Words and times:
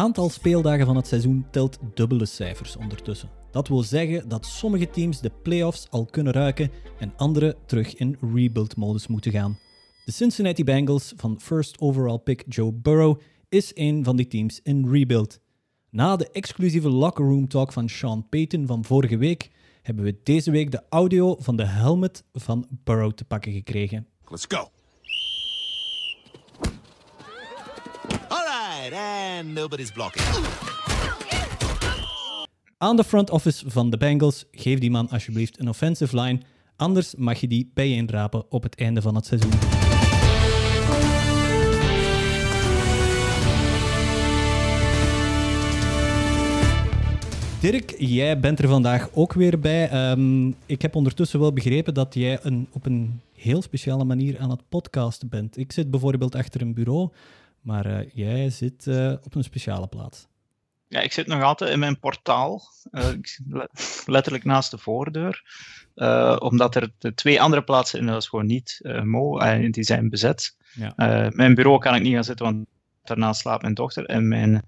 aantal 0.00 0.30
speeldagen 0.30 0.86
van 0.86 0.96
het 0.96 1.06
seizoen 1.06 1.46
telt 1.50 1.78
dubbele 1.94 2.26
cijfers 2.26 2.76
ondertussen. 2.76 3.30
Dat 3.50 3.68
wil 3.68 3.82
zeggen 3.82 4.28
dat 4.28 4.46
sommige 4.46 4.90
teams 4.90 5.20
de 5.20 5.30
playoffs 5.42 5.86
al 5.90 6.04
kunnen 6.04 6.32
ruiken 6.32 6.70
en 6.98 7.12
andere 7.16 7.56
terug 7.66 7.94
in 7.94 8.16
rebuild-modus 8.34 9.06
moeten 9.06 9.32
gaan. 9.32 9.58
De 10.04 10.12
Cincinnati 10.12 10.64
Bengals 10.64 11.12
van 11.16 11.40
first 11.40 11.80
overall 11.80 12.18
pick 12.18 12.44
Joe 12.48 12.72
Burrow 12.72 13.20
is 13.48 13.70
een 13.74 14.04
van 14.04 14.16
die 14.16 14.26
teams 14.26 14.60
in 14.62 14.90
rebuild. 14.90 15.40
Na 15.90 16.16
de 16.16 16.30
exclusieve 16.30 16.88
locker 16.88 17.24
room 17.24 17.48
talk 17.48 17.72
van 17.72 17.88
Sean 17.88 18.28
Payton 18.28 18.66
van 18.66 18.84
vorige 18.84 19.16
week 19.16 19.50
hebben 19.82 20.04
we 20.04 20.20
deze 20.22 20.50
week 20.50 20.70
de 20.70 20.82
audio 20.88 21.36
van 21.38 21.56
de 21.56 21.66
helmet 21.66 22.24
van 22.32 22.66
Burrow 22.84 23.12
te 23.12 23.24
pakken 23.24 23.52
gekregen. 23.52 24.06
Let's 24.28 24.44
go. 24.48 24.70
All 28.28 28.46
and 28.94 29.54
nobody's 29.54 29.90
blocking. 29.90 30.24
Aan 32.78 32.96
de 32.96 33.04
front 33.04 33.30
office 33.30 33.70
van 33.70 33.90
de 33.90 33.96
Bengals, 33.96 34.44
geef 34.52 34.78
die 34.78 34.90
man 34.90 35.08
alsjeblieft 35.08 35.60
een 35.60 35.68
offensive 35.68 36.20
line, 36.20 36.40
anders 36.76 37.14
mag 37.14 37.40
je 37.40 37.48
die 37.48 37.70
bijeenrapen 37.74 38.50
op 38.50 38.62
het 38.62 38.74
einde 38.74 39.02
van 39.02 39.14
het 39.14 39.26
seizoen. 39.26 39.50
Dirk, 47.60 47.94
jij 47.98 48.40
bent 48.40 48.58
er 48.58 48.68
vandaag 48.68 49.08
ook 49.12 49.32
weer 49.32 49.58
bij. 49.58 49.88
Ehm, 49.88 50.48
ik 50.66 50.82
heb 50.82 50.94
ondertussen 50.94 51.40
wel 51.40 51.52
begrepen 51.52 51.94
dat 51.94 52.14
jij 52.14 52.38
een, 52.42 52.68
op 52.72 52.86
een 52.86 53.20
heel 53.34 53.62
speciale 53.62 54.04
manier 54.04 54.38
aan 54.38 54.50
het 54.50 54.68
podcasten 54.68 55.28
bent. 55.28 55.56
Ik 55.56 55.72
zit 55.72 55.90
bijvoorbeeld 55.90 56.34
achter 56.34 56.60
een 56.60 56.74
bureau, 56.74 57.08
maar 57.60 57.86
eh, 57.86 58.10
jij 58.14 58.50
zit 58.50 58.86
eh, 58.86 59.12
op 59.22 59.34
een 59.34 59.44
speciale 59.44 59.86
plaats. 59.86 60.28
Ja, 60.88 61.00
ik 61.00 61.12
zit 61.12 61.26
nog 61.26 61.42
altijd 61.42 61.70
in 61.70 61.78
mijn 61.78 61.98
portaal, 61.98 62.62
uh, 62.92 63.08
letterlijk 64.06 64.44
naast 64.44 64.70
de 64.70 64.78
voordeur. 64.78 65.42
Omdat 66.38 66.74
er 66.74 66.92
de 66.98 67.14
twee 67.14 67.40
andere 67.40 67.62
plaatsen 67.62 67.98
in 67.98 68.08
huis 68.08 68.28
gewoon 68.28 68.46
niet 68.46 68.80
mogen, 69.02 69.70
die 69.70 69.84
zijn 69.84 70.08
bezet. 70.08 70.56
Ja. 70.74 70.92
mijn 71.34 71.54
bureau 71.54 71.78
kan 71.78 71.94
ik 71.94 72.02
niet 72.02 72.14
gaan 72.14 72.24
zitten, 72.24 72.46
want 72.46 72.66
daarnaast 73.02 73.40
slaapt 73.40 73.62
mijn 73.62 73.74
dochter. 73.74 74.06
En 74.06 74.28
mijn, 74.28 74.64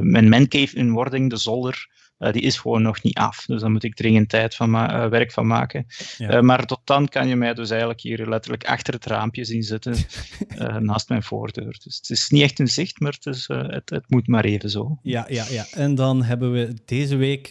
mijn 0.00 0.28
mancave 0.28 0.76
in 0.76 0.90
Wording, 0.90 1.30
de 1.30 1.36
zolder, 1.36 1.90
uh, 2.18 2.32
die 2.32 2.42
is 2.42 2.58
gewoon 2.58 2.82
nog 2.82 3.02
niet 3.02 3.16
af. 3.16 3.44
Dus 3.46 3.60
daar 3.60 3.70
moet 3.70 3.84
ik 3.84 3.94
dringend 3.94 4.28
tijd 4.28 4.54
van 4.54 4.74
uh, 4.74 5.06
werk 5.06 5.32
van 5.32 5.46
maken. 5.46 5.86
Ja. 6.16 6.36
Uh, 6.36 6.40
maar 6.40 6.66
tot 6.66 6.80
dan 6.84 7.08
kan 7.08 7.28
je 7.28 7.36
mij 7.36 7.54
dus 7.54 7.70
eigenlijk 7.70 8.00
hier 8.00 8.28
letterlijk 8.28 8.64
achter 8.64 8.94
het 8.94 9.06
raampje 9.06 9.44
zien 9.44 9.62
zitten, 9.62 9.94
naast 10.80 11.08
mijn 11.08 11.22
voordeur. 11.22 11.80
Dus 11.84 11.96
het 11.96 12.10
is 12.10 12.28
niet 12.28 12.42
echt 12.42 12.58
een 12.58 12.68
zicht, 12.68 13.00
maar 13.00 13.12
het, 13.12 13.26
is, 13.26 13.48
het, 13.48 13.90
het, 13.90 14.04
moet 14.10 14.26
maar 14.26 14.44
even 14.44 14.70
zo. 14.70 14.98
Ja, 15.02 15.26
ja, 15.28 15.44
ja. 15.48 15.66
En 15.70 15.94
dan 15.94 16.22
hebben 16.22 16.52
we 16.52 16.74
deze 16.84 17.16
week 17.16 17.46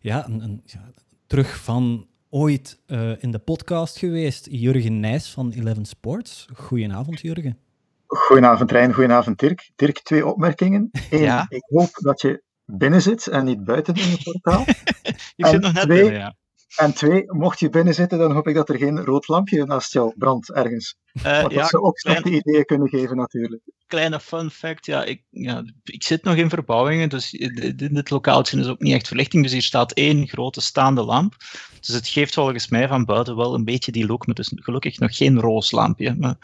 ja, 0.00 0.26
een, 0.26 0.40
een, 0.42 0.62
ja, 0.64 0.90
terug 1.26 1.56
van 1.56 2.06
ooit 2.30 2.78
in 3.18 3.30
de 3.30 3.40
podcast 3.44 3.98
geweest, 3.98 4.48
Jurgen 4.50 5.00
Nijs 5.00 5.30
van 5.30 5.52
Eleven 5.52 5.84
Sports. 5.84 6.46
Goedenavond, 6.54 7.20
Jurgen. 7.20 7.58
Goedenavond, 8.06 8.70
Rijn. 8.70 8.92
Goedenavond, 8.92 9.38
Dirk. 9.38 9.70
Dirk, 9.76 10.02
twee 10.02 10.26
opmerkingen. 10.26 10.90
Eén, 11.10 11.20
ja? 11.20 11.46
ik 11.48 11.64
hoop 11.66 11.90
dat 11.92 12.20
je 12.20 12.42
binnen 12.66 13.02
zit 13.02 13.26
en 13.26 13.44
niet 13.44 13.64
buiten 13.64 13.94
in 13.94 14.10
het 14.10 14.22
portaal. 14.22 14.64
ik 15.36 15.46
zit 15.46 15.60
nog 15.60 15.72
net 15.72 15.82
twee, 15.82 16.02
binnen, 16.02 16.20
ja. 16.20 16.36
En 16.76 16.94
twee, 16.94 17.24
mocht 17.26 17.58
je 17.58 17.68
binnen 17.68 17.94
zitten, 17.94 18.18
dan 18.18 18.32
hoop 18.32 18.48
ik 18.48 18.54
dat 18.54 18.68
er 18.68 18.78
geen 18.78 19.04
rood 19.04 19.28
lampje 19.28 19.64
naast 19.64 19.92
jou 19.92 20.12
brandt 20.16 20.52
ergens. 20.52 20.96
Uh, 21.12 21.22
Want 21.22 21.42
dat 21.42 21.52
ja, 21.52 21.66
zou 21.66 21.82
ook 21.82 21.98
slechte 21.98 22.22
klein... 22.22 22.36
ideeën 22.36 22.64
kunnen 22.64 22.88
geven, 22.88 23.16
natuurlijk. 23.16 23.62
Kleine 23.86 24.20
fun 24.20 24.50
fact, 24.50 24.86
ja 24.86 25.04
ik, 25.04 25.22
ja, 25.30 25.62
ik 25.82 26.02
zit 26.02 26.24
nog 26.24 26.34
in 26.34 26.48
verbouwingen, 26.48 27.08
dus 27.08 27.32
in 27.32 27.76
dit 27.92 28.10
lokaaltje 28.10 28.60
is 28.60 28.66
ook 28.66 28.80
niet 28.80 28.94
echt 28.94 29.06
verlichting. 29.06 29.42
Dus 29.42 29.52
hier 29.52 29.62
staat 29.62 29.92
één 29.92 30.28
grote 30.28 30.60
staande 30.60 31.02
lamp. 31.02 31.34
Dus 31.86 31.94
het 31.94 32.08
geeft 32.08 32.34
volgens 32.34 32.68
mij 32.68 32.88
van 32.88 33.04
buiten 33.04 33.36
wel 33.36 33.54
een 33.54 33.64
beetje 33.64 33.92
die 33.92 34.06
look, 34.06 34.26
maar 34.26 34.34
dus 34.34 34.52
gelukkig 34.54 34.98
nog 34.98 35.16
geen 35.16 35.40
rooslampje. 35.40 36.10
Oké. 36.10 36.36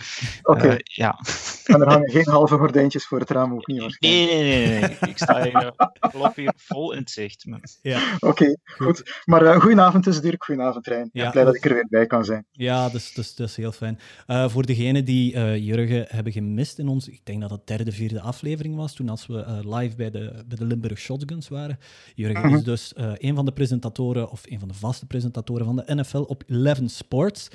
Okay. 0.43 0.71
Uh, 0.71 0.77
ja. 0.83 1.19
En 1.65 1.81
er 1.81 1.89
hangen 1.89 2.11
geen 2.11 2.29
halve 2.29 2.57
gordijntjes 2.57 3.07
voor 3.07 3.19
het 3.19 3.31
raam 3.31 3.53
ook 3.53 3.67
niet, 3.67 3.97
Nee, 4.01 4.27
nee, 4.27 4.43
nee. 4.43 4.81
nee. 4.81 4.97
Ik 5.01 5.19
sta 5.19 5.43
hier, 5.43 6.53
vol 6.57 6.93
in 6.93 6.99
het 6.99 7.11
zicht. 7.11 7.47
Maar... 7.47 7.61
Ja. 7.83 8.15
Oké, 8.15 8.27
okay, 8.27 8.57
goed. 8.65 9.23
Maar 9.25 9.43
uh, 9.43 9.61
goedenavond 9.61 10.05
dus 10.05 10.21
Dirk, 10.21 10.45
goedenavond 10.45 10.87
Rijn. 10.87 11.09
Ja. 11.13 11.31
Blij 11.31 11.45
dat 11.45 11.55
ik 11.55 11.65
er 11.65 11.75
weer 11.75 11.87
bij 11.89 12.07
kan 12.07 12.25
zijn. 12.25 12.47
Ja, 12.51 12.89
dus, 12.89 13.13
dus, 13.13 13.35
dat 13.35 13.49
is 13.49 13.57
heel 13.57 13.73
fijn. 13.73 13.99
Uh, 14.27 14.49
voor 14.49 14.67
degenen 14.67 15.05
die 15.05 15.35
uh, 15.35 15.57
Jurgen 15.57 16.05
hebben 16.09 16.33
gemist 16.33 16.79
in 16.79 16.89
ons, 16.89 17.09
ik 17.09 17.21
denk 17.25 17.41
dat 17.41 17.51
het 17.51 17.67
derde, 17.67 17.93
vierde 17.93 18.21
aflevering 18.21 18.77
was, 18.77 18.95
toen 18.95 19.09
als 19.09 19.27
we 19.27 19.61
live 19.65 19.97
bij 19.97 20.11
de, 20.11 20.45
bij 20.47 20.57
de 20.57 20.65
Limburg 20.65 20.99
Shotguns 20.99 21.49
waren. 21.49 21.79
Jurgen 22.15 22.43
-hmm. 22.43 22.55
is 22.57 22.63
dus 22.63 22.93
een 22.97 23.35
van 23.35 23.45
de 23.45 23.53
presentatoren, 23.53 24.31
of 24.31 24.43
een 24.45 24.59
van 24.59 24.69
de 24.69 24.75
vaste 24.75 25.07
presentatoren 25.07 25.32
van 25.45 25.77
de 25.77 25.95
NFL 25.95 26.19
op 26.19 26.43
Eleven 26.47 26.89
Sports. 26.89 27.49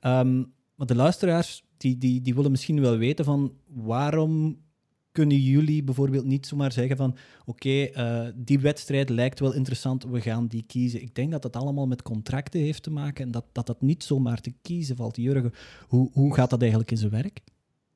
Um, 0.00 0.52
maar 0.74 0.86
de 0.86 0.94
luisteraars 0.94 1.64
die, 1.76 1.98
die, 1.98 2.20
die 2.22 2.34
willen 2.34 2.50
misschien 2.50 2.80
wel 2.80 2.96
weten 2.96 3.24
van 3.24 3.52
waarom 3.66 4.60
kunnen 5.12 5.36
jullie 5.36 5.84
bijvoorbeeld 5.84 6.24
niet 6.24 6.46
zomaar 6.46 6.72
zeggen 6.72 6.96
van 6.96 7.16
oké, 7.44 7.68
uh, 7.68 8.28
die 8.34 8.60
wedstrijd 8.60 9.08
lijkt 9.08 9.40
wel 9.40 9.54
interessant, 9.54 10.04
we 10.04 10.20
gaan 10.20 10.46
die 10.46 10.64
kiezen. 10.66 11.02
Ik 11.02 11.14
denk 11.14 11.30
dat 11.30 11.42
dat 11.42 11.56
allemaal 11.56 11.86
met 11.86 12.02
contracten 12.02 12.60
heeft 12.60 12.82
te 12.82 12.90
maken 12.90 13.24
en 13.24 13.30
dat 13.30 13.44
dat, 13.52 13.66
dat 13.66 13.80
niet 13.80 14.04
zomaar 14.04 14.40
te 14.40 14.54
kiezen 14.62 14.96
valt. 14.96 15.16
Jurgen, 15.16 15.52
hoe, 15.88 16.10
hoe 16.12 16.34
gaat 16.34 16.50
dat 16.50 16.60
eigenlijk 16.60 16.90
in 16.90 16.96
zijn 16.96 17.10
werk? 17.10 17.40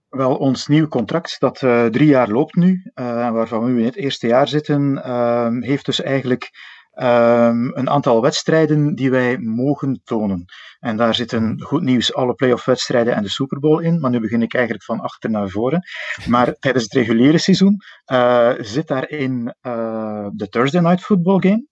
Wel, 0.09 0.37
ons 0.37 0.67
nieuw 0.67 0.89
contract, 0.89 1.37
dat 1.39 1.63
uh, 1.63 1.87
drie 1.87 2.09
jaar 2.09 2.29
loopt 2.31 2.55
nu, 2.55 2.83
uh, 2.95 3.31
waarvan 3.31 3.65
we 3.65 3.71
nu 3.71 3.79
in 3.79 3.85
het 3.85 3.97
eerste 3.97 4.27
jaar 4.27 4.49
zitten, 4.49 4.99
heeft 5.63 5.85
dus 5.85 6.03
eigenlijk 6.03 6.51
Um, 7.03 7.77
een 7.77 7.91
aantal 7.91 8.23
wedstrijden 8.23 8.95
die 8.95 9.11
wij 9.11 9.39
mogen 9.39 10.01
tonen. 10.05 10.45
En 10.81 10.97
daar 10.97 11.15
zitten 11.15 11.63
goed 11.63 11.83
nieuws 11.83 12.15
alle 12.15 12.35
playoff-wedstrijden 12.35 13.15
en 13.15 13.23
de 13.23 13.29
Super 13.29 13.61
Bowl 13.61 13.83
in. 13.83 14.01
Maar 14.01 14.11
nu 14.11 14.21
begin 14.21 14.43
ik 14.43 14.55
eigenlijk 14.55 14.85
van 14.85 15.01
achter 15.01 15.31
naar 15.31 15.49
voren. 15.49 15.83
Maar 16.27 16.55
tijdens 16.59 16.85
het 16.85 16.93
reguliere 16.93 17.39
seizoen 17.39 17.77
uh, 18.13 18.53
zit 18.59 18.89
daarin 18.89 19.55
uh, 19.63 20.27
de 20.33 20.49
Thursday 20.49 20.81
Night 20.81 21.01
Football 21.01 21.41
Game. 21.41 21.67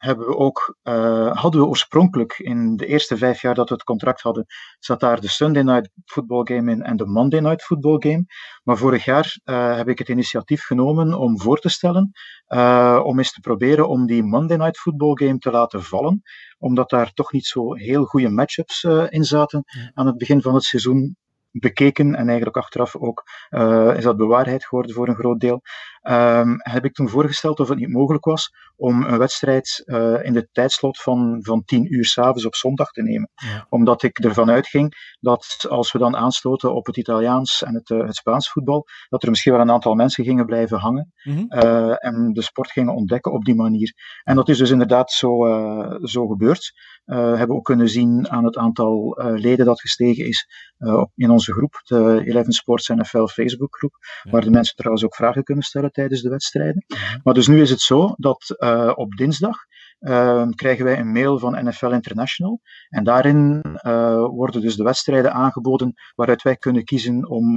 Hebben 0.00 0.26
we 0.26 0.36
ook, 0.36 0.76
uh, 0.82 1.36
hadden 1.36 1.60
we 1.60 1.66
oorspronkelijk 1.66 2.38
in 2.38 2.76
de 2.76 2.86
eerste 2.86 3.16
vijf 3.16 3.42
jaar 3.42 3.54
dat 3.54 3.68
we 3.68 3.74
het 3.74 3.84
contract 3.84 4.20
hadden, 4.20 4.46
zat 4.78 5.00
daar 5.00 5.20
de 5.20 5.28
Sunday 5.28 5.62
Night 5.62 5.90
Football 6.04 6.44
Game 6.44 6.70
in 6.70 6.82
en 6.82 6.96
de 6.96 7.06
Monday 7.06 7.40
Night 7.40 7.62
Football 7.62 7.96
Game. 7.98 8.24
Maar 8.62 8.76
vorig 8.76 9.04
jaar 9.04 9.38
uh, 9.44 9.76
heb 9.76 9.88
ik 9.88 9.98
het 9.98 10.08
initiatief 10.08 10.64
genomen 10.64 11.14
om 11.14 11.40
voor 11.40 11.58
te 11.58 11.68
stellen, 11.68 12.10
uh, 12.48 13.00
om 13.04 13.18
eens 13.18 13.32
te 13.32 13.40
proberen 13.40 13.88
om 13.88 14.06
die 14.06 14.22
Monday 14.22 14.56
Night 14.56 14.78
Football 14.78 15.14
Game 15.14 15.38
te 15.38 15.50
laten 15.50 15.82
vallen, 15.82 16.22
omdat 16.58 16.90
daar 16.90 17.12
toch 17.12 17.32
niet 17.32 17.46
zo 17.46 17.74
heel 17.74 18.04
goede 18.04 18.28
matchups 18.28 18.84
in 19.08 19.24
zaten 19.24 19.64
aan 19.94 20.06
het 20.06 20.18
begin 20.18 20.42
van 20.42 20.54
het 20.54 20.64
seizoen 20.64 21.16
bekeken 21.52 22.14
en 22.14 22.26
eigenlijk 22.26 22.56
achteraf 22.56 22.96
ook 22.96 23.22
uh, 23.50 23.96
is 23.96 24.04
dat 24.04 24.16
bewaarheid 24.16 24.64
geworden 24.64 24.94
voor 24.94 25.08
een 25.08 25.14
groot 25.14 25.40
deel. 25.40 25.60
Um, 26.02 26.56
heb 26.58 26.84
ik 26.84 26.92
toen 26.92 27.08
voorgesteld 27.08 27.60
of 27.60 27.68
het 27.68 27.78
niet 27.78 27.92
mogelijk 27.92 28.24
was 28.24 28.50
om 28.76 29.02
een 29.02 29.18
wedstrijd 29.18 29.82
uh, 29.84 30.24
in 30.24 30.32
de 30.32 30.48
tijdslot 30.52 31.00
van, 31.00 31.38
van 31.40 31.64
10 31.64 31.94
uur 31.94 32.04
s'avonds 32.04 32.46
op 32.46 32.54
zondag 32.54 32.90
te 32.90 33.02
nemen. 33.02 33.30
Ja. 33.34 33.66
Omdat 33.68 34.02
ik 34.02 34.18
ervan 34.18 34.50
uitging 34.50 35.16
dat 35.20 35.66
als 35.68 35.92
we 35.92 35.98
dan 35.98 36.16
aansloten 36.16 36.74
op 36.74 36.86
het 36.86 36.96
Italiaans 36.96 37.62
en 37.62 37.74
het, 37.74 37.90
uh, 37.90 38.06
het 38.06 38.16
Spaans 38.16 38.50
voetbal, 38.50 38.86
dat 39.08 39.22
er 39.22 39.30
misschien 39.30 39.52
wel 39.52 39.60
een 39.60 39.70
aantal 39.70 39.94
mensen 39.94 40.24
gingen 40.24 40.46
blijven 40.46 40.78
hangen 40.78 41.12
mm 41.22 41.34
-hmm. 41.34 41.48
en 41.92 42.32
de 42.32 42.42
sport 42.42 42.70
gingen 42.70 42.94
ontdekken 42.94 43.32
op 43.32 43.44
die 43.44 43.54
manier. 43.54 43.94
En 44.22 44.36
dat 44.36 44.48
is 44.48 44.58
dus 44.58 44.70
inderdaad 44.70 45.10
zo, 45.10 45.46
zo 46.02 46.26
gebeurd. 46.26 46.72
hebben 47.04 47.48
we 47.48 47.54
ook 47.54 47.64
kunnen 47.64 47.88
zien 47.88 48.30
aan 48.30 48.44
het 48.44 48.56
aantal 48.56 49.18
leden 49.34 49.66
dat 49.66 49.80
gestegen 49.80 50.26
is 50.26 50.46
in 51.14 51.30
onze 51.30 51.39
groep, 51.44 51.80
de 51.84 52.22
Eleven 52.24 52.52
Sports 52.52 52.88
NFL 52.88 53.26
Facebook 53.26 53.76
groep, 53.76 53.94
ja. 54.22 54.30
waar 54.30 54.40
de 54.40 54.50
mensen 54.50 54.76
trouwens 54.76 55.04
ook 55.04 55.14
vragen 55.14 55.42
kunnen 55.42 55.64
stellen 55.64 55.92
tijdens 55.92 56.22
de 56.22 56.28
wedstrijden. 56.28 56.84
Maar 57.22 57.34
dus 57.34 57.46
nu 57.46 57.60
is 57.60 57.70
het 57.70 57.80
zo 57.80 58.14
dat 58.16 58.54
uh, 58.58 58.92
op 58.94 59.16
dinsdag 59.16 59.56
uh, 60.00 60.48
krijgen 60.50 60.84
wij 60.84 60.98
een 60.98 61.12
mail 61.12 61.38
van 61.38 61.64
NFL 61.64 61.86
International. 61.86 62.60
En 62.88 63.04
daarin 63.04 63.62
uh, 63.82 64.26
worden 64.26 64.60
dus 64.60 64.76
de 64.76 64.82
wedstrijden 64.82 65.32
aangeboden 65.32 65.92
waaruit 66.14 66.42
wij 66.42 66.56
kunnen 66.56 66.84
kiezen 66.84 67.28
om 67.28 67.56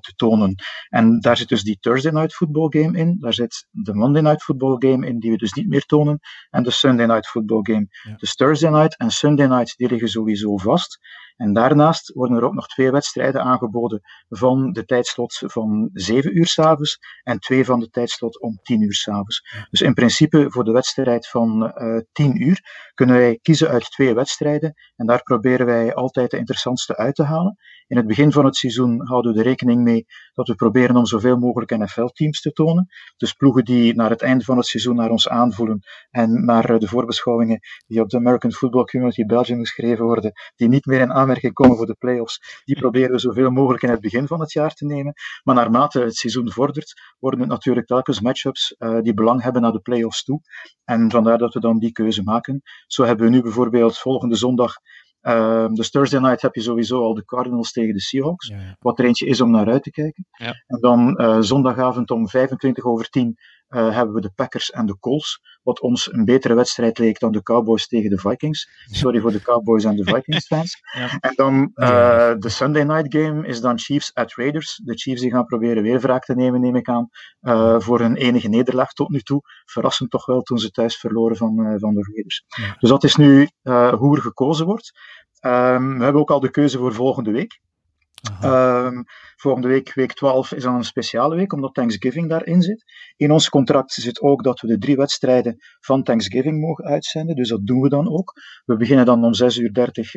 te 0.00 0.12
tonen. 0.16 0.54
En 0.88 1.20
daar 1.20 1.36
zit 1.36 1.48
dus 1.48 1.62
die 1.62 1.78
Thursday 1.80 2.12
Night 2.12 2.34
Football 2.34 2.66
Game 2.68 2.98
in. 2.98 3.16
Daar 3.20 3.34
zit 3.34 3.66
de 3.70 3.94
Monday 3.94 4.22
Night 4.22 4.42
Football 4.42 4.76
Game 4.78 5.06
in, 5.06 5.18
die 5.18 5.30
we 5.30 5.36
dus 5.36 5.52
niet 5.52 5.68
meer 5.68 5.84
tonen. 5.84 6.18
En 6.50 6.62
de 6.62 6.70
Sunday 6.70 7.06
Night 7.06 7.26
Football 7.26 7.60
Game. 7.62 7.86
Ja. 7.90 8.16
Dus 8.16 8.34
Thursday 8.34 8.70
Night 8.70 8.96
en 8.96 9.10
Sunday 9.10 9.46
Night, 9.46 9.76
die 9.76 9.88
liggen 9.88 10.08
sowieso 10.08 10.56
vast. 10.56 10.98
En 11.40 11.52
daarnaast 11.52 12.12
worden 12.12 12.36
er 12.36 12.44
ook 12.44 12.54
nog 12.54 12.66
twee 12.66 12.90
wedstrijden 12.90 13.42
aangeboden 13.42 14.00
van 14.28 14.72
de 14.72 14.84
tijdslot 14.84 15.42
van 15.46 15.90
7 15.92 16.36
uur 16.36 16.46
s'avonds 16.46 16.98
en 17.22 17.38
twee 17.38 17.64
van 17.64 17.80
de 17.80 17.90
tijdslot 17.90 18.40
om 18.40 18.58
10 18.62 18.82
uur 18.82 18.94
s'avonds. 18.94 19.66
Dus 19.70 19.80
in 19.80 19.94
principe 19.94 20.46
voor 20.48 20.64
de 20.64 20.72
wedstrijd 20.72 21.28
van 21.28 21.72
uh, 21.76 22.00
10 22.12 22.42
uur 22.42 22.90
kunnen 22.94 23.16
wij 23.16 23.38
kiezen 23.42 23.68
uit 23.68 23.90
twee 23.90 24.14
wedstrijden 24.14 24.74
en 24.96 25.06
daar 25.06 25.22
proberen 25.22 25.66
wij 25.66 25.94
altijd 25.94 26.30
de 26.30 26.38
interessantste 26.38 26.96
uit 26.96 27.14
te 27.14 27.24
halen. 27.24 27.56
In 27.86 27.96
het 27.96 28.06
begin 28.06 28.32
van 28.32 28.44
het 28.44 28.56
seizoen 28.56 29.06
houden 29.06 29.32
we 29.32 29.38
er 29.38 29.44
rekening 29.44 29.82
mee 29.82 30.06
dat 30.40 30.48
we 30.48 30.64
proberen 30.64 30.96
om 30.96 31.06
zoveel 31.06 31.36
mogelijk 31.36 31.78
NFL-teams 31.78 32.40
te 32.40 32.52
tonen. 32.52 32.88
Dus 33.16 33.32
ploegen 33.32 33.64
die 33.64 33.94
naar 33.94 34.10
het 34.10 34.22
einde 34.22 34.44
van 34.44 34.56
het 34.56 34.66
seizoen 34.66 34.96
naar 34.96 35.10
ons 35.10 35.28
aanvoelen 35.28 35.80
en 36.10 36.44
naar 36.44 36.78
de 36.78 36.88
voorbeschouwingen 36.88 37.60
die 37.86 38.00
op 38.00 38.08
de 38.08 38.16
American 38.16 38.52
Football 38.52 38.84
Community 38.84 39.24
Belgium 39.24 39.58
geschreven 39.58 40.04
worden, 40.04 40.32
die 40.56 40.68
niet 40.68 40.86
meer 40.86 41.00
in 41.00 41.12
aanmerking 41.12 41.52
komen 41.52 41.76
voor 41.76 41.86
de 41.86 41.96
playoffs, 41.98 42.62
die 42.64 42.78
proberen 42.78 43.10
we 43.10 43.18
zoveel 43.18 43.50
mogelijk 43.50 43.82
in 43.82 43.90
het 43.90 44.00
begin 44.00 44.26
van 44.26 44.40
het 44.40 44.52
jaar 44.52 44.74
te 44.74 44.86
nemen. 44.86 45.12
Maar 45.42 45.54
naarmate 45.54 46.00
het 46.00 46.16
seizoen 46.16 46.52
vordert, 46.52 47.00
worden 47.18 47.40
het 47.40 47.48
natuurlijk 47.48 47.86
telkens 47.86 48.20
matchups 48.20 48.74
uh, 48.78 49.00
die 49.00 49.14
belang 49.14 49.42
hebben 49.42 49.62
naar 49.62 49.72
de 49.72 49.80
playoffs 49.80 50.24
toe. 50.24 50.40
En 50.84 51.10
vandaar 51.10 51.38
dat 51.38 51.54
we 51.54 51.60
dan 51.60 51.78
die 51.78 51.92
keuze 51.92 52.22
maken. 52.22 52.62
Zo 52.86 53.04
hebben 53.04 53.26
we 53.26 53.32
nu 53.32 53.42
bijvoorbeeld 53.42 53.98
volgende 53.98 54.36
zondag 54.36 54.74
Um, 55.22 55.74
dus 55.74 55.90
Thursday 55.90 56.20
night 56.20 56.42
heb 56.42 56.54
je 56.54 56.60
sowieso 56.60 57.02
al 57.02 57.14
de 57.14 57.24
Cardinals 57.24 57.72
tegen 57.72 57.94
de 57.94 58.00
Seahawks, 58.00 58.48
ja, 58.48 58.56
ja. 58.56 58.76
wat 58.78 58.98
er 58.98 59.04
eentje 59.04 59.26
is 59.26 59.40
om 59.40 59.50
naar 59.50 59.68
uit 59.68 59.82
te 59.82 59.90
kijken. 59.90 60.26
Ja. 60.30 60.54
En 60.66 60.80
dan 60.80 61.20
uh, 61.20 61.36
zondagavond 61.40 62.10
om 62.10 62.28
25 62.28 62.84
over 62.84 63.08
10 63.08 63.38
uh, 63.70 63.94
hebben 63.94 64.14
we 64.14 64.20
de 64.20 64.30
Packers 64.34 64.70
en 64.70 64.86
de 64.86 64.98
Colts, 64.98 65.40
wat 65.62 65.80
ons 65.80 66.12
een 66.12 66.24
betere 66.24 66.54
wedstrijd 66.54 66.98
leek 66.98 67.18
dan 67.18 67.32
de 67.32 67.42
Cowboys 67.42 67.86
tegen 67.86 68.10
de 68.10 68.18
Vikings. 68.18 68.68
Sorry 68.90 69.20
voor 69.20 69.32
de 69.32 69.42
Cowboys 69.42 69.84
en 69.84 69.96
de 69.96 70.04
Vikings 70.04 70.46
fans. 70.46 70.78
En 71.20 71.32
dan 71.34 71.70
uh, 71.74 72.32
de 72.38 72.48
Sunday 72.48 72.82
night 72.82 73.14
game 73.14 73.46
is 73.46 73.60
dan 73.60 73.78
Chiefs 73.78 74.14
at 74.14 74.34
Raiders. 74.34 74.80
De 74.84 74.94
Chiefs 74.94 75.20
die 75.20 75.30
gaan 75.30 75.44
proberen 75.44 75.82
weer 75.82 76.00
wraak 76.00 76.24
te 76.24 76.34
nemen, 76.34 76.60
neem 76.60 76.76
ik 76.76 76.88
aan, 76.88 77.08
voor 77.82 78.00
hun 78.00 78.16
enige 78.16 78.48
nederlaag 78.48 78.92
tot 78.92 79.08
nu 79.08 79.20
toe. 79.20 79.40
Verrassend 79.64 80.10
toch 80.10 80.26
wel 80.26 80.42
toen 80.42 80.58
ze 80.58 80.70
thuis 80.70 80.96
verloren 80.96 81.36
van, 81.36 81.76
van 81.78 81.94
de 81.94 82.08
Raiders. 82.12 82.44
Dus 82.78 82.90
dat 82.90 83.04
is 83.04 83.16
nu 83.16 83.48
hoe 83.98 84.16
er 84.16 84.22
gekozen 84.22 84.66
wordt. 84.66 84.92
Um, 85.40 85.98
we 85.98 86.04
hebben 86.04 86.20
ook 86.20 86.30
al 86.30 86.40
de 86.40 86.50
keuze 86.50 86.78
voor 86.78 86.94
volgende 86.94 87.30
week. 87.30 87.60
Um, 88.44 89.04
volgende 89.36 89.68
week, 89.68 89.94
week 89.94 90.12
12, 90.12 90.52
is 90.52 90.62
dan 90.62 90.74
een 90.74 90.84
speciale 90.84 91.36
week, 91.36 91.52
omdat 91.52 91.74
Thanksgiving 91.74 92.28
daarin 92.28 92.62
zit. 92.62 92.84
In 93.16 93.30
ons 93.30 93.48
contract 93.48 93.92
zit 93.92 94.20
ook 94.20 94.42
dat 94.42 94.60
we 94.60 94.66
de 94.66 94.78
drie 94.78 94.96
wedstrijden 94.96 95.56
van 95.80 96.02
Thanksgiving 96.02 96.60
mogen 96.60 96.84
uitzenden, 96.84 97.36
dus 97.36 97.48
dat 97.48 97.66
doen 97.66 97.80
we 97.80 97.88
dan 97.88 98.08
ook. 98.08 98.32
We 98.64 98.76
beginnen 98.76 99.04
dan 99.04 99.24
om 99.24 99.32
6.30 99.42 99.48
uur 99.60 99.70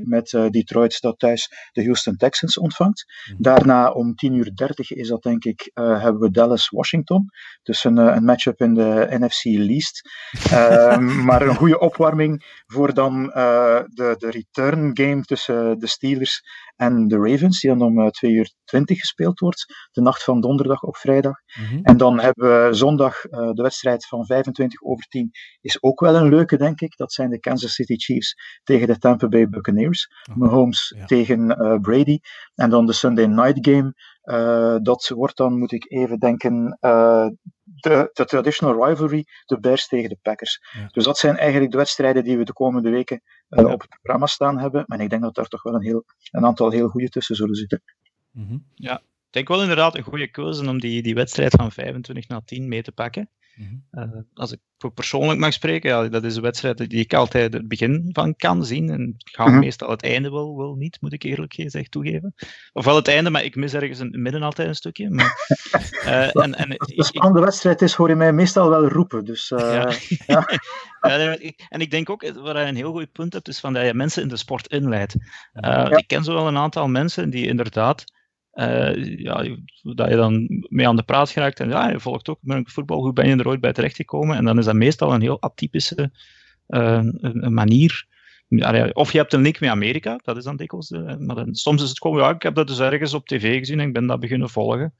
met 0.03 0.31
uh, 0.31 0.49
Detroit, 0.49 1.01
dat 1.01 1.19
thuis 1.19 1.69
de 1.71 1.83
Houston 1.83 2.15
Texans 2.15 2.57
ontvangt. 2.57 3.05
Daarna 3.37 3.91
om 3.91 4.13
10.30 4.25 4.35
uur 4.35 4.51
is 4.87 5.07
dat, 5.07 5.23
denk 5.23 5.43
ik, 5.43 5.71
uh, 5.73 6.01
hebben 6.01 6.21
we 6.21 6.31
Dallas-Washington. 6.31 7.25
Dus 7.63 7.83
een, 7.83 7.97
uh, 7.97 8.15
een 8.15 8.25
matchup 8.25 8.61
in 8.61 8.73
de 8.73 9.07
NFC 9.09 9.43
Least. 9.43 10.09
um, 10.53 11.23
maar 11.27 11.41
een 11.41 11.55
goede 11.55 11.79
opwarming 11.79 12.61
voor 12.65 12.93
dan 12.93 13.23
de, 13.23 14.15
de 14.17 14.29
return 14.29 14.91
game 14.93 15.21
tussen 15.21 15.79
de 15.79 15.87
Steelers 15.87 16.41
en 16.85 17.07
de 17.07 17.17
Ravens, 17.17 17.61
die 17.61 17.75
dan 17.75 17.81
om 17.81 18.11
2 18.11 18.31
uur 18.31 18.53
20 18.63 18.99
gespeeld 18.99 19.39
wordt, 19.39 19.87
de 19.91 20.01
nacht 20.01 20.23
van 20.23 20.41
donderdag 20.41 20.83
op 20.83 20.97
vrijdag. 20.97 21.33
Mhm. 21.45 21.61
Mm 21.63 21.69
-hmm. 21.69 21.83
En 21.83 21.97
dan 21.97 22.19
hebben 22.19 22.67
we 22.67 22.73
zondag 22.73 23.25
uh, 23.25 23.51
de 23.51 23.61
wedstrijd 23.61 24.07
van 24.07 24.25
25 24.25 24.83
over 24.83 25.05
10, 25.05 25.31
is 25.61 25.83
ook 25.83 25.99
wel 25.99 26.15
een 26.15 26.29
leuke, 26.29 26.57
denk 26.57 26.81
ik. 26.81 26.97
Dat 26.97 27.13
zijn 27.13 27.29
de 27.29 27.39
Kansas 27.39 27.73
City 27.73 27.95
Chiefs 27.95 28.35
tegen 28.63 28.87
de 28.87 28.97
Tampa 28.97 29.27
Bay 29.27 29.49
Buccaneers. 29.49 30.07
Oh, 30.29 30.35
Mahomes 30.35 30.93
ja. 30.97 31.05
tegen 31.05 31.61
uh, 31.61 31.79
Brady. 31.79 32.19
En 32.55 32.69
dan 32.69 32.85
de 32.85 32.93
Sunday 32.93 33.25
night 33.25 33.67
game. 33.67 33.93
Uh, 34.23 34.77
dat 34.81 35.11
wordt 35.15 35.37
dan, 35.37 35.57
moet 35.57 35.71
ik 35.71 35.91
even 35.91 36.19
denken, 36.19 36.77
de, 37.63 38.09
de 38.13 38.25
traditional 38.25 38.87
rivalry, 38.87 39.25
de 39.45 39.59
Bears 39.59 39.87
tegen 39.87 40.09
de 40.09 40.17
Packers. 40.21 40.61
Ja. 40.73 40.87
Dus 40.91 41.03
dat 41.03 41.17
zijn 41.17 41.37
eigenlijk 41.37 41.71
de 41.71 41.77
wedstrijden 41.77 42.23
die 42.23 42.37
we 42.37 42.43
de 42.43 42.53
komende 42.53 42.89
weken 42.89 43.21
uh, 43.49 43.65
op 43.65 43.81
het 43.81 43.89
programma 43.89 44.25
staan 44.25 44.59
hebben. 44.59 44.85
En 44.85 44.99
ik 44.99 45.09
denk 45.09 45.21
dat 45.21 45.35
daar 45.35 45.47
toch 45.47 45.63
wel 45.63 45.73
een, 45.73 45.83
heel, 45.83 46.03
een 46.31 46.45
aantal 46.45 46.71
heel 46.71 46.89
goede 46.89 47.09
tussen 47.09 47.35
zullen 47.35 47.55
zitten. 47.55 47.81
Mm 48.31 48.47
-hmm. 48.47 48.65
Ja, 48.73 48.97
ik 48.97 49.29
denk 49.29 49.47
wel 49.47 49.61
inderdaad 49.61 49.95
een 49.95 50.03
goede 50.03 50.31
keuze 50.31 50.69
om 50.69 50.79
die, 50.79 51.01
die 51.01 51.15
wedstrijd 51.15 51.51
van 51.51 51.71
25 51.71 52.27
naar 52.27 52.43
10 52.45 52.67
mee 52.67 52.81
te 52.81 52.91
pakken. 52.91 53.29
Mm 53.55 53.83
-hmm. 53.91 54.03
uh, 54.03 54.21
als 54.33 54.51
ik 54.51 54.59
voor 54.77 54.91
persoonlijk 54.91 55.39
mag 55.39 55.53
spreken, 55.53 55.89
ja, 55.89 56.07
dat 56.07 56.23
is 56.23 56.35
een 56.35 56.41
wedstrijd 56.41 56.77
die 56.77 56.99
ik 56.99 57.13
altijd 57.13 57.53
het 57.53 57.67
begin 57.67 58.09
van 58.11 58.35
kan 58.35 58.65
zien. 58.65 58.89
En 58.89 59.13
ik 59.17 59.29
ga 59.35 59.41
Mhm. 59.43 59.51
mm 59.51 59.57
-hmm. 59.57 59.65
meestal 59.65 59.89
het 59.89 60.03
einde 60.03 60.31
wel, 60.31 60.57
wel 60.57 60.75
niet, 60.75 60.97
moet 61.01 61.13
ik 61.13 61.23
eerlijk 61.23 61.53
gezegd 61.53 61.91
toegeven. 61.91 62.33
Ofwel 62.73 62.95
het 62.95 63.07
einde, 63.07 63.29
maar 63.29 63.43
ik 63.43 63.55
mis 63.55 63.73
ergens 63.73 63.99
in 63.99 64.05
het 64.05 64.15
midden 64.15 64.43
altijd 64.43 64.67
een 64.67 64.75
stukje. 64.75 65.09
Maar, 65.09 65.33
uh, 66.05 66.35
en, 66.43 66.55
en, 66.55 66.71
een 66.71 67.03
spannende 67.03 67.41
wedstrijd 67.41 67.81
is, 67.81 67.93
hoor 67.93 68.09
je 68.09 68.15
mij 68.15 68.33
meestal 68.33 68.69
wel 68.69 68.87
roepen. 68.87 69.25
Dus, 69.25 69.51
uh, 69.51 69.59
ja. 69.59 69.91
ja. 70.27 70.47
ja, 71.09 71.37
en 71.69 71.81
ik 71.81 71.91
denk 71.91 72.09
ook, 72.09 72.31
waar 72.33 72.59
je 72.59 72.67
een 72.67 72.75
heel 72.75 72.91
goed 72.91 73.11
punt 73.11 73.33
hebt, 73.33 73.47
is 73.47 73.59
van 73.59 73.73
dat 73.73 73.85
je 73.85 73.93
mensen 73.93 74.21
in 74.21 74.27
de 74.27 74.37
sport 74.37 74.67
inleidt. 74.67 75.15
Uh, 75.15 75.21
Ja. 75.61 75.97
Ik 75.97 76.07
ken 76.07 76.23
zo 76.23 76.33
wel 76.33 76.47
een 76.47 76.57
aantal 76.57 76.87
mensen 76.87 77.29
die 77.29 77.47
inderdaad 77.47 78.03
uh, 78.53 79.17
ja, 79.17 79.57
dat 79.81 80.09
je 80.09 80.15
dan 80.15 80.65
mee 80.69 80.87
aan 80.87 80.95
de 80.95 81.03
praat 81.03 81.29
geraakt 81.29 81.59
en 81.59 81.69
ja, 81.69 81.89
je 81.89 81.99
volgt 81.99 82.29
ook 82.29 82.39
voetbal, 82.63 83.01
hoe 83.01 83.13
ben 83.13 83.27
je 83.27 83.35
er 83.35 83.47
ooit 83.47 83.61
bij 83.61 83.73
terechtgekomen? 83.73 84.37
En 84.37 84.45
dan 84.45 84.57
is 84.57 84.65
dat 84.65 84.75
meestal 84.75 85.13
een 85.13 85.21
heel 85.21 85.41
atypische 85.41 86.11
uh, 86.67 87.03
een, 87.21 87.53
manier. 87.53 88.05
Of 88.93 89.11
je 89.11 89.17
hebt 89.17 89.33
een 89.33 89.41
link 89.41 89.59
met 89.59 89.69
Amerika, 89.69 90.19
dat 90.23 90.37
is 90.37 90.43
dan 90.43 90.55
dikwijls. 90.55 90.87
De, 90.87 91.15
maar 91.19 91.35
dan, 91.35 91.55
soms 91.55 91.83
is 91.83 91.89
het 91.89 92.01
gewoon, 92.01 92.17
ja, 92.17 92.29
ik 92.29 92.41
heb 92.41 92.55
dat 92.55 92.67
dus 92.67 92.79
ergens 92.79 93.13
op 93.13 93.27
tv 93.27 93.57
gezien 93.57 93.79
en 93.79 93.87
ik 93.87 93.93
ben 93.93 94.07
dat 94.07 94.19
beginnen 94.19 94.49
volgen. 94.49 94.93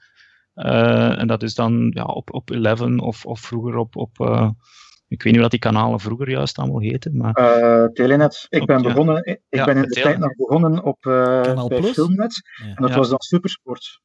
En 0.54 1.28
dat 1.28 1.44
is 1.44 1.56
dan 1.56 1.92
ja, 1.94 2.04
op, 2.04 2.34
op 2.34 2.50
Eleven 2.50 3.00
of, 3.00 3.26
of 3.26 3.40
vroeger 3.40 3.78
op, 3.78 3.96
op 3.96 4.18
ik 5.14 5.24
weet 5.24 5.34
niet 5.34 5.42
wat 5.42 5.52
die 5.52 5.60
kanalen 5.60 6.00
vroeger 6.00 6.30
juist 6.30 6.58
allemaal 6.58 6.80
heten. 6.80 7.18
Maar... 7.18 7.40
Uh, 7.40 7.86
Telenet. 7.86 8.46
Ik 8.50 8.66
ben, 8.66 8.78
Op, 8.78 8.84
ja. 8.84 8.90
begonnen, 8.90 9.26
ik 9.26 9.40
Ja, 9.50 9.66
ben 9.66 9.76
in 9.76 9.82
de 9.82 9.88
tijd 10.02 10.18
nog 10.18 10.36
begonnen 10.36 10.84
op 10.84 11.06
uh, 11.06 11.42
Kanaal 11.42 11.68
bij 11.68 11.80
Plus? 11.80 11.92
Filmnet. 11.94 12.42
Ja. 12.64 12.66
En 12.68 12.82
dat 12.82 12.90
Ja. 12.90 12.96
was 12.98 13.10
dan 13.10 13.20
Supersport. 13.20 14.02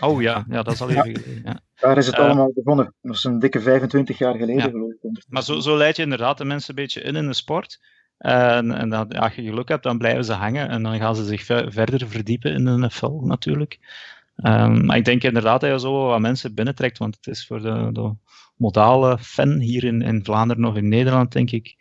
Oh 0.00 0.22
ja, 0.22 0.44
ja, 0.48 0.62
dat 0.62 0.72
is 0.74 0.80
al 0.80 0.88
even 0.90 1.02
geleden. 1.02 1.42
Ja. 1.44 1.60
Daar 1.74 1.96
is 1.98 2.06
het 2.06 2.14
Eh, 2.16 2.24
allemaal 2.24 2.52
begonnen. 2.54 2.94
Dat 3.00 3.14
is 3.14 3.24
een 3.24 3.38
dikke 3.38 3.60
25 3.60 4.18
jaar 4.18 4.32
geleden, 4.34 4.56
Ja. 4.56 4.70
geloof 4.70 4.90
ik. 5.00 5.24
Maar 5.28 5.42
zo, 5.42 5.60
zo 5.60 5.76
leid 5.76 5.96
je 5.96 6.02
inderdaad 6.02 6.38
de 6.38 6.44
mensen 6.44 6.70
een 6.70 6.82
beetje 6.84 7.00
in 7.00 7.16
in 7.16 7.26
de 7.26 7.34
sport. 7.34 7.78
En, 8.18 8.70
en 8.72 8.88
dat, 8.88 9.14
als 9.18 9.34
je 9.34 9.42
geluk 9.42 9.68
hebt, 9.68 9.82
dan 9.82 9.98
blijven 9.98 10.24
ze 10.24 10.32
hangen 10.32 10.68
en 10.68 10.82
dan 10.82 10.98
gaan 10.98 11.16
ze 11.16 11.24
zich 11.24 11.44
ve- 11.44 11.66
verder 11.70 12.08
verdiepen 12.08 12.52
in 12.52 12.64
de 12.64 12.70
NFL 12.78 13.20
natuurlijk. 13.24 13.78
Ehm, 14.36 14.84
maar 14.84 14.96
ik 14.96 15.04
denk 15.04 15.22
inderdaad 15.22 15.60
dat 15.60 15.70
je 15.70 15.80
zo 15.80 16.06
wat 16.06 16.20
mensen 16.20 16.54
binnentrekt, 16.54 16.98
want 16.98 17.16
het 17.16 17.26
is 17.26 17.46
voor 17.46 17.60
de, 17.62 17.88
de 17.92 18.14
modale 18.60 19.18
fan 19.18 19.58
hier 19.58 19.84
in, 19.84 20.02
in 20.02 20.24
Vlaanderen 20.24 20.64
of 20.64 20.76
in 20.76 20.88
Nederland, 20.88 21.32
denk 21.32 21.50
ik. 21.50 21.76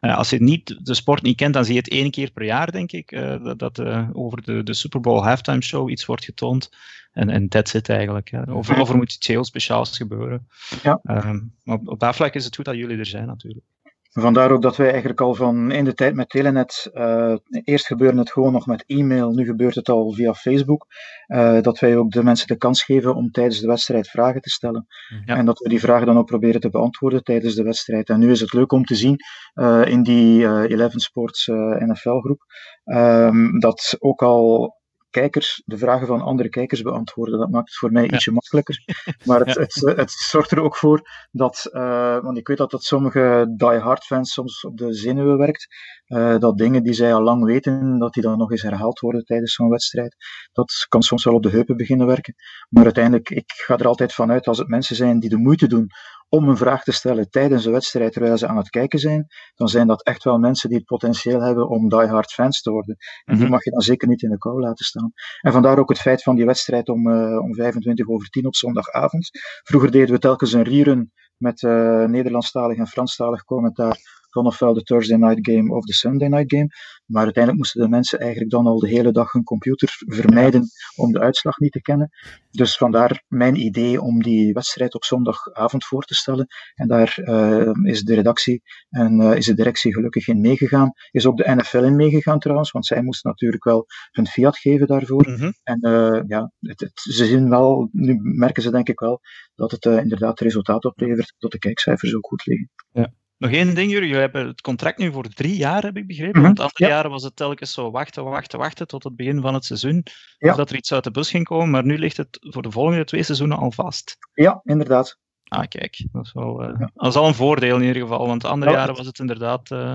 als 0.00 0.30
je 0.30 0.42
niet, 0.42 0.86
de 0.86 0.94
sport 0.94 1.22
niet 1.22 1.36
kent, 1.36 1.54
dan 1.54 1.64
zie 1.64 1.74
je 1.74 1.80
het 1.80 1.90
één 1.90 2.10
keer 2.10 2.30
per 2.30 2.44
jaar, 2.44 2.72
denk 2.72 2.92
ik, 2.92 3.12
eh, 3.12 3.44
dat, 3.44 3.58
dat 3.58 3.78
eh, 3.78 4.08
over 4.12 4.42
de, 4.42 4.62
de 4.62 4.74
Super 4.74 5.00
Bowl 5.00 5.22
halftime 5.22 5.62
show 5.62 5.90
iets 5.90 6.06
wordt 6.06 6.24
getoond. 6.24 6.70
En, 7.12 7.30
en 7.30 7.48
that's 7.48 7.74
it 7.74 7.88
eigenlijk. 7.88 8.30
Hè. 8.30 8.52
Of, 8.52 8.70
of 8.70 8.88
er 8.88 8.96
moet 8.96 9.14
iets 9.14 9.26
heel 9.26 9.44
speciaals 9.44 9.96
gebeuren. 9.96 10.48
Ja. 10.82 11.00
Ehm, 11.02 11.40
maar 11.62 11.76
op, 11.76 11.88
op 11.88 12.00
dat 12.00 12.16
vlak 12.16 12.34
is 12.34 12.44
het 12.44 12.56
goed 12.56 12.64
dat 12.64 12.76
jullie 12.76 12.98
er 12.98 13.06
zijn, 13.06 13.26
natuurlijk. 13.26 13.64
Vandaar 14.10 14.50
ook 14.50 14.62
dat 14.62 14.76
wij 14.76 14.90
eigenlijk 14.90 15.20
al 15.20 15.34
van 15.34 15.70
in 15.70 15.84
de 15.84 15.94
tijd 15.94 16.14
met 16.14 16.28
Telenet, 16.28 16.90
uh, 16.92 17.34
eerst 17.64 17.86
gebeurde 17.86 18.18
het 18.18 18.32
gewoon 18.32 18.52
nog 18.52 18.66
met 18.66 18.84
e-mail, 18.86 19.30
nu 19.30 19.44
gebeurt 19.44 19.74
het 19.74 19.88
al 19.88 20.12
via 20.12 20.34
Facebook, 20.34 20.86
uh, 21.26 21.60
dat 21.60 21.78
wij 21.78 21.96
ook 21.96 22.10
de 22.10 22.22
mensen 22.22 22.46
de 22.46 22.56
kans 22.56 22.82
geven 22.82 23.14
om 23.14 23.30
tijdens 23.30 23.60
de 23.60 23.66
wedstrijd 23.66 24.08
vragen 24.08 24.40
te 24.40 24.50
stellen. 24.50 24.86
Ja. 25.24 25.36
En 25.36 25.44
dat 25.44 25.58
we 25.58 25.68
die 25.68 25.80
vragen 25.80 26.06
dan 26.06 26.18
ook 26.18 26.26
proberen 26.26 26.60
te 26.60 26.70
beantwoorden 26.70 27.22
tijdens 27.22 27.54
de 27.54 27.62
wedstrijd. 27.62 28.08
En 28.08 28.18
nu 28.18 28.30
is 28.30 28.40
het 28.40 28.52
leuk 28.52 28.72
om 28.72 28.84
te 28.84 28.94
zien 28.94 29.16
uh, 29.54 29.84
in 29.86 30.02
die 30.02 30.46
Eleven 30.68 31.00
Sports 31.00 31.46
NFL 31.78 32.18
groep, 32.18 32.42
um, 32.84 33.58
dat 33.60 33.96
ook 33.98 34.22
al 34.22 34.76
kijkers 35.10 35.62
de 35.64 35.78
vragen 35.78 36.06
van 36.06 36.20
andere 36.20 36.48
kijkers 36.48 36.82
beantwoorden. 36.82 37.38
Dat 37.38 37.50
maakt 37.50 37.68
het 37.68 37.76
voor 37.78 37.92
mij 37.92 38.02
Ja. 38.04 38.10
ietsje 38.10 38.32
makkelijker. 38.32 38.82
Maar 39.24 39.40
het, 39.40 39.74
Ja. 39.74 39.94
het, 39.94 40.10
zorgt 40.10 40.50
er 40.50 40.60
ook 40.62 40.76
voor 40.76 41.00
dat, 41.30 41.68
uh, 41.72 42.22
want 42.22 42.38
ik 42.38 42.48
weet 42.48 42.56
dat 42.56 42.70
dat 42.70 42.82
sommige 42.82 43.54
die-hard 43.56 44.04
fans 44.04 44.32
soms 44.32 44.64
op 44.64 44.76
de 44.76 44.94
zenuwen 44.94 45.38
werkt, 45.38 45.66
uh, 46.08 46.38
dat 46.38 46.58
dingen 46.58 46.82
die 46.82 46.92
zij 46.92 47.14
al 47.14 47.22
lang 47.22 47.44
weten, 47.44 47.98
dat 47.98 48.12
die 48.12 48.22
dan 48.22 48.38
nog 48.38 48.50
eens 48.50 48.62
herhaald 48.62 49.00
worden 49.00 49.24
tijdens 49.24 49.54
zo'n 49.54 49.68
wedstrijd. 49.68 50.16
Dat 50.52 50.86
kan 50.88 51.02
soms 51.02 51.24
wel 51.24 51.34
op 51.34 51.42
de 51.42 51.50
heupen 51.50 51.76
beginnen 51.76 52.06
werken. 52.06 52.34
Maar 52.68 52.84
uiteindelijk, 52.84 53.30
ik 53.30 53.52
ga 53.52 53.76
er 53.78 53.86
altijd 53.86 54.14
van 54.14 54.30
uit 54.30 54.46
als 54.46 54.58
het 54.58 54.68
mensen 54.68 54.96
zijn 54.96 55.20
die 55.20 55.30
de 55.30 55.36
moeite 55.36 55.66
doen 55.66 55.86
om 56.28 56.48
een 56.48 56.56
vraag 56.56 56.82
te 56.82 56.92
stellen 56.92 57.30
tijdens 57.30 57.64
de 57.64 57.70
wedstrijd 57.70 58.12
terwijl 58.12 58.38
ze 58.38 58.46
aan 58.46 58.56
het 58.56 58.70
kijken 58.70 58.98
zijn, 58.98 59.26
dan 59.54 59.68
zijn 59.68 59.86
dat 59.86 60.02
echt 60.02 60.24
wel 60.24 60.38
mensen 60.38 60.68
die 60.68 60.78
het 60.78 60.86
potentieel 60.86 61.40
hebben 61.40 61.68
om 61.68 61.88
die-hard 61.88 62.32
fans 62.32 62.62
te 62.62 62.70
worden. 62.70 62.96
En 63.24 63.34
die 63.34 63.42
Mhm. 63.42 63.52
mag 63.52 63.64
je 63.64 63.70
dan 63.70 63.80
zeker 63.80 64.08
niet 64.08 64.22
in 64.22 64.30
de 64.30 64.38
kou 64.38 64.60
laten 64.60 64.84
staan. 64.84 65.12
En 65.40 65.52
vandaar 65.52 65.78
ook 65.78 65.88
het 65.88 65.98
feit 65.98 66.22
van 66.22 66.36
die 66.36 66.44
wedstrijd 66.46 66.88
om, 66.88 67.08
uh, 67.08 67.38
om 67.42 67.54
25 67.54 68.08
over 68.08 68.28
10 68.28 68.46
op 68.46 68.54
zondagavond. 68.56 69.30
Vroeger 69.62 69.90
deden 69.90 70.14
we 70.14 70.18
telkens 70.20 70.52
een 70.52 70.62
rerun 70.62 71.12
met 71.36 71.62
uh, 71.62 72.04
Nederlandstalig 72.04 72.76
en 72.78 72.86
Franstalig 72.86 73.44
commentaar 73.44 73.96
dan 74.38 74.46
ofwel 74.46 74.74
de 74.74 74.82
Thursday 74.82 75.16
night 75.16 75.50
game 75.50 75.74
of 75.74 75.84
de 75.84 75.94
Sunday 75.94 76.28
night 76.28 76.52
game. 76.54 76.68
Maar 77.06 77.24
uiteindelijk 77.24 77.62
moesten 77.62 77.82
de 77.82 77.88
mensen 77.88 78.18
eigenlijk 78.18 78.50
dan 78.50 78.66
al 78.66 78.78
de 78.78 78.88
hele 78.88 79.12
dag 79.12 79.32
hun 79.32 79.42
computer 79.42 79.88
vermijden 80.06 80.64
om 80.96 81.12
de 81.12 81.20
uitslag 81.20 81.58
niet 81.58 81.72
te 81.72 81.80
kennen. 81.80 82.10
Dus 82.50 82.76
vandaar 82.76 83.24
mijn 83.28 83.56
idee 83.56 84.00
om 84.00 84.22
die 84.22 84.52
wedstrijd 84.52 84.94
op 84.94 85.04
zondagavond 85.04 85.84
voor 85.84 86.02
te 86.02 86.14
stellen. 86.14 86.46
En 86.74 86.88
daar 86.88 87.18
uh, 87.20 87.70
is 87.82 88.02
de 88.02 88.14
redactie 88.14 88.62
en 88.88 89.20
uh, 89.20 89.36
is 89.36 89.46
de 89.46 89.54
directie 89.54 89.94
gelukkig 89.94 90.28
in 90.28 90.40
meegegaan. 90.40 90.92
Is 91.10 91.26
ook 91.26 91.36
de 91.36 91.54
NFL 91.54 91.82
in 91.82 91.96
meegegaan 91.96 92.38
trouwens, 92.38 92.70
want 92.70 92.86
zij 92.86 93.02
moesten 93.02 93.30
natuurlijk 93.30 93.64
wel 93.64 93.86
hun 94.10 94.26
fiat 94.26 94.58
geven 94.58 94.86
daarvoor. 94.86 95.28
Mm 95.28 95.34
-hmm. 95.34 95.52
En 95.62 95.78
uh, 95.80 96.22
ja, 96.26 96.52
het, 96.60 96.80
het, 96.80 96.92
ze 96.94 97.24
zien 97.24 97.48
wel, 97.48 97.88
nu 97.92 98.18
merken 98.20 98.62
ze 98.62 98.70
denk 98.70 98.88
ik 98.88 99.00
wel, 99.00 99.20
dat 99.54 99.70
het 99.70 99.84
inderdaad 99.84 100.40
resultaat 100.40 100.84
oplevert, 100.84 101.34
dat 101.38 101.50
de 101.50 101.58
kijkcijfers 101.58 102.14
ook 102.14 102.26
goed 102.26 102.46
liggen. 102.46 102.70
Ja. 102.92 103.12
Nog 103.38 103.50
één 103.50 103.74
ding, 103.74 103.90
jullie 103.90 104.14
hebben 104.14 104.46
het 104.46 104.60
contract 104.60 104.98
nu 104.98 105.12
voor 105.12 105.28
drie 105.28 105.56
jaar, 105.56 105.82
heb 105.82 105.96
ik 105.96 106.06
begrepen. 106.06 106.38
Mm 106.38 106.44
-hmm. 106.44 106.54
Want 106.54 106.60
andere 106.60 106.84
ja. 106.84 106.96
jaren 106.96 107.10
was 107.10 107.22
het 107.22 107.36
telkens 107.36 107.72
zo 107.72 107.90
wachten, 107.90 108.24
wachten, 108.24 108.58
wachten 108.58 108.86
tot 108.86 109.04
het 109.04 109.16
begin 109.16 109.40
van 109.40 109.54
het 109.54 109.64
seizoen. 109.64 110.02
Ja. 110.38 110.50
Of 110.50 110.56
dat 110.56 110.70
er 110.70 110.76
iets 110.76 110.92
uit 110.92 111.04
de 111.04 111.10
bus 111.10 111.30
ging 111.30 111.44
komen, 111.44 111.70
maar 111.70 111.84
nu 111.84 111.98
ligt 111.98 112.16
het 112.16 112.38
voor 112.40 112.62
de 112.62 112.70
volgende 112.70 113.04
twee 113.04 113.22
seizoenen 113.22 113.58
al 113.58 113.70
vast. 113.70 114.16
Ja, 114.34 114.60
inderdaad. 114.64 115.18
Ah, 115.44 115.68
kijk, 115.68 116.06
dat 116.12 116.24
is, 116.24 116.32
wel, 116.32 116.62
uh, 116.62 116.68
ja. 116.78 116.90
dat 116.94 117.06
is 117.06 117.16
al 117.16 117.26
een 117.26 117.34
voordeel 117.34 117.76
in 117.76 117.82
ieder 117.82 118.02
geval, 118.02 118.26
want 118.26 118.44
andere 118.44 118.70
jaren 118.70 118.94
was 118.94 119.06
het 119.06 119.18
inderdaad... 119.18 119.70
Uh, 119.70 119.94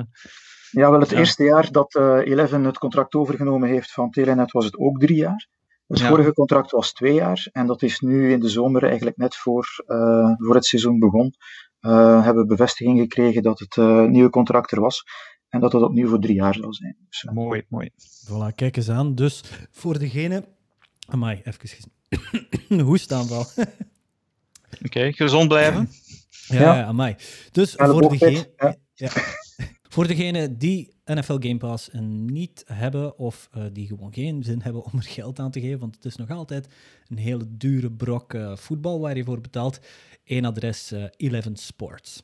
ja, 0.72 0.92
wel 0.92 1.00
het 1.00 1.12
eerste 1.12 1.44
jaar 1.44 1.72
dat 1.72 1.96
uh, 1.96 2.18
Eleven 2.24 2.64
het 2.64 2.78
contract 2.78 3.14
overgenomen 3.14 3.70
heeft 3.70 3.92
van 3.92 4.10
Telenet 4.10 4.52
was 4.52 4.66
het 4.66 4.78
ook 4.78 5.00
drie 5.00 5.18
jaar. 5.18 5.48
Het 5.88 6.02
vorige 6.02 6.34
contract 6.34 6.72
was 6.72 6.94
twee 6.94 7.14
jaar 7.14 7.48
en 7.52 7.68
dat 7.68 7.82
is 7.82 8.00
nu 8.00 8.32
in 8.32 8.40
de 8.40 8.50
zomer 8.50 8.84
eigenlijk 8.84 9.18
net 9.18 9.36
voor, 9.36 9.68
voor 10.38 10.56
het 10.56 10.66
seizoen 10.66 11.00
begon 11.00 11.34
uh, 11.86 12.24
hebben 12.24 12.48
bevestiging 12.48 13.00
gekregen 13.00 13.44
dat 13.44 13.60
het 13.60 13.76
uh, 13.76 14.06
nieuwe 14.06 14.30
contract 14.30 14.72
er 14.72 14.82
was 14.82 15.04
en 15.50 15.60
dat 15.60 15.74
het 15.74 15.82
opnieuw 15.82 16.08
voor 16.10 16.20
drie 16.20 16.36
jaar 16.36 16.54
zal 16.54 16.74
zijn. 16.74 16.96
Dus, 17.10 17.24
uh, 17.24 17.34
mooi, 17.34 17.64
mooi. 17.68 17.90
Voilà, 18.28 18.56
kijk 18.56 18.78
eens 18.78 18.90
aan. 18.90 19.16
Dus 19.16 19.44
voor 19.72 20.00
degene... 20.00 20.44
Amai, 21.08 21.42
even 21.44 22.80
hoestaanval. 22.86 23.40
Oké, 23.56 23.68
okay, 24.86 25.12
gezond 25.12 25.48
blijven. 25.48 25.90
Ja, 26.30 26.60
ja. 26.62 26.76
ja 26.76 26.84
amai. 26.84 27.16
Dus 27.52 27.74
ja, 27.74 27.88
voor 27.88 28.10
degene... 28.10 28.52
Ja. 28.58 28.76
ja. 28.94 29.10
voor 29.94 30.08
degene 30.08 30.58
die 30.58 30.93
NFL 31.06 31.38
Game 31.40 31.58
Pass 31.58 31.90
niet 32.02 32.64
hebben 32.68 33.18
of 33.18 33.50
uh, 33.58 33.64
die 33.74 33.88
gewoon 33.88 34.14
geen 34.14 34.44
zin 34.44 34.62
hebben 34.62 34.84
om 34.84 34.92
er 34.96 35.04
geld 35.04 35.40
aan 35.40 35.52
te 35.52 35.62
geven, 35.62 35.80
want 35.80 35.96
het 35.96 36.06
is 36.06 36.16
nog 36.16 36.30
altijd 36.30 36.68
een 37.08 37.18
hele 37.18 37.46
dure 37.50 37.92
brok 37.92 38.34
uh, 38.34 38.56
voetbal 38.56 39.00
waar 39.00 39.18
je 39.18 39.24
voor 39.24 39.42
betaalt. 39.42 39.80
Eén 40.26 40.46
adres, 40.46 40.92
uh, 40.92 41.04
Eleven 41.18 41.56
Sports. 41.56 42.24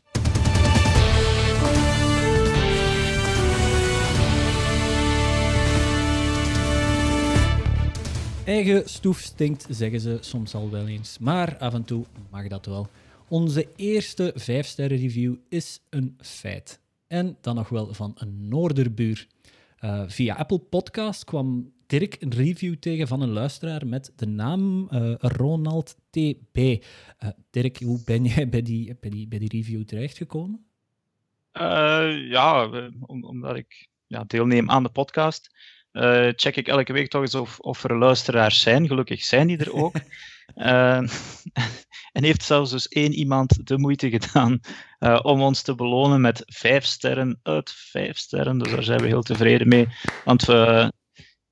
Eigen 8.45 8.89
stoef 8.89 9.19
stinkt, 9.19 9.65
zeggen 9.69 9.99
ze 9.99 10.17
soms 10.21 10.53
al 10.53 10.69
wel 10.69 10.87
eens, 10.87 11.17
maar 11.17 11.57
af 11.57 11.73
en 11.73 11.83
toe 11.83 12.05
mag 12.29 12.47
dat 12.47 12.65
wel. 12.65 12.87
Onze 13.27 13.67
eerste 13.75 14.33
5-sterren 14.37 14.97
review 14.97 15.35
is 15.49 15.79
een 15.89 16.17
feit. 16.17 16.79
En 17.09 17.37
dan 17.41 17.55
nog 17.55 17.69
wel 17.69 17.93
van 17.93 18.11
een 18.15 18.47
Noorderbuur. 18.47 19.27
Uh, 19.81 20.03
via 20.07 20.35
Apple 20.35 20.59
Podcast 20.59 21.23
kwam 21.23 21.71
Dirk 21.87 22.17
een 22.19 22.33
review 22.33 22.75
tegen 22.75 23.07
van 23.07 23.21
een 23.21 23.29
luisteraar 23.29 23.87
met 23.87 24.13
de 24.15 24.25
naam 24.25 24.87
uh, 24.91 25.13
Ronald 25.17 25.95
TB. 26.09 26.57
Uh, 26.57 27.29
Dirk, 27.51 27.79
hoe 27.79 28.01
ben 28.05 28.25
jij 28.25 28.49
bij 28.49 28.61
die, 28.61 28.97
bij 28.99 29.09
die, 29.09 29.27
bij 29.27 29.39
die 29.39 29.49
review 29.49 29.83
terechtgekomen? 29.83 30.63
ja, 32.29 32.69
om, 32.99 33.23
omdat 33.23 33.55
ik 33.55 33.87
ja, 34.07 34.23
deelneem 34.27 34.69
aan 34.69 34.83
de 34.83 34.89
podcast. 34.89 35.49
check 36.35 36.55
ik 36.55 36.67
elke 36.67 36.93
week 36.93 37.09
toch 37.09 37.21
eens 37.21 37.35
of, 37.35 37.59
of 37.59 37.83
er 37.83 37.97
luisteraars 37.97 38.59
zijn. 38.61 38.87
Gelukkig 38.87 39.23
zijn 39.23 39.47
die 39.47 39.57
er 39.57 39.73
ook. 39.73 39.95
En 42.11 42.23
heeft 42.23 42.43
zelfs 42.43 42.71
dus 42.71 42.87
één 42.87 43.13
iemand 43.13 43.67
de 43.67 43.77
moeite 43.77 44.09
gedaan 44.09 44.59
uh, 44.99 45.19
om 45.21 45.41
ons 45.41 45.61
te 45.61 45.75
belonen 45.75 46.21
met 46.21 46.43
vijf 46.45 46.85
sterren 46.85 47.39
uit 47.43 47.71
vijf 47.71 48.17
sterren. 48.17 48.57
Dus 48.57 48.71
daar 48.71 48.83
zijn 48.83 49.01
we 49.01 49.07
heel 49.07 49.21
tevreden 49.21 49.67
mee. 49.67 49.87
Want 50.25 50.45
we, 50.45 50.91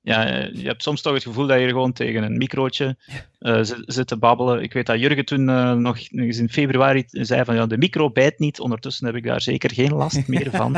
ja, 0.00 0.26
je 0.52 0.66
hebt 0.66 0.82
soms 0.82 1.02
toch 1.02 1.14
het 1.14 1.22
gevoel 1.22 1.46
dat 1.46 1.60
je 1.60 1.66
gewoon 1.66 1.92
tegen 1.92 2.22
een 2.22 2.36
microotje 2.36 2.96
uh, 3.40 3.58
zit 3.62 4.06
te 4.06 4.16
babbelen. 4.16 4.62
Ik 4.62 4.72
weet 4.72 4.86
dat 4.86 5.00
Jurgen 5.00 5.24
toen 5.24 5.48
uh, 5.48 5.72
nog 5.72 6.10
eens 6.10 6.38
in 6.38 6.48
februari 6.48 7.04
zei 7.06 7.44
van 7.44 7.54
ja, 7.54 7.66
de 7.66 7.78
micro 7.78 8.10
bijt 8.10 8.38
niet. 8.38 8.60
Ondertussen 8.60 9.06
heb 9.06 9.14
ik 9.14 9.24
daar 9.24 9.40
zeker 9.40 9.74
geen 9.74 9.92
last 9.92 10.28
meer 10.28 10.50
van. 10.50 10.74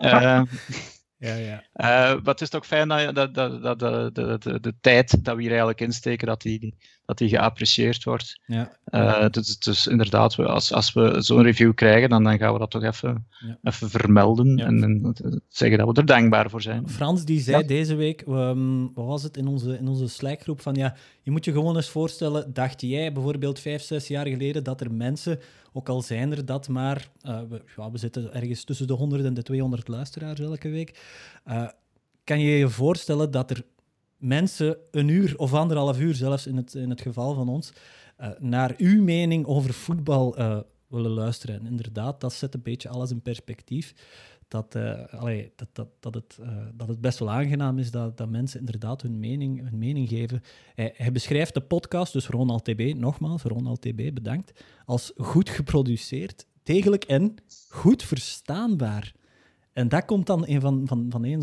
uh, 0.00 0.42
ja, 1.16 1.34
ja. 1.34 1.64
Maar 1.72 2.20
het 2.24 2.40
is 2.40 2.48
toch 2.48 2.66
fijn 2.66 2.88
dat, 2.88 3.14
dat, 3.14 3.34
dat, 3.34 3.62
dat 3.62 3.78
de, 3.78 4.10
de, 4.12 4.38
de, 4.38 4.60
de, 4.60 4.74
tijd 4.80 5.24
dat 5.24 5.34
we 5.34 5.40
hier 5.40 5.50
eigenlijk 5.50 5.80
insteken, 5.80 6.26
dat 6.26 6.42
die, 6.42 6.74
dat 7.04 7.18
die 7.18 7.28
geapprecieerd 7.28 8.04
wordt. 8.04 8.40
Ja. 8.46 8.76
Uh, 8.90 9.28
dus, 9.28 9.58
dus 9.58 9.86
inderdaad, 9.86 10.34
we, 10.34 10.46
als, 10.46 10.72
als 10.72 10.92
we 10.92 11.16
zo'n 11.18 11.42
review 11.42 11.74
krijgen, 11.74 12.08
dan, 12.08 12.24
dan 12.24 12.38
gaan 12.38 12.52
we 12.52 12.58
dat 12.58 12.70
toch 12.70 12.82
even, 12.82 13.26
ja. 13.46 13.58
even 13.62 13.90
vermelden 13.90 14.56
ja. 14.56 14.66
en, 14.66 14.82
en, 14.82 15.14
zeggen 15.48 15.78
dat 15.78 15.86
we 15.88 16.00
er 16.00 16.06
dankbaar 16.06 16.50
voor 16.50 16.62
zijn. 16.62 16.88
Frans 16.88 17.24
die 17.24 17.40
zei 17.40 17.66
deze 17.66 17.94
week, 17.94 18.24
um, 18.28 18.94
wat 18.94 19.06
was 19.06 19.22
het 19.22 19.36
in 19.36 19.46
onze, 19.46 19.78
in 19.78 19.88
onze 19.88 20.08
Slack-groep, 20.08 20.60
van 20.60 20.74
ja, 20.74 20.96
je 21.22 21.30
moet 21.30 21.44
je 21.44 21.52
gewoon 21.52 21.76
eens 21.76 21.88
voorstellen, 21.88 22.52
dacht 22.52 22.80
jij 22.80 23.12
bijvoorbeeld 23.12 23.60
vijf, 23.60 23.82
zes 23.82 24.08
jaar 24.08 24.26
geleden 24.26 24.64
dat 24.64 24.80
er 24.80 24.92
mensen 24.92 25.40
ook 25.72 25.88
al 25.88 26.02
zijn 26.02 26.32
er 26.32 26.44
dat 26.44 26.68
maar, 26.68 27.08
uh, 27.26 27.40
we, 27.48 27.62
we, 27.92 27.98
zitten 27.98 28.34
ergens 28.34 28.64
tussen 28.64 28.86
de 28.86 28.92
100 28.92 29.24
en 29.24 29.34
de 29.34 29.42
200 29.42 29.88
luisteraars 29.88 30.40
elke 30.40 30.68
week. 30.68 31.00
Uh, 31.48 31.68
kan 32.24 32.40
je 32.40 32.58
je 32.58 32.68
voorstellen 32.68 33.30
dat 33.30 33.50
er 33.50 33.64
mensen 34.22 34.76
een 34.90 35.08
uur 35.08 35.34
of 35.36 35.54
anderhalf 35.54 36.00
uur, 36.00 36.14
zelfs 36.14 36.46
in 36.46 36.56
het, 36.56 36.74
in 36.74 36.90
het 36.90 37.00
geval 37.00 37.34
van 37.34 37.48
ons, 37.48 37.72
uh, 38.20 38.28
naar 38.38 38.74
uw 38.76 39.02
mening 39.02 39.46
over 39.46 39.74
voetbal 39.74 40.36
willen 40.88 41.10
luisteren? 41.10 41.60
En 41.60 41.66
inderdaad, 41.66 42.20
dat 42.20 42.32
zet 42.32 42.54
een 42.54 42.62
beetje 42.62 42.88
alles 42.88 43.10
in 43.10 43.22
perspectief 43.22 43.94
dat, 44.48 44.74
uh, 44.74 45.04
allee, 45.20 45.52
dat, 45.56 45.68
dat, 45.72 45.88
dat, 46.00 46.14
het, 46.14 46.38
dat 46.74 46.88
het 46.88 47.00
best 47.00 47.18
wel 47.18 47.30
aangenaam 47.30 47.78
is 47.78 47.90
dat, 47.90 48.16
dat 48.16 48.28
mensen 48.28 48.58
inderdaad 48.58 49.02
hun 49.02 49.20
mening, 49.20 49.62
hun 49.62 49.78
mening 49.78 50.08
geven. 50.08 50.42
Hij, 50.74 50.94
hij 50.96 51.12
beschrijft 51.12 51.54
de 51.54 51.60
podcast, 51.60 52.12
dus 52.12 52.26
Ronald 52.26 52.64
TB, 52.64 52.92
nogmaals, 52.96 53.42
Ronald 53.42 53.80
TB, 53.80 54.10
bedankt, 54.14 54.64
als 54.84 55.12
goed 55.16 55.50
geproduceerd, 55.50 56.46
degelijk 56.62 57.04
en 57.04 57.34
goed 57.68 58.02
verstaanbaar. 58.02 59.12
En 59.72 59.88
dat 59.88 60.04
komt 60.04 60.26
dan 60.26 60.46
een 60.46 60.60
van, 60.60 60.82
van, 60.84 61.06
van, 61.10 61.24
een 61.24 61.42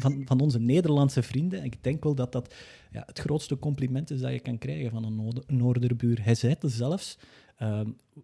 van, 0.00 0.22
van 0.24 0.40
onze 0.40 0.58
Nederlandse 0.58 1.22
vrienden. 1.22 1.64
Ik 1.64 1.82
denk 1.82 2.04
wel 2.04 2.14
dat 2.14 2.32
dat 2.32 2.54
ja, 2.90 3.02
het 3.06 3.18
grootste 3.18 3.58
compliment 3.58 4.10
is 4.10 4.20
dat 4.20 4.32
je 4.32 4.40
kan 4.40 4.58
krijgen 4.58 4.90
van 4.90 5.04
een 5.04 5.42
Noorderbuur. 5.46 6.24
Hij 6.24 6.34
zette 6.34 6.68
zelfs 6.68 7.18
uh, 7.62 7.80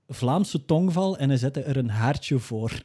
Vlaamse 0.09 0.65
tongval 0.65 1.19
en 1.19 1.29
hij 1.29 1.39
zette 1.39 1.63
er 1.63 1.77
een 1.77 1.91
haartje 1.91 2.39
voor. 2.39 2.83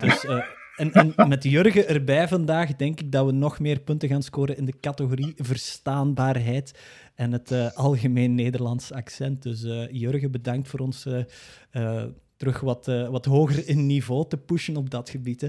Dus, 0.00 0.24
uh, 0.24 0.44
en, 0.76 0.92
en, 0.92 1.28
met 1.28 1.44
Jurgen 1.44 1.88
erbij 1.88 2.28
vandaag 2.28 2.76
denk 2.76 3.00
ik 3.00 3.12
dat 3.12 3.26
we 3.26 3.32
nog 3.32 3.58
meer 3.58 3.80
punten 3.80 4.08
gaan 4.08 4.22
scoren 4.22 4.56
in 4.56 4.64
de 4.64 4.80
categorie 4.80 5.34
verstaanbaarheid 5.36 6.78
en 7.14 7.32
het 7.32 7.50
uh, 7.50 7.72
algemeen 7.72 8.34
Nederlands 8.34 8.92
accent. 8.92 9.42
Dus 9.42 9.62
uh, 9.64 9.90
Jurgen, 9.90 10.30
bedankt 10.30 10.68
voor 10.68 10.80
ons 10.80 11.06
terug 12.42 12.60
wat, 12.60 12.86
wat 13.10 13.24
hoger 13.24 13.68
in 13.68 13.86
niveau 13.86 14.28
te 14.28 14.36
pushen 14.36 14.76
op 14.76 14.90
dat 14.90 15.10
gebied. 15.10 15.40
Hè. 15.40 15.48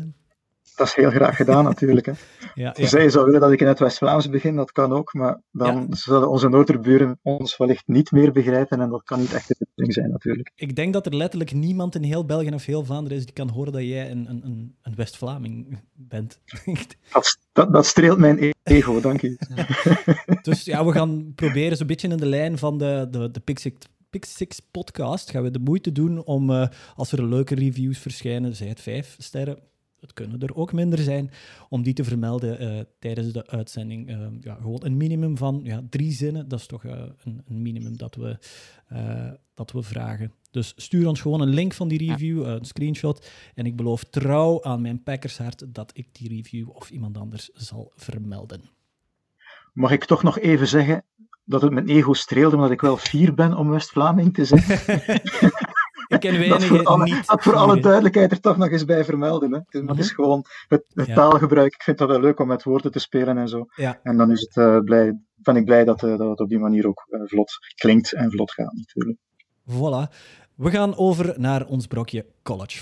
Dat 0.75 0.87
is 0.87 0.93
heel 0.93 1.09
graag 1.09 1.35
gedaan, 1.35 1.63
natuurlijk. 1.63 2.05
Hè. 2.05 2.11
Ja, 2.55 2.75
ja. 2.77 2.87
Zij 2.87 3.09
zou 3.09 3.25
willen 3.25 3.39
dat 3.39 3.51
ik 3.51 3.61
in 3.61 3.67
het 3.67 3.79
West-Vlaams 3.79 4.29
begin, 4.29 4.55
dat 4.55 4.71
kan 4.71 4.91
ook, 4.91 5.13
maar 5.13 5.41
dan 5.51 5.75
ja. 5.75 5.95
zullen 5.95 6.29
onze 6.29 6.49
noorderburen 6.49 7.19
ons 7.21 7.57
wellicht 7.57 7.87
niet 7.87 8.11
meer 8.11 8.31
begrijpen 8.31 8.81
en 8.81 8.89
dat 8.89 9.03
kan 9.03 9.19
niet 9.19 9.33
echt 9.33 9.47
de 9.47 9.55
bedoeling 9.59 9.93
zijn, 9.93 10.11
natuurlijk. 10.11 10.51
Ik 10.55 10.75
denk 10.75 10.93
dat 10.93 11.05
er 11.05 11.15
letterlijk 11.15 11.53
niemand 11.53 11.95
in 11.95 12.03
heel 12.03 12.25
België 12.25 12.49
of 12.53 12.65
heel 12.65 12.85
Vlaanderen 12.85 13.17
is 13.17 13.25
die 13.25 13.33
kan 13.33 13.49
horen 13.49 13.71
dat 13.71 13.81
jij 13.81 14.11
een, 14.11 14.29
een, 14.29 14.75
een 14.81 14.95
West-Vlaming 14.95 15.79
bent. 15.93 16.39
dat, 17.13 17.37
dat, 17.51 17.73
dat, 17.73 17.85
streelt 17.85 18.17
mijn 18.17 18.53
ego, 18.63 19.01
dank 19.01 19.21
je. 19.21 19.37
dus 20.41 20.63
ja, 20.63 20.85
we 20.85 20.91
gaan 20.91 21.31
proberen 21.35 21.77
zo'n 21.77 21.87
beetje 21.87 22.07
in 22.07 22.17
de 22.17 22.25
lijn 22.25 22.57
van 22.57 22.77
de, 22.77 23.07
de, 23.11 23.31
de 23.31 23.39
Pixix 24.13 24.37
Pix 24.37 24.59
podcast 24.71 25.29
gaan 25.29 25.43
we 25.43 25.51
de 25.51 25.59
moeite 25.59 25.91
doen 25.91 26.23
om, 26.23 26.49
uh, 26.49 26.67
als 26.95 27.11
er 27.11 27.27
leuke 27.27 27.55
reviews 27.55 27.97
verschijnen, 27.97 28.55
zij 28.55 28.67
het 28.67 28.81
vijf 28.81 29.15
sterren, 29.19 29.59
het 29.99 30.13
kunnen 30.13 30.39
er 30.39 30.55
ook 30.55 30.73
minder 30.73 30.99
zijn, 30.99 31.31
om 31.69 31.83
die 31.83 31.93
te 31.93 32.03
vermelden 32.03 32.63
uh, 32.63 32.79
tijdens 32.99 33.31
de 33.31 33.47
uitzending. 33.47 34.09
Uh, 34.09 34.27
ja, 34.41 34.55
gewoon 34.55 34.79
een 34.83 34.97
minimum 34.97 35.37
van 35.37 35.61
ja, 35.63 35.83
drie 35.89 36.11
zinnen, 36.11 36.47
dat 36.47 36.59
is 36.59 36.65
toch 36.65 36.83
uh, 36.83 36.91
een, 37.23 37.41
een, 37.45 37.61
minimum 37.61 37.97
dat 37.97 38.15
we, 38.15 38.37
dat 39.53 39.71
we 39.71 39.83
vragen. 39.83 40.33
Dus 40.51 40.73
stuur 40.75 41.07
ons 41.07 41.21
gewoon 41.21 41.41
een 41.41 41.53
link 41.53 41.73
van 41.73 41.87
die 41.87 42.09
review, 42.09 42.45
een 42.45 42.65
screenshot. 42.65 43.29
En 43.55 43.65
ik 43.65 43.75
beloof 43.75 44.03
trouw 44.03 44.63
aan 44.63 44.81
mijn 44.81 45.03
Packershart 45.03 45.73
dat 45.73 45.91
ik 45.93 46.07
die 46.11 46.29
review 46.29 46.69
of 46.69 46.89
iemand 46.89 47.17
anders 47.17 47.49
zal 47.53 47.91
vermelden. 47.95 48.61
Mag 49.73 49.91
ik 49.91 50.05
toch 50.05 50.23
nog 50.23 50.39
even 50.39 50.67
zeggen 50.67 51.03
dat 51.45 51.61
het 51.61 51.71
mijn 51.71 51.87
ego 51.87 52.13
streelde, 52.13 52.55
omdat 52.55 52.71
ik 52.71 52.81
wel 52.81 52.97
fier 52.97 53.33
ben 53.33 53.53
om 53.53 53.69
West-Vlaming 53.69 54.33
te 54.33 54.45
zijn? 54.45 54.63
Ik 56.07 56.19
ken 56.19 56.31
weinigen 56.31 56.59
dat 56.59 56.63
voor 56.63 56.83
alle, 56.83 57.03
niet. 57.03 57.27
Dat 57.27 57.43
voor 57.43 57.55
alle 57.55 57.79
duidelijkheid 57.79 58.31
er 58.31 58.39
toch 58.39 58.57
nog 58.57 58.69
eens 58.69 58.85
bij 58.85 59.05
vermelden. 59.05 59.51
Hè. 59.53 59.59
Het, 59.79 59.97
is, 59.97 60.05
is 60.05 60.11
gewoon 60.11 60.45
het, 60.67 60.83
het 60.93 61.07
Ja. 61.07 61.13
taalgebruik. 61.13 61.73
Ik 61.73 61.83
vind 61.83 61.97
dat 61.97 62.07
wel 62.07 62.19
leuk 62.19 62.39
om 62.39 62.47
met 62.47 62.63
woorden 62.63 62.91
te 62.91 62.99
spelen 62.99 63.37
en 63.37 63.47
zo. 63.47 63.65
Ja. 63.75 63.99
En 64.03 64.17
dan 64.17 64.31
is 64.31 64.41
het, 64.41 64.57
eh, 64.57 64.79
blij, 64.79 65.19
ben 65.35 65.55
ik 65.55 65.65
blij 65.65 65.83
dat, 65.83 66.03
eh, 66.03 66.17
dat 66.17 66.29
het 66.29 66.39
op 66.39 66.49
die 66.49 66.59
manier 66.59 66.87
ook 66.87 67.05
eh, 67.09 67.21
vlot 67.25 67.51
klinkt 67.75 68.13
en 68.13 68.31
vlot 68.31 68.51
gaat 68.51 68.73
natuurlijk. 68.73 69.17
Voilà. 69.69 70.15
We 70.55 70.69
gaan 70.69 70.97
over 70.97 71.33
naar 71.37 71.65
ons 71.65 71.87
brokje 71.87 72.25
college 72.43 72.79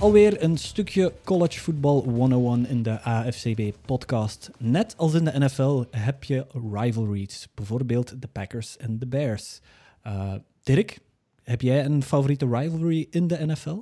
Alweer 0.00 0.42
een 0.42 0.56
stukje 0.56 1.12
college 1.24 1.60
voetbal 1.60 2.02
101 2.02 2.66
in 2.68 2.82
de 2.82 3.00
AFCB 3.00 3.60
podcast. 3.86 4.50
Net 4.58 4.94
als 4.96 5.14
in 5.14 5.24
de 5.24 5.38
NFL 5.38 5.84
heb 5.90 6.24
je 6.24 6.46
rivalries, 6.72 7.48
bijvoorbeeld 7.54 8.22
de 8.22 8.28
Packers 8.28 8.76
en 8.76 8.98
de 8.98 9.06
Bears. 9.06 9.60
Eh, 10.02 10.34
Dirk, 10.62 10.98
heb 11.42 11.60
jij 11.60 11.84
een 11.84 12.02
favoriete 12.02 12.48
rivalry 12.48 13.06
in 13.10 13.26
de 13.26 13.46
NFL? 13.46 13.76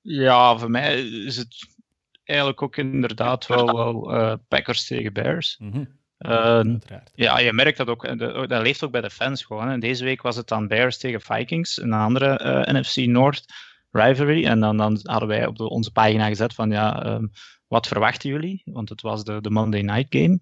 Ja, 0.00 0.56
voor 0.58 0.70
mij 0.70 1.00
is 1.02 1.36
het 1.36 1.66
eigenlijk 2.24 2.62
ook 2.62 2.76
inderdaad 2.76 3.46
wel, 3.46 3.66
wel 3.76 4.12
eh, 4.14 4.32
Packers 4.48 4.86
tegen 4.86 5.12
Bears. 5.12 5.58
Uiteraard. 6.18 7.10
ja, 7.14 7.38
je 7.38 7.52
merkt 7.52 7.76
dat 7.78 7.88
ook. 7.88 8.18
de- 8.18 8.44
Dat 8.48 8.62
leeft 8.62 8.84
ook 8.84 8.90
bij 8.92 9.00
de 9.00 9.10
fans 9.10 9.44
gewoon. 9.44 9.68
En 9.68 9.80
deze 9.80 10.04
week 10.04 10.22
was 10.22 10.36
het 10.36 10.48
dan 10.48 10.68
Bears 10.68 10.98
tegen 10.98 11.20
Vikings, 11.20 11.80
een 11.82 11.92
andere 11.92 12.26
eh, 12.38 12.74
NFC 12.74 12.96
North 12.96 13.44
rivalry. 13.90 14.44
En 14.44 14.60
dan, 14.60 14.76
dan 14.76 14.98
hadden 15.02 15.28
wij 15.28 15.46
op 15.46 15.56
de, 15.56 15.68
onze 15.68 15.92
pagina 15.92 16.26
gezet 16.26 16.54
van 16.54 16.70
ja, 16.70 17.02
ehm, 17.04 17.26
wat 17.66 17.86
verwachten 17.86 18.30
jullie? 18.30 18.62
Want 18.64 18.88
het 18.88 19.00
was 19.02 19.24
de, 19.24 19.40
de 19.40 19.50
Monday 19.50 19.80
Night 19.80 20.06
Game. 20.08 20.40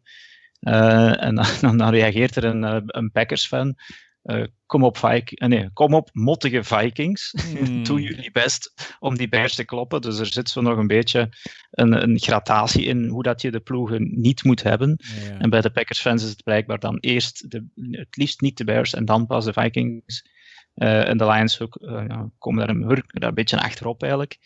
Eh, 0.60 1.22
en 1.22 1.34
dan, 1.34 1.46
dan, 1.60 1.78
dan 1.78 1.90
reageert 1.90 2.36
er 2.36 2.44
een, 2.44 2.64
eh, 2.64 2.80
een 2.86 3.10
Packers-fan. 3.10 3.74
eh, 4.22 4.44
kom 4.66 4.84
op, 4.84 4.96
Vik 4.96 5.30
eh, 5.30 5.48
nee, 5.48 5.70
kom 5.72 5.94
op, 5.94 6.10
mottige 6.12 6.64
Vikings. 6.64 7.32
Hmm. 7.64 7.84
Doe 7.84 8.00
jullie 8.00 8.30
best 8.30 8.94
om 8.98 9.16
die 9.16 9.28
Bears 9.28 9.54
te 9.54 9.64
kloppen. 9.64 10.00
Dus 10.00 10.18
er 10.18 10.26
zit 10.26 10.48
zo 10.48 10.60
nog 10.60 10.78
een 10.78 10.86
beetje 10.86 11.28
een, 11.70 12.02
een 12.02 12.18
gradatie 12.18 12.84
in 12.84 13.08
hoe 13.08 13.22
dat 13.22 13.42
je 13.42 13.50
de 13.50 13.60
ploegen 13.60 14.20
niet 14.20 14.44
moet 14.44 14.62
hebben. 14.62 14.98
Ja. 14.98 15.38
En 15.38 15.50
bij 15.50 15.60
de 15.60 15.70
Packers-fans 15.70 16.22
is 16.22 16.30
het 16.30 16.42
blijkbaar 16.42 16.78
dan 16.78 16.98
eerst 17.00 17.50
de, 17.50 17.66
het 17.90 18.16
liefst 18.16 18.40
niet 18.40 18.56
de 18.56 18.64
Bears 18.64 18.94
en 18.94 19.04
dan 19.04 19.26
pas 19.26 19.44
de 19.44 19.52
Vikings. 19.52 20.24
Eh, 20.74 21.08
en 21.08 21.18
de 21.18 21.26
Lions 21.26 21.60
ook, 21.60 21.76
eh, 21.76 22.22
komen 22.38 22.66
daar 22.66 22.76
een, 22.76 23.02
daar 23.06 23.28
een 23.28 23.34
beetje 23.34 23.60
achterop 23.60 24.02
eigenlijk. 24.02 24.38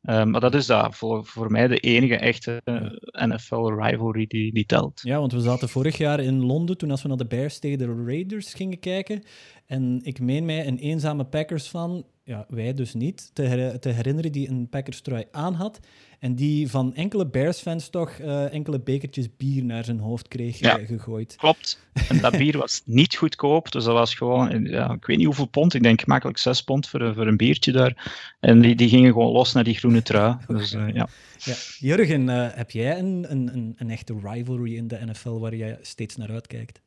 Eh, 0.00 0.24
maar 0.24 0.40
dat 0.40 0.54
is 0.54 0.66
dat 0.66 0.96
voor, 0.96 1.24
voor 1.24 1.50
mij 1.50 1.68
de 1.68 1.78
enige 1.78 2.16
echte 2.16 2.62
NFL-rivalry 3.10 4.26
die, 4.26 4.52
die 4.52 4.66
telt. 4.66 5.00
Ja, 5.02 5.18
want 5.18 5.32
we 5.32 5.40
zaten 5.40 5.68
vorig 5.68 5.96
jaar 5.96 6.20
in 6.20 6.44
Londen 6.44 6.78
toen 6.78 6.90
als 6.90 7.02
we 7.02 7.08
naar 7.08 7.16
de 7.16 7.26
Bears 7.26 7.58
tegen 7.58 7.78
de 7.78 8.04
Raiders 8.06 8.54
gingen 8.54 8.78
kijken. 8.78 9.22
En 9.66 10.00
ik 10.02 10.20
meen 10.20 10.44
mij 10.44 10.66
een 10.66 10.78
eenzame 10.78 11.24
Packers 11.24 11.68
van, 11.68 12.04
ja, 12.30 12.46
wij 12.48 12.74
dus 12.74 12.94
niet, 12.94 13.30
te, 13.32 13.42
her- 13.42 13.78
te 13.80 13.88
herinneren 13.88 14.32
die 14.32 14.48
een 14.48 14.68
Packers 14.68 15.00
trui 15.00 15.24
aan 15.30 15.54
had. 15.54 15.80
En 16.18 16.34
die 16.34 16.68
van 16.70 16.94
enkele 16.94 17.26
Bears-fans 17.26 17.88
toch 17.88 18.10
eh, 18.10 18.52
enkele 18.52 18.80
bekertjes 18.80 19.36
bier 19.36 19.64
naar 19.64 19.84
zijn 19.84 19.98
hoofd 19.98 20.28
kreeg 20.28 20.58
Ja. 20.58 20.78
eh, 20.78 20.86
gegooid. 20.86 21.36
Klopt. 21.36 21.86
En 22.08 22.20
dat 22.20 22.36
bier 22.36 22.58
was 22.58 22.82
niet 23.00 23.16
goedkoop. 23.16 23.72
Dus 23.72 23.84
dat 23.84 23.94
was 23.94 24.14
gewoon, 24.14 24.64
ja, 24.64 24.92
ik 24.92 25.04
weet 25.06 25.16
niet 25.16 25.26
hoeveel 25.26 25.46
pond. 25.46 25.74
Ik 25.74 25.82
denk 25.82 26.06
makkelijk 26.06 26.38
6 26.38 26.62
pond 26.62 26.88
voor, 26.88 27.00
een- 27.00 27.14
voor 27.14 27.26
een 27.26 27.36
biertje 27.36 27.72
daar. 27.72 28.12
En 28.40 28.60
die, 28.60 28.74
die 28.74 28.88
gingen 28.88 29.12
gewoon 29.12 29.32
los 29.32 29.52
naar 29.52 29.64
die 29.64 29.74
groene 29.74 30.02
trui. 30.02 30.36
Dus 30.46 30.72
eh, 30.72 30.86
ja. 30.94 31.08
Ja. 31.38 31.54
Jurgen, 31.78 32.28
heb 32.28 32.70
jij 32.70 32.98
een, 32.98 33.26
een, 33.30 33.50
een, 33.54 33.74
een 33.76 33.90
echte 33.90 34.14
rivalry 34.22 34.76
in 34.76 34.88
de 34.88 34.98
NFL 35.06 35.38
waar 35.38 35.54
jij 35.56 35.78
steeds 35.80 36.16
naar 36.16 36.30
uitkijkt? 36.30 36.80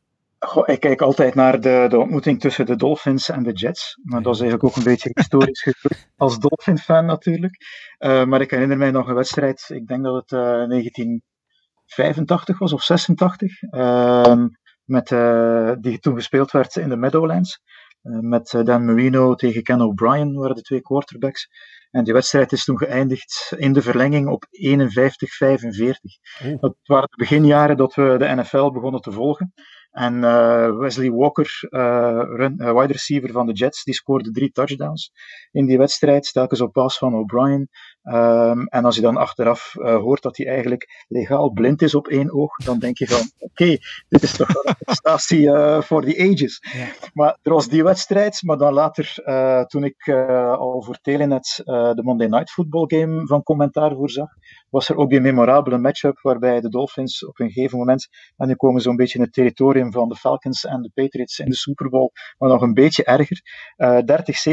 Goh, 0.45 0.67
ik 0.67 0.79
kijk 0.79 1.01
altijd 1.01 1.35
naar 1.35 1.61
de, 1.61 1.85
de 1.89 1.99
ontmoeting 1.99 2.39
tussen 2.39 2.65
de 2.65 2.75
Dolphins 2.75 3.29
en 3.29 3.43
de 3.43 3.51
Jets. 3.51 3.99
Maar 4.03 4.21
dat 4.21 4.35
is 4.35 4.41
eigenlijk 4.41 4.69
ook 4.69 4.75
een 4.77 4.91
beetje 4.91 5.11
historisch 5.13 5.61
gebeurd. 5.69 6.07
Als 6.17 6.39
Dolphin-fan 6.39 7.05
natuurlijk. 7.05 7.57
Eh, 7.97 8.25
maar 8.25 8.41
ik 8.41 8.51
herinner 8.51 8.77
mij 8.77 8.91
nog 8.91 9.07
een 9.07 9.15
wedstrijd, 9.15 9.69
ik 9.73 9.87
denk 9.87 10.03
dat 10.03 10.15
het 10.15 10.31
eh 10.31 10.39
1985 10.39 12.59
was 12.59 12.73
of 12.73 12.83
86. 12.83 13.61
ehm, 13.61 14.47
met, 14.85 15.11
eh, 15.11 15.71
die 15.79 15.99
toen 15.99 16.15
gespeeld 16.15 16.51
werd 16.51 16.75
in 16.75 16.89
de 16.89 16.97
Meadowlands. 16.97 17.61
Eh, 18.01 18.19
met 18.19 18.53
eh, 18.53 18.63
Dan 18.63 18.85
Marino 18.85 19.35
tegen 19.35 19.63
Ken 19.63 19.81
O'Brien 19.81 20.33
waren 20.33 20.55
de 20.55 20.61
twee 20.61 20.81
quarterbacks. 20.81 21.47
En 21.91 22.03
die 22.03 22.13
wedstrijd 22.13 22.51
is 22.51 22.63
toen 22.63 22.77
geëindigd 22.77 23.53
in 23.57 23.73
de 23.73 23.81
verlenging 23.81 24.27
op 24.27 24.45
51-45. 24.49 26.19
Oh. 26.43 26.61
Dat 26.61 26.75
waren 26.83 27.07
de 27.09 27.17
beginjaren 27.17 27.77
dat 27.77 27.93
we 27.93 28.15
de 28.17 28.35
NFL 28.35 28.71
begonnen 28.71 29.01
te 29.01 29.11
volgen. 29.11 29.53
En 29.93 30.23
eh, 30.23 30.77
Wesley 30.77 31.11
Walker, 31.11 31.67
eh, 31.69 32.21
run, 32.35 32.57
eh, 32.57 32.73
wide 32.79 32.93
receiver 32.93 33.31
van 33.31 33.45
de 33.45 33.53
Jets, 33.53 33.83
die 33.83 33.93
scoorde 33.93 34.31
drie 34.31 34.51
touchdowns 34.51 35.11
in 35.51 35.65
die 35.65 35.77
wedstrijd, 35.77 36.31
telkens 36.33 36.61
op 36.61 36.73
pas 36.73 36.97
van 36.97 37.15
O'Brien. 37.15 37.69
Ehm, 38.03 38.61
en 38.65 38.85
als 38.85 38.95
je 38.95 39.01
dan 39.01 39.17
achteraf 39.17 39.75
eh, 39.75 39.95
hoort 39.95 40.21
dat 40.21 40.37
hij 40.37 40.47
eigenlijk 40.47 41.05
legaal 41.07 41.51
blind 41.51 41.81
is 41.81 41.95
op 41.95 42.07
één 42.07 42.33
oog, 42.33 42.55
dan 42.55 42.79
denk 42.79 42.97
je 42.97 43.07
van, 43.07 43.31
oké, 43.39 43.77
dit 44.09 44.23
is 44.23 44.37
toch 44.37 44.53
wel 44.53 44.65
een 44.65 44.75
prestatie 44.85 45.51
eh, 45.51 45.81
voor 45.81 46.05
the 46.05 46.31
ages. 46.31 46.59
Ja. 46.73 47.09
Maar 47.13 47.37
er 47.41 47.53
was 47.53 47.67
die 47.67 47.83
wedstrijd, 47.83 48.41
maar 48.41 48.57
dan 48.57 48.73
later, 48.73 49.13
eh, 49.23 49.61
toen 49.61 49.83
ik 49.83 50.09
al 50.57 50.81
voor 50.81 50.97
Telenet 51.01 51.61
de 51.65 52.01
Monday 52.03 52.27
Night 52.27 52.51
Football 52.51 52.85
game 52.87 53.27
van 53.27 53.43
commentaar 53.43 53.95
voorzag, 53.95 54.27
was 54.69 54.89
er 54.89 54.95
ook 54.95 55.09
die 55.09 55.21
memorabele 55.21 55.77
matchup 55.77 56.19
waarbij 56.21 56.61
de 56.61 56.69
Dolphins 56.69 57.25
op 57.25 57.39
een 57.39 57.51
gegeven 57.51 57.77
moment, 57.77 58.07
en 58.37 58.47
nu 58.47 58.55
komen 58.55 58.81
ze 58.81 58.87
zo'n 58.87 58.95
beetje 58.95 59.17
in 59.17 59.23
het 59.23 59.33
territorium 59.33 59.91
van 59.91 60.09
de 60.09 60.15
Falcons 60.15 60.65
en 60.65 60.81
de 60.81 60.91
Patriots 60.93 61.39
in 61.39 61.49
de 61.49 61.55
Super 61.55 61.89
Bowl, 61.89 62.11
maar 62.37 62.49
nog 62.49 62.61
een 62.61 62.73
beetje 62.73 63.03
erger. 63.03 63.41
Eh 63.75 63.97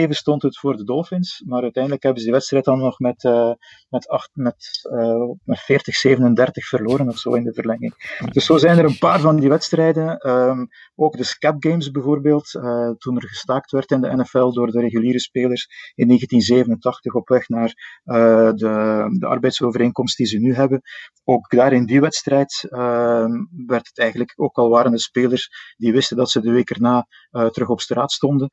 30-7 0.07 0.09
stond 0.09 0.43
het 0.43 0.59
voor 0.59 0.77
de 0.77 0.85
Dolphins, 0.85 1.43
maar 1.47 1.63
uiteindelijk 1.63 2.03
hebben 2.03 2.21
ze 2.21 2.27
die 2.29 2.37
wedstrijd 2.37 2.65
dan 2.65 2.79
nog 2.79 2.99
met, 2.99 3.23
eh, 3.41 3.55
met, 3.89 4.31
met, 4.33 4.89
eh, 4.91 5.31
met 5.45 5.61
40-37 5.61 6.67
verloren 6.67 7.09
of 7.09 7.19
zo 7.19 7.35
in 7.35 7.45
de 7.45 7.55
verlenging. 7.55 8.19
Dus 8.33 8.45
zo 8.45 8.57
zijn 8.57 8.79
er 8.79 8.85
een 8.85 8.99
paar 8.99 9.21
van 9.21 9.37
die 9.37 9.49
wedstrijden. 9.49 10.19
Ehm, 10.19 10.65
ook 10.95 11.17
de 11.17 11.25
scap 11.25 11.57
games 11.65 11.91
bijvoorbeeld, 11.91 12.55
eh, 12.55 12.91
toen 12.91 13.17
er 13.17 13.29
gestaakt 13.29 13.71
werd 13.71 13.91
in 13.91 14.01
de 14.01 14.17
NFL 14.17 14.53
door 14.53 14.71
de 14.71 14.81
reguliere 14.81 15.21
spelers 15.21 15.93
in 15.95 16.07
1987 16.07 17.15
op 17.15 17.29
weg 17.29 17.49
naar 17.49 17.99
de, 18.05 19.17
de 19.19 19.27
arbeidsovereenkomst 19.27 20.17
die 20.17 20.27
ze 20.27 20.39
nu 20.39 20.55
hebben. 20.55 20.81
Ook 21.25 21.51
daar 21.51 21.73
in 21.73 21.87
die 21.87 22.01
wedstrijd 22.01 22.67
ehm, 22.69 23.33
werd 23.67 23.87
het 23.87 23.99
eigenlijk, 23.99 24.33
ook 24.37 24.57
al 24.57 24.69
waren 24.69 24.91
de 24.91 24.99
spelers 24.99 25.75
die 25.77 25.93
wisten 25.93 26.17
dat 26.17 26.31
ze 26.31 26.41
de 26.41 26.51
week 26.51 26.71
erna 26.71 27.07
terug 27.31 27.69
op 27.69 27.81
straat 27.81 28.13
stonden, 28.13 28.49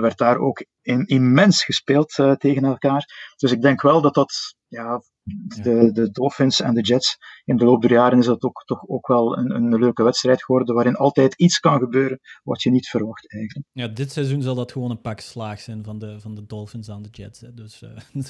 werd 0.00 0.18
daar 0.18 0.38
ook 0.38 0.64
immens 1.04 1.64
gespeeld 1.64 2.12
tegen 2.38 2.64
elkaar. 2.64 3.32
Dus 3.36 3.52
ik 3.52 3.62
denk 3.62 3.82
wel 3.82 3.91
dat 4.00 4.14
dat, 4.14 4.54
ja, 4.68 5.02
de, 5.62 5.90
de 5.92 6.10
Dolphins 6.10 6.60
en 6.60 6.74
de 6.74 6.80
Jets, 6.80 7.16
in 7.44 7.56
de 7.56 7.64
loop 7.64 7.82
der 7.82 7.90
jaren 7.90 8.18
is 8.18 8.26
dat 8.26 8.42
ook, 8.42 8.62
toch 8.64 8.88
ook 8.88 9.06
wel 9.06 9.38
een, 9.38 9.50
een 9.54 9.78
leuke 9.78 10.02
wedstrijd 10.02 10.44
geworden, 10.44 10.74
waarin 10.74 10.96
altijd 10.96 11.34
iets 11.34 11.58
kan 11.60 11.78
gebeuren 11.78 12.20
wat 12.42 12.62
je 12.62 12.70
niet 12.70 12.88
verwacht 12.88 13.32
eigenlijk. 13.32 13.66
Ja, 13.72 13.88
dit 13.88 14.12
seizoen 14.12 14.42
zal 14.42 14.54
dat 14.54 14.72
gewoon 14.72 14.90
een 14.90 15.00
pak 15.00 15.20
slaag 15.20 15.60
zijn 15.60 15.84
van 15.84 15.98
de, 15.98 16.20
van 16.20 16.34
de 16.34 16.46
Dolphins 16.46 16.90
aan 16.90 17.02
de 17.02 17.08
Jets. 17.10 17.40
Hè. 17.40 17.54
Dus, 17.54 17.82
eh, 17.82 17.90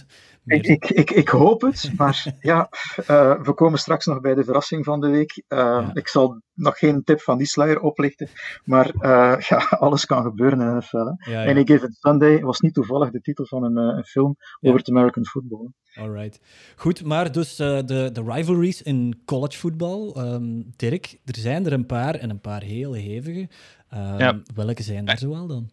meer- 0.42 0.56
Ik, 0.56 0.66
ik, 0.66 0.84
ik, 0.90 1.10
ik 1.10 1.28
hoop 1.28 1.60
het, 1.60 1.92
maar 1.96 2.24
ja, 2.40 2.68
eh, 3.06 3.42
we 3.42 3.52
komen 3.54 3.78
straks 3.78 4.06
nog 4.06 4.20
bij 4.20 4.34
de 4.34 4.44
verrassing 4.44 4.84
van 4.84 5.00
de 5.00 5.08
week. 5.08 5.44
Eh, 5.48 5.58
Ja. 5.58 5.90
Ik 5.94 6.08
zal 6.08 6.40
nog 6.54 6.78
geen 6.78 7.02
tip 7.04 7.20
van 7.20 7.38
die 7.38 7.46
sluier 7.46 7.80
oplichten, 7.80 8.28
maar 8.64 8.90
ja, 9.48 9.66
alles 9.78 10.04
kan 10.06 10.22
gebeuren 10.22 10.60
in 10.60 10.66
de 10.68 10.74
NFL. 10.74 11.30
Ja, 11.30 11.42
ja. 11.42 11.50
Any 11.50 11.64
Given 11.66 11.92
Sunday 11.92 12.40
was 12.40 12.60
niet 12.60 12.74
toevallig 12.74 13.10
de 13.10 13.20
titel 13.20 13.46
van 13.46 13.64
een, 13.64 13.76
een 13.76 14.04
film 14.04 14.36
over 14.60 14.78
het 14.78 14.88
American 14.88 15.24
football. 15.26 15.68
Alright. 15.94 16.40
Goed, 16.76 17.04
maar 17.04 17.32
dus 17.32 17.58
eh, 17.58 17.78
de, 17.84 18.10
de 18.12 18.22
rivalries 18.26 18.82
in 18.82 19.22
collegevoetbal. 19.24 20.14
Ehm 20.16 20.62
Dirk, 20.76 21.18
er 21.24 21.36
zijn 21.36 21.66
er 21.66 21.72
een 21.72 21.86
paar 21.86 22.14
en 22.14 22.30
een 22.30 22.40
paar 22.40 22.62
heel 22.62 22.92
hevige. 22.92 23.48
Ehm, 23.88 24.18
Ja. 24.18 24.42
Welke 24.54 24.82
zijn 24.82 25.08
er 25.08 25.18
zoal 25.18 25.46
dan? 25.46 25.70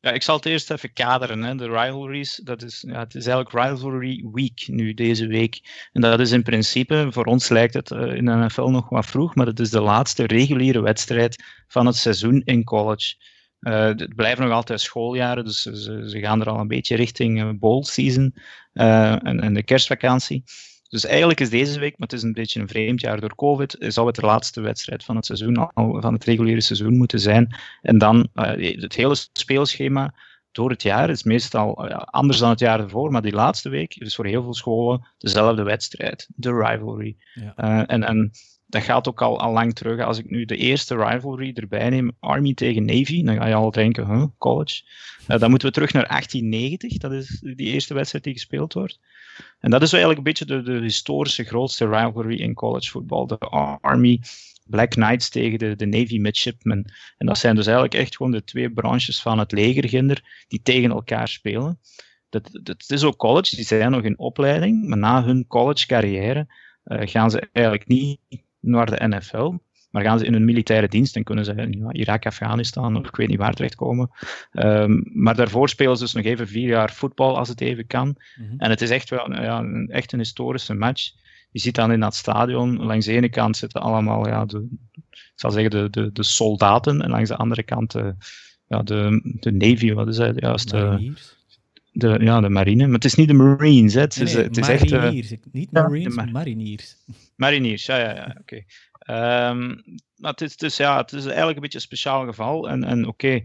Ja, 0.00 0.10
ik 0.10 0.22
zal 0.22 0.36
het 0.36 0.46
eerst 0.46 0.70
even 0.70 0.92
kaderen. 0.92 1.42
Hè. 1.42 1.54
De 1.54 1.68
rivalries, 1.70 2.40
dat 2.44 2.62
is, 2.62 2.84
ja, 2.86 2.98
het 2.98 3.14
is 3.14 3.26
eigenlijk 3.26 3.66
rivalry 3.66 4.24
week 4.32 4.64
nu, 4.66 4.94
deze 4.94 5.26
week. 5.26 5.60
En 5.92 6.00
dat 6.00 6.20
is 6.20 6.30
in 6.32 6.42
principe, 6.42 7.06
voor 7.10 7.24
ons 7.24 7.48
lijkt 7.48 7.74
het 7.74 7.90
eh, 7.90 8.14
in 8.14 8.24
de 8.24 8.32
NFL 8.32 8.68
nog 8.68 8.88
wat 8.88 9.06
vroeg, 9.06 9.34
maar 9.34 9.46
het 9.46 9.60
is 9.60 9.70
de 9.70 9.80
laatste 9.80 10.26
reguliere 10.26 10.80
wedstrijd 10.80 11.44
van 11.68 11.86
het 11.86 11.96
seizoen 11.96 12.42
in 12.44 12.64
college. 12.64 13.14
Eh, 13.60 13.84
het 13.84 14.14
blijven 14.14 14.44
nog 14.44 14.52
altijd 14.52 14.80
schooljaren, 14.80 15.44
dus 15.44 15.62
ze, 15.62 16.04
ze 16.08 16.20
gaan 16.20 16.40
er 16.40 16.48
al 16.48 16.58
een 16.58 16.68
beetje 16.68 16.96
richting 16.96 17.40
eh, 17.40 17.50
bowl 17.54 17.82
season 17.82 18.34
eh, 18.72 19.26
en, 19.26 19.40
en 19.40 19.54
de 19.54 19.62
kerstvakantie. 19.62 20.42
Dus 20.88 21.04
eigenlijk 21.04 21.40
is 21.40 21.50
deze 21.50 21.80
week, 21.80 21.98
maar 21.98 22.08
het 22.08 22.16
is 22.16 22.22
een 22.22 22.32
beetje 22.32 22.60
een 22.60 22.68
vreemd 22.68 23.00
jaar 23.00 23.20
door 23.20 23.34
COVID, 23.34 23.76
zou 23.78 24.06
het 24.06 24.16
de 24.16 24.26
laatste 24.26 24.60
wedstrijd 24.60 25.04
van 25.04 25.16
het 25.16 25.26
seizoen, 25.26 25.70
van 25.74 26.12
het 26.12 26.24
reguliere 26.24 26.60
seizoen 26.60 26.96
moeten 26.96 27.20
zijn. 27.20 27.56
En 27.82 27.98
dan 27.98 28.28
het 28.32 28.94
hele 28.94 29.14
speelschema 29.32 30.14
door 30.52 30.70
het 30.70 30.82
jaar. 30.82 31.10
Is 31.10 31.22
meestal 31.22 31.88
anders 32.04 32.38
dan 32.38 32.50
het 32.50 32.58
jaar 32.58 32.80
ervoor, 32.80 33.10
maar 33.10 33.22
die 33.22 33.32
laatste 33.32 33.68
week 33.68 33.94
is 33.94 34.14
voor 34.14 34.26
heel 34.26 34.42
veel 34.42 34.54
scholen 34.54 35.08
dezelfde 35.18 35.62
wedstrijd, 35.62 36.28
de 36.34 36.52
rivalry. 36.52 37.16
Ja. 37.34 37.86
en, 37.86 38.04
en 38.04 38.30
dat 38.68 38.82
gaat 38.82 39.08
ook 39.08 39.22
al, 39.22 39.40
al 39.40 39.52
lang 39.52 39.74
terug. 39.74 40.00
Als 40.00 40.18
ik 40.18 40.30
nu 40.30 40.44
de 40.44 40.56
eerste 40.56 40.96
rivalry 40.96 41.52
erbij 41.54 41.90
neem, 41.90 42.16
Army 42.20 42.54
tegen 42.54 42.84
Navy, 42.84 43.22
dan 43.22 43.36
ga 43.36 43.46
je 43.46 43.54
al 43.54 43.70
denken, 43.70 44.06
huh, 44.06 44.24
college. 44.38 44.82
Uh, 45.28 45.38
dan 45.38 45.50
moeten 45.50 45.68
we 45.68 45.74
terug 45.74 45.92
naar 45.92 46.06
1890, 46.06 46.98
dat 46.98 47.12
is 47.12 47.38
die 47.40 47.72
eerste 47.72 47.94
wedstrijd 47.94 48.24
die 48.24 48.32
gespeeld 48.32 48.72
wordt. 48.72 49.00
En 49.58 49.70
dat 49.70 49.82
is 49.82 49.92
eigenlijk 49.92 50.18
een 50.18 50.32
beetje 50.32 50.44
de, 50.44 50.62
de 50.62 50.80
historische 50.80 51.44
grootste 51.44 51.88
rivalry 51.88 52.40
in 52.40 52.54
college 52.54 52.90
voetbal. 52.90 53.26
De 53.26 53.38
Army 53.80 54.20
Black 54.64 54.90
Knights 54.90 55.28
tegen 55.28 55.58
de, 55.58 55.76
de 55.76 55.86
Navy 55.86 56.18
Midshipmen. 56.18 56.92
En 57.16 57.26
dat 57.26 57.38
zijn 57.38 57.54
dus 57.54 57.66
eigenlijk 57.66 57.94
echt 57.94 58.16
gewoon 58.16 58.32
de 58.32 58.44
twee 58.44 58.70
branches 58.70 59.22
van 59.22 59.38
het 59.38 59.52
legerginder 59.52 60.44
die 60.48 60.62
tegen 60.62 60.90
elkaar 60.90 61.28
spelen. 61.28 61.80
Dat, 62.28 62.60
dat 62.62 62.84
is 62.86 63.04
ook 63.04 63.16
college, 63.16 63.56
die 63.56 63.64
zijn 63.64 63.90
nog 63.90 64.02
in 64.02 64.18
opleiding, 64.18 64.88
maar 64.88 64.98
na 64.98 65.24
hun 65.24 65.46
college 65.46 65.86
carrière 65.86 66.46
uh, 66.84 67.00
gaan 67.04 67.30
ze 67.30 67.48
eigenlijk 67.52 67.86
niet 67.86 68.18
naar 68.60 68.86
de 68.86 69.08
NFL. 69.08 69.54
Maar 69.90 70.02
gaan 70.02 70.18
ze 70.18 70.24
in 70.24 70.32
hun 70.32 70.44
militaire 70.44 70.88
dienst 70.88 71.16
en 71.16 71.24
kunnen 71.24 71.44
ze 71.44 71.52
in 71.52 71.72
ja, 71.72 71.92
Irak, 71.92 72.26
Afghanistan 72.26 72.96
of 72.96 73.06
ik 73.06 73.16
weet 73.16 73.28
niet 73.28 73.38
waar 73.38 73.54
terechtkomen. 73.54 74.10
Um, 74.52 75.10
maar 75.12 75.36
daarvoor 75.36 75.68
spelen 75.68 75.96
ze 75.96 76.02
dus 76.02 76.12
nog 76.12 76.24
even 76.24 76.48
vier 76.48 76.68
jaar 76.68 76.92
voetbal 76.92 77.38
als 77.38 77.48
het 77.48 77.60
even 77.60 77.86
kan. 77.86 78.16
Mhm. 78.36 78.54
En 78.58 78.70
het 78.70 78.80
is 78.80 78.90
echt 78.90 79.10
wel 79.10 79.32
ja, 79.32 79.58
een, 79.58 79.88
echt 79.88 80.12
een 80.12 80.18
historische 80.18 80.74
match. 80.74 81.10
Je 81.50 81.60
ziet 81.60 81.74
dan 81.74 81.92
in 81.92 82.00
dat 82.00 82.14
stadion, 82.14 82.84
langs 82.84 83.06
de 83.06 83.12
ene 83.12 83.28
kant 83.28 83.56
zitten 83.56 83.80
allemaal 83.80 84.28
ja, 84.28 84.44
de, 84.44 84.68
ik 84.92 85.32
zal 85.34 85.50
zeggen 85.50 85.70
de, 85.70 85.90
de, 85.90 86.12
de 86.12 86.22
soldaten 86.22 87.02
en 87.02 87.10
langs 87.10 87.28
de 87.28 87.36
andere 87.36 87.62
kant 87.62 87.92
de, 87.92 88.14
ja, 88.66 88.82
de, 88.82 89.20
de 89.40 89.52
Navy, 89.52 89.92
wat 89.92 90.08
is 90.08 90.18
het 90.18 90.40
juist? 90.40 90.70
De, 90.70 91.12
de, 91.98 92.18
ja, 92.20 92.40
de 92.40 92.48
marine. 92.48 92.84
Maar 92.84 92.94
het 92.94 93.04
is 93.04 93.14
niet 93.14 93.28
de 93.28 93.34
Marines, 93.34 93.94
hè. 93.94 94.00
Het 94.00 94.16
is, 94.16 94.34
het 94.34 94.56
is 94.56 94.68
echt... 94.68 94.92
Uh, 94.92 95.10
niet 95.52 95.72
Marines, 95.72 96.14
maar 96.14 96.28
mariniers. 96.28 96.96
Mariniers, 97.36 97.86
ja, 97.86 97.98
ja, 97.98 98.14
ja 98.14 98.36
oké. 98.40 98.62
Okay. 99.00 99.50
Um, 99.50 99.70
ehm, 99.70 99.76
maar 100.16 100.30
het 100.30 100.40
is, 100.40 100.56
dus, 100.56 100.76
ja, 100.76 100.96
het 100.96 101.12
is 101.12 101.24
eigenlijk 101.24 101.56
een 101.56 101.62
beetje 101.62 101.78
een 101.78 101.84
speciaal 101.84 102.24
geval. 102.24 102.68
En, 102.68 102.84
en 102.84 103.06
oké, 103.06 103.44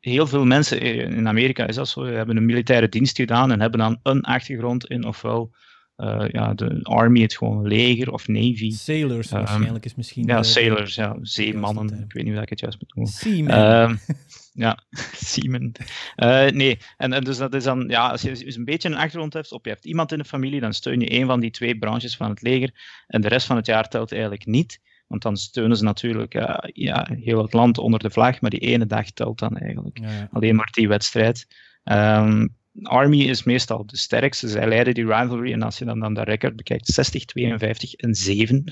heel 0.00 0.26
veel 0.26 0.44
mensen 0.44 0.80
in 0.80 1.28
Amerika 1.28 1.66
is 1.66 1.74
dat 1.74 1.88
zo, 1.88 2.04
hebben 2.04 2.36
een 2.36 2.46
militaire 2.46 2.88
dienst 2.88 3.16
gedaan 3.16 3.52
en 3.52 3.60
hebben 3.60 3.80
dan 3.80 4.00
een 4.02 4.22
achtergrond 4.22 4.86
in 4.86 5.04
ofwel 5.04 5.52
uh, 5.98 6.24
ja, 6.30 6.54
de 6.54 6.80
army, 6.82 7.22
het 7.22 7.36
gewoon 7.36 7.66
leger 7.66 8.12
of 8.12 8.28
navy. 8.28 8.70
Sailors 8.70 9.30
um, 9.32 9.38
waarschijnlijk 9.38 9.84
is 9.84 9.94
misschien. 9.94 10.24
Ja, 10.26 10.42
sailors, 10.42 10.94
ja, 10.94 11.16
zeemannen. 11.22 12.02
Ik 12.04 12.12
weet 12.12 12.24
niet 12.24 12.32
hoe 12.32 12.42
ik 12.42 12.48
het 12.48 12.60
juist 12.60 12.78
moet 12.80 12.94
noemen. 12.94 13.12
Seamen. 13.12 14.00
ja, 14.58 14.78
seamen. 15.30 15.72
Uh, 16.16 16.48
nee, 16.48 16.78
en, 16.96 17.12
en, 17.12 17.24
dus 17.24 17.36
dat 17.36 17.54
is 17.54 17.64
dan, 17.64 17.84
ja, 17.88 18.08
als 18.08 18.22
je 18.22 18.28
dus 18.28 18.56
een 18.56 18.64
beetje 18.64 18.88
een 18.88 18.96
achtergrond 18.96 19.32
hebt, 19.32 19.52
of 19.52 19.64
je 19.64 19.70
hebt 19.70 19.84
iemand 19.84 20.12
in 20.12 20.18
de 20.18 20.24
familie, 20.24 20.60
dan 20.60 20.74
steun 20.74 21.00
je 21.00 21.12
een 21.12 21.26
van 21.26 21.40
die 21.40 21.50
twee 21.50 21.78
branches 21.78 22.16
van 22.16 22.30
het 22.30 22.42
leger 22.42 22.70
en 23.06 23.20
de 23.20 23.28
rest 23.28 23.46
van 23.46 23.56
het 23.56 23.66
jaar 23.66 23.88
telt 23.88 24.12
eigenlijk 24.12 24.46
niet. 24.46 24.80
Want 25.06 25.22
dan 25.22 25.36
steunen 25.36 25.76
ze 25.76 25.84
natuurlijk 25.84 26.34
uh, 26.34 26.56
ja, 26.62 27.08
heel 27.20 27.42
het 27.42 27.52
land 27.52 27.78
onder 27.78 28.00
de 28.00 28.10
vlag, 28.10 28.40
maar 28.40 28.50
die 28.50 28.60
ene 28.60 28.86
dag 28.86 29.10
telt 29.10 29.38
dan 29.38 29.56
eigenlijk. 29.56 29.98
Ja, 29.98 30.10
ja. 30.10 30.28
Alleen 30.32 30.56
maar 30.56 30.68
die 30.70 30.88
wedstrijd. 30.88 31.46
Um, 31.84 32.56
Army 32.82 33.22
is 33.22 33.42
meestal 33.42 33.86
de 33.86 33.96
sterkste. 33.96 34.48
Zij 34.48 34.68
leiden 34.68 34.94
die 34.94 35.06
rivalry. 35.06 35.52
En 35.52 35.62
als 35.62 35.78
je 35.78 35.84
dan, 35.84 36.00
dan 36.00 36.14
de 36.14 36.22
record 36.22 36.56
bekijkt, 36.56 36.86
60, 36.86 37.24
52 37.24 37.94
en 37.94 38.14
7. 38.14 38.64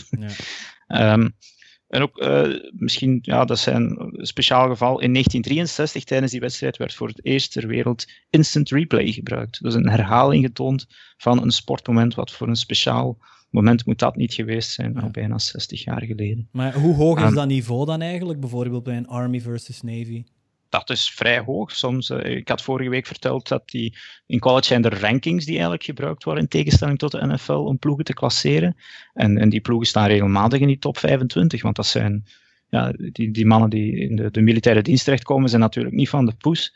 Ja. 0.86 1.12
um, 1.12 1.32
en 1.88 2.02
ook 2.02 2.22
uh, 2.22 2.70
misschien, 2.70 3.18
ja, 3.22 3.44
dat 3.44 3.56
is 3.56 3.66
een 3.66 4.12
speciaal 4.16 4.68
geval. 4.68 5.00
In 5.00 5.12
1963 5.12 6.04
tijdens 6.04 6.32
die 6.32 6.40
wedstrijd 6.40 6.76
werd 6.76 6.94
voor 6.94 7.08
het 7.08 7.24
eerst 7.24 7.52
ter 7.52 7.66
wereld 7.66 8.04
instant 8.30 8.70
replay 8.70 9.12
gebruikt. 9.12 9.62
Dus 9.62 9.74
een 9.74 9.88
herhaling 9.88 10.44
getoond 10.44 10.86
van 11.16 11.42
een 11.42 11.50
sportmoment, 11.50 12.14
wat 12.14 12.30
voor 12.30 12.48
een 12.48 12.56
speciaal 12.56 13.18
moment 13.50 13.86
moet 13.86 13.98
dat 13.98 14.16
niet 14.16 14.34
geweest 14.34 14.70
zijn, 14.70 14.92
ja. 14.92 15.00
al 15.00 15.10
bijna 15.10 15.38
60 15.38 15.84
jaar 15.84 16.02
geleden. 16.02 16.48
Maar 16.52 16.74
hoe 16.74 16.94
hoog 16.94 17.18
is 17.18 17.28
um, 17.28 17.34
dat 17.34 17.46
niveau 17.46 17.86
dan 17.86 18.00
eigenlijk, 18.00 18.40
bijvoorbeeld 18.40 18.82
bij 18.82 18.96
een 18.96 19.08
Army 19.08 19.40
versus 19.40 19.82
Navy? 19.82 20.24
Dat 20.68 20.90
is 20.90 21.10
vrij 21.10 21.40
hoog. 21.40 21.72
Soms, 21.72 22.10
uh, 22.10 22.24
ik 22.24 22.48
had 22.48 22.62
vorige 22.62 22.90
week 22.90 23.06
verteld 23.06 23.48
dat 23.48 23.68
die, 23.68 23.96
in 24.26 24.38
college 24.38 24.66
zijn 24.66 24.84
er 24.84 25.00
rankings 25.00 25.44
die 25.44 25.54
eigenlijk 25.54 25.84
gebruikt 25.84 26.24
worden 26.24 26.42
in 26.42 26.48
tegenstelling 26.48 26.98
tot 26.98 27.12
de 27.12 27.26
NFL 27.26 27.52
om 27.52 27.78
ploegen 27.78 28.04
te 28.04 28.14
klasseren. 28.14 28.76
En, 29.14 29.38
en 29.38 29.48
die 29.48 29.60
ploegen 29.60 29.86
staan 29.86 30.06
regelmatig 30.06 30.60
in 30.60 30.66
die 30.66 30.78
top 30.78 30.98
25, 30.98 31.62
want 31.62 31.76
dat 31.76 31.86
zijn 31.86 32.26
ja, 32.68 32.92
die, 32.96 33.30
die 33.30 33.46
mannen 33.46 33.70
die 33.70 33.96
in 33.96 34.16
de, 34.16 34.30
de 34.30 34.40
militaire 34.40 34.82
dienst 34.82 35.04
terechtkomen, 35.04 35.48
zijn 35.48 35.60
natuurlijk 35.60 35.94
niet 35.94 36.08
van 36.08 36.26
de 36.26 36.34
poes. 36.38 36.74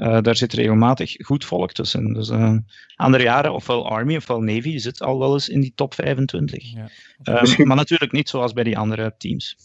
Uh, 0.00 0.20
daar 0.20 0.36
zit 0.36 0.52
regelmatig 0.52 1.14
goed 1.24 1.44
volk 1.44 1.72
tussen. 1.72 2.12
Dus 2.12 2.28
uh, 2.28 2.56
andere 2.96 3.22
jaren, 3.22 3.52
ofwel 3.52 3.90
Army 3.90 4.16
ofwel 4.16 4.40
Navy, 4.40 4.78
zit 4.78 5.02
al 5.02 5.18
wel 5.18 5.32
eens 5.32 5.48
in 5.48 5.60
die 5.60 5.72
top 5.74 5.94
25. 5.94 6.72
Ja. 6.72 6.88
Uh, 7.24 7.58
maar 7.66 7.76
natuurlijk 7.76 8.12
niet 8.12 8.28
zoals 8.28 8.52
bij 8.52 8.64
die 8.64 8.78
andere 8.78 9.14
teams. 9.18 9.56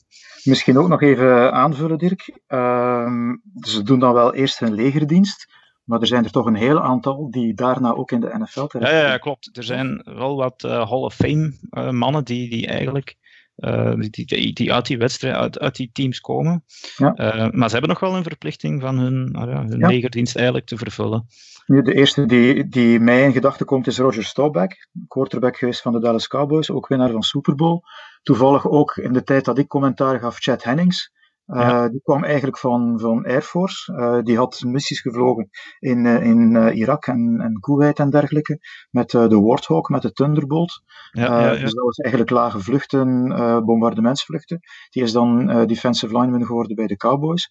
Misschien 0.44 0.78
ook 0.78 0.88
nog 0.88 1.02
even 1.02 1.54
aanvullen, 1.54 1.98
Dirk. 1.98 2.40
Uh, 2.48 3.32
ze 3.60 3.84
doen 3.84 4.00
dan 4.00 4.14
wel 4.14 4.34
eerst 4.34 4.60
hun 4.60 4.74
legerdienst, 4.74 5.48
maar 5.84 6.02
er 6.02 6.08
zijn 6.08 6.24
er 6.24 6.32
toch 6.32 6.46
een 6.46 6.56
heel 6.56 6.82
aantal 6.82 7.32
die 7.32 7.54
daarna 7.54 7.94
ook 7.94 8.12
in 8.12 8.20
de 8.20 8.38
NFL 8.38 8.66
terecht 8.66 8.92
ja, 8.92 9.00
ja, 9.00 9.18
klopt. 9.18 9.58
Er 9.58 9.64
zijn 9.64 10.02
wel 10.04 10.36
wat 10.36 10.64
uh, 10.64 10.72
Hall 10.72 11.02
of 11.02 11.16
Fame 11.16 11.54
uh, 11.72 11.90
mannen 11.90 12.26
die, 12.26 12.50
die 12.50 12.68
eigenlijk 12.68 13.16
uh, 13.20 13.25
die, 13.56 14.26
die, 14.26 14.54
die, 14.54 14.74
uit 14.74 14.86
die 14.86 14.98
wedstrijd, 14.98 15.36
uit, 15.36 15.60
uit 15.60 15.76
die 15.76 15.90
teams 15.94 16.22
komen. 16.22 16.64
Ja. 16.98 17.14
maar 17.52 17.68
ze 17.68 17.72
hebben 17.72 17.90
nog 17.90 18.00
wel 18.00 18.16
een 18.16 18.24
verplichting 18.24 18.82
van 18.82 18.98
hun, 18.98 19.30
ja, 19.32 19.66
hun 19.68 19.80
ja. 19.80 19.88
legerdienst 19.88 20.36
eigenlijk 20.36 20.66
te 20.66 20.78
vervullen. 20.78 21.28
Nu, 21.66 21.82
de 21.82 21.94
eerste 21.94 22.26
die, 22.26 22.68
die 22.68 23.00
mij 23.00 23.24
in 23.24 23.32
gedachten 23.32 23.66
komt 23.66 23.88
is 23.88 23.98
Roger 23.98 24.24
Staubach, 24.24 24.72
quarterback 25.08 25.58
geweest 25.58 25.82
van 25.82 25.92
de 25.92 26.00
Dallas 26.00 26.28
Cowboys, 26.28 26.72
ook 26.72 26.88
winnaar 26.88 27.12
van 27.12 27.24
Super 27.24 27.56
Bowl. 27.56 27.82
Toevallig 28.24 28.70
ook 28.70 28.96
in 28.96 29.14
de 29.14 29.24
tijd 29.24 29.46
dat 29.46 29.58
ik 29.58 29.68
commentaar 29.68 30.20
gaf, 30.20 30.38
Chad 30.40 30.64
Hennings. 30.64 31.14
Ja. 31.46 31.90
Die 31.90 32.02
kwam 32.04 32.24
eigenlijk 32.24 32.58
van, 32.58 33.00
van 33.00 33.26
Air 33.26 33.42
Force. 33.42 33.94
Uh, 33.94 34.24
die 34.24 34.38
had 34.38 34.64
missies 34.66 35.00
gevlogen 35.02 35.50
in, 35.80 36.06
uh, 36.06 36.26
in 36.26 36.56
Irak 36.56 37.08
en, 37.08 37.40
en 37.42 37.60
Kuwait 37.60 38.00
en 38.00 38.10
dergelijke. 38.10 38.60
Met 38.90 39.10
de 39.10 39.40
Warthog, 39.40 39.90
met 39.90 40.02
de 40.02 40.12
Thunderbolt. 40.12 40.82
Ja, 41.12 41.42
ja, 41.42 41.52
dus 41.52 41.74
dat 41.74 41.86
was 41.86 41.98
eigenlijk 41.98 42.34
lage 42.34 42.60
vluchten, 42.60 43.28
bombardementsvluchten. 43.66 44.60
Die 44.90 45.04
is 45.04 45.12
dan 45.12 45.46
defensive 45.68 46.20
lineman 46.20 46.46
geworden 46.46 46.76
bij 46.76 46.88
de 46.88 46.98
Cowboys. 46.98 47.48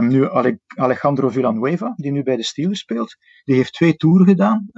nu 0.00 0.28
Alejandro 0.74 1.28
Villanueva, 1.28 1.92
die 1.96 2.12
nu 2.12 2.22
bij 2.22 2.36
de 2.36 2.44
Steelers 2.44 2.80
speelt. 2.80 3.16
Die 3.44 3.54
heeft 3.54 3.72
twee 3.72 3.96
toeren 3.96 4.26
gedaan 4.26 4.68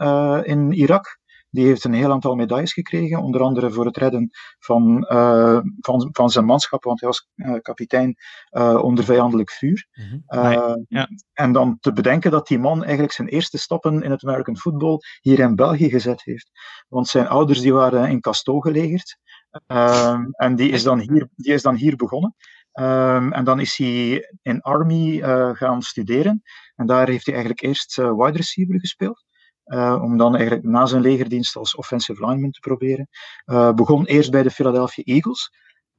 in 0.45 0.73
Irak. 0.73 1.21
Die 1.53 1.67
heeft 1.67 1.85
een 1.85 1.93
heel 1.93 2.11
aantal 2.11 2.35
medailles 2.35 2.73
gekregen, 2.73 3.23
onder 3.23 3.41
andere 3.41 3.71
voor 3.71 3.87
het 3.87 3.97
redden 3.97 4.31
van, 4.59 5.07
uh, 5.13 5.61
van, 5.81 6.09
van 6.13 6.31
zijn 6.31 6.45
manschap, 6.45 6.85
want 6.85 7.01
hij 7.01 7.09
was 7.09 7.29
uh, 7.35 7.55
kapitein 7.63 8.17
uh, 8.51 8.83
onder 8.83 9.05
vijandelijk 9.05 9.51
vuur. 9.51 9.87
Mm 9.93 10.23
-hmm. 10.27 10.85
ja. 10.89 11.09
En 11.33 11.53
dan 11.53 11.79
te 11.81 11.93
bedenken 11.93 12.31
dat 12.31 12.47
die 12.47 12.59
man 12.59 12.83
eigenlijk 12.83 13.13
zijn 13.13 13.29
eerste 13.29 13.59
stappen 13.59 14.03
in 14.03 14.11
het 14.11 14.25
American 14.25 14.57
football 14.57 14.99
hier 15.21 15.39
in 15.39 15.55
België 15.55 15.89
gezet 15.89 16.23
heeft. 16.23 16.51
Want 16.89 17.09
zijn 17.09 17.29
ouders 17.29 17.61
die 17.61 17.73
waren 17.73 18.11
in 18.11 18.21
Casto 18.21 18.61
gelegerd. 18.61 19.19
Ehm, 19.67 20.25
en 20.31 20.57
die 20.57 20.71
is, 20.71 20.83
dan 20.83 20.99
hier, 20.99 21.29
die 21.37 21.53
is 21.53 21.63
dan 21.63 21.75
hier 21.75 21.97
begonnen. 21.97 22.35
Um, 22.73 23.33
en 23.33 23.45
dan 23.45 23.61
is 23.61 23.77
hij 23.77 24.31
in 24.43 24.61
Army 24.61 25.23
gaan 25.55 25.83
studeren. 25.83 26.43
En 26.77 26.87
daar 26.87 27.09
heeft 27.09 27.27
hij 27.27 27.35
eigenlijk 27.35 27.65
eerst 27.65 27.97
wide 27.97 28.37
receiver 28.37 28.81
gespeeld. 28.81 29.25
Uh, 29.67 30.01
om 30.03 30.17
dan 30.17 30.37
eigenlijk 30.37 30.67
na 30.67 30.87
zijn 30.87 31.03
legerdienst 31.03 31.57
als 31.57 31.75
offensive 31.75 32.27
lineman 32.27 32.51
te 32.51 32.61
proberen. 32.61 33.09
Uh, 33.47 33.73
begon 33.73 34.05
eerst 34.05 34.31
bij 34.31 34.43
de 34.43 34.51
Philadelphia 34.51 35.05
Eagles, 35.05 35.53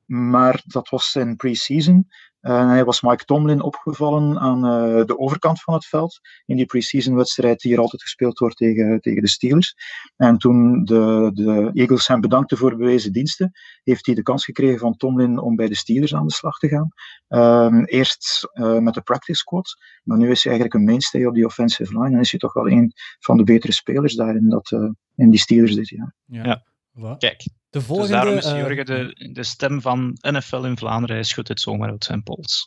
maar 0.06 0.62
dat 0.66 0.89
was 0.89 1.16
in 1.16 1.36
pre-season. 1.36 2.08
Uh, 2.42 2.68
hij 2.68 2.86
was 2.86 3.02
Mike 3.02 3.24
Tomlin 3.26 3.62
opgevallen 3.62 4.39
aan 4.39 4.62
de 5.06 5.18
overkant 5.18 5.62
van 5.62 5.74
het 5.74 5.86
veld 5.86 6.20
in 6.46 6.56
die 6.56 6.66
pre-season 6.66 7.16
wedstrijd 7.16 7.60
die 7.60 7.72
hier 7.72 7.80
altijd 7.80 8.02
gespeeld 8.02 8.39
wordt 8.39 8.58
tegen, 8.58 9.00
tegen 9.02 9.22
de 9.22 9.28
Steelers. 9.28 9.76
En 10.16 10.38
toen 10.38 10.84
de, 10.84 11.32
de 11.34 11.70
Eagles 11.74 12.08
hem 12.08 12.22
bedankte 12.22 12.58
voor 12.58 12.76
bewezen 12.76 13.12
diensten, 13.12 13.52
heeft 13.84 14.06
hij 14.06 14.16
de 14.16 14.22
kans 14.22 14.46
gekregen 14.46 14.80
van 14.80 14.98
Tomlin 14.98 15.39
om 15.39 15.56
bij 15.56 15.68
de 15.68 15.76
Steelers 15.76 16.16
aan 16.16 16.28
de 16.28 16.34
slag 16.34 16.58
te 16.58 16.68
gaan. 16.68 16.89
Ehm, 17.28 17.84
eerst 17.84 18.48
met 18.80 18.94
de 18.94 19.02
practice 19.02 19.39
squad, 19.39 19.76
maar 20.04 20.18
nu 20.18 20.32
is 20.32 20.44
hij 20.44 20.52
eigenlijk 20.54 20.74
een 20.74 20.89
mainstay 20.89 21.26
op 21.26 21.34
die 21.34 21.46
offensive 21.46 22.00
line 22.00 22.16
en 22.16 22.20
is 22.20 22.32
hij 22.32 22.39
toch 22.39 22.54
wel 22.54 22.70
een 22.70 22.94
van 23.20 23.38
de 23.38 23.44
betere 23.44 23.74
spelers 23.74 24.16
daar 24.16 24.36
in, 24.36 24.50
dat, 24.50 24.72
in 25.16 25.30
die 25.30 25.39
Steelers 25.39 25.76
dit 25.76 25.89
jaar. 25.89 26.13
Ja. 26.26 26.63
ja. 26.94 27.16
Kijk, 27.18 27.46
de 27.73 27.81
volgende, 27.81 28.12
dus 28.12 28.21
daarom 28.21 28.38
is 28.38 28.45
uh, 28.45 28.57
Jurgen 28.57 28.86
de, 28.86 29.29
de 29.31 29.43
stem 29.43 29.81
van 29.81 30.17
NFL 30.21 30.63
in 30.63 30.77
Vlaanderen. 30.77 31.15
Hij 31.15 31.25
schudt 31.25 31.47
het 31.47 31.62
zomaar 31.62 31.89
uit 31.89 32.03
zijn 32.03 32.23
pols. 32.23 32.65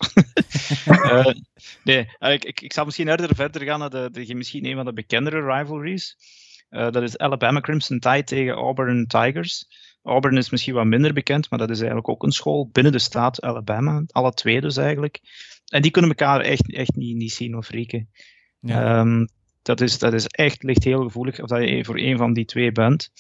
uh, 0.89 1.27
nee, 1.85 2.09
ik, 2.19 2.45
ik, 2.45 2.61
ik 2.61 2.73
zal 2.73 2.85
misschien 2.85 3.09
eerder 3.09 3.35
verder 3.35 3.63
gaan 3.63 3.79
naar 3.79 3.91
de, 3.91 4.09
de, 4.13 4.35
misschien 4.35 4.67
een 4.67 4.75
van 4.75 4.85
de 4.85 4.93
bekendere 4.93 5.57
rivalries. 5.57 6.17
Uh, 6.71 6.91
dat 6.91 7.03
is 7.03 7.19
Alabama 7.19 7.61
Crimson 7.61 7.99
Tide 7.99 8.25
tegen 8.25 8.55
Auburn 8.55 9.07
Tigers. 9.07 9.67
Auburn 10.03 10.37
is 10.37 10.51
misschien 10.51 10.75
wat 10.75 10.85
minder 10.85 11.13
bekend, 11.13 11.51
maar 11.51 11.59
dat 11.59 11.71
is 11.71 11.79
eigenlijk 11.79 12.09
ook 12.09 12.23
een 12.23 12.33
school 12.33 12.69
binnen 12.73 12.93
de 12.93 12.99
staat 12.99 13.43
Alabama. 13.43 14.05
Alle 14.07 14.33
twee 14.33 14.61
dus 14.61 14.77
eigenlijk. 14.77 15.21
En 15.67 15.83
die 15.83 15.91
kunnen 15.91 16.11
elkaar 16.11 16.41
echt, 16.41 16.75
echt 16.75 16.97
niet, 16.97 17.17
niet 17.17 17.33
zien 17.33 17.57
of 17.57 17.69
rieken. 17.69 18.11
Ehm, 18.63 19.27
dat, 19.63 19.81
is, 19.81 19.99
dat 19.99 20.13
is 20.13 20.27
echt, 20.27 20.63
ligt 20.63 20.85
heel 20.85 21.03
gevoelig 21.03 21.41
of 21.41 21.49
dat 21.49 21.69
je 21.69 21.85
voor 21.85 21.99
een 21.99 22.17
van 22.17 22.33
die 22.33 22.45
twee 22.45 22.73
bent. 22.73 23.11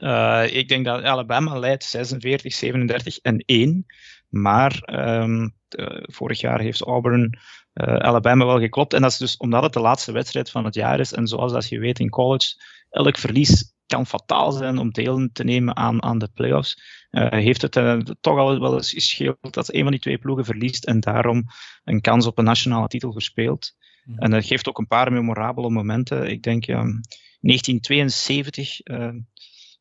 Uh, 0.00 0.44
ik 0.56 0.68
denk 0.68 0.84
dat 0.84 1.02
Alabama 1.02 1.58
leidt 1.58 1.84
46, 1.84 2.54
37 2.54 3.18
en 3.18 3.38
1. 3.38 3.86
Maar 4.28 4.82
um, 5.22 5.54
vorig 6.02 6.40
jaar 6.40 6.60
heeft 6.60 6.80
Auburn 6.80 7.38
uh, 7.74 7.96
Alabama 7.96 8.44
wel 8.44 8.58
geklopt. 8.58 8.94
En 8.94 9.02
dat 9.02 9.10
is 9.10 9.16
dus 9.16 9.36
omdat 9.36 9.62
het 9.62 9.72
de 9.72 9.80
laatste 9.80 10.12
wedstrijd 10.12 10.50
van 10.50 10.64
het 10.64 10.74
jaar 10.74 11.00
is. 11.00 11.12
En 11.12 11.26
zoals 11.26 11.52
dat 11.52 11.68
je 11.68 11.78
weet 11.78 11.98
in 11.98 12.10
college, 12.10 12.54
elk 12.90 13.18
verlies 13.18 13.74
kan 13.86 14.06
fataal 14.06 14.52
zijn 14.52 14.78
om 14.78 14.90
deel 14.90 15.28
te 15.32 15.44
nemen 15.44 15.76
aan, 15.76 16.02
aan 16.02 16.18
de 16.18 16.28
playoffs. 16.34 17.06
Uh, 17.10 17.30
heeft 17.30 17.62
het 17.62 17.76
uh, 17.76 17.98
toch 17.98 18.38
al 18.38 18.60
wel 18.60 18.74
eens 18.74 18.92
gescheeld 18.92 19.52
dat 19.54 19.74
een 19.74 19.82
van 19.82 19.90
die 19.90 20.00
twee 20.00 20.18
ploegen 20.18 20.44
verliest 20.44 20.84
en 20.84 21.00
daarom 21.00 21.44
een 21.84 22.00
kans 22.00 22.26
op 22.26 22.38
een 22.38 22.44
nationale 22.44 22.88
titel 22.88 23.12
verspeelt. 23.12 23.74
Mm. 24.04 24.18
En 24.18 24.30
dat 24.30 24.46
geeft 24.46 24.68
ook 24.68 24.78
een 24.78 24.86
paar 24.86 25.12
memorabele 25.12 25.70
momenten. 25.70 26.30
Ik 26.30 26.42
denk 26.42 26.66
um, 26.66 27.00
1972 27.40 28.86
uh, 28.86 29.08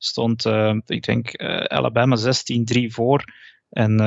stond, 0.04 0.46
ik 0.86 1.04
denk, 1.04 1.38
Alabama 1.68 2.18
16-3 2.18 2.22
voor. 2.88 3.24
En 3.70 4.00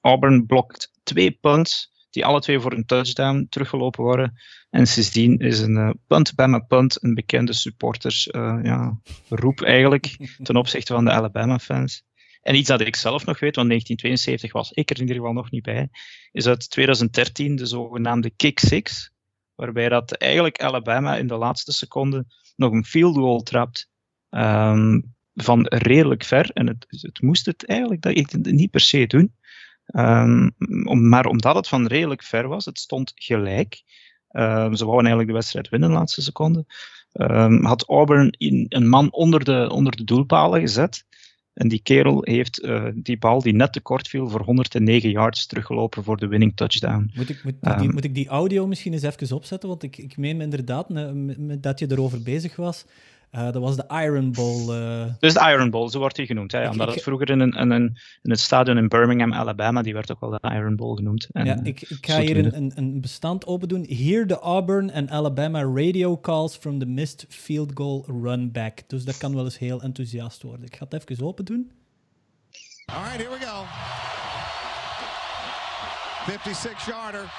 Auburn 0.00 0.46
blokt 0.46 0.92
twee 1.02 1.30
punts 1.30 1.90
die 2.10 2.24
alle 2.24 2.40
twee 2.40 2.60
voor 2.60 2.72
een 2.72 2.84
touchdown 2.84 3.46
teruggelopen 3.48 4.04
worden. 4.04 4.38
En 4.70 4.86
sindsdien 4.86 5.38
is 5.38 5.60
een 5.60 5.76
uh, 5.76 5.90
punt 6.06 6.34
bij 6.34 6.48
mijn 6.48 6.66
punt 6.66 7.02
een 7.02 7.14
bekende 7.14 7.52
supporters 7.52 8.26
uh, 8.26 8.58
ja, 8.62 9.00
roep 9.28 9.62
eigenlijk 9.62 10.16
ten 10.42 10.56
opzichte 10.56 10.92
van 10.92 11.04
de 11.04 11.10
Alabama 11.10 11.58
fans. 11.58 12.02
En 12.42 12.54
iets 12.54 12.68
dat 12.68 12.80
ik 12.80 12.96
zelf 12.96 13.24
nog 13.24 13.40
weet, 13.40 13.56
want 13.56 13.68
1972 13.68 14.52
was 14.52 14.72
ik 14.72 14.90
er 14.90 14.96
in 14.96 15.02
ieder 15.02 15.16
geval 15.16 15.32
nog 15.32 15.50
niet 15.50 15.62
bij, 15.62 15.88
is 16.32 16.46
uit 16.46 16.70
2013 16.70 17.56
de 17.56 17.66
zogenaamde 17.66 18.30
Kick 18.30 18.58
Six, 18.58 19.10
waarbij 19.54 19.88
dat 19.88 20.12
eigenlijk 20.12 20.62
Alabama 20.62 21.16
in 21.16 21.26
de 21.26 21.36
laatste 21.36 21.72
seconde 21.72 22.24
nog 22.56 22.72
een 22.72 22.84
field 22.84 23.16
goal 23.16 23.42
trapt 23.42 23.88
um, 24.30 25.14
van 25.34 25.66
redelijk 25.66 26.24
ver. 26.24 26.50
En 26.54 26.66
het, 26.66 26.86
het 26.88 27.22
moest 27.22 27.46
het 27.46 27.66
eigenlijk 27.66 28.02
dat 28.02 28.16
ik 28.16 28.30
het 28.30 28.52
niet 28.52 28.70
per 28.70 28.80
se 28.80 29.06
doen. 29.06 29.32
Um, 29.86 30.54
om, 30.84 31.08
maar 31.08 31.26
omdat 31.26 31.54
het 31.54 31.68
van 31.68 31.86
redelijk 31.86 32.22
ver 32.22 32.48
was, 32.48 32.64
het 32.64 32.78
stond 32.78 33.12
gelijk. 33.14 33.82
Um, 34.30 34.74
ze 34.74 34.84
wouden 34.84 35.06
eigenlijk 35.06 35.28
de 35.28 35.34
wedstrijd 35.34 35.68
winnen 35.68 35.88
in 35.88 35.94
de 35.94 36.00
laatste 36.00 36.22
seconde. 36.22 36.64
Um, 37.12 37.64
had 37.64 37.88
Auburn 37.88 38.30
in, 38.30 38.66
een 38.68 38.88
man 38.88 39.12
onder 39.12 39.44
de, 39.44 39.68
onder 39.72 39.96
de 39.96 40.04
doelpalen 40.04 40.60
gezet. 40.60 41.06
En 41.54 41.68
die 41.68 41.82
kerel 41.82 42.20
heeft 42.24 42.62
uh, 42.62 42.88
die 42.94 43.18
bal 43.18 43.42
die 43.42 43.54
net 43.54 43.72
te 43.72 43.80
kort 43.80 44.08
viel 44.08 44.28
voor 44.28 44.42
109 44.42 45.10
yards 45.10 45.46
teruggelopen 45.46 46.04
voor 46.04 46.16
de 46.16 46.26
winning 46.26 46.56
touchdown. 46.56 47.10
Moet 47.14 47.28
ik, 47.28 47.44
moet, 47.44 47.78
die, 47.78 47.92
moet 47.92 48.04
ik 48.04 48.14
die 48.14 48.28
audio 48.28 48.66
misschien 48.66 48.92
eens 48.92 49.02
even 49.02 49.36
opzetten? 49.36 49.68
Want 49.68 49.82
ik, 49.82 49.96
ik 49.96 50.16
meen 50.16 50.40
inderdaad 50.40 50.88
dat 51.62 51.78
je 51.78 51.90
erover 51.90 52.22
bezig 52.22 52.56
was. 52.56 52.84
Uh, 53.32 53.42
dat 53.42 53.62
was 53.62 53.76
de 53.76 53.84
Iron 53.88 54.32
Bowl. 54.32 54.70
Uh... 54.70 55.04
Dus 55.18 55.34
de 55.34 55.40
Iron 55.40 55.70
Bowl, 55.70 55.88
zo 55.88 55.98
wordt 55.98 56.16
hij 56.16 56.26
genoemd. 56.26 56.52
Hè? 56.52 56.68
Omdat 56.70 56.88
ik, 56.88 56.94
het 56.94 57.02
vroeger 57.02 57.30
in, 57.30 57.40
een, 57.40 57.52
in, 57.52 57.70
een, 57.70 57.98
in 58.22 58.30
het 58.30 58.40
stadion 58.40 58.76
in 58.76 58.88
Birmingham, 58.88 59.34
Alabama, 59.34 59.82
die 59.82 59.94
werd 59.94 60.10
ook 60.10 60.20
wel 60.20 60.30
de 60.30 60.38
Iron 60.42 60.76
Bowl 60.76 60.94
genoemd. 60.94 61.28
En, 61.32 61.44
ja, 61.44 61.60
ik, 61.62 61.80
ik 61.80 62.06
ga 62.06 62.20
hier 62.20 62.36
een, 62.36 62.56
een, 62.56 62.72
een, 62.74 63.00
bestand 63.00 63.46
open 63.46 63.68
doen. 63.68 63.86
Hear 63.88 64.26
the 64.26 64.38
Auburn 64.38 64.92
and 64.92 65.10
Alabama 65.10 65.62
radio 65.62 66.20
calls 66.20 66.56
from 66.56 66.78
the 66.78 66.86
missed 66.86 67.26
field 67.28 67.70
goal 67.74 68.04
run 68.22 68.52
back. 68.52 68.80
Dus 68.86 69.04
dat 69.04 69.18
kan 69.18 69.34
wel 69.34 69.44
eens 69.44 69.58
heel 69.58 69.82
enthousiast 69.82 70.42
worden. 70.42 70.66
Ik 70.66 70.76
ga 70.76 70.86
het 70.88 71.10
even 71.10 71.26
open 71.26 71.44
doen. 71.44 71.70
All 72.86 73.02
right, 73.02 73.16
here 73.16 73.30
we 73.30 73.46
go. 73.46 73.64
56-yarder. 76.32 77.30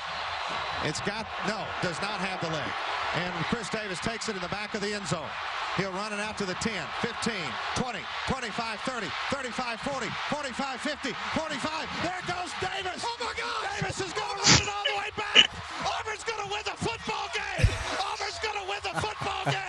It's 0.83 0.99
got, 0.99 1.25
no, 1.47 1.57
does 1.81 1.99
not 2.01 2.19
have 2.19 2.39
the 2.39 2.51
leg. 2.51 2.98
And 3.15 3.33
Chris 3.45 3.69
Davis 3.69 3.99
takes 3.99 4.29
it 4.29 4.35
in 4.35 4.41
the 4.41 4.49
back 4.49 4.75
of 4.75 4.81
the 4.81 4.93
end 4.93 5.07
zone. 5.07 5.29
He'll 5.77 5.91
run 5.93 6.13
it 6.13 6.19
out 6.19 6.37
to 6.37 6.45
the 6.45 6.55
10, 6.55 6.73
15, 7.01 7.33
20, 7.75 7.99
25, 8.27 8.79
30, 8.81 9.07
35, 9.31 9.79
40, 9.79 10.07
45, 10.29 10.81
50, 10.81 11.13
45. 11.33 11.89
There 12.03 12.21
goes 12.27 12.51
Davis. 12.59 13.05
Oh 13.05 13.17
my 13.19 13.33
God! 13.37 13.79
Davis 13.79 14.01
is 14.01 14.13
going 14.13 14.29
to 14.29 14.43
run 14.43 14.61
it 14.61 14.69
all 14.69 14.83
the 14.91 14.97
way 14.99 15.09
back. 15.17 15.49
Auburn's 15.85 16.23
going 16.23 16.43
to 16.43 16.53
win 16.53 16.63
the 16.65 16.77
football 16.77 17.29
game. 17.33 17.67
Auburn's 17.97 18.39
going 18.39 18.59
to 18.61 18.65
win 18.69 18.79
the 18.83 19.01
football 19.01 19.45
game. 19.45 19.68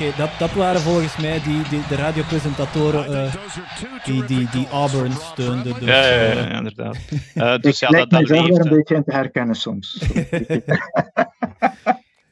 Okay, 0.00 0.16
dat, 0.16 0.30
dat 0.38 0.52
waren 0.52 0.80
volgens 0.80 1.16
mij 1.16 1.40
die, 1.42 1.62
die, 1.68 1.82
de 1.88 1.94
radiopresentatoren 1.94 3.10
uh, 3.10 3.34
die, 4.04 4.24
die, 4.24 4.48
die 4.50 4.68
Auburn 4.68 5.12
steunden. 5.12 5.74
Dus, 5.78 5.88
ja, 5.88 6.06
ja, 6.06 6.22
ja, 6.22 6.50
inderdaad. 6.50 6.96
Uh, 7.34 7.58
dus 7.60 7.82
ik 7.82 7.88
ja, 7.88 7.98
dat, 7.98 8.10
dat 8.10 8.28
leeft, 8.28 8.58
een 8.58 8.68
beetje 8.68 8.94
in 8.94 9.04
te 9.04 9.12
herkennen 9.12 9.54
soms. 9.54 9.98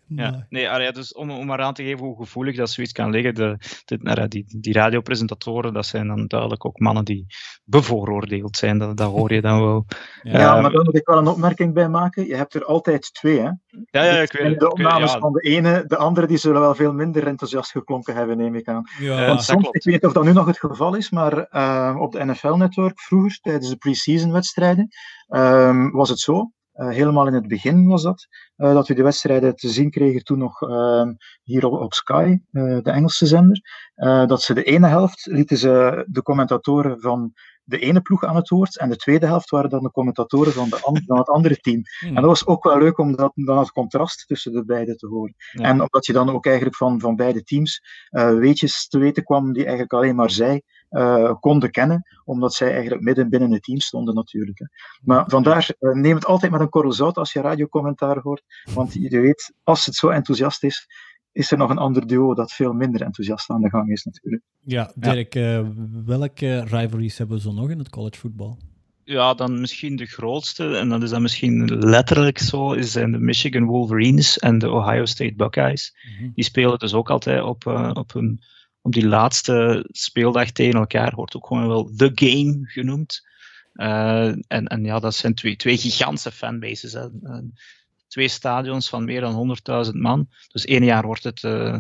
Ja, 0.08 0.46
nee, 0.48 0.70
allee, 0.70 0.92
dus 0.92 1.14
om, 1.14 1.30
om 1.30 1.46
maar 1.46 1.60
aan 1.60 1.74
te 1.74 1.82
geven 1.82 2.06
hoe 2.06 2.16
gevoelig 2.16 2.56
dat 2.56 2.70
zoiets 2.70 2.92
kan 2.92 3.10
liggen, 3.10 3.34
de, 3.34 3.56
de, 3.84 4.28
die, 4.28 4.44
die 4.60 4.72
radiopresentatoren, 4.72 5.72
dat 5.72 5.86
zijn 5.86 6.06
dan 6.06 6.26
duidelijk 6.26 6.64
ook 6.64 6.78
mannen 6.78 7.04
die 7.04 7.26
bevooroordeeld 7.64 8.56
zijn, 8.56 8.78
dat, 8.78 8.96
dat 8.96 9.10
hoor 9.10 9.32
je 9.32 9.40
dan 9.40 9.60
wel. 9.60 9.84
Ja, 10.22 10.38
ja 10.38 10.60
maar 10.60 10.70
daar 10.70 10.84
moet 10.84 10.96
ik 10.96 11.06
wel 11.06 11.18
een 11.18 11.26
opmerking 11.26 11.74
bij 11.74 11.88
maken. 11.88 12.26
Je 12.26 12.34
hebt 12.34 12.54
er 12.54 12.64
altijd 12.64 13.14
twee, 13.14 13.38
hè? 13.38 13.50
Ja, 13.90 14.04
ja, 14.04 14.20
ik 14.20 14.32
weet 14.32 14.60
De 14.60 14.70
opnames 14.70 15.12
ja. 15.12 15.18
van 15.18 15.32
de 15.32 15.40
ene, 15.40 15.84
de 15.86 15.96
andere, 15.96 16.26
die 16.26 16.36
zullen 16.36 16.60
wel 16.60 16.74
veel 16.74 16.92
minder 16.92 17.26
enthousiast 17.26 17.70
geklonken 17.70 18.14
hebben, 18.14 18.36
neem 18.36 18.54
ik 18.54 18.68
aan. 18.68 18.82
Ja, 18.98 19.26
Want 19.26 19.42
soms, 19.42 19.60
klopt. 19.60 19.76
ik 19.76 19.84
weet 19.84 19.94
niet 19.94 20.04
of 20.04 20.12
dat 20.12 20.24
nu 20.24 20.32
nog 20.32 20.46
het 20.46 20.58
geval 20.58 20.94
is, 20.94 21.10
maar 21.10 21.48
uh, 21.50 21.96
op 21.98 22.12
de 22.12 22.24
NFL-network 22.24 23.00
vroeger, 23.00 23.38
tijdens 23.40 23.68
de 23.68 23.76
pre-season 23.76 24.32
wedstrijden, 24.32 24.88
um, 25.28 25.90
was 25.90 26.08
het 26.08 26.20
zo 26.20 26.52
helemaal 26.86 27.26
in 27.26 27.34
het 27.34 27.48
begin 27.48 27.86
was 27.86 28.02
dat, 28.02 28.26
uh, 28.56 28.72
dat 28.72 28.88
we 28.88 28.94
de 28.94 29.02
wedstrijden 29.02 29.56
te 29.56 29.68
zien 29.68 29.90
kregen 29.90 30.24
toen 30.24 30.38
nog 30.38 30.62
uh, 30.62 31.08
hier 31.42 31.66
op, 31.66 31.80
op 31.80 31.94
Sky, 31.94 32.38
de 32.50 32.90
Engelse 32.90 33.26
zender. 33.26 33.60
dat 34.26 34.42
ze 34.42 34.54
de 34.54 34.62
ene 34.62 34.86
helft 34.86 35.26
lieten 35.26 35.56
ze 35.56 36.04
de 36.08 36.22
commentatoren 36.22 37.00
van 37.00 37.32
de 37.64 37.78
ene 37.78 38.00
ploeg 38.00 38.24
aan 38.24 38.36
het 38.36 38.48
woord 38.48 38.78
en 38.78 38.88
de 38.88 38.96
tweede 38.96 39.26
helft 39.26 39.50
waren 39.50 39.70
dan 39.70 39.82
de 39.82 39.90
commentatoren 39.90 40.52
van, 40.52 40.68
de 40.68 40.80
an 40.82 41.02
van 41.06 41.18
het 41.18 41.28
andere 41.28 41.56
team. 41.56 41.82
Hmm. 41.98 42.08
En 42.08 42.14
dat 42.14 42.24
was 42.24 42.46
ook 42.46 42.64
wel 42.64 42.78
leuk 42.78 42.98
om 42.98 43.16
dat, 43.16 43.32
dan 43.34 43.58
het 43.58 43.72
contrast 43.72 44.26
tussen 44.26 44.52
de 44.52 44.64
beide 44.64 44.96
te 44.96 45.06
horen. 45.06 45.34
Ja. 45.52 45.62
En 45.62 45.80
omdat 45.80 46.06
je 46.06 46.12
dan 46.12 46.30
ook 46.30 46.46
eigenlijk 46.46 46.76
van, 46.76 47.00
van 47.00 47.16
beide 47.16 47.42
teams 47.42 47.80
weetjes 48.10 48.88
te 48.88 48.98
weten 48.98 49.24
kwam 49.24 49.52
die 49.52 49.62
eigenlijk 49.62 49.92
alleen 49.92 50.14
maar 50.14 50.30
zij 50.30 50.62
uh, 50.90 51.34
konden 51.40 51.70
kennen, 51.70 52.06
omdat 52.24 52.54
zij 52.54 52.72
eigenlijk 52.72 53.02
midden 53.02 53.28
binnen 53.28 53.52
het 53.52 53.62
team 53.62 53.80
stonden 53.80 54.14
natuurlijk. 54.14 54.58
Hè. 54.58 54.66
Maar 55.02 55.24
vandaar, 55.28 55.70
uh, 55.80 55.92
neem 55.92 56.14
het 56.14 56.26
altijd 56.26 56.52
met 56.52 56.60
een 56.60 56.68
korrel 56.68 56.92
zout 56.92 57.16
als 57.16 57.32
je 57.32 57.40
radiocommentaar 57.40 58.18
hoort, 58.18 58.42
want 58.74 58.92
je 58.92 59.20
weet, 59.20 59.54
als 59.62 59.86
het 59.86 59.94
zo 59.94 60.08
enthousiast 60.08 60.64
is, 60.64 60.86
is 61.32 61.50
er 61.50 61.58
nog 61.58 61.70
een 61.70 61.78
ander 61.78 62.06
duo 62.06 62.34
dat 62.34 62.52
veel 62.52 62.72
minder 62.72 63.02
enthousiast 63.02 63.50
aan 63.50 63.60
de 63.60 63.68
gang 63.68 63.90
is 63.90 64.04
natuurlijk. 64.04 64.42
Ja, 64.64 64.92
Dirk, 64.94 65.34
ja. 65.34 65.58
Uh, 65.60 65.68
welke 66.04 66.64
rivalries 66.64 67.18
hebben 67.18 67.36
we 67.36 67.42
zo 67.42 67.52
nog 67.52 67.70
in 67.70 67.78
het 67.78 67.90
college 67.90 68.18
voetbal? 68.18 68.58
Ja, 69.04 69.34
dan 69.34 69.60
misschien 69.60 69.96
de 69.96 70.06
grootste, 70.06 70.76
en 70.76 70.88
dat 70.88 71.02
is 71.02 71.10
dan 71.10 71.22
misschien 71.22 71.78
letterlijk 71.78 72.38
zo, 72.38 72.72
is 72.72 72.92
zijn 72.92 73.12
de 73.12 73.18
Michigan 73.18 73.64
Wolverines 73.64 74.38
en 74.38 74.58
de 74.58 74.70
Ohio 74.70 75.04
State 75.04 75.34
Buckeyes. 75.34 75.96
Mm 76.02 76.18
-hmm. 76.18 76.32
Die 76.34 76.44
spelen 76.44 76.78
dus 76.78 76.94
ook 76.94 77.10
altijd 77.10 77.42
op, 77.42 77.66
op 77.92 78.14
een 78.14 78.40
op 78.88 78.94
die 78.94 79.08
laatste 79.08 79.86
speeldag 79.90 80.50
tegen 80.50 80.80
elkaar 80.80 81.14
wordt 81.14 81.36
ook 81.36 81.46
gewoon 81.46 81.68
wel 81.68 81.90
The 81.96 82.10
Game 82.14 82.60
genoemd. 82.62 83.26
Uh, 83.74 84.26
en, 84.26 84.66
en 84.66 84.84
ja, 84.84 84.98
dat 84.98 85.14
zijn 85.14 85.34
twee, 85.34 85.56
twee 85.56 85.76
gigantische 85.76 86.32
fanbases. 86.32 86.92
Hè. 86.92 87.08
Uh, 87.22 87.38
twee 88.06 88.28
stadions 88.28 88.88
van 88.88 89.04
meer 89.04 89.20
dan 89.20 89.58
100.000 89.86 89.92
man. 89.92 90.28
Dus 90.52 90.64
één 90.64 90.84
jaar 90.84 91.06
wordt 91.06 91.24
het 91.24 91.42
uh, 91.42 91.78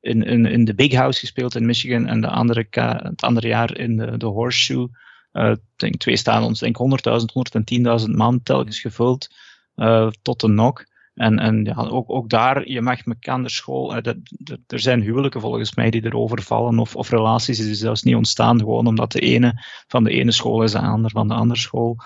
in, 0.00 0.22
in, 0.22 0.46
in 0.46 0.64
de 0.64 0.74
Big 0.74 0.92
House 0.92 1.18
gespeeld 1.18 1.54
in 1.54 1.66
Michigan 1.66 2.06
en 2.06 2.20
de 2.20 2.28
andere 2.28 2.66
het 2.70 3.22
andere 3.22 3.48
jaar 3.48 3.76
in 3.76 3.96
de, 3.96 4.16
de 4.16 4.26
Horseshoe. 4.26 4.88
Denk 5.76 5.96
twee 5.96 6.16
stadions, 6.16 6.58
denk 6.58 6.76
100.000, 6.78 8.04
110.000 8.04 8.10
man 8.10 8.42
telkens 8.42 8.80
gevuld 8.80 9.28
tot 10.22 10.40
de 10.40 10.48
nok. 10.48 10.86
En, 11.14 11.38
en 11.38 11.64
ja, 11.64 11.74
ook, 11.74 12.10
ook 12.10 12.28
daar, 12.28 12.68
je 12.68 12.80
mag 12.80 13.04
elkaar 13.04 13.42
de 13.42 13.48
school. 13.48 13.96
Eh, 13.96 14.14
er 14.66 14.80
zijn 14.80 15.02
huwelijken 15.02 15.40
volgens 15.40 15.74
mij 15.74 15.90
die 15.90 16.04
erover 16.04 16.42
vallen, 16.42 16.78
of, 16.78 16.96
of 16.96 17.10
relaties 17.10 17.58
die 17.58 17.74
zelfs 17.74 18.02
niet 18.02 18.14
ontstaan, 18.14 18.58
gewoon 18.58 18.86
omdat 18.86 19.12
de 19.12 19.20
ene 19.20 19.64
van 19.86 20.04
de 20.04 20.10
ene 20.10 20.32
school 20.32 20.62
is 20.62 20.72
de 20.72 20.78
ander 20.78 21.10
van 21.10 21.28
de 21.28 21.34
andere 21.34 21.60
school. 21.60 21.96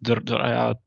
Er, 0.00 0.22
er, 0.24 0.48
ja, 0.48 0.80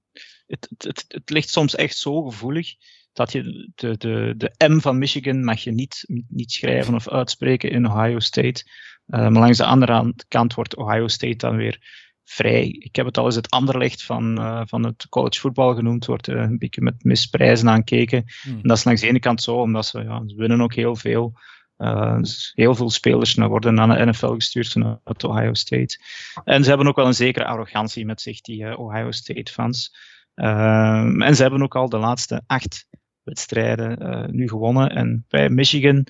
het, 0.48 0.70
het, 0.78 1.06
het, 1.08 1.30
ligt 1.30 1.50
soms 1.50 1.76
echt 1.76 1.98
zo 1.98 2.24
gevoelig 2.24 2.76
dat 3.14 3.32
je 3.32 3.72
de, 3.76 3.98
de, 3.98 4.34
de 4.38 4.68
M 4.68 4.80
van 4.80 4.98
Michigan 4.98 5.44
mag 5.44 5.60
je 5.60 5.72
niet, 5.72 6.06
niet 6.28 6.52
schrijven 6.52 6.96
of 6.96 7.10
uitspreken 7.10 7.72
in 7.72 7.88
Ohio 7.88 8.20
State. 8.20 8.64
Uh, 9.08 9.20
maar 9.20 9.32
langs 9.32 9.58
de 9.58 9.66
andere 9.66 10.14
kant 10.28 10.54
wordt 10.54 10.76
Ohio 10.76 11.08
State 11.08 11.36
dan 11.36 11.56
weer 11.56 12.08
vrij. 12.30 12.68
Ik 12.68 12.96
heb 12.96 13.06
het 13.06 13.18
al 13.18 13.26
eens 13.26 13.36
het 13.36 13.50
anderlicht 13.50 14.04
van, 14.04 14.39
uh, 14.39 14.62
van 14.65 14.84
het 14.84 15.10
college 15.10 15.39
voetbal 15.39 15.76
genoemd. 15.76 16.06
Wordt 16.06 16.28
uh, 16.28 16.42
een 16.42 16.58
beetje 16.58 16.82
met 16.82 17.04
misprijzen 17.04 17.70
aankeken. 17.70 18.24
Hmm. 18.42 18.54
En 18.54 18.62
dat 18.62 18.78
is 18.78 18.84
langs 18.84 19.02
de 19.02 19.08
ene 19.08 19.20
kant 19.20 19.42
zo, 19.42 19.56
omdat 19.56 19.86
ze, 19.86 20.04
ja, 20.04 20.24
ze 20.28 20.36
winnen 20.36 20.62
ook 20.62 20.74
heel 20.74 20.96
veel. 20.96 21.34
Uh, 21.78 22.18
dus 22.18 22.52
heel 22.56 22.76
veel 22.76 22.89
spelers 22.89 23.36
worden 23.36 23.74
naar 23.74 23.98
de 23.98 24.06
NFL 24.06 24.34
gestuurd 24.34 24.72
vanuit 24.72 25.24
Ohio 25.24 25.54
State. 25.54 26.00
En 26.44 26.63
ze 26.63 26.70
hebben 26.70 26.88
ook 26.88 26.96
wel 26.96 27.06
een 27.06 27.13
zekere 27.13 27.46
arrogantie 27.46 28.06
met 28.06 28.22
zich, 28.22 28.42
die 28.42 28.78
Ohio 28.78 29.12
State 29.12 29.52
fans. 29.52 29.96
Ehm, 30.36 31.22
en 31.22 31.36
ze 31.36 31.42
hebben 31.42 31.62
ook 31.62 31.76
al 31.76 31.89
de 31.89 31.98
laatste 31.98 32.42
acht 32.48 32.88
wedstrijden 33.24 34.30
nu 34.36 34.48
gewonnen. 34.48 34.89
En 34.89 35.26
bij 35.28 35.50
Michigan 35.50 36.06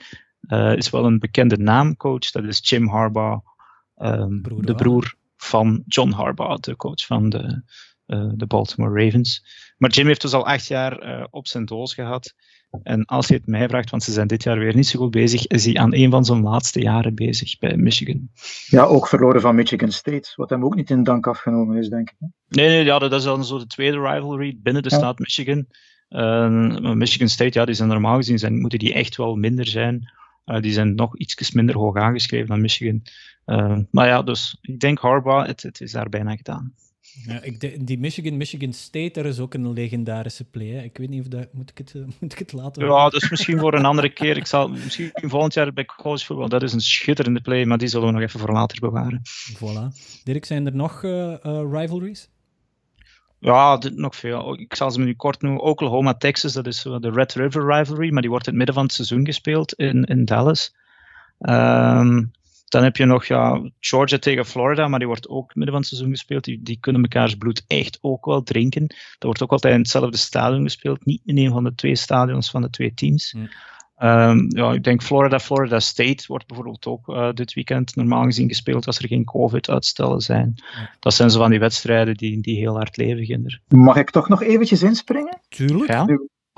is 0.75 0.89
wel 0.89 1.05
een 1.05 1.19
bekende 1.19 1.57
naamcoach, 1.57 2.31
dat 2.31 2.43
is 2.43 2.69
Jim 2.69 2.87
Harbaugh. 2.87 3.47
Um, 4.01 4.41
de 4.61 4.75
broer 4.75 5.17
van 5.41 5.83
John 5.87 6.11
Harbaugh, 6.11 6.59
de 6.59 6.75
coach 6.75 7.05
van 7.05 7.29
de, 7.29 7.61
uh, 8.07 8.29
de 8.33 8.45
Baltimore 8.45 9.03
Ravens. 9.03 9.45
Maar 9.77 9.89
Jim 9.89 10.07
heeft 10.07 10.21
dus 10.21 10.33
al 10.33 10.45
acht 10.45 10.67
jaar 10.67 11.19
uh, 11.19 11.25
op 11.29 11.47
zijn 11.47 11.65
doos 11.65 11.93
gehad. 11.93 12.33
En 12.83 13.05
als 13.05 13.27
je 13.27 13.33
het 13.33 13.47
mij 13.47 13.67
vraagt, 13.67 13.89
want 13.89 14.03
ze 14.03 14.11
zijn 14.11 14.27
dit 14.27 14.43
jaar 14.43 14.59
weer 14.59 14.75
niet 14.75 14.87
zo 14.87 14.99
goed 14.99 15.11
bezig, 15.11 15.47
is 15.47 15.65
hij 15.65 15.75
aan 15.75 15.93
een 15.93 16.11
van 16.11 16.25
zijn 16.25 16.41
laatste 16.41 16.81
jaren 16.81 17.15
bezig 17.15 17.57
bij 17.57 17.77
Michigan. 17.77 18.29
Ja, 18.65 18.83
ook 18.83 19.07
verloren 19.07 19.41
van 19.41 19.55
Michigan 19.55 19.91
State, 19.91 20.31
wat 20.35 20.49
hem 20.49 20.65
ook 20.65 20.75
niet 20.75 20.89
in 20.89 21.03
dank 21.03 21.27
afgenomen 21.27 21.77
is, 21.77 21.89
denk 21.89 22.09
ik. 22.09 22.15
Nee, 22.47 22.67
nee 22.67 22.83
ja, 22.83 22.99
dat 22.99 23.13
is 23.13 23.23
dan 23.23 23.45
zo 23.45 23.57
de 23.57 23.67
tweede 23.67 23.99
rivalry 23.99 24.57
binnen 24.61 24.83
de 24.83 24.89
ja. 24.89 24.97
staat 24.97 25.19
Michigan. 25.19 25.65
Uh, 26.09 26.93
Michigan 26.93 27.29
State, 27.29 27.59
ja, 27.59 27.65
die 27.65 27.75
zijn 27.75 27.89
normaal 27.89 28.15
gezien 28.15 28.39
zijn, 28.39 28.59
moeten 28.59 28.79
die 28.79 28.93
echt 28.93 29.15
wel 29.15 29.35
minder 29.35 29.67
zijn. 29.67 30.11
Uh, 30.45 30.61
die 30.61 30.71
zijn 30.71 30.95
nog 30.95 31.17
iets 31.17 31.51
minder 31.51 31.77
hoog 31.77 31.95
aangeschreven 31.95 32.47
dan 32.47 32.61
Michigan. 32.61 33.01
Uh, 33.49 33.77
maar 33.91 34.07
ja, 34.07 34.21
dus 34.21 34.57
ik 34.61 34.79
denk 34.79 34.99
Harbaugh, 34.99 35.47
het, 35.47 35.63
het 35.63 35.81
is 35.81 35.91
daar 35.91 36.09
bijna 36.09 36.35
gedaan. 36.35 36.73
Ja, 37.25 37.41
ik 37.41 37.87
die 37.87 37.99
Michigan, 37.99 38.37
Michigan 38.37 38.73
State, 38.73 39.11
daar 39.13 39.25
is 39.25 39.39
ook 39.39 39.53
een 39.53 39.73
legendarische 39.73 40.43
play. 40.43 40.67
Hè. 40.67 40.81
Ik 40.83 40.97
weet 40.97 41.09
niet 41.09 41.21
of 41.21 41.27
dat... 41.27 41.53
Moet 41.53 41.69
ik 41.69 41.77
het, 41.77 41.93
uh, 41.93 42.03
moet 42.19 42.31
ik 42.31 42.39
het 42.39 42.53
laten? 42.53 42.85
Ja, 42.85 43.09
dus 43.09 43.29
misschien 43.29 43.59
voor 43.59 43.73
een 43.73 43.85
andere 43.85 44.09
keer. 44.09 44.37
Ik 44.37 44.45
zal 44.45 44.67
misschien 44.67 45.11
volgend 45.13 45.53
jaar 45.53 45.73
bij 45.73 45.85
college 45.85 46.25
football. 46.25 46.47
Dat 46.47 46.63
is 46.63 46.73
een 46.73 46.81
schitterende 46.81 47.41
play, 47.41 47.65
maar 47.65 47.77
die 47.77 47.87
zullen 47.87 48.07
we 48.07 48.13
nog 48.13 48.21
even 48.21 48.39
voor 48.39 48.51
later 48.51 48.79
bewaren. 48.79 49.21
Voilà. 49.55 49.95
Dirk, 50.23 50.45
zijn 50.45 50.65
er 50.65 50.75
nog 50.75 51.03
uh, 51.03 51.35
rivalries? 51.71 52.29
Ja, 53.39 53.77
dit, 53.77 53.95
nog 53.95 54.15
veel. 54.15 54.59
Ik 54.59 54.75
zal 54.75 54.91
ze 54.91 54.99
nu 54.99 55.15
kort 55.15 55.41
noemen. 55.41 55.61
Oklahoma, 55.61 56.13
Texas, 56.13 56.53
dat 56.53 56.67
is 56.67 56.81
de 56.81 57.11
Red 57.13 57.33
River 57.33 57.75
Rivalry, 57.75 58.11
maar 58.11 58.21
die 58.21 58.29
wordt 58.29 58.47
in 58.47 58.51
het 58.51 58.57
midden 58.57 58.75
van 58.75 58.83
het 58.83 58.93
seizoen 58.93 59.25
gespeeld 59.25 59.73
in, 59.73 60.03
in 60.03 60.25
Dallas. 60.25 60.75
Um, 61.39 62.31
dan 62.69 62.83
heb 62.83 62.95
je 62.95 63.05
nog 63.05 63.25
ja, 63.25 63.71
Georgia 63.79 64.17
tegen 64.17 64.45
Florida, 64.45 64.87
maar 64.87 64.99
die 64.99 65.07
wordt 65.07 65.29
ook 65.29 65.55
midden 65.55 65.73
van 65.73 65.79
het 65.79 65.89
seizoen 65.89 66.11
gespeeld. 66.11 66.43
Die, 66.43 66.61
die 66.61 66.77
kunnen 66.79 67.01
mekaars 67.01 67.35
bloed 67.35 67.63
echt 67.67 67.97
ook 68.01 68.25
wel 68.25 68.43
drinken. 68.43 68.87
Dat 68.87 68.97
wordt 69.19 69.43
ook 69.43 69.51
altijd 69.51 69.73
in 69.73 69.79
hetzelfde 69.79 70.17
stadion 70.17 70.63
gespeeld, 70.63 71.05
niet 71.05 71.21
in 71.25 71.37
een 71.37 71.51
van 71.51 71.63
de 71.63 71.75
twee 71.75 71.95
stadions 71.95 72.49
van 72.49 72.61
de 72.61 72.69
twee 72.69 72.93
teams. 72.93 73.35
Um, 74.01 74.45
ja, 74.55 74.73
ik 74.73 74.83
denk 74.83 75.03
Florida, 75.03 75.39
Florida 75.39 75.79
State 75.79 76.23
wordt 76.27 76.47
bijvoorbeeld 76.47 76.85
ook 76.85 77.07
uh, 77.07 77.31
dit 77.33 77.53
weekend 77.53 77.95
normaal 77.95 78.23
gezien 78.23 78.47
gespeeld 78.47 78.85
als 78.85 78.99
er 78.99 79.07
geen 79.07 79.25
COVID-uitstellen 79.25 80.21
zijn. 80.21 80.55
Dat 80.99 81.13
zijn 81.13 81.29
zo 81.29 81.39
van 81.39 81.49
die 81.49 81.59
wedstrijden 81.59 82.15
die, 82.15 82.41
die 82.41 82.57
heel 82.57 82.75
hard 82.75 82.97
leven, 82.97 83.25
Ginder. 83.25 83.61
Mag 83.67 83.95
ik 83.95 84.09
toch 84.09 84.29
nog 84.29 84.43
eventjes 84.43 84.83
inspringen? 84.83 85.39
Tuurlijk. 85.49 85.91
Ja. 85.91 86.05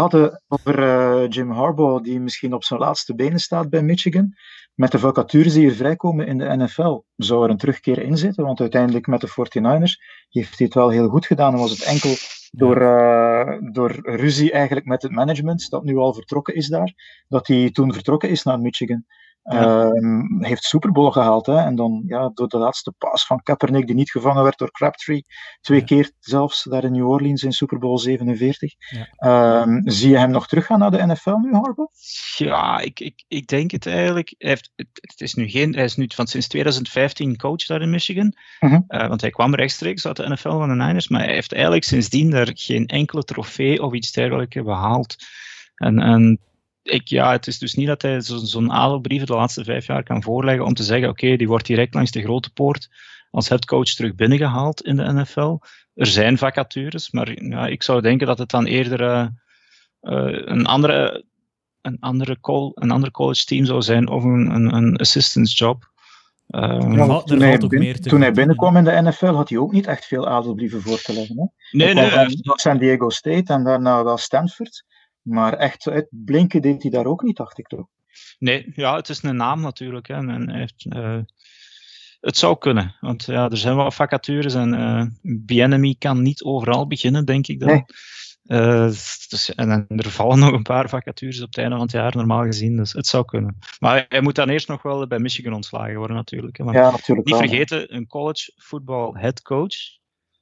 Hadden 0.02 0.42
over 0.48 0.80
uh, 0.80 1.30
Jim 1.30 1.52
Harbaugh, 1.52 2.04
die 2.04 2.20
misschien 2.20 2.54
op 2.54 2.64
zijn 2.64 2.80
laatste 2.80 3.16
benen 3.16 3.40
staat 3.40 3.70
bij 3.70 3.82
Michigan. 3.82 4.34
Met 4.74 4.92
de 4.92 5.00
vacatures 5.00 5.54
die 5.54 5.68
er 5.68 5.76
vrijkomen 5.76 6.28
in 6.28 6.38
de 6.38 6.56
NFL 6.56 7.02
zou 7.16 7.44
er 7.44 7.50
een 7.50 7.58
terugkeer 7.58 8.02
in 8.02 8.18
zitten, 8.18 8.46
want 8.46 8.60
uiteindelijk 8.60 9.08
met 9.08 9.22
de 9.22 9.30
49ers 9.30 10.26
heeft 10.30 10.58
hij 10.58 10.66
het 10.66 10.74
wel 10.74 10.90
heel 10.90 11.10
goed 11.10 11.26
gedaan. 11.26 11.54
En 11.54 11.60
was 11.60 11.72
het 11.72 11.84
enkel 11.84 12.16
door, 12.52 12.82
uh, 12.82 13.58
door 13.72 14.00
ruzie 14.02 14.52
eigenlijk 14.52 14.86
met 14.86 15.02
het 15.02 15.12
management, 15.12 15.70
dat 15.70 15.84
nu 15.84 15.98
al 15.98 16.14
vertrokken 16.14 16.56
is 16.56 16.68
daar, 16.68 16.94
dat 17.28 17.48
hij 17.48 17.72
toen 17.72 17.94
vertrokken 17.94 18.30
is 18.30 18.44
naar 18.44 18.60
Michigan. 18.60 19.06
Ja. 19.44 19.86
Um, 19.86 20.44
heeft 20.44 20.64
Super 20.64 20.92
Bowl 20.92 21.12
gehaald. 21.12 21.46
Hè? 21.46 21.58
En 21.58 21.76
dan 21.76 22.04
ja, 22.06 22.32
door 22.34 22.48
de 22.48 22.58
laatste 22.58 22.94
paas 22.98 23.26
van 23.26 23.42
Kaepernick, 23.44 23.86
die 23.86 23.96
niet 23.96 24.12
gevangen 24.12 24.44
werd 24.44 24.58
door 24.58 24.72
Crabtree. 24.72 25.26
Twee 25.62 25.80
ja. 25.80 25.86
keer 25.86 26.12
zelfs 26.20 26.64
daar 26.64 26.84
in 26.84 26.92
New 26.92 27.10
Orleans 27.10 27.44
in 27.44 27.52
Super 27.52 27.80
Bowl 27.80 27.98
47. 27.98 28.74
Ja. 29.18 29.62
Um, 29.62 29.82
zie 29.86 30.10
je 30.10 30.18
hem 30.18 30.32
nog 30.32 30.48
teruggaan 30.48 30.80
naar 30.80 30.92
de 30.92 31.06
NFL 31.06 31.36
nu, 31.36 31.54
Harbaugh? 31.54 31.92
Ja, 32.38 32.80
ik, 32.80 33.00
ik, 33.00 33.24
ik 33.28 33.48
denk 33.48 33.72
het 33.72 33.86
eigenlijk. 33.86 34.36
Hij, 34.38 34.50
heeft, 34.50 34.72
het, 34.76 35.22
is 35.22 35.34
nu 35.34 35.50
geen, 35.50 35.74
hij 35.76 35.84
is 35.84 35.96
nu 35.96 36.06
van 36.16 36.28
sinds 36.28 36.48
2015 36.48 37.38
coach 37.38 37.66
daar 37.66 37.82
in 37.82 37.90
Michigan. 37.90 38.36
Uh 38.60 38.72
-huh. 38.72 39.02
uh, 39.02 39.08
want 39.08 39.22
hij 39.22 39.30
kwam 39.30 39.56
rechtstreeks 39.56 40.08
uit 40.08 40.16
de 40.16 40.30
NFL 40.30 40.58
van 40.58 40.70
de 40.70 40.84
Niners. 40.84 41.08
Maar 41.08 41.24
hij 41.24 41.34
heeft 41.34 41.54
eigenlijk 41.54 41.84
sindsdien 41.84 42.30
daar 42.30 42.52
geen 42.54 42.86
enkele 42.86 43.24
trofee 43.24 43.84
of 43.84 43.94
iets 43.94 44.12
dergelijks 44.12 44.62
behaald. 44.62 45.16
En, 45.76 46.00
en 46.00 46.40
ik, 46.84 47.08
ja, 47.08 47.32
het 47.32 47.48
is 47.48 47.60
dus 47.60 47.74
niet 47.74 47.88
dat 47.88 48.02
hij 48.02 48.22
zo'n 48.22 48.46
zo 48.46 48.68
adelbrief 48.68 49.24
de 49.24 49.34
laatste 49.34 49.64
vijf 49.64 49.86
jaar 49.86 50.04
kan 50.04 50.24
voorleggen 50.24 50.66
om 50.66 50.74
te 50.74 50.84
zeggen, 50.84 51.10
oké, 51.10 51.26
okay, 51.26 51.38
die 51.38 51.48
wordt 51.48 51.66
direct 51.66 51.94
langs 51.94 52.12
de 52.12 52.22
grote 52.22 52.54
poort 52.54 52.90
als 53.32 53.50
headcoach 53.50 53.90
terug 53.90 54.16
binnengehaald 54.16 54.82
in 54.82 54.96
de 54.96 55.14
NFL. 55.14 55.58
Er 55.94 56.08
zijn 56.08 56.38
vacatures, 56.38 57.12
maar 57.12 57.44
ja, 57.44 57.68
ik 57.68 57.84
zou 57.84 58.02
denken 58.02 58.28
dat 58.28 58.38
het 58.38 58.50
dan 58.50 58.66
eerder 58.66 59.02
uh, 59.02 59.28
uh, 60.02 60.42
een 60.46 60.66
andere 60.66 61.26
een 61.82 61.98
andere, 62.00 62.40
call, 62.40 62.72
een 62.74 62.92
andere 62.92 63.12
college 63.12 63.46
team 63.46 63.66
zou 63.66 63.82
zijn 63.82 64.10
of 64.10 64.24
een, 64.24 64.56
een, 64.56 64.74
een 64.76 64.98
assistance 64.98 65.56
job. 65.56 65.90
Um, 66.48 66.92
ja, 66.94 67.22
toen, 67.22 67.42
hij, 67.42 67.58
bin, 67.58 68.02
toen 68.02 68.22
hij, 68.22 68.32
binnenkwam 68.32 68.78
in 68.78 68.84
de 68.84 69.02
NFL 69.02 69.26
had 69.26 69.50
hij 69.50 69.58
ook 69.58 69.72
niet 69.72 69.88
echt 69.88 70.06
veel 70.06 70.28
adelbrieven 70.28 70.82
voor 70.82 71.02
te 71.02 71.14
leggen. 71.14 71.38
Hè? 71.38 71.46
Nee, 71.78 71.94
nee. 71.94 72.40
San 72.42 72.78
Diego 72.78 73.10
State 73.10 73.54
en 73.54 73.64
daarna 73.64 74.04
wel 74.04 74.18
Stanford. 74.18 74.86
Maar 75.22 75.54
echt 75.54 75.88
uitblinken 75.88 76.62
deed 76.62 76.82
hij 76.82 76.92
daar 76.92 77.06
ook 77.06 77.22
niet, 77.22 77.38
dacht 77.38 77.58
ik 77.58 77.68
toch? 77.68 77.88
Nee, 78.40 78.72
ja, 78.76 78.96
het 78.96 79.10
is 79.10 79.24
een 79.24 79.36
naam 79.36 79.62
natuurlijk. 79.62 80.08
Hè. 80.08 80.16
En 80.16 80.50
heeft, 80.50 80.86
uh, 80.90 81.20
het 82.20 82.38
zou 82.38 82.58
kunnen, 82.58 82.96
want 83.00 83.26
ja, 83.26 83.50
er 83.50 83.58
zijn 83.58 83.76
wel 83.76 83.92
vacatures 83.92 84.54
en 84.54 84.74
uh, 84.74 85.06
BNMI 85.22 85.98
kan 85.98 86.22
niet 86.22 86.44
overal 86.44 86.88
beginnen, 86.88 87.26
denk 87.26 87.48
ik 87.48 87.60
dan. 87.60 87.70
Nee. 87.70 87.86
Uh, 88.46 88.86
dus, 89.28 89.54
en, 89.56 89.72
en, 89.72 89.86
er 89.88 90.10
vallen 90.10 90.40
nog 90.40 90.52
een 90.52 90.62
paar 90.62 90.90
vacatures 90.90 91.42
op 91.42 91.48
het 91.48 91.58
einde 91.58 91.76
van 91.76 91.84
het 91.84 91.92
jaar, 91.92 92.16
normaal 92.16 92.44
gezien. 92.44 92.76
Dus 92.76 92.94
het 92.94 93.08
zou 93.08 93.26
kunnen. 93.26 93.58
Maar 93.80 94.06
hij 94.10 94.22
moet 94.22 94.36
dan 94.36 94.50
eerst 94.50 94.68
nog 94.68 94.82
wel 94.82 95.08
bij 95.08 95.20
Michigan 95.20 95.54
ontslagen 95.54 95.98
worden, 95.98 96.16
natuurlijk. 96.16 96.58
Hè. 96.58 96.64
ja, 96.64 96.92
natuurlijk. 96.92 97.28
Niet 97.28 97.38
wel, 97.38 97.48
vergeten, 97.48 97.96
een 97.96 98.08
college 98.08 98.52
voetbal 98.56 99.16
head 99.16 99.42
coach 99.42 99.76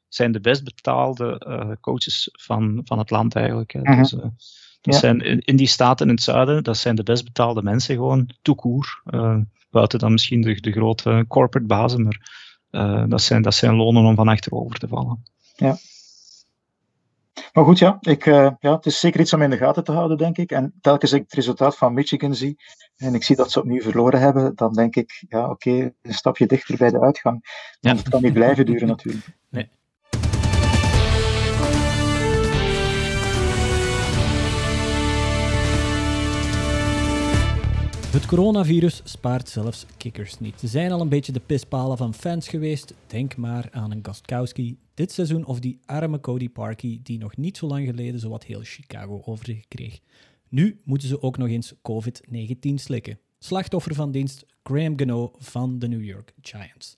zijn 0.07 0.31
de 0.31 0.39
best 0.39 0.63
betaalde 0.63 1.45
uh, 1.47 1.71
coaches 1.81 2.29
van, 2.31 2.81
van 2.83 2.97
het 2.97 3.09
land, 3.09 3.35
eigenlijk. 3.35 3.71
Hè. 3.71 3.79
Mm 3.79 3.85
-hmm. 3.85 4.01
dus, 4.01 4.15
dat 4.81 4.93
ja. 4.93 4.99
zijn 4.99 5.19
in, 5.19 5.39
in, 5.39 5.55
die 5.55 5.67
staten 5.67 6.07
in 6.07 6.13
het 6.13 6.23
zuiden, 6.23 6.63
dat 6.63 6.77
zijn 6.77 6.95
de 6.95 7.03
best 7.03 7.23
betaalde 7.23 7.61
mensen 7.61 7.95
gewoon, 7.95 8.29
toekoer. 8.41 9.01
Uh, 9.05 9.37
buiten 9.69 9.99
dan 9.99 10.11
misschien 10.11 10.41
de, 10.41 10.61
de 10.61 10.71
grote 10.71 11.25
corporate 11.27 11.67
bazen, 11.67 12.03
maar 12.03 12.47
uh, 12.71 13.03
dat, 13.07 13.21
zijn, 13.21 13.41
dat 13.41 13.53
zijn 13.53 13.75
lonen 13.75 14.05
om 14.05 14.15
van 14.15 14.27
achterover 14.27 14.79
te 14.79 14.87
vallen. 14.87 15.23
Ja. 15.55 15.77
Maar 17.53 17.63
goed, 17.63 17.79
ja, 17.79 17.97
ik, 18.01 18.25
uh, 18.25 18.49
ja, 18.59 18.75
het 18.75 18.85
is 18.85 18.99
zeker 18.99 19.19
iets 19.19 19.33
om 19.33 19.41
in 19.41 19.49
de 19.49 19.57
gaten 19.57 19.83
te 19.83 19.91
houden, 19.91 20.17
denk 20.17 20.37
ik. 20.37 20.51
En 20.51 20.73
telkens 20.81 21.13
ik 21.13 21.21
het 21.21 21.33
resultaat 21.33 21.77
van 21.77 21.93
Michigan 21.93 22.35
zie 22.35 22.57
en 22.97 23.13
ik 23.13 23.23
zie 23.23 23.35
dat 23.35 23.51
ze 23.51 23.59
opnieuw 23.59 23.81
verloren 23.81 24.19
hebben, 24.19 24.55
dan 24.55 24.73
denk 24.73 24.95
ik, 24.95 25.25
ja, 25.29 25.49
oké, 25.49 25.69
okay, 25.69 25.93
een 26.01 26.13
stapje 26.13 26.45
dichter 26.45 26.77
bij 26.77 26.89
de 26.89 27.01
uitgang. 27.01 27.39
Want 27.79 27.95
ja. 27.97 28.03
het 28.03 28.09
kan 28.09 28.21
niet 28.21 28.33
blijven 28.33 28.65
duren, 28.65 28.87
natuurlijk. 28.87 29.25
Nee. 29.49 29.69
Het 38.09 38.25
coronavirus 38.25 39.01
spaart 39.03 39.49
zelfs 39.49 39.85
kikkers 39.97 40.39
niet. 40.39 40.59
Ze 40.59 40.67
zijn 40.67 40.91
al 40.91 41.01
een 41.01 41.09
beetje 41.09 41.31
de 41.31 41.39
pispalen 41.39 41.97
van 41.97 42.13
fans 42.13 42.47
geweest. 42.47 42.93
Denk 43.07 43.35
maar 43.35 43.67
aan 43.71 43.91
een 43.91 44.05
Gostkowski 44.05 44.77
dit 44.93 45.11
seizoen 45.11 45.45
of 45.45 45.59
die 45.59 45.79
arme 45.85 46.19
Cody 46.19 46.49
Parkey 46.49 46.99
die 47.03 47.17
nog 47.17 47.37
niet 47.37 47.57
zo 47.57 47.67
lang 47.67 47.85
geleden 47.85 48.19
zowat 48.19 48.43
heel 48.43 48.61
Chicago 48.63 49.21
over 49.25 49.45
zich 49.45 49.67
kreeg. 49.67 49.99
Nu 50.47 50.81
moeten 50.83 51.07
ze 51.07 51.21
ook 51.21 51.37
nog 51.37 51.47
eens 51.47 51.73
COVID-19 51.73 52.73
slikken. 52.75 53.19
Slachtoffer 53.39 53.95
van 53.95 54.11
dienst 54.11 54.45
Graham 54.63 54.99
Gano 54.99 55.31
van 55.37 55.79
de 55.79 55.87
New 55.87 56.03
York 56.03 56.33
Giants. 56.41 56.97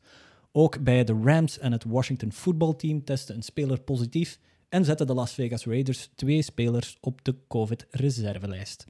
Ook 0.51 0.83
bij 0.83 1.03
de 1.03 1.19
Rams 1.23 1.59
en 1.59 1.71
het 1.71 1.83
Washington 1.83 2.31
voetbalteam 2.31 3.03
testte 3.03 3.33
een 3.33 3.43
speler 3.43 3.81
positief 3.81 4.39
en 4.69 4.85
zetten 4.85 5.07
de 5.07 5.13
Las 5.13 5.33
Vegas 5.33 5.65
Raiders 5.65 6.09
twee 6.15 6.41
spelers 6.41 6.97
op 7.01 7.23
de 7.23 7.35
COVID-reservelijst. 7.47 8.85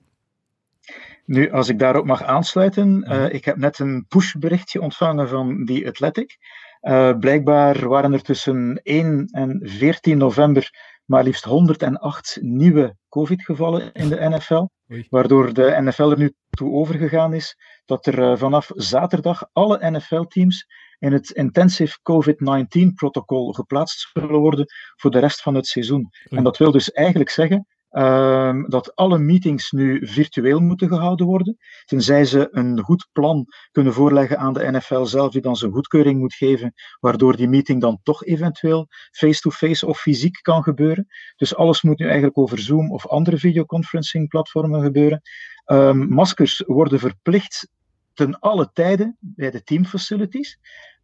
Nu, 1.26 1.52
als 1.52 1.70
ik 1.70 1.80
daarop 1.80 2.06
mag 2.06 2.24
aansluiten, 2.24 3.06
uh, 3.12 3.34
ik 3.34 3.46
heb 3.46 3.58
net 3.58 3.80
een 3.80 4.06
pushberichtje 4.08 4.82
ontvangen 4.82 5.30
van 5.30 5.66
The 5.66 5.86
Athletic. 5.88 6.38
Uh, 6.82 7.18
blijkbaar 7.18 7.88
waren 7.88 8.14
er 8.14 8.22
tussen 8.22 8.80
1 8.84 9.28
en 9.32 9.60
14 9.64 10.18
november 10.18 10.72
maar 11.12 11.24
liefst 11.24 11.44
108 11.44 12.38
nieuwe 12.42 12.96
COVID-gevallen 13.10 13.92
in 13.94 14.10
de 14.10 14.30
NFL. 14.30 14.68
Waardoor 15.10 15.54
de 15.54 15.78
NFL 15.82 16.10
er 16.10 16.18
nu 16.18 16.34
toe 16.50 16.72
overgegaan 16.72 17.34
is 17.34 17.58
dat 17.86 18.06
er 18.06 18.20
uh, 18.20 18.38
vanaf 18.38 18.72
zaterdag 18.74 19.50
alle 19.54 19.92
NFL-teams 19.92 20.66
in 21.00 21.12
het 21.12 21.30
Intensive 21.30 21.98
COVID-19 22.00 22.94
protocol 22.96 23.54
geplaatst 23.54 24.10
zullen 24.14 24.40
worden 24.40 24.66
voor 24.96 25.12
de 25.12 25.20
rest 25.20 25.42
van 25.42 25.56
het 25.56 25.68
seizoen. 25.68 26.10
En 26.30 26.44
dat 26.44 26.58
wil 26.58 26.72
dus 26.72 26.92
eigenlijk 26.92 27.30
zeggen 27.30 27.68
Ehm, 27.92 28.70
dat 28.70 28.96
alle 28.96 29.18
meetings 29.18 29.72
nu 29.72 30.08
virtueel 30.08 30.60
moeten 30.60 30.88
gehouden 30.88 31.26
worden, 31.26 31.58
tenzij 31.86 32.26
ze 32.26 32.48
een 32.52 32.80
goed 32.80 33.08
plan 33.12 33.46
kunnen 33.72 33.94
voorleggen 33.94 34.38
aan 34.38 34.54
de 34.54 34.72
NFL 34.72 35.04
zelf, 35.04 35.32
die 35.32 35.42
dan 35.42 35.56
zijn 35.56 35.72
goedkeuring 35.72 36.20
moet 36.20 36.34
geven, 36.34 36.74
waardoor 37.00 37.36
die 37.36 37.48
meeting 37.48 37.82
dan 37.82 38.00
toch 38.04 38.26
eventueel 38.26 38.88
face-to-face 39.12 39.86
of 39.86 40.00
fysiek 40.00 40.40
kan 40.42 40.64
gebeuren. 40.64 41.08
Dus 41.36 41.56
alles 41.56 41.82
moet 41.82 42.00
nu 42.00 42.06
eigenlijk 42.06 42.38
over 42.38 42.60
Zoom 42.60 42.92
of 42.92 43.08
andere 43.08 43.38
videoconferencing 43.38 44.28
platformen 44.28 44.82
gebeuren. 44.82 45.22
Um, 45.66 46.14
maskers 46.14 46.64
worden 46.66 47.00
verplicht 47.00 47.70
ten 48.14 48.40
alle 48.40 48.70
tijden 48.74 49.18
bij 49.20 49.52
de 49.52 49.64
teamfacilities 49.64 50.60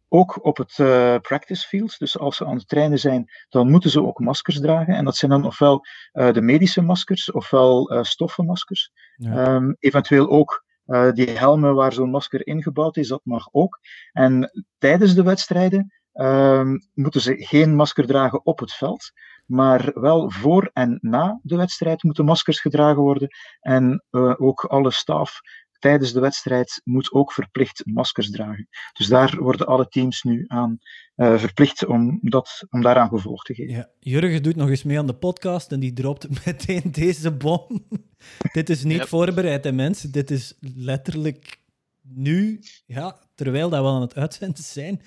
ook 0.08 0.44
op 0.44 0.56
het 0.56 0.78
uh, 0.78 1.16
practice 1.18 1.66
field. 1.66 1.98
Dus 1.98 2.18
als 2.18 2.36
ze 2.36 2.46
aan 2.46 2.56
het 2.56 2.68
trainen 2.68 2.98
zijn, 2.98 3.30
dan 3.48 3.70
moeten 3.70 3.90
ze 3.90 4.04
ook 4.04 4.18
maskers 4.18 4.60
dragen. 4.60 4.94
En 4.94 5.04
dat 5.04 5.16
zijn 5.16 5.30
dan 5.30 5.44
ofwel 5.44 5.84
uh, 6.12 6.32
de 6.32 6.40
medische 6.40 6.82
maskers, 6.82 7.32
ofwel 7.32 7.92
uh, 7.92 8.02
stoffenmaskers. 8.02 8.92
Ja. 9.16 9.54
Um, 9.54 9.76
eventueel 9.78 10.28
ook 10.28 10.66
die 11.14 11.30
helmen 11.30 11.74
waar 11.74 11.92
zo'n 11.92 12.10
masker 12.10 12.46
ingebouwd 12.46 12.96
is, 12.96 13.08
dat 13.08 13.20
mag 13.24 13.48
ook. 13.52 13.78
En 14.12 14.64
tijdens 14.78 15.14
de 15.14 15.22
wedstrijden 15.22 15.92
um, 16.12 16.88
moeten 16.94 17.20
ze 17.20 17.34
geen 17.36 17.74
masker 17.74 18.06
dragen 18.06 18.46
op 18.46 18.58
het 18.58 18.72
veld. 18.72 19.10
Maar 19.46 19.90
wel 19.94 20.30
voor 20.30 20.70
en 20.72 20.98
na 21.00 21.40
de 21.42 21.56
wedstrijd 21.56 22.02
moeten 22.02 22.24
maskers 22.24 22.60
gedragen 22.60 23.02
worden. 23.02 23.28
En 23.60 24.04
ook 24.38 24.64
alle 24.64 24.90
staf 24.90 25.40
tijdens 25.78 26.12
de 26.12 26.20
wedstrijd 26.20 26.80
moet 26.84 27.12
ook 27.12 27.32
verplicht 27.32 27.82
maskers 27.86 28.30
dragen. 28.30 28.68
Dus 28.92 29.06
daar 29.06 29.36
worden 29.38 29.66
alle 29.66 29.88
teams 29.88 30.22
nu 30.22 30.44
aan 30.46 30.78
uh, 31.16 31.38
verplicht 31.38 31.86
om, 31.86 32.18
dat, 32.22 32.64
om 32.70 32.82
daaraan 32.82 33.08
gevolg 33.08 33.42
te 33.42 33.54
geven. 33.54 33.74
Ja, 33.74 33.88
Jurgen 33.98 34.42
doet 34.42 34.56
nog 34.56 34.68
eens 34.68 34.82
mee 34.82 34.98
aan 34.98 35.06
de 35.06 35.14
podcast 35.14 35.72
en 35.72 35.80
die 35.80 35.92
dropt 35.92 36.28
meteen 36.46 36.92
deze 36.92 37.30
bom. 37.30 37.86
Dit 38.52 38.70
is 38.70 38.84
niet 38.84 38.96
yep. 38.96 39.08
voorbereid, 39.08 39.64
hè, 39.64 39.72
mensen. 39.72 40.12
Dit 40.12 40.30
is 40.30 40.54
letterlijk 40.60 41.60
nu, 42.02 42.60
ja, 42.86 43.18
terwijl 43.34 43.68
dat 43.68 43.82
we 43.82 43.88
aan 43.88 44.00
het 44.00 44.14
uitzenden 44.14 44.64
zijn, 44.64 45.02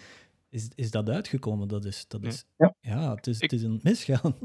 is, 0.49 0.69
is 0.75 0.91
dat 0.91 1.09
uitgekomen. 1.09 1.67
Dat 1.67 1.85
is, 1.85 2.05
dat 2.07 2.23
is, 2.23 2.45
ja. 2.57 2.75
ja 2.81 3.15
het, 3.15 3.27
is, 3.27 3.41
het 3.41 3.53
is 3.53 3.63
een 3.63 3.79
misgaan. 3.83 4.35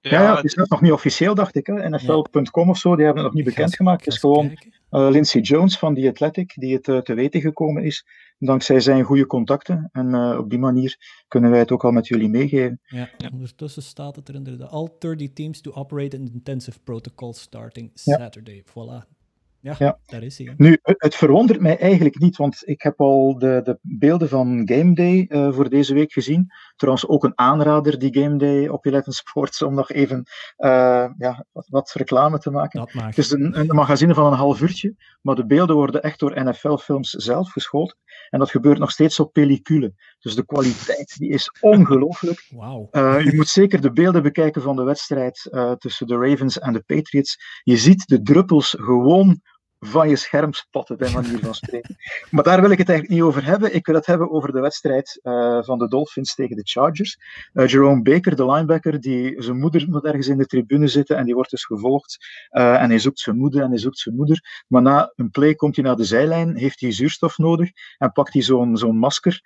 Ja, 0.00 0.22
ja, 0.22 0.36
het 0.36 0.44
is 0.44 0.54
nog 0.54 0.80
niet 0.80 0.92
officieel, 0.92 1.34
dacht 1.34 1.56
ik. 1.56 1.66
NFL.com 1.66 2.68
of 2.68 2.78
zo, 2.78 2.96
die 2.96 3.04
hebben 3.04 3.22
het 3.22 3.32
nog 3.32 3.44
niet 3.44 3.54
bekendgemaakt. 3.54 4.04
Het 4.04 4.14
is 4.14 4.20
gewoon 4.20 4.46
uh, 4.90 5.08
Lindsey 5.10 5.40
Jones 5.40 5.78
van 5.78 5.94
The 5.94 6.08
Athletic 6.08 6.52
die 6.54 6.74
het 6.74 6.88
uh, 6.88 6.98
te 6.98 7.14
weten 7.14 7.40
gekomen 7.40 7.84
is, 7.84 8.06
dankzij 8.38 8.80
zijn 8.80 9.04
goede 9.04 9.26
contacten. 9.26 9.88
En 9.92 10.14
uh, 10.14 10.38
op 10.38 10.50
die 10.50 10.58
manier 10.58 11.22
kunnen 11.28 11.50
wij 11.50 11.58
het 11.58 11.72
ook 11.72 11.84
al 11.84 11.90
met 11.90 12.06
jullie 12.06 12.28
meegeven. 12.28 12.80
Ja, 12.86 13.10
ondertussen 13.32 13.82
staat 13.82 14.16
het 14.16 14.28
er 14.28 14.34
inderdaad. 14.34 14.70
All 14.70 14.88
30 14.98 15.32
teams 15.32 15.60
to 15.60 15.72
operate 15.72 16.16
in 16.16 16.30
intensive 16.32 16.78
protocol 16.84 17.32
starting 17.32 17.90
Saturday. 17.94 18.64
Voilà. 18.64 19.17
Ja, 19.60 19.74
ja, 19.78 19.98
daar 20.06 20.22
is 20.22 20.38
hij. 20.38 20.54
Nu, 20.56 20.78
het 20.82 21.14
verwondert 21.14 21.60
mij 21.60 21.78
eigenlijk 21.78 22.18
niet, 22.18 22.36
want 22.36 22.62
ik 22.64 22.82
heb 22.82 23.00
al 23.00 23.38
de, 23.38 23.60
de 23.64 23.78
beelden 23.80 24.28
van 24.28 24.62
Game 24.64 24.94
Day 24.94 25.26
uh, 25.28 25.52
voor 25.52 25.68
deze 25.68 25.94
week 25.94 26.12
gezien. 26.12 26.52
Trouwens, 26.76 27.08
ook 27.08 27.24
een 27.24 27.38
aanrader, 27.38 27.98
die 27.98 28.22
Game 28.22 28.36
Day 28.36 28.68
op 28.68 28.86
Eleven 28.86 29.12
Sports, 29.12 29.62
om 29.62 29.74
nog 29.74 29.90
even 29.90 30.22
uh, 30.58 31.08
ja, 31.18 31.44
wat, 31.52 31.66
wat, 31.68 31.92
reclame 31.92 32.38
te 32.38 32.50
maken. 32.50 32.80
Dat 32.80 32.92
het 32.92 33.18
is 33.18 33.30
een, 33.30 33.58
een 33.58 33.66
magazine 33.66 34.14
van 34.14 34.26
een 34.26 34.38
half 34.38 34.60
uurtje, 34.60 34.94
maar 35.22 35.34
de 35.34 35.46
beelden 35.46 35.76
worden 35.76 36.02
echt 36.02 36.18
door 36.18 36.44
NFL-films 36.44 37.10
zelf 37.10 37.52
geschoten. 37.52 37.96
En 38.30 38.38
dat 38.38 38.50
gebeurt 38.50 38.78
nog 38.78 38.90
steeds 38.90 39.20
op 39.20 39.32
pellicule. 39.32 39.94
Dus 40.18 40.34
de 40.34 40.44
kwaliteit 40.44 41.18
die 41.18 41.28
is 41.28 41.50
ongelooflijk. 41.60 42.46
Wow. 42.58 42.88
Uh, 42.96 43.24
je 43.24 43.36
moet 43.36 43.48
zeker 43.48 43.80
de 43.80 43.92
beelden 43.92 44.22
bekijken 44.22 44.62
van 44.62 44.76
de 44.76 44.82
wedstrijd 44.82 45.48
tussen 45.78 46.06
de 46.06 46.16
Ravens 46.16 46.58
en 46.58 46.72
de 46.72 46.82
Patriots. 46.86 47.38
Je 47.62 47.76
ziet 47.76 48.06
de 48.06 48.22
druppels 48.22 48.76
gewoon 48.78 49.40
van 49.80 50.08
je 50.08 50.16
scherm 50.16 50.52
spatten, 50.52 50.96
bij 50.96 51.12
manier 51.12 51.38
van 51.38 51.54
spreken. 51.54 51.96
maar 52.30 52.44
daar 52.44 52.60
wil 52.60 52.70
ik 52.70 52.78
het 52.78 52.88
eigenlijk 52.88 53.18
niet 53.18 53.28
over 53.28 53.44
hebben. 53.44 53.74
Ik 53.74 53.86
wil 53.86 53.94
het 53.94 54.06
hebben 54.06 54.30
over 54.30 54.52
de 54.52 54.60
wedstrijd 54.60 55.20
uh, 55.22 55.62
van 55.62 55.78
de 55.78 55.88
Dolphins 55.88 56.34
tegen 56.34 56.56
de 56.56 56.62
Chargers. 56.64 57.18
Uh, 57.52 57.66
Jerome 57.66 58.02
Baker, 58.02 58.36
de 58.36 58.46
linebacker, 58.46 59.00
die, 59.00 59.42
zijn 59.42 59.58
moeder 59.58 59.88
moet 59.88 60.04
ergens 60.04 60.28
in 60.28 60.38
de 60.38 60.46
tribune 60.46 60.88
zitten 60.88 61.16
en 61.16 61.24
die 61.24 61.34
wordt 61.34 61.50
dus 61.50 61.64
gevolgd. 61.64 62.18
Uh, 62.50 62.82
en 62.82 62.88
hij 62.88 62.98
zoekt 62.98 63.18
zijn 63.18 63.36
moeder 63.36 63.62
en 63.62 63.68
hij 63.68 63.78
zoekt 63.78 63.98
zijn 63.98 64.14
moeder. 64.14 64.64
Maar 64.68 64.82
na 64.82 65.12
een 65.16 65.30
play 65.30 65.54
komt 65.54 65.76
hij 65.76 65.84
naar 65.84 65.96
de 65.96 66.04
zijlijn, 66.04 66.56
heeft 66.56 66.80
hij 66.80 66.92
zuurstof 66.92 67.38
nodig 67.38 67.70
en 67.98 68.12
pakt 68.12 68.32
hij 68.32 68.42
zo'n 68.42 68.76
zo'n 68.76 68.98
masker 68.98 69.40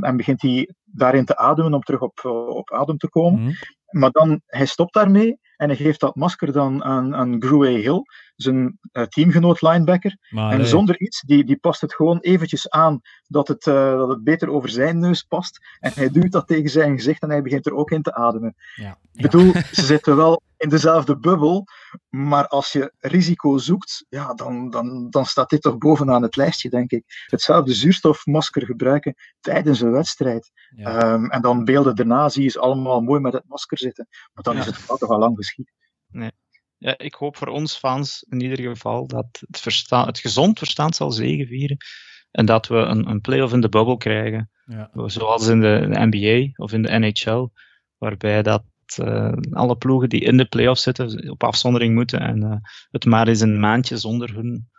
en 0.00 0.16
begint 0.16 0.42
hij 0.42 0.74
daarin 0.84 1.24
te 1.24 1.36
ademen 1.36 1.74
om 1.74 1.82
terug 1.82 2.00
op, 2.00 2.24
op 2.48 2.72
adem 2.72 2.96
te 2.96 3.08
komen. 3.08 3.40
Mm. 3.40 3.54
Maar 3.92 4.10
dan, 4.10 4.40
hij 4.46 4.66
stopt 4.66 4.94
daarmee 4.94 5.38
en 5.62 5.68
hij 5.68 5.76
geeft 5.76 6.00
dat 6.00 6.14
masker 6.14 6.52
dan 6.52 6.84
aan, 6.84 7.14
aan 7.14 7.42
Gruey 7.42 7.80
Hill, 7.80 8.02
zijn 8.36 8.78
uh, 8.92 9.02
teamgenoot 9.02 9.62
linebacker. 9.62 10.16
Maar, 10.30 10.52
en 10.52 10.58
nee. 10.58 10.66
zonder 10.66 11.00
iets, 11.00 11.20
die, 11.20 11.44
die 11.44 11.56
past 11.56 11.80
het 11.80 11.94
gewoon 11.94 12.18
eventjes 12.18 12.70
aan 12.70 13.00
dat 13.26 13.48
het, 13.48 13.66
uh, 13.66 13.96
dat 13.96 14.08
het 14.08 14.24
beter 14.24 14.50
over 14.50 14.68
zijn 14.68 14.98
neus 14.98 15.22
past. 15.22 15.58
En 15.80 15.92
hij 15.94 16.10
duwt 16.10 16.32
dat 16.32 16.46
tegen 16.46 16.70
zijn 16.70 16.96
gezicht 16.96 17.22
en 17.22 17.30
hij 17.30 17.42
begint 17.42 17.66
er 17.66 17.74
ook 17.74 17.90
in 17.90 18.02
te 18.02 18.14
ademen. 18.14 18.54
Ja. 18.74 18.98
Ik 19.12 19.22
bedoel, 19.22 19.52
ze 19.72 19.84
zitten 19.84 20.16
wel 20.16 20.42
in 20.56 20.68
dezelfde 20.68 21.18
bubbel, 21.18 21.64
maar 22.08 22.48
als 22.48 22.72
je 22.72 22.92
risico 22.98 23.58
zoekt, 23.58 24.04
ja, 24.08 24.34
dan, 24.34 24.70
dan, 24.70 25.10
dan 25.10 25.26
staat 25.26 25.50
dit 25.50 25.62
toch 25.62 25.78
bovenaan 25.78 26.22
het 26.22 26.36
lijstje, 26.36 26.70
denk 26.70 26.90
ik. 26.90 27.26
Hetzelfde 27.26 27.74
zuurstofmasker 27.74 28.66
gebruiken 28.66 29.14
tijdens 29.40 29.80
een 29.80 29.90
wedstrijd. 29.90 30.50
Ja. 30.76 31.12
Um, 31.12 31.30
en 31.30 31.42
dan 31.42 31.64
beelden 31.64 31.96
daarna 31.96 32.28
zie 32.28 32.42
je 32.42 32.48
ze 32.48 32.60
allemaal 32.60 33.00
mooi 33.00 33.20
met 33.20 33.32
het 33.32 33.48
masker 33.48 33.78
zitten. 33.78 34.08
Maar 34.32 34.44
dan 34.44 34.56
is 34.56 34.66
het 34.66 34.86
toch 34.86 35.10
al 35.10 35.18
lang 35.18 35.36
geschied. 35.54 36.30
Ja, 36.78 36.98
ik 36.98 37.14
hoop 37.14 37.36
voor 37.36 37.48
ons 37.48 37.76
fans 37.76 38.24
in 38.28 38.40
ieder 38.40 38.58
geval 38.58 39.06
dat 39.06 39.26
het, 39.40 39.60
versta 39.60 40.06
het 40.06 40.18
gezond 40.18 40.58
verstand 40.58 40.96
zal 40.96 41.10
zegevieren. 41.10 41.76
En 42.30 42.46
dat 42.46 42.66
we 42.66 42.76
een, 42.76 43.08
een 43.08 43.20
play-off 43.20 43.52
in 43.52 43.60
de 43.60 43.68
bubbel 43.68 43.96
krijgen. 43.96 44.50
Ja. 44.64 44.90
Zoals 45.06 45.46
in 45.46 45.60
de, 45.60 45.88
de 45.90 46.06
NBA 46.10 46.64
of 46.64 46.72
in 46.72 46.82
de 46.82 46.98
NHL. 46.98 47.48
Waarbij 47.98 48.42
dat 48.42 48.64
eh, 48.96 49.32
alle 49.50 49.76
ploegen 49.76 50.08
die 50.08 50.20
in 50.20 50.36
de 50.36 50.44
play-off 50.44 50.80
zitten 50.80 51.30
op 51.30 51.44
afzondering 51.44 51.94
moeten. 51.94 52.20
En 52.20 52.42
eh, 52.42 52.56
het 52.90 53.04
maar 53.04 53.28
eens 53.28 53.40
een 53.40 53.60
maandje 53.60 53.96
zonder 53.96 54.34
hun, 54.34 54.70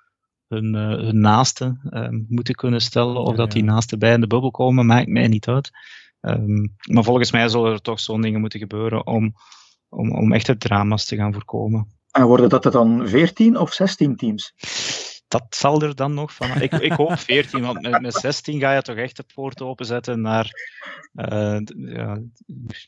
hun, 0.47 0.75
eh, 0.75 1.05
hun 1.05 1.19
naasten 1.19 1.79
eh, 1.89 2.09
moeten 2.27 2.55
kunnen 2.55 2.81
stellen. 2.81 3.15
Of 3.15 3.29
Ja, 3.29 3.35
dat 3.35 3.51
die 3.51 3.63
naasten 3.63 3.99
bij 3.99 4.13
in 4.13 4.21
de 4.21 4.27
bubbel 4.27 4.51
komen, 4.51 4.85
maakt 4.85 5.07
mij 5.07 5.27
niet 5.27 5.47
uit. 5.47 5.71
Ehm, 6.19 6.67
maar 6.91 7.03
volgens 7.03 7.31
mij 7.31 7.47
zullen 7.47 7.71
er 7.71 7.81
toch 7.81 7.99
zo'n 7.99 8.21
dingen 8.21 8.39
moeten 8.39 8.59
gebeuren 8.59 9.07
om, 9.07 9.33
om, 9.93 10.11
om 10.11 10.33
echte 10.33 10.57
drama's 10.57 11.05
te 11.05 11.15
gaan 11.15 11.33
voorkomen. 11.33 11.87
En 12.11 12.25
worden 12.25 12.49
dat 12.49 12.65
er 12.65 12.71
dan 12.71 13.07
14 13.07 13.57
of 13.57 13.73
16 13.73 14.15
teams? 14.15 14.53
Dat 15.27 15.45
zal 15.49 15.81
er 15.81 15.95
dan 15.95 16.13
nog 16.13 16.33
van. 16.33 16.61
Ik, 16.61 16.71
ik 16.73 16.91
hoop 16.91 17.19
14, 17.19 17.61
want 17.61 17.81
met, 17.81 18.01
met 18.01 18.13
16 18.13 18.59
ga 18.59 18.73
je 18.75 18.81
toch 18.81 18.95
echt 18.95 19.17
de 19.17 19.25
poort 19.33 19.61
openzetten 19.61 20.21
naar. 20.21 20.51
eh, 21.13 21.57
ja, 21.75 22.21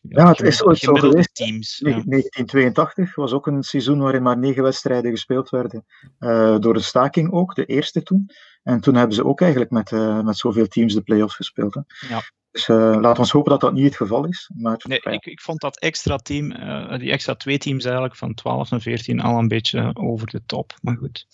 Ja, 0.01 0.27
het 0.29 0.41
is 0.41 0.63
ooit 0.63 0.77
zo 0.77 0.93
geweest. 0.93 1.35
teams. 1.35 1.79
Nee, 1.79 1.93
Ja. 1.93 2.01
1982 2.05 3.15
was 3.15 3.31
ook 3.31 3.47
een 3.47 3.63
seizoen 3.63 3.99
waarin 3.99 4.21
maar 4.21 4.37
negen 4.37 4.63
wedstrijden 4.63 5.11
gespeeld 5.11 5.49
werden. 5.49 5.85
eh, 6.19 6.59
door 6.59 6.73
de 6.73 6.79
staking 6.79 7.31
ook, 7.31 7.55
de 7.55 7.65
eerste 7.65 8.03
toen. 8.03 8.29
En 8.63 8.79
toen 8.79 8.95
hebben 8.95 9.15
ze 9.15 9.25
ook 9.25 9.41
eigenlijk 9.41 9.71
met, 9.71 9.91
eh, 9.91 10.21
met 10.21 10.37
zoveel 10.37 10.67
teams 10.67 10.93
de 10.93 11.01
play-offs 11.01 11.35
gespeeld. 11.35 11.73
Hè. 11.73 11.81
Ja. 12.07 12.21
Dus 12.55 12.69
eh 12.69 12.95
laat 12.99 13.19
ons 13.19 13.31
hopen 13.31 13.51
dat 13.51 13.61
dat 13.61 13.73
niet 13.73 13.85
het 13.85 13.95
geval 13.95 14.25
is. 14.25 14.51
Maar, 14.55 14.81
Nee, 14.83 14.99
ja. 15.03 15.11
ik, 15.11 15.25
ik 15.25 15.41
vond 15.41 15.61
dat 15.61 15.79
extra 15.79 16.15
team, 16.15 16.51
eh, 16.51 16.99
die 16.99 17.11
extra 17.11 17.35
twee 17.35 17.57
teams 17.57 17.83
eigenlijk, 17.83 18.15
van 18.15 18.33
12 18.33 18.71
en 18.71 18.81
14, 18.81 19.19
al 19.19 19.37
een 19.37 19.47
beetje 19.47 19.91
over 19.93 20.27
de 20.27 20.41
top. 20.45 20.73
Maar 20.81 20.97
goed. 20.97 21.27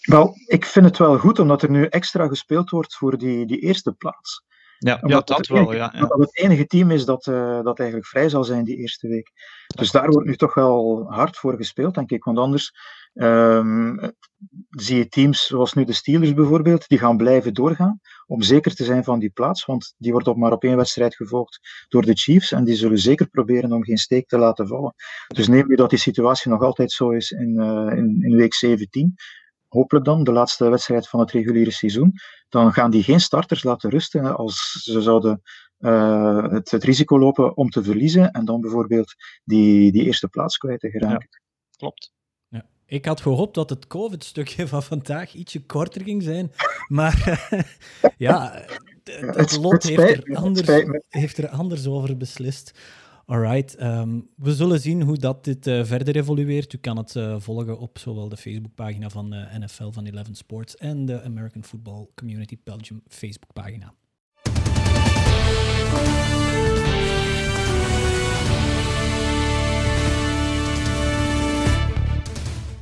Wel, 0.00 0.34
ik 0.46 0.64
vind 0.64 0.84
het 0.84 0.98
wel 0.98 1.18
goed 1.18 1.38
omdat 1.38 1.62
er 1.62 1.70
nu 1.70 1.84
extra 1.84 2.26
gespeeld 2.26 2.70
wordt 2.70 2.96
voor 2.96 3.18
die, 3.18 3.46
die 3.46 3.58
eerste 3.58 3.92
plaats. 3.92 4.44
Ja, 4.78 5.00
dat 5.26 5.46
wel. 5.46 5.58
enige- 5.72 5.76
Ja, 5.98 6.06
dat 6.06 6.18
het 6.18 6.36
enige 6.36 6.66
team 6.66 6.90
is 6.90 7.04
dat, 7.04 7.26
eh, 7.26 7.62
dat 7.62 7.78
eigenlijk 7.78 8.08
vrij 8.08 8.28
zal 8.28 8.44
zijn 8.44 8.64
die 8.64 8.76
eerste 8.76 9.08
week. 9.08 9.30
Dus 9.76 9.90
daar 9.90 10.08
wordt 10.10 10.26
nu 10.26 10.36
toch 10.36 10.54
wel 10.54 11.06
hard 11.08 11.36
voor 11.36 11.56
gespeeld, 11.56 11.94
denk 11.94 12.10
ik. 12.10 12.24
Want 12.24 12.38
anders 12.38 12.72
ehm, 13.14 14.08
zie 14.70 14.96
je 14.96 15.08
teams 15.08 15.46
zoals 15.46 15.72
nu 15.72 15.84
de 15.84 15.92
Steelers 15.92 16.34
bijvoorbeeld, 16.34 16.88
die 16.88 16.98
gaan 16.98 17.16
blijven 17.16 17.54
doorgaan 17.54 18.00
om 18.26 18.42
zeker 18.42 18.74
te 18.74 18.84
zijn 18.84 19.04
van 19.04 19.18
die 19.18 19.30
plaats. 19.30 19.64
Want 19.64 19.94
die 19.98 20.12
wordt 20.12 20.28
op 20.28 20.36
maar 20.36 20.52
op 20.52 20.64
één 20.64 20.76
wedstrijd 20.76 21.14
gevolgd 21.16 21.58
door 21.88 22.02
de 22.02 22.14
Chiefs. 22.14 22.52
En 22.52 22.64
die 22.64 22.74
zullen 22.74 22.98
zeker 22.98 23.28
proberen 23.28 23.72
om 23.72 23.84
geen 23.84 23.96
steek 23.98 24.28
te 24.28 24.38
laten 24.38 24.66
vallen. 24.66 24.94
Dus 25.26 25.48
neem 25.48 25.66
nu 25.68 25.74
dat 25.74 25.90
die 25.90 25.98
situatie 25.98 26.50
nog 26.50 26.62
altijd 26.62 26.92
zo 26.92 27.10
is 27.10 27.30
in, 27.30 27.58
eh, 27.60 27.96
in, 27.98 28.18
in 28.22 28.36
week 28.36 28.54
17 28.54 29.14
hopelijk 29.76 30.04
dan, 30.04 30.24
de 30.24 30.32
laatste 30.32 30.68
wedstrijd 30.68 31.08
van 31.08 31.20
het 31.20 31.30
reguliere 31.30 31.70
seizoen, 31.70 32.12
dan 32.48 32.72
gaan 32.72 32.90
die 32.90 33.02
geen 33.02 33.20
starters 33.20 33.62
laten 33.62 33.90
rusten 33.90 34.36
als 34.36 34.70
ze 34.82 35.02
zouden 35.02 35.42
eh, 35.78 36.50
het, 36.50 36.70
het 36.70 36.84
risico 36.84 37.18
lopen 37.18 37.56
om 37.56 37.70
te 37.70 37.82
verliezen 37.82 38.30
en 38.30 38.44
dan 38.44 38.60
bijvoorbeeld 38.60 39.14
die, 39.44 39.92
die 39.92 40.04
eerste 40.04 40.28
plaats 40.28 40.56
kwijt 40.56 40.80
te 40.80 40.90
geraken. 40.90 41.28
Klopt. 41.76 42.14
Ik 42.88 43.04
had 43.04 43.20
gehoopt 43.20 43.54
dat 43.54 43.70
het 43.70 43.86
COVID-stukje 43.86 44.68
van 44.68 44.82
vandaag 44.82 45.34
ietsje 45.34 45.66
korter 45.66 46.02
ging 46.02 46.22
zijn. 46.22 46.52
Maar 46.86 47.48
ja, 48.16 48.64
het, 49.04 49.56
lot 49.56 49.82
heeft, 49.82 50.28
er 50.28 50.36
anders, 50.36 50.84
heeft 51.08 51.38
er 51.38 51.48
anders 51.48 51.86
over 51.86 52.16
beslist. 52.16 52.78
Alright, 53.28 53.82
um, 53.82 54.28
we 54.36 54.54
zullen 54.54 54.80
zien 54.80 55.02
hoe 55.02 55.16
dat 55.16 55.44
dit 55.44 55.66
uh, 55.66 55.84
verder 55.84 56.16
evolueert. 56.16 56.72
U 56.72 56.78
kan 56.78 56.96
het 56.96 57.14
uh, 57.14 57.36
volgen 57.38 57.78
op 57.78 57.98
zowel 57.98 58.28
de 58.28 58.36
Facebookpagina 58.36 59.08
van 59.08 59.34
uh, 59.34 59.54
NFL 59.58 59.90
van 59.90 60.04
Eleven 60.04 60.34
Sports 60.34 60.76
en 60.76 61.06
de 61.06 61.22
American 61.22 61.64
Football 61.64 62.06
Community 62.14 62.58
Belgium 62.64 63.02
Facebookpagina. 63.08 63.94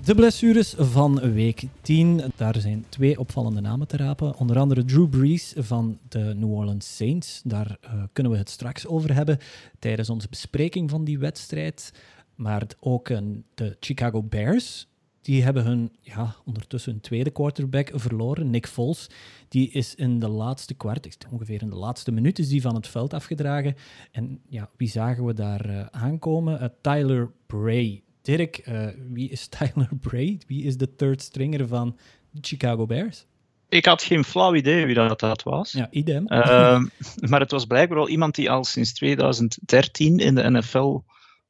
De 0.04 0.14
blessures 0.14 0.74
van 0.78 1.32
week 1.32 1.62
10. 1.80 2.22
Daar 2.36 2.60
zijn 2.60 2.84
twee 2.88 3.18
opvallende 3.18 3.60
namen 3.60 3.86
te 3.86 3.96
rapen. 3.96 4.36
Onder 4.36 4.58
andere 4.58 4.84
Drew 4.84 5.08
Brees 5.08 5.54
van 5.56 5.98
de 6.08 6.34
New 6.36 6.52
Orleans 6.52 6.96
Saints. 6.96 7.40
Daar 7.44 7.78
uh, 7.84 8.02
kunnen 8.12 8.32
we 8.32 8.38
het 8.38 8.50
straks 8.50 8.86
over 8.86 9.14
hebben 9.14 9.38
tijdens 9.78 10.10
onze 10.10 10.28
bespreking 10.28 10.90
van 10.90 11.04
die 11.04 11.18
wedstrijd. 11.18 11.92
Maar 12.34 12.66
ook 12.80 13.08
de 13.54 13.76
Chicago 13.80 14.22
Bears. 14.22 14.88
Die 15.22 15.42
hebben 15.42 15.64
hun, 15.64 15.92
ja, 16.00 16.36
ondertussen 16.44 16.92
hun 16.92 17.00
tweede 17.00 17.30
quarterback 17.30 17.90
verloren, 17.94 18.50
Nick 18.50 18.66
Foles. 18.66 19.10
Die 19.48 19.70
is 19.70 19.94
in 19.94 20.18
de 20.18 20.28
laatste 20.28 20.74
kwart, 20.74 21.26
ongeveer 21.30 21.62
in 21.62 21.70
de 21.70 21.76
laatste 21.76 22.12
minuut, 22.12 22.38
is 22.38 22.48
die 22.48 22.62
van 22.62 22.74
het 22.74 22.88
veld 22.88 23.14
afgedragen. 23.14 23.74
En 24.10 24.40
ja, 24.48 24.70
wie 24.76 24.88
zagen 24.88 25.24
we 25.24 25.34
daar 25.34 25.70
uh, 25.70 25.86
aankomen? 25.86 26.72
Tyler 26.80 27.30
Bray 27.46 28.02
Dirk, 28.24 28.66
uh, 28.68 28.88
wie 29.12 29.30
is 29.30 29.48
Tyler 29.56 29.88
Braid? 30.00 30.44
Wie 30.46 30.64
is 30.64 30.76
de 30.76 30.94
third 30.94 31.22
stringer 31.22 31.68
van 31.68 31.96
de 32.30 32.38
Chicago 32.40 32.86
Bears? 32.86 33.26
Ik 33.68 33.84
had 33.84 34.02
geen 34.02 34.24
flauw 34.24 34.54
idee 34.54 34.86
wie 34.86 34.94
dat, 34.94 35.20
dat 35.20 35.42
was. 35.42 35.72
Ja, 35.72 35.88
idem. 35.90 36.24
Uh, 36.28 36.82
maar 37.30 37.40
het 37.40 37.50
was 37.50 37.64
blijkbaar 37.64 37.98
wel 37.98 38.08
iemand 38.08 38.34
die 38.34 38.50
al 38.50 38.64
sinds 38.64 38.92
2013 38.92 40.18
in 40.18 40.34
de 40.34 40.50
NFL 40.50 41.00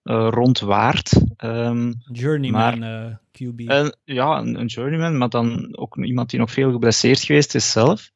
uh, 0.05 0.29
rondwaart. 0.31 1.20
Um, 1.45 1.95
journeyman 2.12 2.79
maar, 2.79 3.07
uh, 3.07 3.16
QB. 3.31 3.61
ja, 4.05 4.39
een, 4.39 4.61
een, 4.61 4.66
journeyman, 4.66 5.18
maar 5.18 5.29
dan 5.29 5.77
ook 5.77 5.97
iemand 5.97 6.31
die 6.31 6.39
nog 6.39 6.51
veel 6.51 6.72
geblesseerd 6.72 7.20
geweest 7.20 7.55
is 7.55 7.70
zelf. 7.70 8.11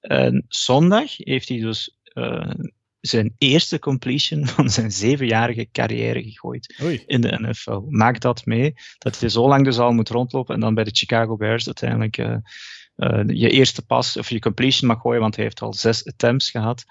En 0.00 0.44
zondag 0.48 1.16
heeft 1.16 1.48
hij 1.48 1.60
dus 1.60 1.98
zijn 3.06 3.34
eerste 3.38 3.78
completion 3.78 4.46
van 4.56 4.70
zijn 4.70 4.92
zevenjarige 4.92 5.68
carrière 5.72 6.22
gegooid 6.22 6.74
Oei. 6.82 7.02
in 7.06 7.20
de 7.20 7.38
NFL. 7.40 7.80
Maak 7.88 8.20
dat 8.20 8.46
mee, 8.46 8.74
dat 8.98 9.20
je 9.20 9.30
zo 9.30 9.48
lang 9.48 9.64
dus 9.64 9.78
al 9.78 9.92
moet 9.92 10.08
rondlopen 10.08 10.54
en 10.54 10.60
dan 10.60 10.74
bij 10.74 10.84
de 10.84 10.94
Chicago 10.94 11.36
Bears 11.36 11.66
uiteindelijk 11.66 12.18
uh, 12.18 12.36
uh, 12.96 13.22
je 13.26 13.50
eerste 13.50 13.86
pas 13.86 14.16
of 14.16 14.30
je 14.30 14.38
completion 14.38 14.88
mag 14.88 15.00
gooien, 15.00 15.20
want 15.20 15.34
hij 15.34 15.44
heeft 15.44 15.60
al 15.60 15.74
zes 15.74 16.06
attempts 16.06 16.50
gehad. 16.50 16.84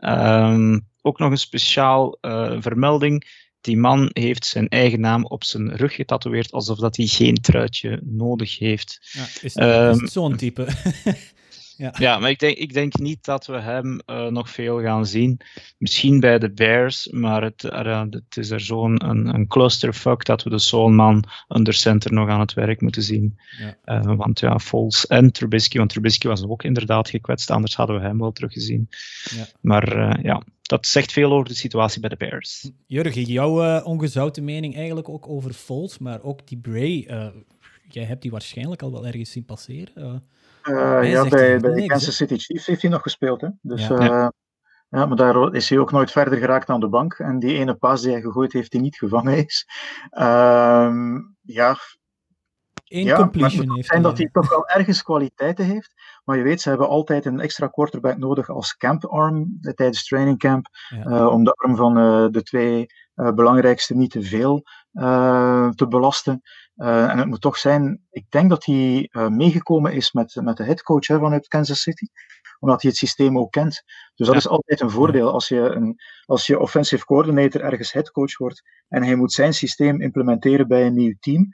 Um, 0.00 0.86
ook 1.02 1.18
nog 1.18 1.30
een 1.30 1.38
speciaal 1.38 2.18
uh, 2.20 2.56
vermelding. 2.58 3.46
Die 3.60 3.76
man 3.76 4.10
heeft 4.12 4.46
zijn 4.46 4.68
eigen 4.68 5.00
naam 5.00 5.24
op 5.24 5.44
zijn 5.44 5.76
rug 5.76 5.94
getatoeëerd, 5.94 6.52
alsof 6.52 6.78
dat 6.78 6.96
hij 6.96 7.06
geen 7.06 7.34
truitje 7.34 8.00
nodig 8.04 8.58
heeft. 8.58 8.98
Ja, 9.12 9.22
is, 9.22 9.54
het, 9.54 9.96
um, 9.96 10.04
is 10.04 10.12
zo'n 10.12 10.36
type? 10.36 10.66
Ja. 11.78 11.94
ja, 11.98 12.18
maar 12.18 12.30
ik 12.30 12.38
denk, 12.38 12.56
ik 12.56 12.72
denk 12.72 12.98
niet 12.98 13.24
dat 13.24 13.46
we 13.46 13.60
hem 13.60 14.00
uh, 14.06 14.26
nog 14.26 14.50
veel 14.50 14.80
gaan 14.80 15.06
zien. 15.06 15.40
Misschien 15.76 16.20
bij 16.20 16.38
de 16.38 16.50
Bears, 16.50 17.08
maar 17.10 17.42
het, 17.42 17.64
uh, 17.64 18.02
het 18.10 18.36
is 18.36 18.50
er 18.50 18.60
zo'n 18.60 19.08
een, 19.08 19.34
een 19.34 19.46
clusterfuck 19.46 20.24
dat 20.24 20.42
we 20.42 20.50
de 20.50 20.58
zo'n 20.58 20.94
man 20.94 21.24
under 21.48 21.74
center 21.74 22.12
nog 22.12 22.28
aan 22.28 22.40
het 22.40 22.54
werk 22.54 22.80
moeten 22.80 23.02
zien. 23.02 23.38
Ja. 23.58 24.02
Uh, 24.02 24.16
want 24.16 24.40
ja, 24.40 24.58
Foles 24.58 25.06
en 25.06 25.32
Trubisky, 25.32 25.78
want 25.78 25.90
Trubisky 25.90 26.26
was 26.26 26.44
ook 26.44 26.62
inderdaad 26.62 27.08
gekwetst, 27.08 27.50
anders 27.50 27.76
hadden 27.76 28.00
we 28.00 28.06
hem 28.06 28.18
wel 28.18 28.32
teruggezien. 28.32 28.88
Ja. 29.36 29.46
Maar 29.60 30.20
ja, 30.22 30.42
dat 30.62 30.86
zegt 30.86 31.12
veel 31.12 31.32
over 31.32 31.48
de 31.48 31.54
situatie 31.54 32.00
bij 32.00 32.10
de 32.10 32.16
Bears. 32.16 32.70
Jurgen, 32.86 33.22
jouw 33.22 33.82
ongezouten 33.82 34.44
mening 34.44 34.76
eigenlijk 34.76 35.08
ook 35.08 35.28
over 35.28 35.52
Foles, 35.52 35.98
maar 35.98 36.22
ook 36.22 36.46
die 36.46 36.58
Bray. 36.58 37.06
jij 37.88 38.04
hebt 38.04 38.22
die 38.22 38.30
waarschijnlijk 38.30 38.82
al 38.82 38.92
wel 38.92 39.06
ergens 39.06 39.30
zien 39.30 39.44
passeren. 39.44 39.92
Uh, 39.96 40.14
ja, 41.02 41.28
bij, 41.28 41.60
bij 41.60 41.86
Kansas 41.86 42.16
City 42.16 42.36
Chiefs 42.36 42.66
heeft 42.66 42.82
hij 42.82 42.90
nog 42.90 43.02
gespeeld. 43.02 43.40
Hè? 43.40 43.48
Dus, 43.60 43.86
ja. 43.86 44.00
Uh, 44.00 44.28
ja. 44.88 45.06
maar 45.06 45.16
daar 45.16 45.54
is 45.54 45.68
hij 45.68 45.78
ook 45.78 45.92
nooit 45.92 46.10
verder 46.10 46.38
geraakt 46.38 46.68
aan 46.68 46.80
de 46.80 46.88
bank. 46.88 47.14
En 47.14 47.38
die 47.38 47.58
ene 47.58 47.74
pas 47.74 48.02
die 48.02 48.12
hij 48.12 48.20
gegooid 48.20 48.52
heeft, 48.52 48.70
die 48.70 48.80
niet 48.80 48.96
gevangen 48.96 49.36
is. 49.46 49.66
Uh, 50.10 51.16
ja, 51.40 51.76
Eén 52.88 53.04
ja, 53.04 53.16
completion 53.16 53.74
heeft 53.74 53.92
En 53.92 54.02
dat 54.02 54.18
hij 54.18 54.28
toch 54.32 54.48
wel 54.48 54.68
ergens 54.68 55.02
kwaliteiten 55.02 55.64
heeft. 55.64 55.92
Maar 56.28 56.36
je 56.36 56.42
weet, 56.42 56.60
ze 56.60 56.68
hebben 56.68 56.88
altijd 56.88 57.24
een 57.24 57.40
extra 57.40 57.66
quarterback 57.66 58.16
nodig 58.16 58.48
als 58.48 58.76
camparm 58.76 59.58
tijdens 59.60 60.06
training 60.06 60.38
camp. 60.38 60.66
Ja. 60.88 61.28
om 61.28 61.44
de 61.44 61.52
arm 61.52 61.76
van 61.76 61.94
de 62.32 62.42
twee 62.42 62.86
belangrijkste 63.14 63.94
niet 63.94 64.10
te 64.10 64.22
veel 64.22 64.62
te 65.74 65.86
belasten. 65.88 66.42
Uh, 66.76 67.10
en 67.10 67.18
het 67.18 67.26
moet 67.26 67.40
toch 67.40 67.58
zijn, 67.58 68.00
ik 68.10 68.24
denk 68.28 68.50
dat 68.50 68.64
hij 68.64 69.08
uh, 69.12 69.28
meegekomen 69.28 69.92
is 69.92 70.12
met, 70.12 70.34
met 70.42 70.56
de 70.56 70.64
headcoach 70.64 71.06
hè, 71.06 71.18
vanuit 71.18 71.48
Kansas 71.48 71.82
City, 71.82 72.06
omdat 72.58 72.82
hij 72.82 72.90
het 72.90 72.98
systeem 72.98 73.38
ook 73.38 73.50
kent. 73.50 73.82
Dus 74.14 74.26
dat 74.26 74.34
ja. 74.34 74.40
is 74.40 74.48
altijd 74.48 74.80
een 74.80 74.90
voordeel 74.90 75.32
als 75.32 75.48
je, 75.48 75.60
een, 75.60 76.00
als 76.24 76.46
je 76.46 76.58
offensive 76.58 77.04
coordinator 77.04 77.60
ergens 77.60 77.92
headcoach 77.92 78.38
wordt 78.38 78.62
en 78.88 79.02
hij 79.02 79.14
moet 79.14 79.32
zijn 79.32 79.54
systeem 79.54 80.00
implementeren 80.00 80.68
bij 80.68 80.86
een 80.86 80.94
nieuw 80.94 81.14
team 81.20 81.48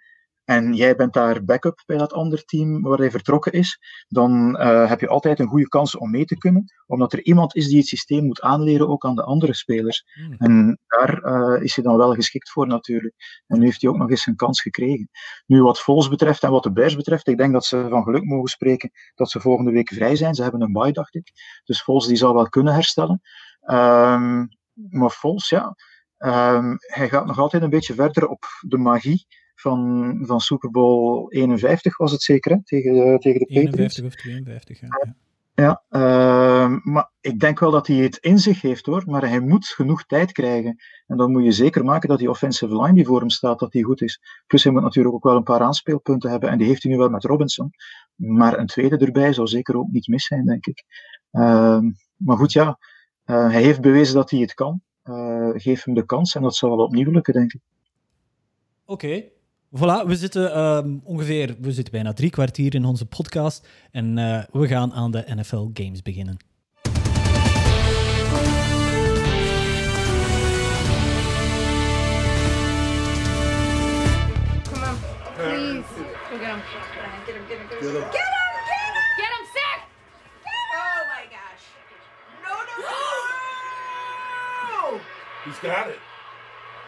en 0.45 0.75
jij 0.75 0.97
bent 0.97 1.13
daar 1.13 1.45
backup 1.45 1.83
bij 1.87 1.97
dat 1.97 2.13
andere 2.13 2.45
team 2.45 2.83
waar 2.83 2.99
hij 2.99 3.11
vertrokken 3.11 3.53
is, 3.53 3.79
dan 4.09 4.61
uh, 4.61 4.89
heb 4.89 5.01
je 5.01 5.09
altijd 5.09 5.39
een 5.39 5.47
goede 5.47 5.69
kans 5.69 5.97
om 5.97 6.11
mee 6.11 6.25
te 6.25 6.39
kunnen, 6.39 6.65
omdat 6.87 7.13
er 7.13 7.23
iemand 7.23 7.57
is 7.57 7.69
die 7.69 7.79
het 7.79 7.87
systeem 7.87 8.25
moet 8.25 8.41
aanleren 8.41 8.89
ook 8.89 9.05
aan 9.05 9.15
de 9.15 9.23
andere 9.23 9.55
spelers. 9.55 10.05
Hmm. 10.15 10.35
En 10.39 10.79
daar 10.87 11.23
uh, 11.25 11.63
is 11.63 11.75
hij 11.75 11.85
dan 11.85 11.97
wel 11.97 12.15
geschikt 12.15 12.51
voor 12.51 12.67
natuurlijk. 12.67 13.15
En 13.47 13.59
nu 13.59 13.65
heeft 13.65 13.81
hij 13.81 13.91
ook 13.91 13.97
nog 13.97 14.11
eens 14.11 14.27
een 14.27 14.37
kans 14.37 14.61
gekregen. 14.61 15.09
Nu 15.47 15.63
wat 15.63 15.81
Vols 15.81 16.09
betreft 16.09 16.43
en 16.43 16.51
wat 16.51 16.63
de 16.63 16.73
Bears 16.73 16.97
betreft, 16.97 17.29
ik 17.29 17.37
denk 17.37 17.53
dat 17.53 17.65
ze 17.65 17.87
van 17.89 18.03
geluk 18.03 18.25
mogen 18.25 18.49
spreken 18.49 18.91
dat 19.15 19.31
ze 19.31 19.41
volgende 19.41 19.71
week 19.71 19.89
vrij 19.89 20.17
zijn. 20.17 20.35
Ze 20.35 20.43
hebben 20.43 20.63
een 20.63 20.73
bye, 20.73 20.93
dacht 20.93 21.15
ik. 21.15 21.33
Dus 21.65 21.83
Vols 21.83 22.07
die 22.07 22.17
zal 22.17 22.35
wel 22.35 22.49
kunnen 22.49 22.75
herstellen. 22.75 23.21
Um, 23.71 24.49
maar 24.75 25.11
Vols, 25.11 25.49
ja, 25.49 25.75
um, 26.19 26.77
hij 26.79 27.09
gaat 27.09 27.27
nog 27.27 27.39
altijd 27.39 27.63
een 27.63 27.71
beetje 27.71 27.95
verder 27.95 28.29
op 28.29 28.45
de 28.61 28.79
magie 28.79 29.27
van, 29.55 30.19
van 30.23 30.41
Super 30.41 30.71
Bowl 30.71 31.27
51 31.29 31.97
was 31.97 32.13
het 32.13 32.23
zeker, 32.23 32.53
hè? 32.53 32.65
Tegen, 32.65 33.19
tegen 33.19 33.39
de 33.39 33.47
Patriots. 33.47 33.99
51 33.99 34.05
of 34.05 34.15
52, 34.15 34.81
ja. 34.81 35.15
Ja, 35.57 35.83
uh, 35.91 36.77
maar 36.83 37.11
ik 37.21 37.41
denk 37.41 37.59
wel 37.59 37.71
dat 37.71 37.87
hij 37.87 37.97
het 37.97 38.17
in 38.17 38.39
zich 38.39 38.61
heeft 38.61 38.87
hoor, 38.87 39.03
maar 39.07 39.29
hij 39.29 39.41
moet 39.41 39.67
genoeg 39.67 40.05
tijd 40.05 40.33
krijgen. 40.33 40.77
En 41.07 41.17
dan 41.17 41.31
moet 41.31 41.45
je 41.45 41.53
zeker 41.53 41.85
maken 41.85 42.09
dat 42.09 42.19
die 42.19 42.31
offensive 42.31 42.83
line 42.83 42.95
die 42.95 43.07
voor 43.07 43.21
hem 43.21 43.31
staat, 43.31 43.59
dat 43.59 43.73
die 43.73 43.85
goed 43.85 44.03
is. 44.03 44.21
Plus 44.47 44.65
hij 44.65 44.73
moet 44.73 44.83
natuurlijk 44.83 45.15
ook 45.15 45.25
wel 45.25 45.37
een 45.37 45.43
paar 45.43 45.61
aanspeelpunten 45.61 46.31
hebben, 46.31 46.51
en 46.51 46.59
die 46.59 46.67
heeft 46.67 46.83
hij 46.83 46.93
nu 46.93 46.99
wel 46.99 47.09
met 47.09 47.25
Robinson. 47.25 47.71
Maar 48.15 48.59
een 48.59 48.67
tweede 48.67 48.97
erbij 48.97 49.33
zou 49.33 49.47
zeker 49.47 49.77
ook 49.77 49.91
niet 49.91 50.09
mis 50.09 50.27
zijn, 50.27 50.45
denk 50.45 50.67
ik. 50.67 50.85
Uh, 51.33 51.81
maar 52.17 52.37
goed, 52.37 52.53
ja, 52.53 52.79
uh, 53.27 53.51
hij 53.51 53.63
heeft 53.63 53.81
bewezen 53.81 54.15
dat 54.15 54.31
hij 54.31 54.41
het 54.41 54.55
kan. 54.55 54.83
Uh, 55.05 55.51
geef 55.53 55.85
hem 55.85 55.95
de 55.95 56.07
kans 56.07 56.35
en 56.35 56.43
dat 56.43 56.57
zal 56.57 56.77
wel 56.77 56.87
opnieuw 56.87 57.11
lukken, 57.11 57.33
denk 57.33 57.53
ik. 57.53 57.61
Oké, 58.85 59.25
Voilà, 59.77 60.05
we 60.07 60.14
zitten 60.14 60.59
um, 60.59 61.01
ongeveer, 61.05 61.57
we 61.61 61.72
zitten 61.72 61.93
bijna 61.93 62.12
drie 62.12 62.31
kwartier 62.31 62.75
in 62.75 62.85
onze 62.85 63.07
podcast 63.07 63.68
en 63.91 64.18
uh, 64.18 64.43
we 64.53 64.68
gaan 64.68 64.93
aan 64.93 65.11
de 65.11 65.25
NFL 65.35 65.66
Games 65.72 66.03
beginnen. 66.03 66.37
Come 74.72 74.85
on, 74.85 74.97
please. 75.37 75.83
Go 76.31 76.39
get 76.39 76.49
him. 76.49 76.62
Get 77.27 77.35
him, 77.35 77.47
get 77.49 77.59
him, 77.59 77.68
get 77.68 77.81
him. 77.81 77.81
Get 77.81 77.93
him, 77.93 78.11
get 78.11 78.27
him! 78.31 78.95
Get 79.16 79.31
him, 79.35 79.47
sick! 79.53 79.81
Oh 80.75 81.01
my 81.14 81.25
gosh. 81.31 81.64
No, 82.45 82.55
no, 82.68 82.75
no! 84.70 85.01
He's 85.45 85.59
got 85.59 85.89
it. 85.89 85.99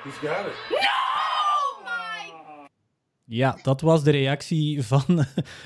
He's 0.04 0.18
got 0.18 0.46
it. 0.46 0.54
No! 0.70 0.95
Ja, 3.28 3.58
dat 3.62 3.80
was 3.80 4.04
de 4.04 4.10
reactie 4.10 4.82
van 4.82 5.04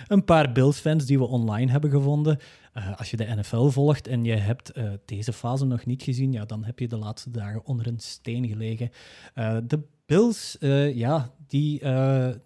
een 0.08 0.24
paar 0.24 0.52
Bills-fans 0.52 1.06
die 1.06 1.18
we 1.18 1.26
online 1.26 1.70
hebben 1.70 1.90
gevonden. 1.90 2.38
Uh, 2.74 2.98
als 2.98 3.10
je 3.10 3.16
de 3.16 3.34
NFL 3.34 3.68
volgt 3.68 4.06
en 4.06 4.24
je 4.24 4.34
hebt 4.34 4.76
uh, 4.76 4.90
deze 5.04 5.32
fase 5.32 5.64
nog 5.64 5.86
niet 5.86 6.02
gezien, 6.02 6.32
ja, 6.32 6.44
dan 6.44 6.64
heb 6.64 6.78
je 6.78 6.88
de 6.88 6.96
laatste 6.96 7.30
dagen 7.30 7.64
onder 7.64 7.86
een 7.86 7.98
steen 7.98 8.48
gelegen. 8.48 8.90
Uh, 9.34 9.56
de 9.64 9.80
Bills, 10.06 10.56
ja, 10.94 11.34
die 11.46 11.82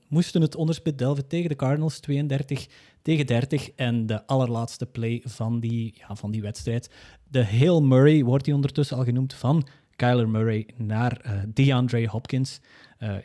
moesten 0.09 0.43
het 0.43 0.55
onderspit 0.55 0.99
delven 0.99 1.27
tegen 1.27 1.49
de 1.49 1.57
Cardinals, 1.57 1.99
32 1.99 2.67
tegen 3.03 3.27
30. 3.27 3.71
En 3.71 4.07
de 4.07 4.27
allerlaatste 4.27 4.87
play 4.87 5.23
van 5.25 5.61
die, 5.61 5.95
ja, 5.97 6.17
van 6.17 6.31
die 6.31 6.43
wedstrijd, 6.43 6.91
de 7.29 7.45
Hail 7.45 7.83
Murray, 7.83 8.25
wordt 8.25 8.45
die 8.45 8.55
ondertussen 8.55 8.97
al 8.97 9.05
genoemd, 9.05 9.35
van 9.35 9.67
Kyler 9.97 10.29
Murray 10.29 10.69
naar 10.77 11.45
DeAndre 11.55 12.09
Hopkins. 12.09 12.61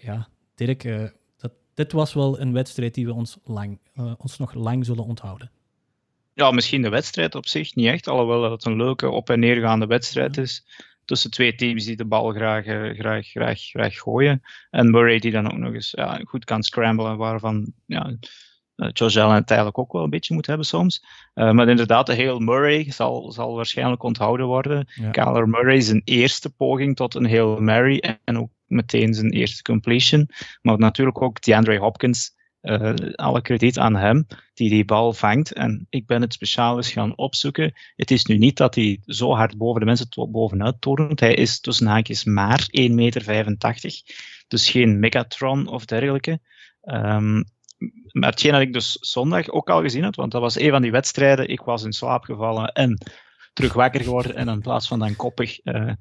ja, 0.01 0.27
Dirk, 0.55 1.11
dit 1.79 1.91
was 1.91 2.13
wel 2.13 2.39
een 2.39 2.53
wedstrijd 2.53 2.93
die 2.93 3.05
we 3.05 3.13
ons, 3.13 3.37
lang, 3.43 3.79
uh, 3.95 4.13
ons 4.17 4.37
nog 4.37 4.53
lang 4.53 4.85
zullen 4.85 5.03
onthouden. 5.03 5.51
ja, 6.33 6.51
misschien 6.51 6.81
de 6.81 6.89
wedstrijd 6.89 7.35
op 7.35 7.47
zich 7.47 7.75
niet 7.75 7.87
echt, 7.87 8.07
alhoewel 8.07 8.41
dat 8.41 8.51
het 8.51 8.65
een 8.65 8.75
leuke 8.75 9.09
op- 9.09 9.29
en 9.29 9.39
neergaande 9.39 9.85
wedstrijd 9.85 10.37
is. 10.37 10.65
Tussen 11.05 11.31
twee 11.31 11.55
teams 11.55 11.85
die 11.85 11.95
de 11.95 12.05
bal 12.05 12.31
graag, 12.31 12.65
eh, 12.65 12.99
graag, 12.99 13.27
graag, 13.27 13.59
graag 13.59 13.97
gooien. 13.97 14.41
En 14.69 14.91
Murray 14.91 15.19
die 15.19 15.31
dan 15.31 15.51
ook 15.51 15.57
nog 15.57 15.73
eens 15.73 15.91
ja, 15.91 16.21
goed 16.25 16.45
kan 16.45 16.63
scramblen, 16.63 17.17
waarvan 17.17 17.73
ja, 17.85 18.15
Josh 18.87 19.17
Allen 19.17 19.35
het 19.35 19.49
eigenlijk 19.49 19.79
ook 19.79 19.91
wel 19.91 20.03
een 20.03 20.09
beetje 20.09 20.33
moet 20.33 20.45
hebben 20.45 20.65
soms. 20.65 21.03
Uh, 21.35 21.51
maar 21.51 21.69
inderdaad, 21.69 22.05
de 22.05 22.13
heel 22.13 22.39
Murray 22.39 22.91
zal, 22.91 23.31
zal 23.31 23.55
waarschijnlijk 23.55 24.03
onthouden 24.03 24.45
worden. 24.45 24.87
Ja. 24.95 25.09
Kyler 25.09 25.49
Murray 25.49 25.81
zijn 25.81 26.01
eerste 26.03 26.49
poging 26.49 26.95
tot 26.95 27.15
een 27.15 27.25
heel 27.25 27.61
Mary 27.61 27.97
en, 27.97 28.19
en 28.23 28.37
ook 28.37 28.49
meteen 28.65 29.13
zijn 29.13 29.31
eerste 29.31 29.61
completion. 29.61 30.29
Maar 30.61 30.77
natuurlijk 30.77 31.21
ook 31.21 31.41
DeAndre 31.41 31.77
Hopkins. 31.77 32.37
Uh, 32.61 32.93
alle 33.15 33.41
krediet 33.41 33.79
aan 33.79 33.95
hem 33.95 34.27
die 34.53 34.69
die 34.69 34.85
bal 34.85 35.13
vangt. 35.13 35.53
En 35.53 35.87
ik 35.89 36.05
ben 36.05 36.21
het 36.21 36.33
speciaal 36.33 36.77
eens 36.77 36.91
gaan 36.91 37.17
opzoeken. 37.17 37.73
Het 37.95 38.11
is 38.11 38.25
nu 38.25 38.37
niet 38.37 38.57
dat 38.57 38.75
hij 38.75 38.99
zo 39.05 39.35
hard 39.35 39.57
boven 39.57 39.79
de 39.79 39.85
mensen 39.85 40.09
to 40.09 40.27
bovenuit 40.27 40.81
torent. 40.81 41.19
Hij 41.19 41.33
is 41.33 41.59
tussen 41.59 41.87
haakjes 41.87 42.23
maar 42.23 42.67
1,85 42.79 42.93
meter. 42.93 43.41
Dus 44.47 44.69
geen 44.69 44.99
Megatron 44.99 45.67
of 45.67 45.85
dergelijke. 45.85 46.39
Um, 46.81 47.43
maar 48.11 48.29
hetgeen 48.29 48.51
dat 48.51 48.61
ik 48.61 48.73
dus 48.73 48.97
zondag 48.99 49.49
ook 49.49 49.69
al 49.69 49.81
gezien 49.81 50.03
had, 50.03 50.15
want 50.15 50.31
dat 50.31 50.41
was 50.41 50.59
een 50.59 50.69
van 50.69 50.81
die 50.81 50.91
wedstrijden. 50.91 51.49
Ik 51.49 51.61
was 51.61 51.83
in 51.83 51.93
slaap 51.93 52.23
gevallen 52.23 52.71
en 52.71 52.97
terug 53.53 53.73
wakker 53.73 54.01
geworden. 54.01 54.35
En 54.35 54.47
in 54.47 54.61
plaats 54.61 54.87
van 54.87 54.99
dan 54.99 55.15
koppig. 55.15 55.65
Uh, 55.65 55.91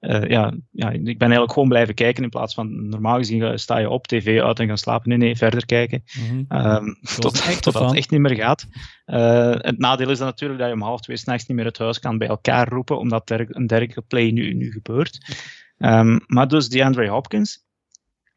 uh, 0.00 0.28
ja, 0.28 0.54
ja, 0.70 0.90
ik 0.90 1.02
ben 1.02 1.20
eigenlijk 1.20 1.52
gewoon 1.52 1.68
blijven 1.68 1.94
kijken 1.94 2.22
in 2.22 2.28
plaats 2.28 2.54
van 2.54 2.88
normaal 2.88 3.16
gezien 3.16 3.58
sta 3.58 3.78
je 3.78 3.88
op 3.88 4.06
tv 4.06 4.40
uit 4.40 4.58
en 4.58 4.66
gaan 4.66 4.78
slapen. 4.78 5.08
Nee, 5.08 5.18
nee, 5.18 5.36
verder 5.36 5.66
kijken. 5.66 6.02
Mhm. 6.18 6.66
Um, 6.66 6.98
tot, 7.18 7.62
totdat 7.62 7.88
het 7.88 7.96
echt 7.96 8.10
niet 8.10 8.20
meer 8.20 8.36
gaat. 8.36 8.66
Uh, 9.06 9.54
het 9.56 9.78
nadeel 9.78 10.10
is 10.10 10.18
dan 10.18 10.26
natuurlijk 10.26 10.60
dat 10.60 10.68
je 10.68 10.74
om 10.74 10.82
half 10.82 11.00
twee 11.00 11.16
s'nachts 11.16 11.46
niet 11.46 11.56
meer 11.56 11.66
het 11.66 11.78
huis 11.78 11.98
kan 11.98 12.18
bij 12.18 12.28
elkaar 12.28 12.68
roepen, 12.68 12.98
omdat 12.98 13.30
er 13.30 13.46
een 13.48 13.66
dergelijke 13.66 14.02
play 14.02 14.30
nu, 14.30 14.54
nu 14.54 14.72
gebeurt. 14.72 15.36
Um, 15.78 16.20
maar 16.26 16.48
dus 16.48 16.68
DeAndre 16.68 17.08
Hopkins, 17.08 17.64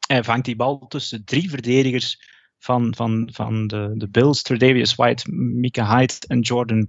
hij 0.08 0.24
vangt 0.24 0.46
die 0.46 0.56
bal 0.56 0.88
tussen 0.88 1.26
drie 1.26 1.50
verdedigers 1.50 2.34
van, 2.66 2.96
van, 2.96 3.30
van 3.34 3.68
de, 3.68 3.92
de 3.96 4.10
Bills, 4.10 4.42
Tredavious 4.42 4.96
White, 4.96 5.32
Mika 5.32 5.98
Hyde 5.98 6.14
en 6.28 6.40
Jordan 6.40 6.88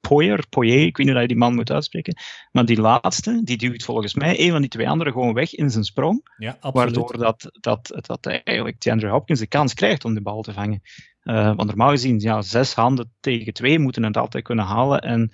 Poyer, 0.00 0.44
Poyer, 0.48 0.86
ik 0.86 0.96
weet 0.96 1.06
niet 1.06 1.14
hoe 1.14 1.20
je 1.20 1.28
die 1.28 1.36
man 1.36 1.54
moet 1.54 1.70
uitspreken. 1.70 2.16
Maar 2.52 2.64
die 2.64 2.80
laatste, 2.80 3.40
die 3.44 3.56
duwt 3.56 3.82
volgens 3.82 4.14
mij 4.14 4.40
een 4.40 4.50
van 4.50 4.60
die 4.60 4.70
twee 4.70 4.88
anderen 4.88 5.12
gewoon 5.12 5.34
weg 5.34 5.54
in 5.54 5.70
zijn 5.70 5.84
sprong. 5.84 6.34
Ja. 6.36 6.56
Waardoor 6.60 7.18
dat, 7.18 7.48
dat, 7.60 8.00
dat 8.00 8.26
eigenlijk 8.26 8.80
DeAndre 8.80 9.08
Hopkins 9.08 9.40
de 9.40 9.46
kans 9.46 9.74
krijgt 9.74 10.04
om 10.04 10.14
de 10.14 10.22
bal 10.22 10.42
te 10.42 10.52
vangen. 10.52 10.80
Uh, 11.22 11.44
want 11.44 11.64
normaal 11.64 11.90
gezien, 11.90 12.18
ja, 12.20 12.42
zes 12.42 12.74
handen 12.74 13.12
tegen 13.20 13.52
twee 13.52 13.78
moeten 13.78 14.02
het 14.02 14.16
altijd 14.16 14.44
kunnen 14.44 14.64
halen. 14.64 15.00
En 15.00 15.32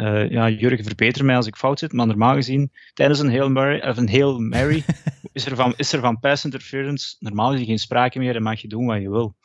uh, 0.00 0.30
ja, 0.30 0.48
Jurgen, 0.48 0.84
verbeter 0.84 1.24
mij 1.24 1.36
als 1.36 1.46
ik 1.46 1.56
fout 1.56 1.78
zit, 1.78 1.92
maar 1.92 2.06
normaal 2.06 2.34
gezien, 2.34 2.72
tijdens 2.92 3.18
een 3.18 3.28
heel 3.28 3.50
Mary, 3.50 3.80
of 3.80 3.96
een 3.96 4.08
heel 4.08 4.38
Mary 4.38 4.84
is, 5.32 5.46
er 5.46 5.56
van, 5.56 5.74
is 5.76 5.92
er 5.92 6.00
van 6.00 6.20
pass 6.20 6.44
interference 6.44 7.16
normaal 7.18 7.50
gezien 7.50 7.66
geen 7.66 7.78
sprake 7.78 8.18
meer 8.18 8.36
en 8.36 8.42
mag 8.42 8.60
je 8.60 8.68
doen 8.68 8.86
wat 8.86 9.00
je 9.00 9.10
wil. 9.10 9.36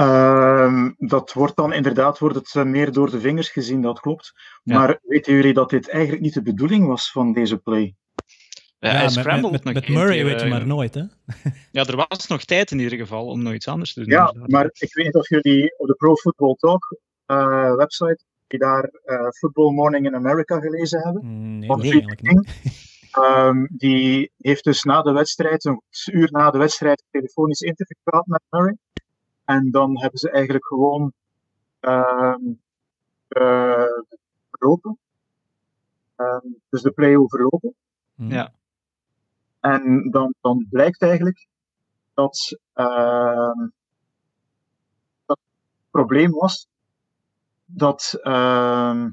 Uh, 0.00 0.88
dat 0.98 1.32
wordt 1.32 1.56
dan 1.56 1.72
inderdaad 1.72 2.18
wordt 2.18 2.34
het 2.34 2.54
uh, 2.54 2.64
meer 2.64 2.92
door 2.92 3.10
de 3.10 3.20
vingers 3.20 3.48
gezien, 3.48 3.82
dat 3.82 4.00
klopt. 4.00 4.32
Ja. 4.62 4.78
Maar 4.78 4.98
weten 5.02 5.34
jullie 5.34 5.52
dat 5.52 5.70
dit 5.70 5.88
eigenlijk 5.88 6.22
niet 6.22 6.34
de 6.34 6.42
bedoeling 6.42 6.86
was 6.86 7.10
van 7.10 7.32
deze 7.32 7.56
play? 7.58 7.94
Ja, 8.78 8.88
Ja, 8.88 8.94
hij 8.94 9.02
met, 9.02 9.12
scrambled 9.12 9.52
met, 9.52 9.64
nog 9.64 9.74
met 9.74 9.84
één 9.84 9.92
Murray 9.92 10.16
keer, 10.16 10.24
weet 10.24 10.40
je 10.40 10.46
eh, 10.46 10.50
maar 10.50 10.66
nooit, 10.66 10.94
hè? 10.94 11.02
Ja, 11.72 11.84
er 11.84 12.06
was 12.08 12.26
nog 12.26 12.44
tijd 12.44 12.70
in 12.70 12.78
ieder 12.78 12.98
geval 12.98 13.26
om 13.26 13.42
nog 13.42 13.52
iets 13.52 13.68
anders 13.68 13.92
te 13.92 14.00
doen. 14.00 14.08
Ja, 14.08 14.26
inderdaad. 14.26 14.50
maar 14.50 14.64
ik 14.64 14.94
weet 14.94 15.04
niet 15.04 15.14
of 15.14 15.28
jullie 15.28 15.74
op 15.78 15.86
de 15.86 15.94
Pro 15.94 16.14
Football 16.14 16.54
Talk 16.54 16.98
uh, 17.26 17.74
website, 17.76 18.24
die 18.50 18.58
daar 18.58 18.90
uh, 19.04 19.28
Football 19.28 19.72
Morning 19.72 20.06
in 20.06 20.14
America 20.14 20.60
gelezen 20.60 21.00
hebben. 21.00 21.24
Mm, 21.24 21.58
Nee, 21.58 22.04
niet. 22.20 22.78
Um, 23.18 23.68
die 23.70 24.32
heeft 24.36 24.64
dus 24.64 24.82
na 24.82 25.02
de 25.02 25.12
wedstrijd, 25.12 25.64
een 25.64 25.82
uur 26.12 26.28
na 26.30 26.50
de 26.50 26.58
wedstrijd, 26.58 27.00
een 27.00 27.20
telefonisch 27.20 27.60
interview 27.60 27.96
gehad 28.04 28.26
met 28.26 28.42
Murray. 28.50 28.76
En 29.44 29.70
dan 29.70 30.00
hebben 30.00 30.18
ze 30.18 30.30
eigenlijk 30.30 30.66
gewoon 30.66 31.12
um, 31.80 32.60
uh, 33.28 33.84
overlopen. 34.50 34.98
Um, 36.16 36.60
dus 36.68 36.82
de 36.82 36.90
play 36.90 37.16
overlopen. 37.16 37.74
Mm. 38.14 38.30
Ja. 38.30 38.52
En 39.60 40.10
dan, 40.10 40.34
dan 40.40 40.66
blijkt 40.70 41.02
eigenlijk 41.02 41.46
dat, 42.14 42.58
uh, 42.74 43.66
dat 45.26 45.38
het 45.38 45.90
probleem 45.90 46.30
was 46.30 46.66
dat 47.74 48.18
uh, 48.22 49.04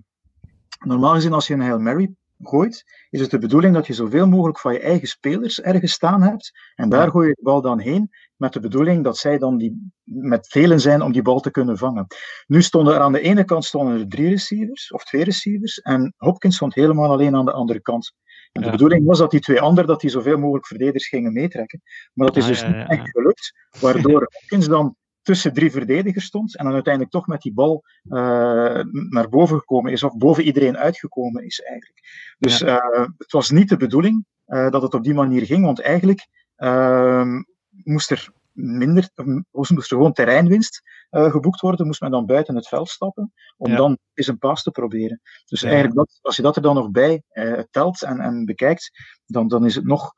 normaal 0.86 1.14
gezien 1.14 1.34
als 1.34 1.47
je 1.47 1.53
een 1.53 1.62
Hail 1.62 1.80
Mary 1.80 2.14
gooit, 2.41 2.84
is 3.10 3.20
het 3.22 3.30
de 3.32 3.38
bedoeling 3.39 3.74
dat 3.74 3.88
je 3.88 3.93
zoveel 3.93 4.28
mogelijk 4.28 4.60
van 4.60 4.74
je 4.74 4.80
eigen 4.80 5.08
spelers 5.08 5.62
ergens 5.62 5.91
staan 5.91 6.22
hebt. 6.22 6.51
En 6.76 6.89
daar 6.89 7.12
gooi 7.12 7.28
je 7.28 7.34
de 7.34 7.43
bal 7.43 7.62
dan 7.62 7.80
heen 7.80 8.10
met 8.36 8.53
de 8.53 8.60
bedoeling 8.60 9.03
dat 9.03 9.18
zij 9.18 9.38
dan 9.38 9.58
die, 9.58 9.91
met 10.03 10.47
velen 10.47 10.80
zijn 10.80 11.01
om 11.01 11.12
die 11.12 11.22
bal 11.22 11.39
te 11.39 11.51
kunnen 11.51 11.78
vangen. 11.78 12.08
Nu 12.47 12.62
stonden 12.62 12.93
er 12.95 12.99
aan 12.99 13.12
de 13.12 13.20
ene 13.22 13.43
kant 13.43 13.66
stonden 13.66 13.99
er 13.99 14.08
drie 14.08 14.30
receivers, 14.30 14.91
of 14.91 15.03
twee 15.03 15.24
receivers, 15.24 15.78
en 15.80 16.14
Hopkins 16.18 16.55
stond 16.55 16.74
helemaal 16.74 17.12
alleen 17.12 17.36
aan 17.36 17.45
de 17.45 17.51
andere 17.51 17.82
kant. 17.82 18.14
En 18.51 18.62
de 18.62 18.68
Ja. 18.68 18.72
bedoeling 18.72 19.05
was 19.05 19.18
dat 19.18 19.32
die 19.32 19.39
twee 19.39 19.62
anderen, 19.62 19.88
dat 19.89 20.01
die 20.01 20.10
zoveel 20.10 20.38
mogelijk 20.38 20.68
verdedigers 20.68 21.08
gingen 21.08 21.34
meetrekken. 21.34 21.82
Maar 22.14 22.28
dat 22.28 22.36
is 22.38 22.43
Ah, 22.43 22.49
dus 22.49 22.62
ja, 22.62 22.68
niet 22.68 22.78
ja, 22.78 22.88
echt 22.88 23.10
gelukt, 23.10 23.53
waardoor 23.78 24.20
Hopkins 24.34 24.68
dan 24.68 24.95
tussen 25.28 25.53
drie 25.53 25.71
verdedigers 25.71 26.25
stond 26.25 26.57
en 26.57 26.63
dan 26.65 26.73
uiteindelijk 26.73 27.13
toch 27.13 27.28
met 27.28 27.41
die 27.41 27.53
bal 27.53 27.84
uh, 28.03 28.13
naar 29.09 29.30
boven 29.30 29.57
gekomen 29.57 29.91
is, 29.91 30.03
of 30.03 30.17
boven 30.17 30.43
iedereen 30.43 30.78
uitgekomen 30.78 31.45
is 31.45 31.61
eigenlijk. 31.61 31.99
Dus 32.39 32.61
uh, 32.61 33.05
het 33.17 33.32
was 33.32 33.49
niet 33.49 33.69
de 33.69 33.78
bedoeling 33.78 34.25
uh, 34.47 34.69
dat 34.69 34.82
het 34.82 34.93
op 34.93 35.03
die 35.03 35.13
manier 35.13 35.45
ging, 35.45 35.65
want 35.65 35.82
eigenlijk 35.82 36.28
ehm, 36.55 37.41
moest 37.69 38.11
er 38.11 38.30
minder, 38.51 39.09
moest 39.51 39.71
er 39.71 39.84
gewoon 39.84 40.13
terreinwinst 40.13 40.82
geboekt 41.09 41.59
worden, 41.59 41.86
moest 41.86 42.01
men 42.01 42.11
dan 42.11 42.25
buiten 42.25 42.55
het 42.55 42.67
veld 42.67 42.89
stappen, 42.89 43.34
om 43.57 43.71
Ja. 43.71 43.78
dan 43.78 43.97
eens 44.13 44.28
een 44.28 44.38
paas 44.38 44.63
te 44.63 44.71
proberen. 44.71 45.21
Dus 45.45 45.61
Ja. 45.61 45.67
eigenlijk, 45.67 45.97
dat, 45.97 46.19
als 46.21 46.36
je 46.36 46.41
dat 46.41 46.55
er 46.55 46.61
dan 46.61 46.75
nog 46.75 46.91
bij 46.91 47.23
telt 47.71 48.03
en, 48.03 48.19
en 48.19 48.45
bekijkt, 48.45 48.89
dan, 49.25 49.47
dan 49.47 49.65
is 49.65 49.75
het 49.75 49.86
nog, 49.86 50.13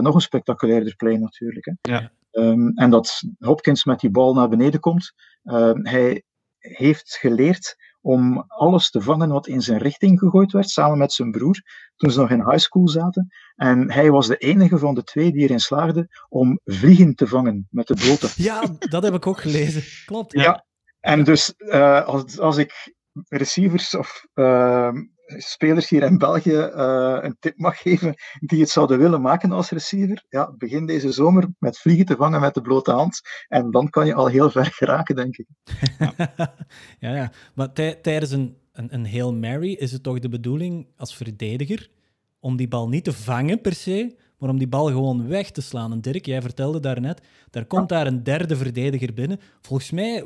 nog 0.00 0.14
een 0.14 0.20
spectaculairder 0.20 0.96
play 0.96 1.16
natuurlijk. 1.16 1.64
Hè. 1.64 1.90
Ja. 1.92 2.12
Um, 2.34 2.72
en 2.74 2.90
dat 2.90 3.22
Hopkins 3.38 3.84
met 3.84 4.00
die 4.00 4.10
bal 4.10 4.34
naar 4.34 4.48
beneden 4.48 4.80
komt, 4.80 5.12
uh, 5.44 5.70
hij 5.72 6.22
heeft 6.58 7.16
geleerd 7.20 7.76
om 8.00 8.44
alles 8.46 8.90
te 8.90 9.00
vangen 9.00 9.28
wat 9.28 9.46
in 9.46 9.60
zijn 9.60 9.78
richting 9.78 10.18
gegooid 10.18 10.52
werd, 10.52 10.70
samen 10.70 10.98
met 10.98 11.12
zijn 11.12 11.30
broer, 11.30 11.62
toen 11.96 12.10
ze 12.10 12.20
nog 12.20 12.30
in 12.30 12.44
high 12.50 12.58
school 12.58 12.88
zaten. 12.88 13.28
En 13.54 13.92
hij 13.92 14.10
was 14.10 14.26
de 14.26 14.36
enige 14.36 14.78
van 14.78 14.94
de 14.94 15.02
twee 15.02 15.32
die 15.32 15.42
erin 15.42 15.60
slaagde 15.60 16.08
om 16.28 16.60
vliegen 16.64 17.14
te 17.14 17.26
vangen 17.26 17.66
met 17.70 17.86
de 17.86 17.94
blote. 17.94 18.28
Ja, 18.42 18.62
dat 18.78 19.02
heb 19.02 19.14
ik 19.14 19.26
ook 19.26 19.40
gelezen. 19.40 19.82
Klopt. 20.06 20.32
Ja. 20.32 20.42
ja. 20.42 20.64
En 21.00 21.24
dus 21.24 21.54
uh, 21.58 22.04
als, 22.04 22.38
als 22.38 22.56
ik 22.56 22.94
receivers 23.28 23.94
of 23.94 24.26
uh, 24.34 24.92
spelers 25.36 25.88
hier 25.88 26.02
in 26.02 26.18
België 26.18 26.70
uh, 26.74 27.18
een 27.20 27.36
tip 27.40 27.58
mag 27.58 27.80
geven 27.80 28.14
die 28.40 28.60
het 28.60 28.68
zouden 28.68 28.98
willen 28.98 29.20
maken 29.20 29.52
als 29.52 29.70
receiver, 29.70 30.24
ja, 30.28 30.52
begin 30.58 30.86
deze 30.86 31.12
zomer 31.12 31.48
met 31.58 31.78
vliegen 31.78 32.04
te 32.04 32.16
vangen 32.16 32.40
met 32.40 32.54
de 32.54 32.60
blote 32.60 32.90
hand. 32.90 33.20
En 33.48 33.70
dan 33.70 33.90
kan 33.90 34.06
je 34.06 34.14
al 34.14 34.26
heel 34.26 34.50
ver 34.50 34.66
geraken, 34.66 35.16
denk 35.16 35.36
ik. 35.36 35.46
ja, 37.04 37.14
ja. 37.14 37.32
Maar 37.54 37.72
tijdens 37.72 38.30
een, 38.30 38.56
een, 38.72 38.94
een 38.94 39.10
Hail 39.10 39.34
Mary 39.34 39.72
is 39.72 39.92
het 39.92 40.02
toch 40.02 40.18
de 40.18 40.28
bedoeling 40.28 40.86
als 40.96 41.16
verdediger 41.16 41.88
om 42.40 42.56
die 42.56 42.68
bal 42.68 42.88
niet 42.88 43.04
te 43.04 43.12
vangen 43.12 43.60
per 43.60 43.74
se, 43.74 44.16
maar 44.38 44.50
om 44.50 44.58
die 44.58 44.68
bal 44.68 44.86
gewoon 44.86 45.28
weg 45.28 45.50
te 45.50 45.60
slaan. 45.60 45.92
En 45.92 46.00
Dirk, 46.00 46.26
jij 46.26 46.42
vertelde 46.42 46.80
daarnet, 46.80 47.20
daar 47.50 47.64
komt 47.64 47.88
daar 47.88 48.06
een 48.06 48.22
derde 48.22 48.56
verdediger 48.56 49.14
binnen. 49.14 49.40
Volgens 49.60 49.90
mij 49.90 50.24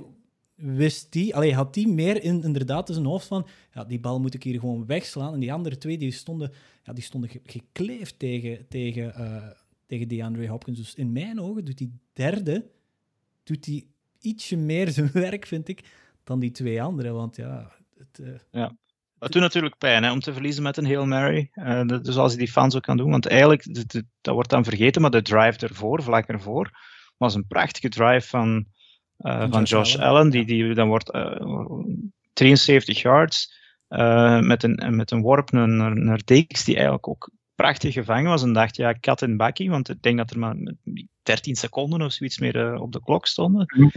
wist 0.59 1.13
die, 1.13 1.35
allee, 1.35 1.55
had 1.55 1.75
die 1.75 1.89
meer 1.89 2.23
in, 2.23 2.43
inderdaad 2.43 2.89
in 2.89 2.95
zijn 2.95 3.07
hoofd 3.07 3.27
van, 3.27 3.47
ja, 3.75 3.85
die 3.85 4.01
bal 4.01 4.21
moet 4.21 4.35
ik 4.35 4.43
hier 4.43 4.61
gewoon 4.61 4.87
wegslaan. 4.87 5.35
En 5.35 5.41
die 5.41 5.53
andere 5.53 5.79
twee, 5.79 5.99
die 5.99 6.11
stonden, 6.11 6.53
ja, 6.83 6.93
die 6.93 7.05
stonden 7.05 7.31
ge 7.31 7.41
gekleefd 7.45 8.19
tegen, 8.19 8.69
tegen, 8.69 9.13
uh, 9.19 9.47
tegen 9.87 10.09
DeAndre 10.09 10.49
Hopkins. 10.49 10.79
Dus 10.79 10.95
in 10.95 11.13
mijn 11.13 11.41
ogen 11.41 11.65
doet 11.65 11.79
die 11.79 11.93
derde, 12.13 12.71
doet 13.43 13.65
die 13.65 13.91
ietsje 14.21 14.57
meer 14.57 14.91
zijn 14.99 15.11
werk, 15.13 15.47
vind 15.47 15.69
ik, 15.69 15.81
dan 16.25 16.39
die 16.41 16.51
twee 16.51 16.83
anderen. 16.83 17.15
Want 17.15 17.37
ja... 17.37 17.77
Het, 17.99 18.19
uh, 18.19 18.35
ja. 18.51 18.77
Het 19.19 19.33
doet 19.33 19.43
natuurlijk 19.43 19.79
pijn 19.79 20.03
hè, 20.03 20.13
om 20.13 20.21
te 20.21 20.33
verliezen 20.33 20.63
met 20.63 20.77
een 20.77 20.87
Hail 20.87 21.07
Mary. 21.07 21.51
Uh, 21.55 21.87
dat, 21.87 22.05
dus 22.05 22.17
als 22.17 22.33
je 22.33 22.39
die 22.39 22.51
fans 22.51 22.77
ook 22.77 22.83
kan 22.83 22.97
doen. 22.97 23.11
Want 23.11 23.27
eigenlijk, 23.27 23.91
dat 24.21 24.35
wordt 24.35 24.51
dan 24.51 24.65
vergeten, 24.65 25.03
maar 25.03 25.11
de 25.11 25.23
drive 25.23 25.67
ervoor, 25.67 26.03
vlak 26.03 26.27
ervoor, 26.27 26.71
was 27.17 27.35
een 27.35 27.47
prachtige 27.47 27.89
drive 27.89 28.29
van, 28.29 28.67
van, 29.19 29.53
van 29.53 29.63
Josh 29.63 29.97
Allen. 29.97 30.09
Allen 30.09 30.31
die, 30.31 30.45
die 30.45 30.75
dan 30.75 30.89
wordt 30.89 31.15
uh, 31.15 31.41
73 32.33 33.03
yards 33.03 33.57
uh, 33.89 34.41
met, 34.41 34.63
een, 34.63 34.97
met 34.97 35.11
een 35.11 35.21
worp 35.21 35.51
naar, 35.51 35.97
naar, 36.01 36.21
Dix, 36.25 36.65
die 36.65 36.75
eigenlijk 36.75 37.09
ook 37.09 37.31
prachtig 37.55 37.93
gevangen 37.93 38.31
was. 38.31 38.43
En 38.43 38.53
dacht, 38.53 38.77
ja, 38.77 38.93
kat 38.93 39.23
en 39.23 39.37
bakkie, 39.37 39.71
want 39.71 39.89
ik 39.89 40.03
denk 40.03 40.17
dat 40.17 40.31
er 40.31 40.39
maar 40.39 40.57
13 41.23 41.57
seconden 41.57 42.03
of 42.03 42.13
zoiets 42.13 42.39
meer 42.39 42.73
uh, 42.73 42.81
op 42.81 42.93
de 42.93 43.03
klok 43.03 43.27
stonden. 43.27 43.75
Mm. 43.77 43.93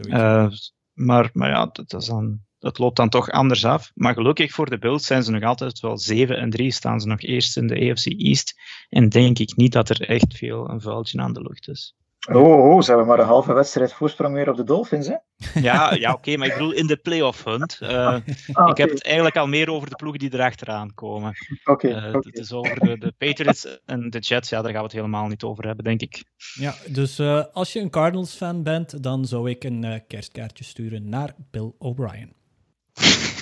Uh, 0.00 0.50
maar, 0.92 1.30
maar 1.32 1.48
ja, 1.48 1.66
dat, 1.72 1.88
dat, 1.90 2.02
is 2.02 2.08
dan, 2.08 2.40
dat 2.58 2.78
loopt 2.78 2.96
dan 2.96 3.08
toch 3.08 3.30
anders 3.30 3.64
af. 3.64 3.90
Maar 3.94 4.14
gelukkig 4.14 4.52
voor 4.52 4.70
de 4.70 4.78
Bills 4.78 5.06
zijn 5.06 5.22
ze 5.22 5.30
nog 5.30 5.42
altijd 5.42 5.80
wel 5.80 5.98
7 5.98 6.38
en 6.38 6.50
3, 6.50 6.70
staan 6.70 7.00
ze 7.00 7.06
nog 7.06 7.22
eerst 7.22 7.56
in 7.56 7.66
de 7.66 7.90
AFC 7.90 8.06
East. 8.06 8.60
En 8.88 9.08
denk 9.08 9.38
ik 9.38 9.56
niet 9.56 9.72
dat 9.72 9.88
er 9.88 10.00
echt 10.00 10.36
veel 10.36 10.70
een 10.70 10.80
vuiltje 10.80 11.20
aan 11.20 11.32
de 11.32 11.42
lucht 11.42 11.68
is. 11.68 11.94
Oh, 12.32 12.70
oh, 12.74 12.80
ze 12.82 12.88
hebben 12.88 13.06
maar 13.06 13.18
een 13.18 13.26
halve 13.26 13.52
wedstrijd 13.52 13.92
voorsprong 13.92 14.34
weer 14.34 14.50
op 14.50 14.56
de 14.56 14.64
Dolphins, 14.64 15.06
hè? 15.06 15.14
Ja, 15.60 15.94
ja 15.94 16.12
oké, 16.12 16.36
maar 16.36 16.46
ik 16.46 16.52
bedoel 16.52 16.72
in 16.72 16.86
de 16.86 16.96
playoff 16.96 17.44
hunt. 17.44 17.78
Uh, 17.82 18.16
Ah, 18.52 18.68
Ik 18.70 18.76
heb 18.76 18.90
het 18.90 19.04
eigenlijk 19.04 19.36
al 19.36 19.46
meer 19.46 19.70
over 19.70 19.90
de 19.90 19.96
ploegen 19.96 20.18
die 20.20 20.34
erachteraan 20.34 20.94
komen. 20.94 21.32
Oké, 21.64 21.88
Eh, 21.88 22.14
oké. 22.14 22.28
Het 22.28 22.38
is 22.38 22.52
over 22.52 22.80
de, 22.80 22.98
de 22.98 23.12
Patriots 23.18 23.80
en 23.84 24.10
de 24.10 24.18
Jets, 24.18 24.48
ja, 24.48 24.56
daar 24.62 24.70
gaan 24.70 24.78
we 24.80 24.86
het 24.86 24.92
helemaal 24.96 25.26
niet 25.26 25.42
over 25.42 25.66
hebben, 25.66 25.84
denk 25.84 26.00
ik. 26.00 26.24
Ja, 26.54 26.74
dus 26.88 27.18
eh, 27.18 27.44
als 27.52 27.72
je 27.72 27.80
een 27.80 27.90
Cardinals-fan 27.90 28.62
bent, 28.62 29.02
dan 29.02 29.24
zou 29.24 29.50
ik 29.50 29.64
een 29.64 29.84
eh, 29.84 30.00
kerstkaartje 30.08 30.64
sturen 30.64 31.08
naar 31.08 31.34
Bill 31.50 31.72
O'Brien. 31.78 32.32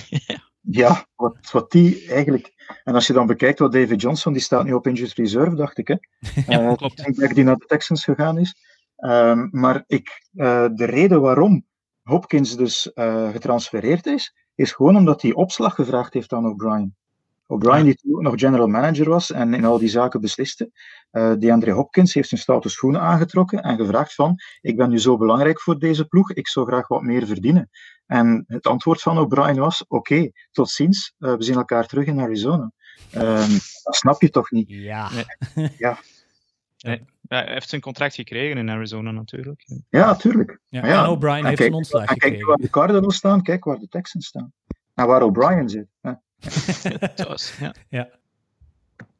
Ja, 0.09 0.39
wat, 1.15 1.51
wat 1.51 1.71
die 1.71 2.07
eigenlijk... 2.09 2.55
En 2.83 2.93
als 2.93 3.07
je 3.07 3.13
dan 3.13 3.27
bekijkt 3.27 3.59
wat 3.59 3.71
David 3.71 4.01
Johnson, 4.01 4.33
die 4.33 4.41
staat 4.41 4.63
nu 4.63 4.73
op 4.73 4.87
injured 4.87 5.13
reserve, 5.13 5.55
dacht 5.55 5.77
ik, 5.77 5.87
hè? 5.87 5.95
Ja, 6.47 6.69
Eh, 6.69 6.75
klopt. 6.75 6.99
Ik 6.99 7.05
denk 7.05 7.15
dat 7.15 7.29
die 7.29 7.43
naar 7.43 7.55
de 7.55 7.65
Texans 7.65 8.03
gegaan 8.03 8.37
is. 8.37 8.55
Ehm, 8.95 9.47
maar 9.51 9.83
ik, 9.87 10.27
eh, 10.35 10.65
de 10.73 10.85
reden 10.85 11.21
waarom 11.21 11.65
Hopkins 12.03 12.57
dus 12.57 12.93
eh, 12.93 13.29
getransfereerd 13.29 14.05
is, 14.05 14.35
is 14.55 14.71
gewoon 14.71 14.95
omdat 14.95 15.21
hij 15.21 15.33
opslag 15.33 15.75
gevraagd 15.75 16.13
heeft 16.13 16.33
aan 16.33 16.45
O'Brien. 16.45 16.95
O'Brien, 17.47 17.83
die 17.83 17.95
toen 17.95 18.23
nog 18.23 18.33
general 18.35 18.67
manager 18.67 19.09
was 19.09 19.31
en 19.31 19.53
in 19.53 19.65
al 19.65 19.77
die 19.77 19.89
zaken 19.89 20.21
besliste, 20.21 20.71
die 21.37 21.53
Andre 21.53 21.71
Hopkins 21.71 22.13
heeft 22.13 22.29
zijn 22.29 22.41
stoute 22.41 22.69
schoenen 22.69 23.01
aangetrokken 23.01 23.63
en 23.63 23.77
gevraagd 23.77 24.13
van, 24.13 24.35
ik 24.61 24.77
ben 24.77 24.89
nu 24.89 24.99
zo 24.99 25.17
belangrijk 25.17 25.61
voor 25.61 25.79
deze 25.79 26.05
ploeg, 26.05 26.31
ik 26.31 26.47
zou 26.47 26.65
graag 26.65 26.87
wat 26.87 27.01
meer 27.01 27.25
verdienen. 27.25 27.69
En 28.07 28.43
het 28.47 28.67
antwoord 28.67 29.01
van 29.01 29.17
O'Brien 29.17 29.55
was, 29.59 29.85
oké, 29.87 30.31
tot 30.51 30.69
ziens, 30.69 31.13
eh, 31.19 31.33
we 31.35 31.43
zien 31.43 31.55
elkaar 31.55 31.87
terug 31.87 32.05
in 32.05 32.19
Arizona. 32.19 32.71
Ehm, 33.11 33.51
dat 33.83 33.95
snap 33.95 34.21
je 34.21 34.29
toch 34.29 34.51
niet? 34.51 34.69
Ja. 34.69 35.09
Ja, 36.77 36.99
hij 37.27 37.45
heeft 37.53 37.69
zijn 37.69 37.81
contract 37.81 38.15
gekregen 38.15 38.57
in 38.57 38.69
Arizona 38.69 39.11
natuurlijk. 39.11 39.65
Ja, 39.89 40.15
tuurlijk. 40.15 40.59
ja. 40.65 40.81
En 41.03 41.09
O'Brien 41.09 41.35
en 41.37 41.45
heeft 41.45 41.57
kijk- 41.57 41.69
een 41.69 41.75
ontslag 41.75 42.01
En 42.01 42.07
kijk 42.07 42.21
gekregen. 42.21 42.47
waar 42.47 42.57
de 42.57 42.69
Cardinals 42.69 43.15
staan, 43.15 43.41
kijk 43.43 43.63
waar 43.63 43.77
de 43.79 43.87
Texans 43.87 44.25
staan. 44.27 44.53
En 44.93 45.07
waar 45.07 45.21
O'Brien 45.21 45.69
zit. 45.69 45.87
ja. 47.59 47.73
Ja. 47.89 48.09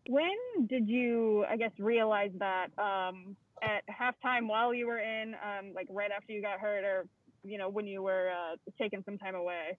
When 0.03 0.65
did 0.67 0.87
you, 0.89 1.43
I 1.53 1.57
guess, 1.57 1.73
realize 1.77 2.31
that 2.37 2.67
um, 2.77 3.35
at 3.59 3.81
halftime 3.85 4.47
while 4.47 4.73
you 4.75 4.85
were 4.85 5.01
in, 5.21 5.33
um, 5.33 5.73
like 5.75 5.91
right 5.93 6.11
after 6.11 6.33
you 6.33 6.41
got 6.41 6.59
hurt, 6.59 6.83
or 6.83 7.07
you 7.43 7.57
know 7.57 7.69
when 7.69 7.87
you 7.87 8.01
were 8.03 8.29
uh, 8.29 8.55
taking 8.77 9.03
some 9.03 9.17
time 9.17 9.35
away? 9.35 9.77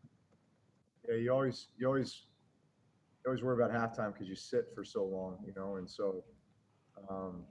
yeah, 1.09 1.17
you 1.17 1.33
always 1.33 1.69
you 1.79 1.87
always 1.87 2.23
you 3.25 3.31
always 3.31 3.43
worry 3.43 3.63
about 3.63 3.73
halftime 3.73 4.13
because 4.13 4.29
you 4.29 4.37
sit 4.37 4.67
for 4.75 4.85
so 4.85 5.05
long, 5.05 5.39
you 5.47 5.53
know. 5.57 5.77
And 5.77 5.89
so 5.89 6.25
um, 7.11 7.45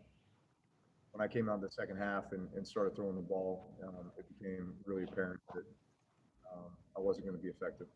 when 1.11 1.27
I 1.27 1.31
came 1.31 1.49
out 1.49 1.55
in 1.55 1.61
the 1.61 1.71
second 1.71 1.97
half 1.97 2.31
and, 2.31 2.47
and 2.55 2.65
started 2.67 2.95
throwing 2.95 3.15
the 3.15 3.21
ball, 3.21 3.75
um, 3.83 4.11
it 4.17 4.25
became 4.37 4.73
really 4.85 5.03
apparent 5.03 5.39
that 5.53 5.65
um, 6.53 6.71
I 6.95 6.99
wasn't 6.99 7.25
going 7.25 7.37
to 7.37 7.43
be 7.43 7.49
effective. 7.49 7.87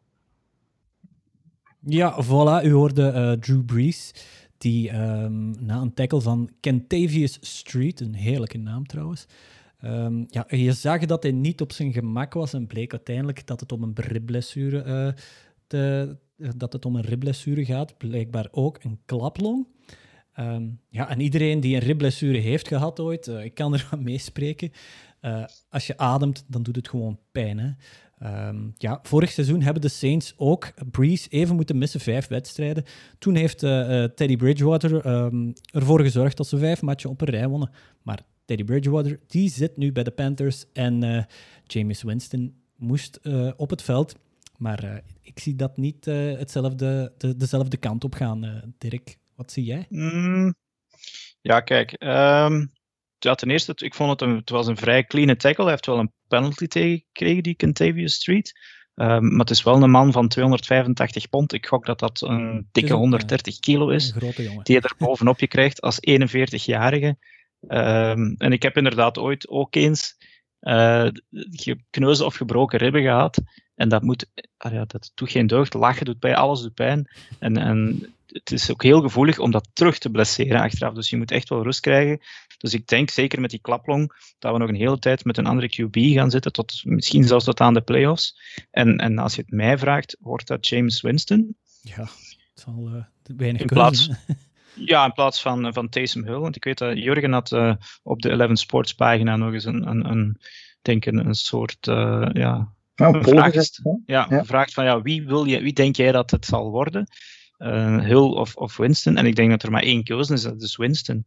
Ja, 1.84 2.24
voilà. 2.24 2.64
U 2.64 2.72
hoorde 2.72 3.08
eh, 3.12 3.40
Drew 3.40 3.64
Brees, 3.64 4.14
die 4.58 4.90
ehm, 4.90 5.66
na 5.66 5.82
een 5.82 5.94
tackle 5.94 6.22
van 6.22 6.50
Kentavious 6.60 7.38
Street, 7.42 8.00
een 8.00 8.14
heerlijke 8.14 8.58
naam 8.58 8.86
trouwens, 8.86 9.26
ehm, 9.82 10.24
ja, 10.28 10.46
je 10.48 10.72
zag 10.72 11.06
dat 11.06 11.24
hij 11.24 11.32
niet 11.32 11.62
op 11.62 11.72
zijn 11.72 11.94
gemak 11.94 12.34
was 12.34 12.54
en 12.54 12.68
bleek 12.68 12.92
uiteindelijk 12.92 13.48
dat 13.48 13.60
het 13.60 13.72
om 13.72 13.84
een 13.84 13.94
ribblessure, 13.96 14.82
eh, 15.68 16.02
eh, 16.02 16.10
dat 16.56 16.74
het 16.74 16.86
om 16.86 16.96
een 16.96 17.06
ribblessure 17.06 17.66
gaat. 17.66 17.98
Blijkbaar 17.98 18.48
ook 18.52 18.84
een 18.84 19.00
klaplong. 19.06 19.68
Ehm, 20.34 20.68
ja, 20.90 21.10
en 21.10 21.20
iedereen 21.20 21.60
die 21.60 21.76
een 21.76 21.82
ribblessure 21.82 22.38
heeft 22.38 22.68
gehad 22.68 23.00
ooit, 23.00 23.28
eh, 23.28 23.44
ik 23.44 23.54
kan 23.54 23.74
er 23.74 23.80
van 23.90 24.04
meespreken. 24.04 24.72
Als 25.70 25.88
je 25.88 25.98
ademt, 25.98 26.46
dan 26.48 26.64
doet 26.64 26.76
het 26.76 26.90
gewoon 26.90 27.20
pijn. 27.32 27.60
Hè? 27.60 27.72
Ehm, 28.20 28.70
ja, 28.78 29.00
vorig 29.04 29.32
seizoen 29.32 29.62
hebben 29.62 29.82
de 29.82 29.88
Saints 29.88 30.34
ook 30.38 30.74
Breeze 30.92 31.30
even 31.30 31.56
moeten 31.56 31.78
missen, 31.78 32.00
vijf 32.00 32.28
wedstrijden. 32.28 32.84
Toen 33.20 33.36
heeft 33.36 33.60
Teddy 34.16 34.36
Bridgewater 34.36 35.06
ervoor 35.72 36.02
gezorgd 36.02 36.38
dat 36.38 36.48
ze 36.48 36.58
vijf 36.58 36.82
matchen 36.82 37.10
op 37.10 37.22
een 37.22 37.30
rij 37.30 37.48
wonnen. 37.48 37.72
Maar 38.02 38.20
Teddy 38.52 38.66
Bridgewater, 38.66 39.20
die 39.28 39.50
zit 39.50 39.78
nu 39.78 39.92
bij 39.92 40.04
de 40.04 40.12
Panthers 40.12 40.66
en 40.74 41.04
eh 41.04 41.24
Jameis 41.64 42.04
Winston 42.04 42.56
moest 42.76 43.16
eh, 43.16 43.52
op 43.58 43.70
het 43.70 43.82
veld. 43.82 44.16
Maar 44.58 44.84
eh, 44.84 44.98
ik 45.22 45.40
zie 45.40 45.56
dat 45.56 45.78
niet 45.78 46.06
hetzelfde, 46.06 47.14
de, 47.18 47.38
dezelfde 47.38 47.78
kant 47.78 48.04
op 48.04 48.14
gaan, 48.14 48.74
Dirk. 48.78 49.18
Wat 49.36 49.52
zie 49.52 49.64
jij? 49.64 49.86
Mm, 49.90 50.56
ja, 51.42 51.60
kijk. 51.60 51.96
ja, 53.18 53.36
ten 53.36 53.50
eerste, 53.50 53.74
ik 53.76 53.94
vond 53.94 54.10
het 54.10 54.22
een, 54.22 54.36
het 54.36 54.50
was 54.50 54.68
een 54.68 54.78
vrij 54.78 55.04
clean 55.04 55.38
tackle. 55.38 55.64
Hij 55.64 55.74
heeft 55.74 55.86
wel 55.86 56.00
een 56.00 56.14
penalty 56.28 56.68
tegengekregen, 56.68 57.44
die 57.44 57.56
Kentavious 57.56 58.14
Street. 58.14 58.54
Ehm, 58.96 59.28
maar 59.30 59.40
het 59.40 59.50
is 59.50 59.64
wel 59.64 59.84
een 59.84 59.92
man 59.92 60.12
van 60.12 60.28
285 60.28 61.30
pond. 61.30 61.54
Ik 61.54 61.66
gok 61.66 61.86
dat 61.86 62.00
dat 62.00 62.22
een 62.22 62.68
dikke 62.72 62.90
ook, 62.90 62.96
eh, 62.96 63.02
130 63.02 63.60
kilo 63.60 63.90
is. 63.90 64.12
Een 64.12 64.22
grote 64.22 64.44
jongen. 64.44 64.64
die 64.64 64.76
je 64.76 64.82
er 64.82 64.96
bovenop 64.98 65.40
je 65.40 65.48
krijgt 65.48 65.82
als 65.82 65.98
41-jarige. 66.00 67.18
Ehm, 67.68 68.34
en 68.38 68.52
ik 68.52 68.64
heb 68.64 68.78
inderdaad 68.78 69.18
ooit 69.18 69.50
ook 69.50 69.76
eens 69.76 70.18
eh 70.60 71.08
gekneusde 71.52 72.26
of 72.26 72.36
gebroken 72.36 72.80
ribben 72.80 73.02
gehad. 73.02 73.42
En 73.76 73.90
dat, 73.90 74.02
moet, 74.02 74.26
ah 74.58 74.74
ja, 74.74 74.86
dat 74.86 75.12
doet 75.16 75.32
geen 75.32 75.48
deugd. 75.48 75.74
Lachen 75.74 76.06
doet 76.06 76.20
pijn, 76.20 76.36
alles 76.36 76.62
doet 76.62 76.74
pijn. 76.74 77.10
En, 77.40 77.58
en 77.58 78.10
het 78.28 78.52
is 78.52 78.72
ook 78.72 78.84
heel 78.84 79.02
gevoelig 79.02 79.40
om 79.40 79.52
dat 79.52 79.70
terug 79.74 79.98
te 79.98 80.10
blesseren 80.10 80.62
achteraf. 80.62 80.94
Dus 80.94 81.10
je 81.10 81.18
moet 81.18 81.32
echt 81.32 81.50
wel 81.50 81.64
rust 81.64 81.80
krijgen. 81.80 82.20
Dus 82.58 82.74
ik 82.74 82.88
denk 82.88 83.10
zeker 83.10 83.42
met 83.42 83.50
die 83.50 83.62
klaplong 83.62 84.34
dat 84.40 84.54
we 84.54 84.60
nog 84.60 84.70
een 84.70 84.76
hele 84.76 85.00
tijd 85.00 85.26
met 85.26 85.38
een 85.38 85.46
andere 85.46 85.70
QB 85.70 86.14
gaan 86.14 86.32
zitten, 86.32 86.52
tot, 86.52 86.82
misschien 86.84 87.24
zelfs 87.24 87.46
tot 87.46 87.60
aan 87.62 87.74
de 87.74 87.82
playoffs. 87.82 88.40
En, 88.72 88.98
en 88.98 89.18
als 89.18 89.36
je 89.36 89.42
het 89.42 89.52
mij 89.52 89.78
vraagt, 89.78 90.18
wordt 90.20 90.48
dat 90.48 90.68
James 90.68 91.02
Winston? 91.02 91.56
Ja, 91.82 92.02
het 92.02 92.10
zal 92.54 92.90
eh, 92.94 93.34
weinig 93.38 93.62
In 93.62 93.68
keuze, 93.68 93.74
plaats- 93.74 94.08
hè. 94.08 94.34
Ja, 94.74 95.06
in 95.06 95.14
plaats 95.14 95.42
van, 95.42 95.74
van 95.74 95.90
Taysom 95.90 96.24
Hill. 96.26 96.38
Want 96.38 96.56
ik 96.56 96.64
weet 96.64 96.78
dat 96.78 96.98
Jurgen 96.98 97.32
had 97.32 97.52
eh, 97.52 97.74
op 98.04 98.22
de 98.22 98.30
Eleven 98.30 98.58
Sports 98.58 98.94
pagina 98.94 99.36
nog 99.36 99.54
eens 99.54 99.66
een, 99.66 99.88
een, 99.88 100.10
een 100.10 100.38
denk 100.82 101.06
een, 101.06 101.26
een 101.26 101.34
soort 101.36 101.88
eh, 101.88 102.28
ja, 102.34 102.74
Nou, 102.96 103.16
een 103.16 103.22
Paul 103.22 103.36
vraag 103.36 103.46
gezegd, 103.46 103.70
is- 103.72 103.80
hè. 103.84 103.92
ja, 104.14 104.26
Ja. 104.30 104.38
gevraagd 104.40 104.74
van 104.74 104.84
ja, 104.84 105.02
wie, 105.02 105.26
wil 105.28 105.46
je, 105.46 105.62
wie 105.62 105.74
denk 105.74 105.96
jij 105.96 106.12
dat 106.12 106.32
het 106.32 106.46
zal 106.46 106.70
worden? 106.70 107.08
Eh, 107.58 108.00
Hill 108.00 108.18
of, 108.18 108.56
of 108.56 108.78
Winston? 108.78 109.18
En 109.18 109.26
ik 109.26 109.36
denk 109.36 109.50
dat 109.50 109.64
er 109.64 109.72
maar 109.72 109.84
één 109.84 110.04
keuze 110.04 110.34
is, 110.34 110.42
dat 110.42 110.62
is 110.62 110.76
Winston. 110.78 111.26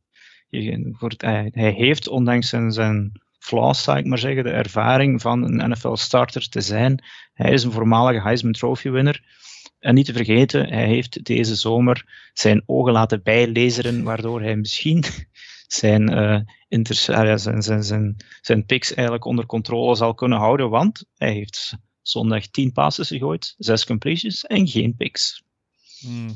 Je, 0.49 0.89
voor 0.99 1.09
het, 1.09 1.21
hij, 1.23 1.49
hij 1.53 1.71
heeft, 1.71 2.09
ondanks 2.09 2.49
zijn, 2.49 2.73
zijn 2.73 3.21
flaws, 3.39 3.83
zou 3.83 3.99
ik 3.99 4.07
maar 4.07 4.19
zeggen, 4.19 4.45
de 4.45 4.51
ervaring 4.51 5.21
van 5.21 5.43
een 5.43 5.71
NFL-starter 5.71 6.49
te 6.49 6.61
zijn. 6.61 7.05
Hij 7.33 7.53
is 7.53 7.63
een 7.65 7.73
voormalige 7.73 8.23
Heisman 8.23 8.53
Trophy-winner. 8.53 9.23
En 9.85 9.95
niet 9.95 10.07
te 10.07 10.13
vergeten, 10.13 10.69
hij 10.69 10.87
heeft 10.87 11.25
deze 11.25 11.55
zomer 11.55 12.29
zijn 12.33 12.63
ogen 12.67 12.93
laten 12.93 13.23
bijlezeren, 13.23 14.03
waardoor 14.03 14.43
hij 14.43 14.57
misschien 14.57 15.05
zijn, 15.81 16.09
eh, 16.09 16.41
inters- 16.69 17.09
ah 17.09 17.37
zijn, 17.39 17.63
zijn, 17.63 17.83
zijn, 17.83 18.17
zijn 18.41 18.67
picks 18.67 18.95
eigenlijk 18.95 19.27
onder 19.27 19.47
controle 19.47 19.95
zal 19.95 20.15
kunnen 20.15 20.39
houden. 20.39 20.71
Want 20.71 21.05
hij 21.17 21.33
heeft 21.33 21.77
zondag 22.03 22.47
10 22.47 22.73
passes 22.73 23.09
gegooid, 23.09 23.55
6 23.59 23.85
completions 23.85 24.45
en 24.45 24.69
geen 24.69 24.97
picks. 24.97 25.43
Hmm. 25.99 26.35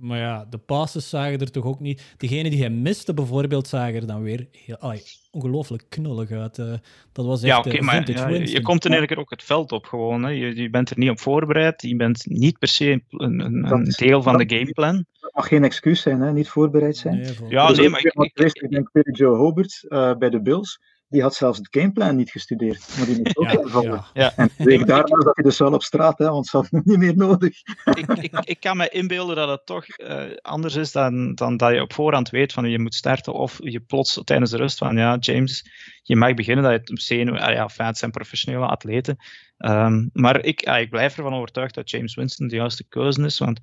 Maar 0.00 0.18
ja, 0.18 0.46
de 0.50 0.58
passes 0.58 1.08
zagen 1.08 1.38
er 1.38 1.50
toch 1.50 1.64
ook 1.64 1.80
niet... 1.80 2.14
Degene 2.16 2.50
die 2.50 2.60
hij 2.60 2.70
miste 2.70 3.14
bijvoorbeeld, 3.14 3.68
zagen 3.68 3.94
er 3.94 4.06
dan 4.06 4.22
weer 4.22 4.46
heel, 4.64 4.76
allee, 4.76 5.02
ongelooflijk 5.30 5.84
knullig 5.88 6.30
uit. 6.30 6.58
eh. 6.58 6.72
dat 7.12 7.26
was 7.26 7.42
echt 7.42 7.52
Ja, 7.52 7.58
oké, 7.58 7.70
eh, 7.70 7.80
maar 7.80 7.94
vintage 7.94 8.18
ja, 8.18 8.26
je- 8.26 8.32
je 8.32 8.38
Winston. 8.38 8.62
komt 8.62 8.84
er 8.84 8.90
eigenlijk 8.90 9.20
ook 9.20 9.30
het 9.30 9.42
veld 9.42 9.72
op 9.72 9.84
gewoon. 9.84 10.22
Hè. 10.22 10.30
Je, 10.30 10.56
je 10.62 10.70
bent 10.70 10.90
er 10.90 10.98
niet 10.98 11.10
op 11.10 11.20
voorbereid, 11.20 11.82
je 11.82 11.96
bent 11.96 12.26
niet 12.26 12.58
per 12.58 12.68
se 12.68 13.02
een, 13.10 13.40
een, 13.40 13.62
Dat 13.62 13.70
een 13.70 13.86
is- 13.86 13.96
deel 13.96 14.22
van 14.22 14.36
de 14.38 14.56
gameplan. 14.56 15.04
Dat 15.20 15.34
mag 15.34 15.48
geen 15.48 15.64
excuus 15.64 16.00
zijn, 16.02 16.20
hè? 16.20 16.32
niet 16.32 16.48
voorbereid 16.48 16.96
zijn. 16.96 17.16
Nee, 17.20 17.32
Ja, 17.48 17.66
Dus 17.68 17.78
nee, 17.78 17.88
maar 17.88 18.04
ik, 18.04 18.12
wat 18.14 18.26
ik, 18.26 18.70
denk 18.70 18.88
Joe 19.16 19.36
Hobart 19.36 19.84
eh, 19.88 20.14
bij 20.16 20.30
de 20.30 20.42
Bills, 20.42 20.80
die 21.10 21.22
had 21.22 21.34
zelfs 21.34 21.58
het 21.58 21.68
gameplan 21.70 22.16
niet 22.16 22.30
gestudeerd. 22.30 22.94
Maar 22.96 23.06
die 23.06 23.16
moest 23.22 23.36
ook 23.38 23.44
Ja, 23.44 23.60
invallen. 23.60 23.90
ja. 23.90 24.06
ja. 24.12 24.32
En 24.36 24.50
week 24.56 24.86
daarna 24.86 25.20
zat 25.20 25.36
hij 25.36 25.44
dus 25.44 25.58
wel 25.58 25.72
op 25.72 25.82
straat, 25.82 26.18
hè, 26.18 26.28
want 26.28 26.46
ze 26.46 26.56
hadden 26.56 26.80
hem 26.84 26.90
niet 26.90 26.98
meer 26.98 27.16
nodig. 27.16 27.60
ik, 27.84 28.08
ik, 28.08 28.38
ik 28.44 28.60
kan 28.60 28.76
me 28.76 28.88
inbeelden 28.88 29.36
dat 29.36 29.48
het 29.48 29.66
toch 29.66 29.86
eh, 29.86 30.22
anders 30.42 30.74
is 30.74 30.92
dan, 30.92 31.34
dan 31.34 31.56
dat 31.56 31.72
je 31.72 31.80
op 31.80 31.92
voorhand 31.92 32.30
weet 32.30 32.52
van 32.52 32.70
je 32.70 32.78
moet 32.78 32.94
starten 32.94 33.32
of 33.32 33.58
je 33.62 33.80
plots 33.80 34.20
tijdens 34.24 34.50
de 34.50 34.56
rust 34.56 34.78
van 34.78 34.96
ja, 34.96 35.16
James, 35.20 35.70
je 36.02 36.16
mag 36.16 36.34
beginnen 36.34 36.64
dat 36.64 36.72
je 36.72 36.92
het 36.92 37.02
zenuw, 37.02 37.38
ah 37.38 37.52
ja, 37.52 37.68
fijn, 37.68 37.88
het 37.88 37.98
zijn 37.98 38.10
professionele 38.10 38.66
atleten. 38.66 39.16
Ehm, 39.56 40.08
maar 40.12 40.44
ik, 40.44 40.62
ah, 40.66 40.80
ik 40.80 40.90
blijf 40.90 41.16
ervan 41.16 41.34
overtuigd 41.34 41.74
dat 41.74 41.90
James 41.90 42.14
Winston 42.14 42.48
de 42.48 42.56
juiste 42.56 42.84
keuze 42.88 43.24
is, 43.24 43.38
want 43.38 43.60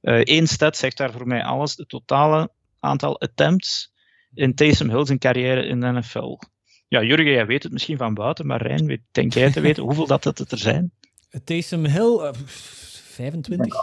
eh, 0.00 0.14
één 0.14 0.46
stat 0.46 0.76
zegt 0.76 0.96
daar 0.96 1.12
voor 1.12 1.26
mij 1.26 1.44
alles, 1.44 1.76
het 1.76 1.88
totale 1.88 2.50
aantal 2.80 3.20
attempts 3.20 3.92
in 4.34 4.54
Taysom 4.54 4.90
Hill 4.90 5.06
zijn 5.06 5.18
carrière 5.18 5.64
in 5.64 5.80
de 5.80 5.86
NFL. 5.86 6.36
Ja, 6.90 7.02
Jurgen, 7.02 7.32
jij 7.32 7.46
weet 7.46 7.62
het 7.62 7.72
misschien 7.72 7.96
van 7.96 8.14
buiten, 8.14 8.46
maar 8.46 8.62
Rijn, 8.62 8.86
weet, 8.86 9.00
denk 9.10 9.32
jij 9.32 9.52
te 9.52 9.60
weten 9.70 9.82
hoeveel 9.82 10.06
dat, 10.06 10.22
dat 10.22 10.38
het 10.38 10.52
er 10.52 10.58
zijn? 10.58 10.92
Taysom 11.44 11.84
Hill, 11.84 12.18
uh, 12.20 12.30
25? 12.44 13.74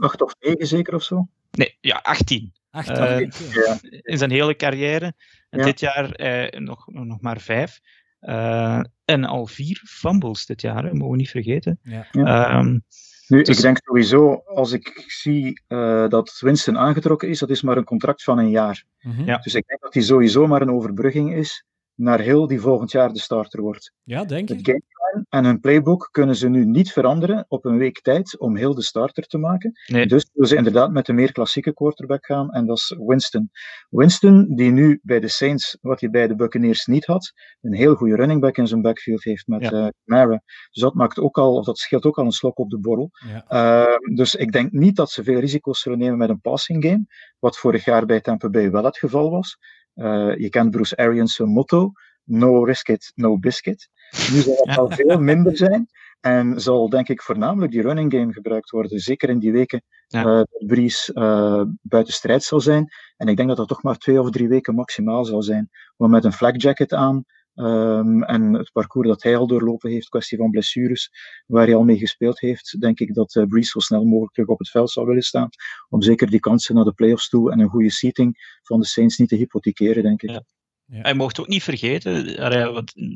8 0.00 0.22
of 0.22 0.34
9 0.40 0.66
zeker 0.66 0.94
of 0.94 1.02
zo? 1.02 1.28
Nee, 1.50 1.76
ja, 1.80 2.00
18. 2.02 2.52
18 2.70 2.96
uh, 2.96 3.30
ja. 3.52 3.78
In 4.02 4.18
zijn 4.18 4.30
hele 4.30 4.56
carrière. 4.56 5.14
En 5.50 5.58
ja. 5.58 5.64
dit 5.64 5.80
jaar 5.80 6.20
uh, 6.20 6.60
nog, 6.60 6.86
nog 6.86 7.20
maar 7.20 7.40
5. 7.40 7.80
Uh, 8.20 8.80
en 9.04 9.24
al 9.24 9.46
vier 9.46 9.82
fumbles 9.84 10.46
dit 10.46 10.60
jaar, 10.60 10.84
hè, 10.84 10.92
mogen 10.92 11.10
we 11.10 11.16
niet 11.16 11.30
vergeten. 11.30 11.78
Ja. 11.82 12.58
Um, 12.58 12.84
nu, 13.26 13.42
dus... 13.42 13.56
ik 13.56 13.62
denk 13.62 13.78
sowieso, 13.84 14.34
als 14.34 14.72
ik 14.72 15.04
zie 15.06 15.62
uh, 15.68 16.08
dat 16.08 16.38
Winston 16.40 16.78
aangetrokken 16.78 17.28
is, 17.28 17.38
dat 17.38 17.50
is 17.50 17.62
maar 17.62 17.76
een 17.76 17.84
contract 17.84 18.22
van 18.22 18.38
een 18.38 18.50
jaar. 18.50 18.84
Mm 19.00 19.12
-hmm. 19.12 19.26
ja. 19.26 19.38
Dus 19.38 19.54
ik 19.54 19.66
denk 19.66 19.80
dat 19.80 19.92
die 19.92 20.02
sowieso 20.02 20.46
maar 20.46 20.62
een 20.62 20.72
overbrugging 20.72 21.34
is 21.34 21.64
naar 21.94 22.20
Hill, 22.20 22.46
die 22.46 22.60
volgend 22.60 22.90
jaar 22.90 23.12
de 23.12 23.20
starter 23.20 23.60
wordt. 23.60 23.92
Ja, 24.02 24.24
denk 24.24 24.48
Het 24.48 24.58
ik. 24.58 24.66
gameplan 24.66 25.26
en 25.28 25.44
hun 25.44 25.60
playbook 25.60 26.08
kunnen 26.10 26.36
ze 26.36 26.48
nu 26.48 26.64
niet 26.64 26.92
veranderen 26.92 27.44
op 27.48 27.64
een 27.64 27.76
week 27.78 28.00
tijd 28.00 28.38
om 28.38 28.56
Hill 28.56 28.74
de 28.74 28.82
starter 28.82 29.26
te 29.26 29.38
maken. 29.38 29.72
Nee. 29.86 30.06
Dus 30.06 30.28
zullen 30.32 30.48
ze 30.48 30.56
inderdaad 30.56 30.90
met 30.92 31.08
een 31.08 31.14
meer 31.14 31.32
klassieke 31.32 31.72
quarterback 31.74 32.26
gaan 32.26 32.50
en 32.50 32.66
dat 32.66 32.76
is 32.76 32.94
Winston. 32.98 33.50
Winston, 33.88 34.54
die 34.54 34.70
nu 34.70 35.00
bij 35.02 35.20
de 35.20 35.28
Saints, 35.28 35.78
wat 35.80 36.00
hij 36.00 36.10
bij 36.10 36.26
de 36.28 36.34
Buccaneers 36.34 36.86
niet 36.86 37.04
had, 37.06 37.32
een 37.60 37.74
heel 37.74 37.94
goede 37.94 38.16
running 38.16 38.40
back 38.40 38.56
in 38.56 38.66
zijn 38.66 38.82
backfield 38.82 39.24
heeft 39.24 39.46
met 39.46 39.62
Ja. 39.62 39.72
uh, 39.72 39.88
Mara. 40.04 40.42
Dus 40.70 40.82
dat 40.82 40.94
maakt 40.94 41.18
ook 41.18 41.38
al, 41.38 41.56
of 41.56 41.64
dat 41.64 41.78
scheelt 41.78 42.04
ook 42.06 42.18
al 42.18 42.24
een 42.24 42.32
slok 42.32 42.58
op 42.58 42.70
de 42.70 42.78
borrel. 42.78 43.10
Ja. 43.48 43.86
Uh, 43.88 44.14
dus 44.16 44.34
ik 44.34 44.52
denk 44.52 44.72
niet 44.72 44.96
dat 44.96 45.10
ze 45.10 45.24
veel 45.24 45.38
risico's 45.40 45.80
zullen 45.80 45.98
nemen 45.98 46.18
met 46.18 46.28
een 46.28 46.40
passing 46.40 46.84
game, 46.84 47.06
wat 47.38 47.58
vorig 47.58 47.84
jaar 47.84 48.06
bij 48.06 48.20
Tampa 48.20 48.48
Bay 48.48 48.70
wel 48.70 48.84
het 48.84 48.98
geval 48.98 49.30
was. 49.30 49.56
Uh, 49.94 50.36
je 50.36 50.48
kent 50.48 50.70
Bruce 50.70 50.96
Arians' 50.96 51.38
motto, 51.38 51.92
no 52.24 52.64
risk 52.64 52.88
it, 52.88 53.12
no 53.14 53.38
biscuit. 53.38 53.88
Nu 54.32 54.40
zal 54.40 54.56
het 54.66 54.78
al 54.78 54.90
veel 54.90 55.20
minder 55.20 55.56
zijn. 55.56 55.88
En 56.20 56.60
zal 56.60 56.88
denk 56.88 57.08
ik 57.08 57.22
voornamelijk 57.22 57.72
die 57.72 57.82
running 57.82 58.12
game 58.12 58.32
gebruikt 58.32 58.70
worden. 58.70 58.98
Zeker 58.98 59.28
in 59.28 59.38
die 59.38 59.52
weken 59.52 59.82
Ja. 60.06 60.20
uh, 60.20 60.24
dat 60.24 60.66
Breeze 60.66 61.14
uh, 61.14 61.62
buiten 61.82 62.14
strijd 62.14 62.42
zal 62.42 62.60
zijn. 62.60 62.88
En 63.16 63.28
ik 63.28 63.36
denk 63.36 63.48
dat 63.48 63.56
dat 63.56 63.68
toch 63.68 63.82
maar 63.82 63.96
twee 63.96 64.20
of 64.20 64.30
drie 64.30 64.48
weken 64.48 64.74
maximaal 64.74 65.24
zal 65.24 65.42
zijn. 65.42 65.70
Want 65.96 66.12
met 66.12 66.24
een 66.24 66.32
flak 66.32 66.60
jacket 66.60 66.92
aan 66.92 67.24
um, 67.54 68.22
en 68.22 68.52
het 68.52 68.72
parcours 68.72 69.08
dat 69.08 69.22
hij 69.22 69.36
al 69.36 69.46
doorlopen 69.46 69.90
heeft, 69.90 70.08
kwestie 70.08 70.38
van 70.38 70.50
blessures, 70.50 71.10
waar 71.46 71.66
hij 71.66 71.74
al 71.74 71.82
mee 71.82 71.98
gespeeld 71.98 72.40
heeft, 72.40 72.80
denk 72.80 73.00
ik 73.00 73.14
dat 73.14 73.34
uh, 73.34 73.44
Breeze 73.46 73.70
zo 73.70 73.78
snel 73.78 74.04
mogelijk 74.04 74.32
terug 74.32 74.48
op 74.48 74.58
het 74.58 74.70
veld 74.70 74.90
zal 74.90 75.06
willen 75.06 75.22
staan. 75.22 75.48
Om 75.88 76.02
zeker 76.02 76.30
die 76.30 76.40
kansen 76.40 76.74
naar 76.74 76.84
de 76.84 76.92
playoffs 76.92 77.28
toe 77.28 77.52
en 77.52 77.60
een 77.60 77.68
goede 77.68 77.90
seating 77.90 78.58
van 78.62 78.80
de 78.80 78.86
Saints 78.86 79.18
niet 79.18 79.28
te 79.28 79.36
hypothekeren, 79.36 80.02
denk 80.02 80.22
ik. 80.22 80.30
Ja. 80.30 80.42
Ja. 80.84 81.00
Hij 81.00 81.14
mocht 81.14 81.40
ook 81.40 81.48
niet 81.48 81.62
vergeten, 81.62 82.24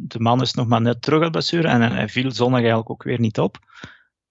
de 0.09 0.18
man 0.18 0.41
is 0.41 0.53
nog 0.53 0.66
maar 0.66 0.80
net 0.80 1.03
terug 1.03 1.22
uit 1.22 1.30
blessure 1.30 1.68
en 1.68 1.93
hij 1.93 2.09
viel 2.09 2.32
zondag 2.32 2.59
eigenlijk 2.59 2.91
ook 2.91 3.03
weer 3.03 3.20
niet 3.20 3.39
op. 3.39 3.57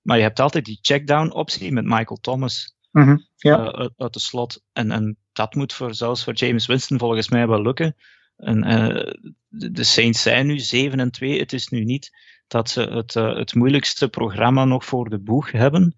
Maar 0.01 0.17
je 0.17 0.23
hebt 0.23 0.39
altijd 0.39 0.65
die 0.65 0.79
checkdown 0.81 1.31
optie 1.31 1.71
met 1.71 1.83
Michael 1.83 2.17
Thomas 2.21 2.73
Mm 2.93 3.03
-hmm. 3.03 3.27
ja. 3.35 3.59
uh, 3.59 3.67
uit, 3.67 3.93
uit, 3.97 4.13
de 4.13 4.19
slot. 4.19 4.63
En, 4.73 4.91
en 4.91 5.17
dat 5.31 5.55
moet 5.55 5.73
voor, 5.73 5.93
zelfs 5.93 6.23
voor 6.23 6.33
James 6.33 6.65
Winston 6.65 6.99
volgens 6.99 7.29
mij 7.29 7.47
wel 7.47 7.61
lukken. 7.61 7.95
En, 8.37 8.71
uh, 8.71 9.13
de, 9.47 9.71
de 9.71 9.83
Saints 9.83 10.21
zijn 10.21 10.47
nu 10.47 10.59
7 10.59 10.99
en 10.99 11.11
2. 11.11 11.39
Het 11.39 11.53
is 11.53 11.67
nu 11.67 11.83
niet 11.83 12.11
dat 12.47 12.69
ze 12.69 12.81
het, 12.81 13.15
uh, 13.15 13.35
het 13.35 13.55
moeilijkste 13.55 14.07
programma 14.09 14.65
nog 14.65 14.85
voor 14.85 15.09
de 15.09 15.19
boeg 15.19 15.51
hebben. 15.51 15.95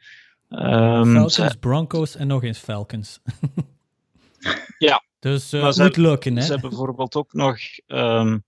Um, 0.50 1.14
Falcons, 1.14 1.34
ze... 1.34 1.56
Broncos 1.60 2.16
en 2.16 2.28
nog 2.28 2.44
eens 2.44 2.58
Falcons. 2.58 3.20
ja. 4.78 5.04
Dus 5.20 5.54
uh, 5.54 5.66
het 5.66 5.78
moet 5.78 5.98
lukken, 5.98 6.36
hè? 6.36 6.42
Ze 6.42 6.52
hebben 6.52 6.70
bijvoorbeeld 6.70 7.16
ook 7.16 7.34
nog, 7.34 7.58
um, 7.88 8.44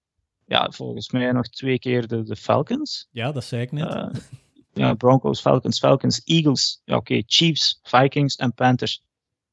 ja, 0.46 0.72
volgens 0.72 1.12
mij 1.12 1.32
nog 1.32 1.48
twee 1.48 1.80
keer 1.80 2.08
de, 2.08 2.24
de 2.24 2.36
Falcons. 2.36 3.08
Ja, 3.12 3.32
dat 3.32 3.44
zei 3.44 3.62
ik 3.62 3.72
net. 3.72 3.94
Uh, 3.94 4.08
ja, 4.74 4.94
Broncos, 4.94 5.42
Falcons, 5.42 5.80
Falcons, 5.80 6.22
Eagles, 6.26 6.82
ja, 6.86 6.96
oké, 6.96 7.12
okay, 7.12 7.24
Chiefs, 7.28 7.80
Vikings 7.84 8.36
en 8.36 8.54
Panthers. 8.54 9.04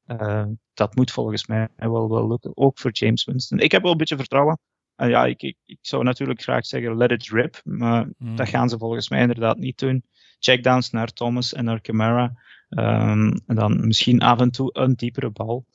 Uh, 0.07 0.45
dat 0.73 0.95
moet 0.95 1.11
volgens 1.11 1.47
mij 1.47 1.67
wel, 1.75 2.09
wel 2.09 2.27
lukken, 2.27 2.57
ook 2.57 2.79
voor 2.79 2.91
James 2.91 3.25
Winston. 3.25 3.59
Ik 3.59 3.71
heb 3.71 3.81
wel 3.81 3.91
een 3.91 3.97
beetje 3.97 4.17
vertrouwen. 4.17 4.59
En 4.95 5.09
ja, 5.09 5.25
ik, 5.25 5.41
ik, 5.41 5.57
ik 5.65 5.77
zou 5.81 6.03
natuurlijk 6.03 6.41
graag 6.41 6.65
zeggen 6.65 6.97
let 6.97 7.11
it 7.11 7.29
rip, 7.29 7.61
maar 7.63 8.09
mm. 8.17 8.35
dat 8.35 8.49
gaan 8.49 8.69
ze 8.69 8.77
volgens 8.77 9.09
mij 9.09 9.21
inderdaad 9.21 9.57
niet 9.57 9.79
doen. 9.79 10.03
Checkdowns 10.39 10.89
naar 10.89 11.07
Thomas 11.07 11.53
en 11.53 11.65
naar 11.65 11.81
Camara. 11.81 12.33
Um, 12.69 13.41
en 13.45 13.55
dan 13.55 13.87
misschien 13.87 14.19
af 14.19 14.39
en 14.39 14.51
toe 14.51 14.69
een 14.73 14.93
diepere 14.93 15.29
bal. 15.29 15.65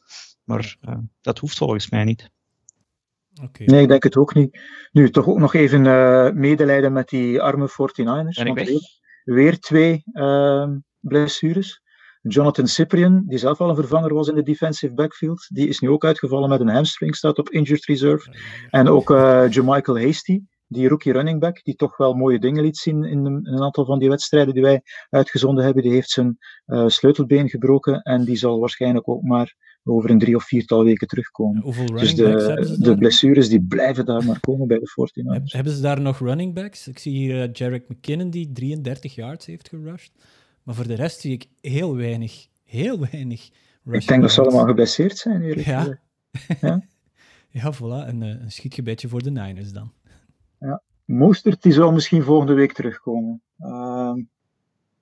Maar 0.45 0.77
uh, 0.89 0.99
dat 1.21 1.39
hoeft 1.39 1.59
volgens 1.59 1.91
mij 1.91 2.05
niet. 2.05 2.31
Okay. 3.43 3.67
Nee, 3.67 3.83
ik 3.83 3.89
denk 3.89 4.03
het 4.03 4.17
ook 4.17 4.35
niet. 4.35 4.61
Nu, 4.93 5.11
toch 5.11 5.27
ook 5.27 5.39
nog 5.39 5.55
even 5.55 5.85
uh, 5.85 6.31
medelijden 6.31 6.93
met 6.93 7.09
die 7.09 7.41
arme 7.41 7.69
49ers. 7.69 8.43
Ben 8.43 8.47
ik 8.47 8.55
weg? 8.55 8.67
Weer, 8.67 9.01
weer 9.25 9.59
twee 9.59 10.03
uh, 10.13 10.69
blessures. 11.01 11.80
Jonathan 12.21 12.67
Cyprian, 12.67 13.23
die 13.27 13.39
zelf 13.39 13.61
al 13.61 13.69
een 13.69 13.75
vervanger 13.75 14.15
was 14.15 14.29
in 14.29 14.35
de 14.35 14.43
defensive 14.43 14.95
backfield, 14.95 15.47
die 15.49 15.69
is 15.69 15.81
nu 15.81 15.91
ook 15.91 16.05
uitgevallen 16.05 16.49
met 16.49 16.61
een 16.61 16.69
hamstring, 16.69 17.17
staat 17.17 17.39
op 17.39 17.51
injured 17.51 17.85
reserve. 17.85 18.35
En 18.71 18.89
ook 18.89 19.11
uh, 19.11 19.49
Jamichael 19.51 20.01
Hasty, 20.01 20.41
die 20.67 20.89
rookie 20.89 21.13
running 21.13 21.41
back, 21.41 21.63
die 21.63 21.75
toch 21.75 21.97
wel 21.97 22.15
mooie 22.15 22.39
dingen 22.39 22.63
liet 22.63 22.77
zien 22.77 23.05
in 23.05 23.25
een, 23.25 23.45
in 23.45 23.53
een 23.53 23.63
aantal 23.63 23.85
van 23.85 23.99
die 23.99 24.09
wedstrijden 24.09 24.55
die 24.55 24.63
wij 24.63 24.83
uitgezonden 25.09 25.65
hebben, 25.65 25.83
die 25.83 25.93
heeft 25.93 26.11
zijn 26.11 26.39
uh, 26.67 26.89
sleutelbeen 26.89 27.49
gebroken 27.49 28.03
en 28.03 28.25
die 28.25 28.37
zal 28.37 28.61
waarschijnlijk 28.61 29.09
ook 29.09 29.23
maar 29.23 29.55
over 29.85 30.11
een 30.11 30.19
drie 30.19 30.37
of 30.37 30.45
viertal 30.45 30.85
weken 30.85 31.07
terugkomen. 31.07 31.63
Dus 31.95 32.15
de, 32.15 32.77
de 32.79 32.97
blessures 32.97 33.49
die 33.49 33.63
blijven 33.63 34.05
daar 34.05 34.25
maar 34.25 34.41
komen 34.41 34.67
bij 34.67 34.79
de 34.79 34.91
49ers. 34.91 35.43
Hebben 35.45 35.73
ze 35.73 35.81
daar 35.81 36.01
nog 36.01 36.19
running 36.19 36.55
backs? 36.55 36.89
Ik 36.89 36.99
zie 36.99 37.13
hier 37.13 37.49
uh, 37.49 37.53
Jarek 37.53 37.89
McKinnon 37.89 38.31
die 38.31 38.53
33 38.53 39.15
yards 39.15 39.47
heeft 39.47 39.69
gerushed. 39.69 40.13
Maar 40.71 40.79
voor 40.79 40.89
de 40.89 41.03
rest 41.03 41.21
zie 41.21 41.33
ik 41.33 41.47
heel 41.61 41.97
weinig, 41.97 42.47
heel 42.65 43.01
weinig 43.11 43.51
Ik 43.91 44.07
denk 44.07 44.23
dat 44.23 44.33
ze 44.33 44.41
allemaal 44.41 44.67
geblesseerd 44.67 45.19
zijn, 45.19 45.43
eerlijk 45.43 45.67
ja. 45.67 45.81
gezegd. 45.81 46.01
Ja, 46.61 46.83
ja 47.49 47.75
voilà. 47.75 48.09
Een, 48.09 48.21
een 48.21 48.51
schietgebedje 48.51 49.09
voor 49.09 49.23
de 49.23 49.31
Niners 49.31 49.73
dan. 49.73 49.93
Ja. 50.59 50.83
Mostert 51.05 51.63
die 51.63 51.73
zou 51.73 51.93
misschien 51.93 52.23
volgende 52.23 52.53
week 52.53 52.73
terugkomen. 52.73 53.43
Uh, 53.59 54.13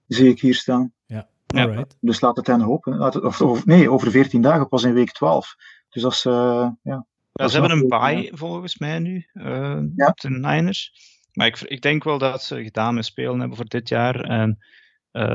zie 0.07 0.29
ik 0.29 0.41
hier 0.41 0.55
staan. 0.55 0.93
Ja, 1.07 1.29
Alright. 1.47 1.97
Dus 2.01 2.21
laat 2.21 2.37
het 2.37 2.47
hen 2.47 2.61
hopen. 2.61 2.97
Laat 2.97 3.15
het, 3.15 3.25
of, 3.25 3.41
of, 3.41 3.67
nee, 3.67 3.91
over 3.91 4.11
14 4.11 4.43
dagen 4.43 4.69
pas 4.69 4.85
in 4.85 4.93
week 4.93 5.13
12. 5.13 5.55
Dus 5.89 6.05
als 6.05 6.25
uh, 6.25 6.71
ja. 6.83 7.07
Ja, 7.33 7.49
ze 7.49 7.61
hebben 7.61 7.79
een 7.79 7.89
bye 7.89 8.31
volgens 8.35 8.79
mij 8.79 8.99
nu, 8.99 9.27
uh, 9.35 9.81
ja. 9.97 10.13
de 10.15 10.31
Niners. 10.31 10.93
Maar 11.33 11.47
ik, 11.47 11.61
ik 11.61 11.83
denk 11.83 12.05
wel 12.05 12.19
dat 12.19 12.43
ze 12.43 12.63
gedaan 12.63 12.95
met 12.95 13.05
spelen 13.05 13.39
hebben 13.39 13.57
voor 13.57 13.69
dit 13.69 13.89
jaar. 13.89 14.21
En 14.21 14.49
uh, 14.49 14.67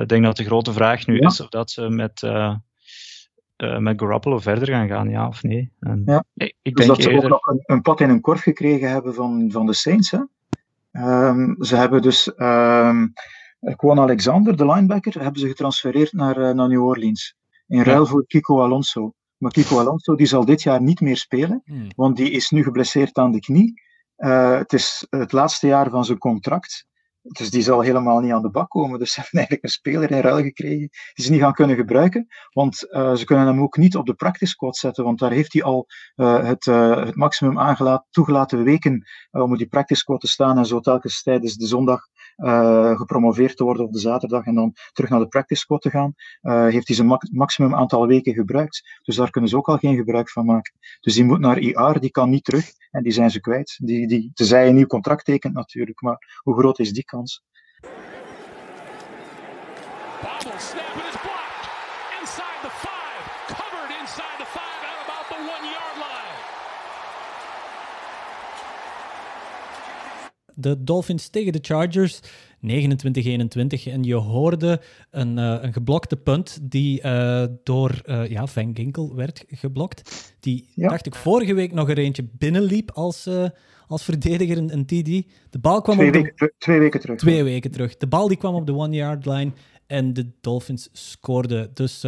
ik 0.01 0.07
denk 0.07 0.23
dat 0.23 0.37
de 0.37 0.43
grote 0.43 0.73
vraag 0.73 1.07
nu 1.07 1.19
ja. 1.19 1.27
is 1.27 1.41
of 1.41 1.49
dat 1.49 1.71
ze 1.71 1.89
met, 1.89 2.21
uh, 2.21 2.55
uh, 3.57 3.77
met 3.77 3.99
Garoppolo 3.99 4.39
verder 4.39 4.67
gaan 4.67 4.87
gaan, 4.87 5.09
ja 5.09 5.27
of 5.27 5.43
nee. 5.43 5.71
En, 5.79 6.01
ja. 6.05 6.23
ik 6.35 6.55
dus 6.61 6.73
denk 6.73 6.87
dat 6.87 7.01
ze 7.01 7.15
ook 7.15 7.27
nog 7.27 7.47
een, 7.47 7.61
een 7.65 7.81
pad 7.81 8.01
in 8.01 8.09
een 8.09 8.21
korf 8.21 8.41
gekregen 8.41 8.89
hebben 8.89 9.13
van, 9.13 9.49
van 9.51 9.65
de 9.65 9.73
Saints. 9.73 10.11
Hè? 10.11 10.19
Um, 11.27 11.55
ze 11.63 11.75
hebben 11.75 12.01
dus 12.01 12.31
um, 12.37 13.13
Kwon 13.75 13.99
Alexander, 13.99 14.57
de 14.57 14.65
linebacker, 14.65 15.21
hebben 15.21 15.41
ze 15.41 15.47
getransfereerd 15.47 16.13
naar, 16.13 16.55
naar 16.55 16.67
New 16.67 16.85
Orleans. 16.85 17.35
In 17.67 17.81
ruil 17.81 18.03
ja. 18.03 18.09
voor 18.09 18.27
Kiko 18.27 18.61
Alonso. 18.61 19.13
Maar 19.37 19.51
Kiko 19.51 19.79
Alonso 19.79 20.15
die 20.15 20.25
zal 20.25 20.45
dit 20.45 20.61
jaar 20.61 20.81
niet 20.81 21.01
meer 21.01 21.17
spelen, 21.17 21.61
hmm. 21.65 21.87
want 21.95 22.17
die 22.17 22.31
is 22.31 22.49
nu 22.49 22.63
geblesseerd 22.63 23.17
aan 23.17 23.31
de 23.31 23.39
knie. 23.39 23.81
Uh, 24.17 24.57
het 24.57 24.73
is 24.73 25.07
het 25.09 25.31
laatste 25.31 25.67
jaar 25.67 25.89
van 25.89 26.05
zijn 26.05 26.17
contract. 26.17 26.85
Dus 27.23 27.49
die 27.49 27.61
zal 27.61 27.81
helemaal 27.81 28.19
niet 28.19 28.31
aan 28.31 28.41
de 28.41 28.49
bak 28.49 28.69
komen. 28.69 28.99
Dus 28.99 29.11
ze 29.13 29.19
hebben 29.21 29.39
eigenlijk 29.39 29.65
een 29.65 29.81
speler 29.81 30.11
in 30.11 30.19
ruil 30.19 30.43
gekregen 30.43 30.89
die 31.13 31.25
ze 31.25 31.31
niet 31.31 31.41
gaan 31.41 31.53
kunnen 31.53 31.75
gebruiken. 31.75 32.27
Want 32.51 32.85
uh, 32.89 33.13
ze 33.13 33.25
kunnen 33.25 33.45
hem 33.45 33.61
ook 33.61 33.77
niet 33.77 33.95
op 33.95 34.05
de 34.05 34.13
practice 34.13 34.51
squad 34.51 34.77
zetten. 34.77 35.03
Want 35.03 35.19
daar 35.19 35.31
heeft 35.31 35.53
hij 35.53 35.63
al 35.63 35.87
uh, 36.15 36.43
het, 36.43 36.65
uh, 36.65 37.05
het 37.05 37.15
maximum 37.15 37.59
aangelaten, 37.59 38.07
toegelaten 38.09 38.63
weken 38.63 39.07
om 39.31 39.51
op 39.51 39.57
die 39.57 39.67
practice 39.67 39.99
squad 39.99 40.19
te 40.19 40.27
staan. 40.27 40.57
En 40.57 40.65
zo 40.65 40.79
telkens 40.79 41.21
tijdens 41.21 41.55
de 41.55 41.67
zondag 41.67 42.07
gepromoveerd 42.95 43.57
te 43.57 43.63
worden 43.63 43.85
op 43.85 43.93
de 43.93 43.99
zaterdag. 43.99 44.45
En 44.45 44.55
dan 44.55 44.73
terug 44.91 45.09
naar 45.09 45.19
de 45.19 45.27
practice 45.27 45.61
squad 45.61 45.81
te 45.81 45.89
gaan. 45.89 46.13
heeft 46.71 46.87
hij 46.87 46.95
zijn 46.95 47.07
ma 47.07 47.17
maximum 47.31 47.75
aantal 47.75 48.07
weken 48.07 48.33
gebruikt. 48.33 48.99
Dus 49.03 49.15
daar 49.15 49.29
kunnen 49.29 49.49
ze 49.49 49.57
ook 49.57 49.67
al 49.67 49.77
geen 49.77 49.95
gebruik 49.95 50.29
van 50.29 50.45
maken. 50.45 50.73
Dus 50.99 51.13
die 51.13 51.23
moet 51.23 51.39
naar 51.39 51.57
IR, 51.57 51.99
die 51.99 52.11
kan 52.11 52.29
niet 52.29 52.43
terug. 52.43 52.71
En 52.91 53.03
die 53.03 53.11
zijn 53.11 53.31
ze 53.31 53.39
kwijt. 53.39 53.77
Die, 53.83 54.07
die, 54.07 54.31
tenzij 54.33 54.63
je 54.63 54.69
een 54.69 54.75
nieuw 54.75 54.85
contract 54.85 55.25
tekent 55.25 55.53
natuurlijk. 55.53 56.01
Maar 56.01 56.39
hoe 56.43 56.57
groot 56.57 56.79
is 56.79 56.93
die 56.93 57.05
kans? 57.05 57.43
De 70.63 70.83
Dolphins 70.83 71.29
tegen 71.29 71.51
de 71.51 71.59
Chargers. 71.61 72.19
29-21. 72.19 73.91
En 73.91 74.03
je 74.03 74.13
hoorde 74.13 74.81
een, 75.11 75.37
uh, 75.37 75.57
een 75.61 75.73
geblokte 75.73 76.17
punt 76.17 76.59
die 76.61 77.01
uh, 77.03 77.43
door 77.63 78.01
uh, 78.05 78.29
ja, 78.29 78.47
Van 78.47 78.75
Ginkel 78.75 79.15
werd 79.15 79.45
geblokt. 79.47 80.33
Die, 80.39 80.69
ja. 80.75 80.87
dacht 80.89 81.05
ik, 81.05 81.15
vorige 81.15 81.53
week 81.53 81.73
nog 81.73 81.89
er 81.89 81.97
eentje 81.97 82.27
binnenliep 82.37 82.91
als, 82.91 83.29
als 83.87 84.03
verdediger, 84.03 84.57
een, 84.57 84.73
een 84.73 84.85
TD. 84.85 85.25
De 85.49 85.59
bal 85.61 85.81
kwam 85.81 85.95
twee, 85.95 86.07
op 86.07 86.13
weken, 86.13 86.33
de, 86.35 86.53
twee 86.57 86.79
weken 86.79 86.99
terug. 86.99 87.17
Twee 87.17 87.43
weken 87.43 87.71
terug. 87.71 87.97
De 87.97 88.07
bal 88.07 88.27
die 88.27 88.37
kwam 88.37 88.55
op 88.55 88.65
de 88.65 88.75
one-yard 88.75 89.25
line 89.25 89.51
en 89.87 90.13
de 90.13 90.29
Dolphins 90.41 90.89
scoorden. 90.91 91.71
Dus 91.73 92.05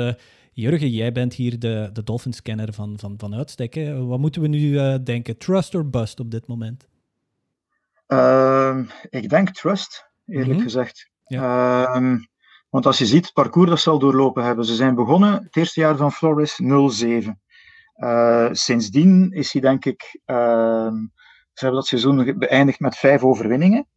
Jurgen, 0.54 0.90
jij 0.90 1.12
bent 1.12 1.34
hier 1.34 1.60
de, 1.60 1.90
de 1.94 2.04
Dolphins-kenner 2.04 2.74
van, 2.74 3.00
van, 3.00 3.14
van 3.18 3.36
uitstek. 3.36 3.76
Wat 3.98 4.20
moeten 4.20 4.42
we 4.42 4.48
nu 4.48 5.04
denken? 5.04 5.38
Trust 5.38 5.76
or 5.76 5.90
bust 5.90 6.20
op 6.20 6.32
dit 6.32 6.48
moment? 6.48 6.88
Uh, 8.08 8.80
ik 9.10 9.30
denk 9.30 9.50
trust, 9.50 10.10
eerlijk 10.26 10.48
mm 10.48 10.56
-hmm. 10.56 10.64
gezegd. 10.64 11.10
Ja. 11.24 11.96
Uh, 11.96 12.18
want 12.70 12.86
als 12.86 12.98
je 12.98 13.06
ziet, 13.06 13.26
het 13.26 13.34
parcours 13.34 13.70
dat 13.70 13.80
ze 13.80 13.90
al 13.90 14.00
doorlopen 14.00 14.44
hebben. 14.44 14.66
Ze 14.66 14.76
zijn 14.76 14.96
begonnen 14.96 15.44
het 15.44 15.56
eerste 15.56 15.80
jaar 15.80 15.96
van 15.96 16.12
Flores 16.12 16.62
0-7. 16.64 16.66
Uh, 17.98 18.48
sindsdien 18.52 19.32
is 19.32 19.54
hij, 19.54 19.62
denk 19.62 19.86
ik, 19.86 20.20
ehm, 20.26 20.96
ze 21.54 21.64
hebben 21.64 21.80
dat 21.80 21.88
seizoen 21.88 22.38
beëindigd 22.38 22.80
met 22.80 22.98
vijf 22.98 23.24
overwinningen. 23.24 23.88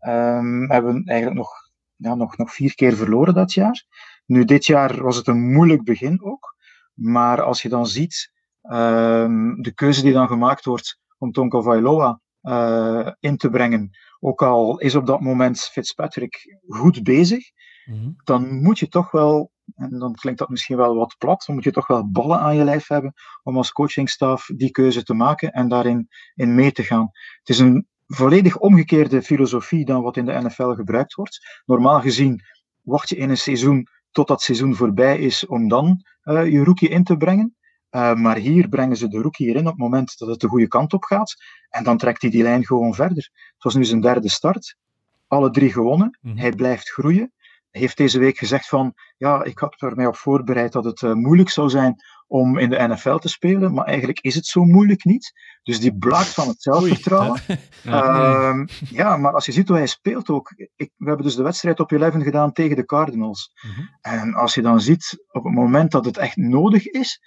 Um, 0.00 0.70
hebben 0.70 1.04
eigenlijk 1.04 1.38
nog, 1.38 1.50
ja, 1.96 2.14
nog, 2.14 2.36
nog 2.36 2.52
vier 2.52 2.74
keer 2.74 2.96
verloren 2.96 3.34
dat 3.34 3.52
jaar. 3.52 3.84
Nu, 4.26 4.44
dit 4.44 4.66
jaar 4.66 5.02
was 5.02 5.16
het 5.16 5.26
een 5.26 5.52
moeilijk 5.52 5.84
begin 5.84 6.22
ook. 6.22 6.56
Maar 6.94 7.42
als 7.42 7.62
je 7.62 7.68
dan 7.68 7.86
ziet 7.86 8.32
de 8.60 9.72
keuze 9.74 10.02
die 10.02 10.12
dan 10.12 10.26
gemaakt 10.26 10.64
wordt 10.64 11.00
om 11.18 11.32
Tonko 11.32 11.62
Vailoa 11.62 12.20
uh, 12.46 13.10
in 13.20 13.36
te 13.36 13.50
brengen, 13.50 13.90
ook 14.20 14.42
al 14.42 14.78
is 14.78 14.94
op 14.94 15.06
dat 15.06 15.20
moment 15.20 15.60
Fitzpatrick 15.60 16.58
goed 16.68 17.02
bezig, 17.02 17.50
mm 17.84 17.94
-hmm. 17.94 18.16
dan 18.24 18.62
moet 18.62 18.78
je 18.78 18.88
toch 18.88 19.10
wel, 19.10 19.50
en 19.74 19.98
dan 19.98 20.14
klinkt 20.14 20.38
dat 20.38 20.48
misschien 20.48 20.76
wel 20.76 20.96
wat 20.96 21.14
plat, 21.18 21.44
dan 21.46 21.54
moet 21.54 21.64
je 21.64 21.72
toch 21.72 21.86
wel 21.86 22.10
ballen 22.10 22.40
aan 22.40 22.56
je 22.56 22.64
lijf 22.64 22.88
hebben 22.88 23.12
om 23.42 23.56
als 23.56 23.72
coachingstaf 23.72 24.46
die 24.46 24.70
keuze 24.70 25.02
te 25.02 25.14
maken 25.14 25.52
en 25.52 25.68
daarin 25.68 26.08
in 26.34 26.54
mee 26.54 26.72
te 26.72 26.82
gaan. 26.82 27.10
Het 27.38 27.48
is 27.48 27.58
een 27.58 27.86
volledig 28.06 28.58
omgekeerde 28.58 29.22
filosofie 29.22 29.84
dan 29.84 30.02
wat 30.02 30.16
in 30.16 30.24
de 30.24 30.42
NFL 30.42 30.74
gebruikt 30.74 31.14
wordt. 31.14 31.62
Normaal 31.64 32.00
gezien 32.00 32.40
wacht 32.82 33.08
je 33.08 33.16
in 33.16 33.30
een 33.30 33.36
seizoen 33.36 33.88
tot 34.10 34.28
dat 34.28 34.42
seizoen 34.42 34.74
voorbij 34.74 35.18
is 35.18 35.46
om 35.46 35.68
dan 35.68 36.04
uh, 36.24 36.50
je 36.52 36.64
rookie 36.64 36.88
in 36.88 37.04
te 37.04 37.16
brengen. 37.16 37.56
Uh, 37.90 38.14
maar 38.14 38.36
hier 38.36 38.68
brengen 38.68 38.96
ze 38.96 39.08
de 39.08 39.20
rookie 39.20 39.48
erin 39.48 39.66
op 39.66 39.72
het 39.72 39.80
moment 39.80 40.18
dat 40.18 40.28
het 40.28 40.40
de 40.40 40.48
goede 40.48 40.68
kant 40.68 40.92
op 40.92 41.04
gaat. 41.04 41.34
En 41.68 41.84
dan 41.84 41.96
trekt 41.96 42.22
hij 42.22 42.30
die 42.30 42.42
lijn 42.42 42.66
gewoon 42.66 42.94
verder. 42.94 43.30
Het 43.32 43.62
was 43.62 43.74
nu 43.74 43.84
zijn 43.84 44.00
derde 44.00 44.28
start. 44.28 44.76
Alle 45.26 45.50
drie 45.50 45.72
gewonnen. 45.72 46.18
Mm 46.20 46.30
-hmm. 46.30 46.40
Hij 46.40 46.52
blijft 46.52 46.90
groeien. 46.90 47.32
Hij 47.70 47.80
heeft 47.80 47.96
deze 47.96 48.18
week 48.18 48.38
gezegd 48.38 48.68
van, 48.68 48.94
ja, 49.16 49.44
ik 49.44 49.58
had 49.58 49.74
er 49.82 49.96
mij 49.96 50.06
op 50.06 50.16
voorbereid 50.16 50.72
dat 50.72 50.84
het 50.84 51.02
uh, 51.02 51.12
moeilijk 51.12 51.50
zou 51.50 51.68
zijn 51.68 51.96
om 52.26 52.58
in 52.58 52.70
de 52.70 52.88
NFL 52.88 53.16
te 53.16 53.28
spelen, 53.28 53.74
maar 53.74 53.84
eigenlijk 53.84 54.20
is 54.20 54.34
het 54.34 54.46
zo 54.46 54.64
moeilijk 54.64 55.04
niet. 55.04 55.32
Dus 55.62 55.80
die 55.80 55.96
blaakt 55.96 56.34
van 56.34 56.48
het 56.48 56.62
zelfvertrouwen. 56.62 57.40
ja, 57.82 58.52
uh, 58.52 58.66
ja, 58.90 59.16
maar 59.16 59.32
als 59.32 59.46
je 59.46 59.52
ziet 59.52 59.68
hoe 59.68 59.76
hij 59.76 59.86
speelt 59.86 60.28
ook. 60.28 60.52
Ik, 60.76 60.90
we 60.96 61.06
hebben 61.06 61.26
dus 61.26 61.36
de 61.36 61.42
wedstrijd 61.42 61.80
op 61.80 61.92
11 61.92 62.22
gedaan 62.22 62.52
tegen 62.52 62.76
de 62.76 62.84
Cardinals. 62.84 63.52
Mm 63.62 63.70
-hmm. 63.70 63.88
En 64.00 64.34
als 64.34 64.54
je 64.54 64.62
dan 64.62 64.80
ziet, 64.80 65.24
op 65.28 65.44
het 65.44 65.54
moment 65.54 65.90
dat 65.90 66.04
het 66.04 66.16
echt 66.16 66.36
nodig 66.36 66.86
is, 66.86 67.20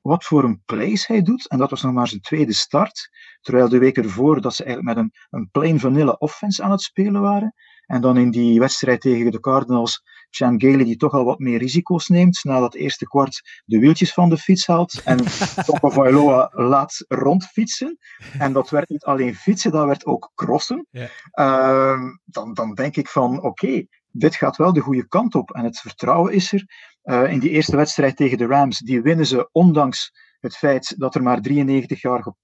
wat 0.00 0.24
voor 0.24 0.44
een 0.44 0.62
plays 0.64 1.06
hij 1.06 1.22
doet. 1.22 1.48
En 1.48 1.58
dat 1.58 1.70
was 1.70 1.82
nog 1.82 1.92
maar 1.92 2.08
zijn 2.08 2.20
tweede 2.20 2.52
start. 2.52 3.08
Terwijl 3.40 3.68
de 3.68 3.78
week 3.78 3.96
ervoor 3.96 4.40
dat 4.40 4.54
ze 4.54 4.64
eigenlijk 4.64 4.96
met 4.96 5.04
een, 5.04 5.38
een 5.40 5.48
plain 5.50 5.80
vanilla 5.80 6.12
offense 6.18 6.62
aan 6.62 6.70
het 6.70 6.82
spelen 6.82 7.20
waren. 7.20 7.54
En 7.86 8.00
dan 8.00 8.16
in 8.16 8.30
die 8.30 8.58
wedstrijd 8.58 9.00
tegen 9.00 9.30
de 9.30 9.40
Cardinals, 9.40 10.02
Chan 10.30 10.60
Gailey 10.60 10.84
die 10.84 10.96
toch 10.96 11.12
al 11.12 11.24
wat 11.24 11.38
meer 11.38 11.58
risico's 11.58 12.08
neemt. 12.08 12.44
Na 12.44 12.60
dat 12.60 12.74
eerste 12.74 13.06
kwart 13.06 13.62
de 13.64 13.78
wieltjes 13.78 14.12
van 14.12 14.28
de 14.28 14.36
fiets 14.36 14.66
haalt. 14.66 15.02
En 15.04 15.18
Topa 15.66 15.88
Vailoa 15.88 16.50
laat 16.52 17.04
rondfietsen. 17.08 17.98
En 18.38 18.52
dat 18.52 18.70
werd 18.70 18.88
niet 18.88 19.04
alleen 19.04 19.34
fietsen, 19.34 19.70
dat 19.70 19.86
werd 19.86 20.06
ook 20.06 20.32
crossen. 20.34 20.86
Yeah. 20.90 21.08
Uh, 21.34 22.00
dan, 22.24 22.54
dan 22.54 22.74
denk 22.74 22.96
ik 22.96 23.08
van, 23.08 23.36
oké, 23.36 23.46
okay, 23.46 23.88
dit 24.12 24.34
gaat 24.34 24.56
wel 24.56 24.72
de 24.72 24.80
goede 24.80 25.08
kant 25.08 25.34
op. 25.34 25.50
En 25.50 25.64
het 25.64 25.78
vertrouwen 25.78 26.32
is 26.32 26.52
er. 26.52 26.64
Uh, 27.04 27.32
in 27.32 27.38
die 27.38 27.50
eerste 27.50 27.76
wedstrijd 27.76 28.16
tegen 28.16 28.38
de 28.38 28.46
Rams, 28.46 28.78
die 28.78 29.02
winnen 29.02 29.26
ze 29.26 29.48
ondanks 29.52 30.12
het 30.40 30.56
feit 30.56 30.94
dat 30.98 31.14
er 31.14 31.22
maar 31.22 31.40
93 31.40 32.00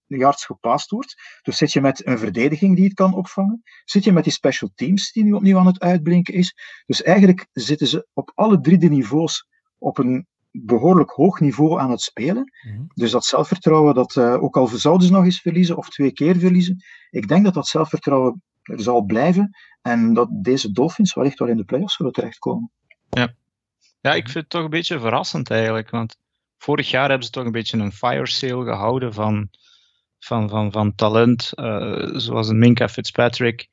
yards 0.07 0.44
gepast 0.44 0.90
wordt. 0.90 1.14
Dus 1.42 1.57
zit 1.57 1.72
je 1.72 1.80
met 1.80 2.07
een 2.07 2.18
verdediging 2.18 2.76
die 2.76 2.84
het 2.84 2.94
kan 2.94 3.14
opvangen. 3.14 3.62
Zit 3.84 4.04
je 4.04 4.12
met 4.12 4.24
die 4.24 4.32
special 4.32 4.70
teams 4.74 5.12
die 5.12 5.24
nu 5.24 5.32
opnieuw 5.32 5.59
aan 5.59 5.66
het 5.66 5.80
uitblinken 5.80 6.34
is. 6.34 6.54
Dus 6.86 7.02
eigenlijk 7.02 7.46
zitten 7.52 7.86
ze 7.86 8.07
op 8.12 8.32
alle 8.34 8.61
drie 8.61 8.78
de 8.78 8.88
niveaus 8.88 9.48
op 9.78 9.98
een 9.98 10.26
behoorlijk 10.50 11.11
hoog 11.11 11.40
niveau 11.40 11.80
aan 11.80 11.90
het 11.90 12.00
spelen. 12.00 12.52
Mm-hmm. 12.66 12.86
Dus 12.94 13.11
dat 13.11 13.24
zelfvertrouwen, 13.24 13.94
dat, 13.94 14.14
uh, 14.14 14.42
ook 14.42 14.57
al 14.57 14.66
zouden 14.66 15.07
ze 15.07 15.12
nog 15.12 15.24
eens 15.24 15.40
verliezen 15.40 15.76
of 15.76 15.88
twee 15.88 16.12
keer 16.12 16.36
verliezen, 16.36 16.84
ik 17.11 17.28
denk 17.28 17.44
dat 17.44 17.54
dat 17.54 17.66
zelfvertrouwen 17.66 18.42
er 18.62 18.80
zal 18.80 19.02
blijven 19.02 19.57
en 19.82 20.14
dat 20.14 20.28
deze 20.30 20.72
Dolphins 20.72 21.14
wellicht 21.14 21.38
wel 21.38 21.48
in 21.48 21.57
de 21.57 21.64
playoffs 21.64 21.96
zullen 21.96 22.12
terechtkomen. 22.12 22.70
Ja. 23.11 23.34
Ja, 24.07 24.14
ik 24.14 24.24
vind 24.24 24.34
het 24.34 24.48
toch 24.48 24.64
een 24.64 24.70
beetje 24.70 25.00
verrassend 25.00 25.50
eigenlijk. 25.50 25.90
Want 25.90 26.16
vorig 26.59 26.90
jaar 26.90 27.09
hebben 27.09 27.26
ze 27.26 27.32
toch 27.32 27.44
een 27.44 27.52
beetje 27.52 27.78
een 27.78 27.92
fire 27.92 28.26
sale 28.26 28.64
gehouden 28.64 29.12
van, 29.12 29.48
van, 30.18 30.48
van, 30.48 30.72
van 30.72 30.94
talent. 30.94 31.52
Uh, 31.54 32.09
zoals 32.12 32.48
een 32.48 32.59
Minka 32.59 32.88
Fitzpatrick. 32.88 33.68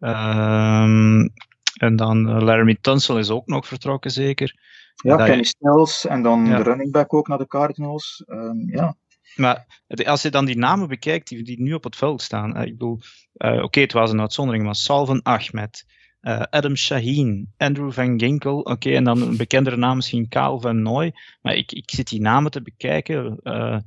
Um, 0.00 1.32
en 1.80 1.96
dan 1.96 2.42
Laramie 2.44 2.78
Tunsil 2.80 3.18
is 3.18 3.30
ook 3.30 3.46
nog 3.46 3.66
vertrokken, 3.66 4.10
zeker. 4.10 4.58
Ja, 4.94 5.16
Kenny 5.16 5.36
je... 5.36 5.44
Snells 5.44 6.06
en 6.06 6.22
dan 6.22 6.46
ja. 6.46 6.56
de 6.56 6.62
running 6.62 6.92
back 6.92 7.14
ook 7.14 7.28
naar 7.28 7.38
de 7.38 7.46
Cardinals. 7.46 8.24
Um, 8.26 8.70
ja. 8.70 8.96
Maar 9.36 9.82
als 10.04 10.22
je 10.22 10.30
dan 10.30 10.44
die 10.44 10.58
namen 10.58 10.88
bekijkt 10.88 11.28
die, 11.28 11.42
die 11.42 11.62
nu 11.62 11.72
op 11.74 11.84
het 11.84 11.96
veld 11.96 12.22
staan. 12.22 12.56
Uh, 12.56 12.62
ik 12.62 12.72
bedoel, 12.72 12.98
uh, 13.36 13.52
oké, 13.52 13.62
okay, 13.62 13.82
het 13.82 13.92
was 13.92 14.12
een 14.12 14.20
uitzondering, 14.20 14.64
maar 14.64 14.74
Salvan 14.74 15.22
Ahmed. 15.22 15.84
Uh, 16.22 16.42
Adam 16.50 16.76
Shaheen, 16.76 17.52
Andrew 17.56 17.92
Van 17.92 18.20
Ginkel, 18.20 18.58
oké, 18.58 18.70
okay, 18.70 18.94
en 18.94 19.04
dan 19.04 19.22
een 19.22 19.36
bekendere 19.36 19.76
naam 19.76 19.96
misschien 19.96 20.28
Kaal 20.28 20.60
van 20.60 20.82
Nooy. 20.82 21.14
Maar 21.40 21.54
ik, 21.54 21.72
ik 21.72 21.90
zit 21.90 22.08
die 22.08 22.20
namen 22.20 22.50
te 22.50 22.62
bekijken. 22.62 23.40
Uh, 23.42 23.78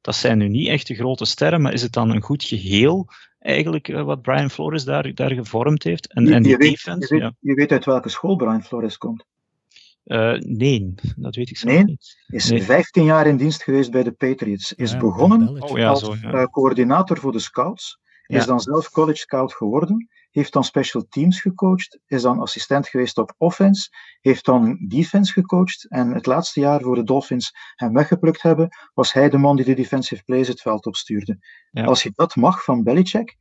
dat 0.00 0.16
zijn 0.16 0.38
nu 0.38 0.48
niet 0.48 0.68
echt 0.68 0.86
de 0.86 0.94
grote 0.94 1.24
sterren, 1.24 1.62
maar 1.62 1.72
is 1.72 1.82
het 1.82 1.92
dan 1.92 2.10
een 2.10 2.22
goed 2.22 2.44
geheel 2.44 3.08
eigenlijk 3.38 3.88
uh, 3.88 4.02
wat 4.02 4.22
Brian 4.22 4.50
Flores 4.50 4.84
daar, 4.84 5.14
daar 5.14 5.30
gevormd 5.30 5.82
heeft? 5.82 6.12
En, 6.12 6.26
je, 6.26 6.34
en 6.34 6.42
die 6.42 6.52
je 6.52 6.58
weet, 6.58 6.70
defense? 6.70 7.14
Je 7.14 7.20
weet, 7.20 7.30
ja. 7.30 7.36
je 7.40 7.54
weet 7.54 7.72
uit 7.72 7.84
welke 7.84 8.08
school 8.08 8.36
Brian 8.36 8.64
Flores 8.64 8.98
komt. 8.98 9.24
nee, 10.38 10.94
dat 11.16 11.34
weet 11.34 11.50
ik 11.50 11.56
zo 11.56 11.68
nee, 11.68 11.84
niet. 11.84 12.24
Is 12.26 12.50
nee. 12.50 12.62
15 12.62 13.04
jaar 13.04 13.26
in 13.26 13.36
dienst 13.36 13.62
geweest 13.62 13.90
bij 13.90 14.02
de 14.02 14.12
Patriots. 14.12 14.72
Is 14.72 14.92
ja, 14.92 14.98
begonnen 14.98 15.62
oh, 15.62 15.78
ja, 15.78 15.88
als 15.88 16.00
zo, 16.00 16.14
ja. 16.20 16.46
coördinator 16.46 17.18
voor 17.18 17.32
de 17.32 17.38
scouts. 17.38 17.98
Is 18.26 18.46
dan 18.46 18.60
zelf 18.60 18.90
college 18.90 19.18
scout 19.18 19.54
geworden 19.54 20.08
heeft 20.34 20.52
dan 20.52 20.64
special 20.64 21.06
teams 21.08 21.40
gecoacht, 21.40 21.98
is 22.06 22.22
dan 22.22 22.40
assistent 22.40 22.88
geweest 22.88 23.18
op 23.18 23.34
offense, 23.38 23.88
heeft 24.20 24.44
dan 24.44 24.84
defense 24.88 25.32
gecoacht 25.32 25.86
en 25.88 26.10
het 26.10 26.26
laatste 26.26 26.60
jaar 26.60 26.80
voor 26.80 26.94
de 26.94 27.02
Dolphins 27.02 27.52
hem 27.74 27.92
weggeplukt 27.92 28.42
hebben, 28.42 28.68
was 28.94 29.12
hij 29.12 29.28
de 29.28 29.38
man 29.38 29.56
die 29.56 29.64
de 29.64 29.74
defensive 29.74 30.22
plays 30.24 30.48
het 30.48 30.60
veld 30.60 30.86
opstuurde. 30.86 31.38
Ja. 31.70 31.84
Als 31.84 32.02
je 32.02 32.12
dat 32.14 32.36
mag 32.36 32.64
van 32.64 32.82
Belichick, 32.82 33.36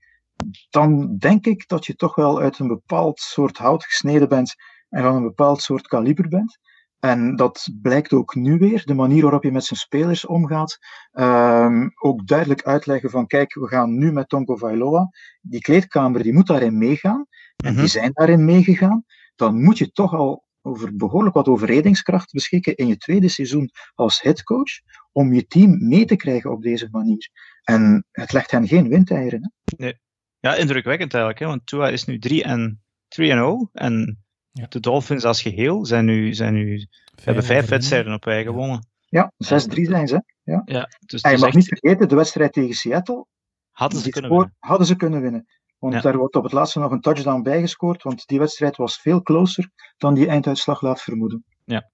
dan 0.70 1.18
denk 1.18 1.46
ik 1.46 1.68
dat 1.68 1.86
je 1.86 1.96
toch 1.96 2.16
wel 2.16 2.39
uit 2.39 2.60
een 2.60 2.68
bepaald 2.68 3.20
soort 3.20 3.58
hout 3.58 3.86
gesneden 3.86 4.30
bent 4.30 4.56
en 4.89 5.04
van 5.04 5.16
een 5.16 5.24
bepaald 5.24 5.62
soort 5.62 5.88
kaliber 5.88 6.28
bent. 6.28 6.60
En 7.04 7.36
dat 7.36 7.70
blijkt 7.82 8.14
ook 8.14 8.36
nu 8.36 8.58
weer, 8.58 8.86
de 8.86 8.93
manier 8.93 9.22
waarop 9.22 9.43
je 9.43 9.51
met 9.51 9.64
zijn 9.64 9.80
spelers 9.80 10.26
omgaat. 10.26 10.78
Um, 11.12 11.91
ook 12.01 12.28
duidelijk 12.28 12.64
uitleggen 12.64 13.10
van, 13.10 13.28
kijk, 13.28 13.54
we 13.54 13.68
gaan 13.68 13.97
nu 13.97 14.12
met 14.12 14.30
Tonko 14.30 14.56
Vailoa, 14.56 15.10
die 15.41 15.62
kleedkamer 15.62 16.24
die 16.24 16.34
moet 16.34 16.47
daarin 16.47 16.78
meegaan, 16.78 17.26
en 17.56 17.76
die 17.76 17.88
zijn 17.88 18.12
daarin 18.14 18.45
meegegaan. 18.45 19.06
Dan 19.36 19.64
moet 19.64 19.78
je 19.78 19.91
toch 19.91 20.14
al 20.14 20.45
over 20.62 20.95
behoorlijk 20.95 21.36
wat 21.36 21.47
overredingskracht 21.47 22.32
beschikken 22.32 22.76
in 22.76 22.88
je 22.88 22.97
tweede 22.97 23.30
seizoen 23.30 23.70
als 23.93 24.22
headcoach, 24.22 24.72
om 25.12 25.34
je 25.34 25.47
team 25.47 25.88
mee 25.88 26.06
te 26.06 26.16
krijgen 26.16 26.51
op 26.51 26.62
deze 26.62 26.88
manier. 26.91 27.30
En 27.64 28.06
het 28.12 28.34
legt 28.34 28.51
hen 28.51 28.68
geen 28.68 28.89
windeieren. 28.89 29.41
Hè? 29.41 29.76
Nee. 29.84 29.99
Ja, 30.39 30.56
indrukwekkend 30.56 31.14
eigenlijk, 31.14 31.43
hè? 31.43 31.49
want 31.49 31.66
Tua 31.66 31.89
is 31.89 32.06
nu 32.06 32.20
3 32.20 32.43
en 32.43 32.84
0 33.16 33.70
en 33.74 34.24
ja. 34.54 34.66
De 34.70 34.80
Dolphins 34.80 35.24
als 35.24 35.41
geheel 35.41 35.86
zijn 35.86 36.06
nu, 36.06 36.34
zijn 36.34 36.54
nu 36.54 36.78
vijf 36.78 37.26
hebben 37.26 37.43
vijf 37.43 37.70
wedstrijden 37.70 38.14
op 38.14 38.26
wij 38.26 38.43
gewonnen. 38.43 38.88
Ja, 39.10 39.32
6-3 39.32 39.38
zijn 39.82 40.08
ze. 40.08 40.24
Ja. 40.43 40.62
Ja, 40.66 40.89
dus 41.06 41.22
en 41.22 41.32
je 41.32 41.38
mag 41.38 41.47
echt... 41.47 41.56
niet 41.56 41.68
vergeten, 41.68 42.10
de 42.10 42.16
wedstrijd 42.16 42.54
tegen 42.54 42.74
Seattle 42.74 43.26
hadden 43.72 43.99
ze, 43.99 44.10
kunnen 44.10 44.32
spoor, 44.32 44.43
winnen. 44.43 44.58
hadden 44.60 44.88
ze 44.88 44.95
kunnen 44.95 45.22
winnen. 45.22 45.45
Want 45.78 45.93
ja. 45.93 46.01
daar 46.01 46.18
wordt 46.18 46.36
op 46.36 46.43
het 46.43 46.51
laatste 46.51 46.80
nog 46.80 46.91
een 46.91 47.01
touchdown 47.01 47.41
bijgescoord, 47.41 48.04
want 48.04 48.28
die 48.28 48.39
wedstrijd 48.39 48.78
was 48.78 48.97
veel 48.97 49.22
closer 49.22 49.70
dan 49.97 50.14
die 50.14 50.28
einduitslag 50.28 50.82
laat 50.82 51.01
vermoeden. 51.01 51.45
Ja. 51.66 51.91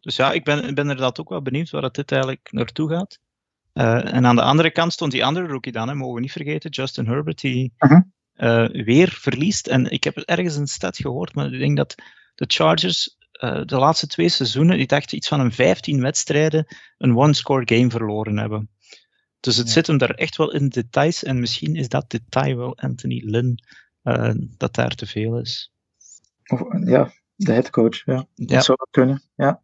Dus 0.00 0.16
ja, 0.16 0.32
ik 0.32 0.44
ben, 0.44 0.60
ben 0.60 0.76
inderdaad 0.76 1.20
ook 1.20 1.28
wel 1.28 1.42
benieuwd 1.42 1.70
waar 1.70 1.82
dat 1.82 1.94
dit 1.94 2.12
eigenlijk 2.12 2.48
naartoe 2.52 2.88
gaat. 2.88 3.18
Uh, 3.74 4.14
en 4.14 4.26
aan 4.26 4.36
de 4.36 4.42
andere 4.42 4.70
kant 4.70 4.92
stond 4.92 5.12
die 5.12 5.24
andere 5.24 5.46
rookie 5.46 5.72
dan, 5.72 5.88
hè, 5.88 5.94
mogen 5.94 6.14
we 6.14 6.20
niet 6.20 6.32
vergeten, 6.32 6.70
Justin 6.70 7.06
Herbert, 7.06 7.40
die, 7.40 7.72
uh 7.78 7.90
-huh. 7.90 8.00
Uh, 8.36 8.68
weer 8.84 9.08
verliest. 9.08 9.66
En 9.66 9.90
ik 9.90 10.04
heb 10.04 10.16
ergens 10.16 10.56
een 10.56 10.66
stat 10.66 10.96
gehoord, 10.96 11.34
maar 11.34 11.52
ik 11.52 11.58
denk 11.58 11.76
dat 11.76 11.94
de 12.34 12.44
Chargers 12.48 13.16
uh, 13.32 13.64
de 13.64 13.76
laatste 13.76 14.06
twee 14.06 14.28
seizoenen, 14.28 14.78
ik 14.78 14.88
dacht 14.88 15.12
iets 15.12 15.28
van 15.28 15.40
een 15.40 15.52
15 15.52 16.00
wedstrijden, 16.00 16.66
een 16.98 17.16
one-score 17.16 17.76
game 17.76 17.90
verloren 17.90 18.36
hebben. 18.36 18.70
Dus 19.40 19.56
het 19.56 19.66
ja. 19.66 19.72
zit 19.72 19.86
hem 19.86 19.98
daar 19.98 20.10
echt 20.10 20.36
wel 20.36 20.52
in 20.52 20.68
details. 20.68 21.22
En 21.22 21.40
misschien 21.40 21.74
is 21.74 21.88
dat 21.88 22.10
detail 22.10 22.56
wel 22.56 22.78
Anthony 22.78 23.22
Lynn 23.24 23.58
uh, 24.02 24.30
dat 24.56 24.74
daar 24.74 24.94
te 24.94 25.06
veel 25.06 25.38
is. 25.40 25.72
Of, 26.46 26.60
ja, 26.84 27.12
de 27.34 27.52
headcoach, 27.52 28.04
ja. 28.04 28.26
Dat 28.34 28.64
zou 28.64 28.78
kunnen, 28.90 29.22
ja. 29.34 29.62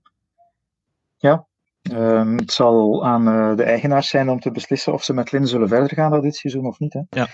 Ja, 1.17 1.47
um, 1.93 2.37
het 2.37 2.53
zal 2.53 3.05
aan 3.07 3.29
uh, 3.29 3.57
de 3.57 3.63
eigenaars 3.63 4.09
zijn 4.09 4.29
om 4.29 4.41
te 4.41 4.51
beslissen 4.51 4.93
of 4.93 5.05
ze 5.05 5.13
met 5.13 5.33
Lynn 5.33 5.47
zullen 5.47 5.69
verder 5.69 5.95
gaan 5.95 6.11
dat 6.11 6.23
dit 6.23 6.37
seizoen 6.37 6.67
of 6.67 6.79
niet. 6.79 6.93
Hè. 6.93 7.01
Ja. 7.11 7.29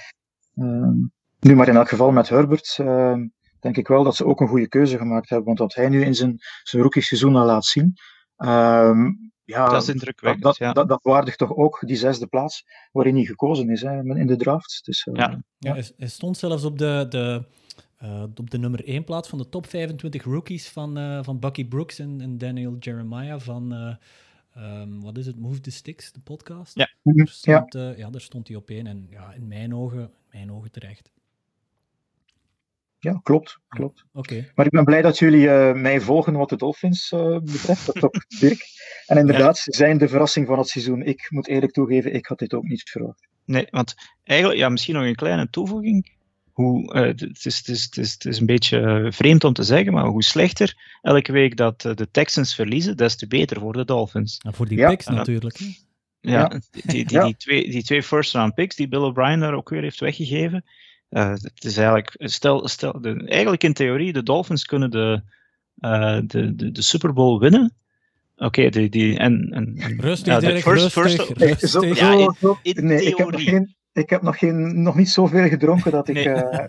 Um, 0.55 1.13
nu, 1.47 1.55
maar 1.55 1.69
in 1.69 1.77
elk 1.77 1.89
geval 1.89 2.11
met 2.11 2.29
Herbert 2.29 2.79
uh, 2.81 3.17
denk 3.61 3.77
ik 3.77 3.89
wel 3.89 4.05
dat 4.05 4.17
ze 4.17 4.27
ook 4.27 4.41
een 4.41 4.49
goede 4.49 4.69
keuze 4.69 4.99
gemaakt 4.99 5.29
hebben. 5.29 5.47
Want 5.47 5.59
wat 5.59 5.75
hij 5.75 5.89
nu 5.89 6.05
in 6.05 6.15
zijn, 6.15 6.39
zijn 6.63 6.83
rookie 6.83 7.03
seizoen 7.03 7.37
al 7.37 7.47
laat 7.47 7.65
zien, 7.65 7.95
um, 8.37 9.33
ja, 9.45 9.69
dat 9.69 9.83
is 9.83 9.89
indrukwekkend. 9.89 10.45
Dat, 10.45 10.57
ja. 10.57 10.73
dat, 10.73 10.89
dat, 10.89 11.03
waardigt 11.03 11.39
toch 11.39 11.57
ook 11.57 11.83
die 11.87 11.97
zesde 11.97 12.27
plaats 12.27 12.65
waarin 12.93 13.15
hij 13.15 13.25
gekozen 13.25 13.71
is 13.71 13.83
hè, 13.83 14.03
in 14.03 14.27
de 14.27 14.37
draft. 14.37 14.81
Dus, 14.85 15.07
uh, 15.07 15.15
ja. 15.15 15.43
ja 15.59 15.73
hij, 15.75 16.09
stond 16.09 16.37
zelfs 16.37 16.65
op 16.65 16.79
de, 16.79 17.07
de, 17.09 17.45
uh, 18.03 18.23
op 18.23 18.51
de 18.51 18.59
nummer 18.59 18.85
1 18.85 19.05
plaats 19.05 19.29
van 19.29 19.39
de 19.39 19.49
top 19.49 19.67
25 19.67 20.25
rookies 20.25 20.69
van, 20.69 20.99
uh, 20.99 21.23
van 21.23 21.39
Bucky 21.39 21.69
Brooks 21.69 21.99
en, 21.99 22.21
en 22.21 22.39
Daniel 22.39 22.77
Jeremiah 22.79 23.41
van. 23.41 23.97
Um, 24.59 25.03
wat 25.03 25.19
is 25.19 25.27
het? 25.27 25.39
Move 25.39 25.61
the 25.61 25.71
Sticks, 25.71 26.13
de 26.13 26.21
podcast. 26.21 26.79
Ja, 26.79 26.89
daar 27.03 27.29
stond, 27.29 27.73
ja. 27.73 27.95
ja 27.97 28.11
daar 28.11 28.21
stond 28.21 28.49
hij 28.49 28.57
op 28.57 28.71
één. 28.71 28.87
En 28.87 29.07
ja, 29.11 29.33
in 29.33 29.49
mijn 29.49 29.75
ogen, 29.75 30.01
in 30.01 30.11
mijn 30.31 30.53
ogen 30.53 30.71
terecht. 30.71 31.11
Ja, 32.99 33.21
klopt. 33.23 33.59
klopt. 33.69 34.05
Okay. 34.13 34.51
Maar 34.55 34.67
ik 34.67 34.73
ben 34.73 34.85
blij 34.85 35.03
dat 35.03 35.19
jullie 35.19 35.47
uh, 35.47 35.73
mij 35.73 36.01
volgen 36.01 36.33
wat 36.33 36.49
de 36.49 36.57
Dolphins 36.57 37.13
uh, 37.13 37.39
betreft. 37.39 37.87
Dat 37.87 38.03
ook 38.03 38.25
Dirk. 38.41 38.65
En 39.07 39.19
inderdaad, 39.19 39.59
ze 39.59 39.71
ja. 39.71 39.77
zijn 39.77 39.99
de 39.99 40.09
verrassing 40.09 40.47
van 40.47 40.59
het 40.59 40.69
seizoen. 40.69 41.03
Ik 41.03 41.27
moet 41.29 41.49
eerlijk 41.49 41.73
toegeven, 41.73 42.15
ik 42.15 42.27
had 42.27 42.39
dit 42.39 42.55
ook 42.55 42.65
niet 42.65 42.91
verwacht. 42.91 43.29
Nee, 43.45 43.67
want 43.71 43.95
eigenlijk, 44.25 44.59
ja, 44.59 44.69
misschien 44.69 44.95
nog 44.95 45.05
een 45.05 45.15
kleine 45.15 45.51
toevoeging. 45.51 46.15
Hoe, 46.53 46.95
uh, 46.95 47.03
het, 47.03 47.45
is, 47.45 47.57
het, 47.57 47.69
is, 47.69 47.83
het, 47.83 47.97
is, 47.97 48.13
het 48.13 48.25
is 48.25 48.39
een 48.39 48.47
beetje 48.47 49.07
vreemd 49.13 49.45
om 49.45 49.53
te 49.53 49.63
zeggen, 49.63 49.93
maar 49.93 50.07
hoe 50.07 50.23
slechter 50.23 50.99
elke 51.03 51.33
week 51.33 51.57
dat 51.57 51.81
de 51.81 52.09
Texans 52.11 52.55
verliezen, 52.55 52.97
des 52.97 53.17
te 53.17 53.27
beter 53.27 53.61
voor 53.61 53.73
de 53.73 53.85
Dolphins. 53.85 54.39
En 54.39 54.55
voor 54.55 54.67
die 54.69 54.79
ja. 54.79 54.89
picks 54.89 55.07
natuurlijk. 55.07 55.59
Hè? 55.59 55.65
Ja, 56.21 56.33
ja, 56.33 56.49
die, 56.49 56.83
die, 56.87 57.05
die, 57.05 57.21
die, 57.21 57.37
twee, 57.37 57.71
die 57.71 57.83
twee 57.83 58.03
first 58.03 58.33
round 58.33 58.55
picks 58.55 58.77
die 58.77 58.89
Bill 58.89 59.01
O'Brien 59.01 59.41
daar 59.41 59.55
ook 59.55 59.69
weer 59.69 59.83
heeft 59.83 60.01
weggegeven. 60.01 60.65
Uh, 61.11 61.31
het 61.31 61.65
is 61.65 61.77
eigenlijk, 61.77 62.15
stel, 62.17 62.69
stel 62.69 63.01
de, 63.01 63.25
eigenlijk 63.27 63.65
in 63.65 63.73
theorie, 63.73 64.13
de 64.13 64.23
Dolphins 64.23 64.65
kunnen 64.65 64.91
de, 64.91 65.23
uh, 65.79 66.21
de, 66.27 66.55
de, 66.55 66.73
de 66.73 66.83
Super 66.83 67.13
Bowl 67.13 67.39
winnen. 67.39 67.75
Oké, 68.37 68.45
okay, 68.45 68.71
die, 68.71 68.89
die, 68.89 69.19
en, 69.19 69.49
en, 69.51 70.01
rustig, 70.01 70.33
ja, 70.33 70.41
de 70.41 70.61
first, 70.61 70.93
first, 70.93 71.19
rustig. 71.19 71.71
Zo, 71.71 71.85
ja, 71.85 72.35
in, 72.63 72.75
in 72.75 72.87
nee, 72.87 73.15
theorie. 73.15 73.15
Ik 73.15 73.19
heb 73.19 73.31
nog 73.31 73.43
geen, 73.45 73.75
ik 73.93 74.11
heb 74.11 74.23
nog, 74.23 74.39
geen, 74.39 74.83
nog 74.83 74.97
niet 74.97 75.11
zoveel 75.11 75.49
gedronken 75.49 75.91
dat 75.91 76.09
ik... 76.09 76.15
Nee. 76.15 76.27
Uh... 76.27 76.43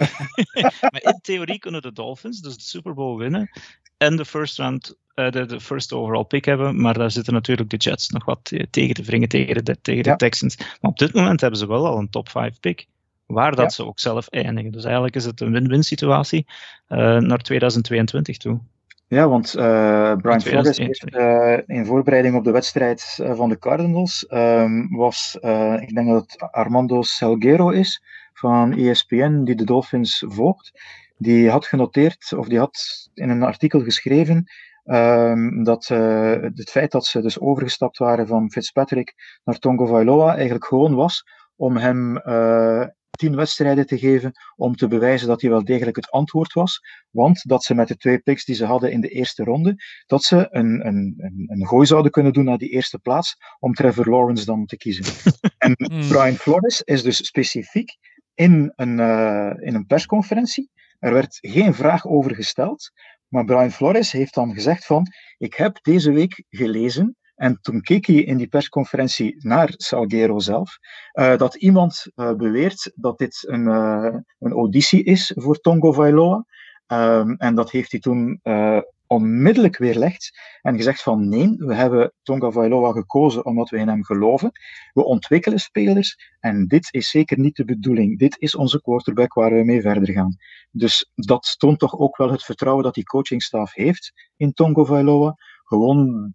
maar 0.92 1.02
in 1.02 1.20
theorie 1.22 1.60
kunnen 1.60 1.82
de 1.82 1.92
Dolphins 1.92 2.42
dus 2.42 2.56
de 2.56 2.64
Super 2.64 2.94
Bowl 2.94 3.18
winnen 3.18 3.50
en 3.98 4.16
de 4.16 4.26
first 4.26 4.58
round 4.58 4.96
uh, 5.16 5.32
de, 5.32 5.46
de, 5.46 5.60
first 5.60 5.94
overall 5.94 6.24
pick 6.24 6.46
hebben, 6.46 6.82
maar 6.82 6.94
daar 6.94 7.12
zitten 7.12 7.34
natuurlijk 7.34 7.70
de 7.70 7.78
Jets 7.78 8.10
nog 8.10 8.26
wat 8.26 8.52
tegen 8.70 8.94
te 8.94 9.04
wringen 9.04 9.30
tegen 9.30 9.66
de, 9.66 9.82
tegen 9.82 10.04
de 10.04 10.10
ja. 10.10 10.16
Texans. 10.16 10.58
Maar 10.58 10.92
op 10.92 10.98
dit 10.98 11.14
moment 11.14 11.42
hebben 11.42 11.60
ze 11.60 11.68
wel 11.68 11.88
al 11.88 11.98
een 11.98 12.10
top 12.10 12.30
5 12.30 12.60
pick, 12.60 12.88
waar 13.28 13.56
dat 13.56 13.66
ja. 13.66 13.70
ze 13.70 13.86
ook 13.86 14.00
zelf 14.00 14.28
eindigen. 14.28 14.72
Dus 14.72 14.84
eigenlijk 14.84 15.16
is 15.16 15.26
het 15.26 15.42
een 15.42 15.52
win-win 15.52 15.84
situatie 15.84 16.46
uh, 16.90 17.18
naar 17.18 17.38
2022 17.38 18.38
toe. 18.38 18.60
Ja, 19.08 19.28
want 19.28 19.56
uh, 19.56 20.16
Brian 20.16 20.42
Flores 20.42 20.78
heeft 20.78 21.16
uh, 21.16 21.58
in 21.66 21.86
voorbereiding 21.86 22.36
op 22.36 22.44
de 22.44 22.52
wedstrijd 22.52 23.20
van 23.34 23.50
de 23.50 23.60
Cardinals, 23.60 24.26
um, 24.30 24.96
was, 24.96 25.38
ik 25.80 25.94
denk 25.94 26.08
dat 26.08 26.22
het 26.22 26.52
Armando 26.52 27.02
Salguero 27.02 27.70
is, 27.70 28.04
van 28.34 28.78
ESPN, 28.78 29.44
die 29.44 29.56
de 29.56 29.64
Dolphins 29.64 30.24
volgt. 30.28 30.72
Die 31.18 31.50
had 31.50 31.66
genoteerd, 31.66 32.34
of 32.38 32.48
die 32.48 32.60
had 32.60 33.10
in 33.14 33.30
een 33.30 33.44
artikel 33.44 33.82
geschreven, 33.82 34.52
um, 34.86 35.64
dat 35.64 35.88
het 35.88 36.70
feit 36.70 36.92
dat 36.92 37.06
ze 37.06 37.22
dus 37.22 37.40
overgestapt 37.40 37.98
waren 37.98 38.28
van 38.28 38.52
Fitzpatrick 38.52 39.40
naar 39.44 39.60
Tongo 39.60 39.86
Vailoa 39.86 40.36
eigenlijk 40.36 40.66
gewoon 40.66 40.96
was 40.96 41.24
om 41.56 41.78
hem 41.78 42.22
tien 43.18 43.36
wedstrijden 43.36 43.86
te 43.86 43.98
geven 43.98 44.32
om 44.56 44.76
te 44.76 44.88
bewijzen 44.88 45.28
dat 45.28 45.42
hij 45.42 45.50
wel 45.50 45.64
degelijk 45.64 45.96
het 45.96 46.12
antwoord 46.12 46.54
was. 46.54 46.80
Want 47.10 47.50
dat 47.50 47.64
ze 47.64 47.76
met 47.76 47.88
de 47.88 47.98
twee 47.98 48.20
picks 48.20 48.46
die 48.46 48.56
ze 48.56 48.66
hadden 48.66 48.92
in 48.92 49.02
de 49.02 49.10
eerste 49.10 49.44
ronde, 49.44 49.76
dat 50.06 50.24
ze 50.24 50.48
een, 50.50 50.88
een, 50.88 51.14
een, 51.18 51.46
een 51.48 51.68
gooi 51.68 51.86
zouden 51.86 52.12
kunnen 52.12 52.34
doen 52.34 52.46
naar 52.46 52.58
die 52.58 52.70
eerste 52.70 53.00
plaats 53.00 53.36
om 53.60 53.74
Trevor 53.74 54.10
Lawrence 54.10 54.46
dan 54.46 54.66
te 54.66 54.78
kiezen. 54.78 55.32
en 55.58 55.74
mm. 55.78 56.08
Brian 56.08 56.36
Flores 56.36 56.82
is 56.82 57.04
dus 57.04 57.26
specifiek 57.26 57.98
in 58.34 58.74
een, 58.76 59.00
uh, 59.00 59.54
in 59.60 59.76
een 59.76 59.86
persconferentie. 59.86 60.70
Er 61.00 61.14
werd 61.14 61.38
geen 61.42 61.74
vraag 61.74 62.06
over 62.06 62.36
gesteld, 62.36 62.92
maar 63.28 63.46
Brian 63.46 63.72
Flores 63.72 64.12
heeft 64.12 64.34
dan 64.34 64.54
gezegd 64.54 64.86
van 64.86 65.08
ik 65.38 65.54
heb 65.54 65.80
deze 65.82 66.12
week 66.12 66.44
gelezen 66.50 67.18
en 67.38 67.60
toen 67.62 67.82
keek 67.82 68.06
hij 68.06 68.16
in 68.16 68.38
die 68.38 68.48
persconferentie 68.48 69.36
naar 69.40 69.74
Salguero 69.76 70.40
zelf, 70.40 70.78
uh, 71.14 71.38
dat 71.38 71.56
iemand 71.56 72.06
uh, 72.16 72.34
beweert 72.34 72.92
dat 72.96 73.18
dit 73.18 73.44
een, 73.48 73.68
uh, 73.68 74.16
een 74.40 74.52
auditie 74.52 75.04
is 75.04 75.32
voor 75.36 75.60
Tongo 75.60 75.92
Vailoa. 75.92 76.46
Um, 76.88 77.36
en 77.36 77.56
dat 77.56 77.72
heeft 77.72 77.92
hij 77.92 78.00
toen 78.00 78.42
onmiddellijk 79.08 79.78
weerlegd 79.78 80.40
en 80.62 80.76
gezegd 80.76 81.02
van 81.02 81.30
nee, 81.30 81.56
we 81.58 81.76
hebben 81.76 82.14
Tonga 82.24 82.52
Vailoa 82.52 82.92
gekozen 82.92 83.46
omdat 83.46 83.70
we 83.70 83.78
in 83.78 83.88
hem 83.88 84.04
geloven. 84.04 84.52
We 84.94 85.04
ontwikkelen 85.04 85.60
spelers 85.60 86.36
en 86.40 86.68
dit 86.68 86.88
is 86.94 87.10
zeker 87.10 87.40
niet 87.40 87.56
de 87.56 87.66
bedoeling. 87.66 88.20
Dit 88.20 88.36
is 88.40 88.56
onze 88.56 88.82
quarterback 88.82 89.34
waar 89.34 89.54
we 89.54 89.64
mee 89.64 89.82
verder 89.82 90.14
gaan. 90.14 90.36
Dus 90.72 91.12
dat 91.16 91.56
toont 91.58 91.80
toch 91.80 91.98
ook 91.98 92.18
wel 92.18 92.32
het 92.32 92.44
vertrouwen 92.44 92.84
dat 92.84 92.94
die 92.94 93.04
coachingstaf 93.04 93.74
heeft 93.74 94.14
in 94.38 94.54
Tongo 94.54 94.86
Vailoa. 94.86 95.36
Gewoon 95.64 96.34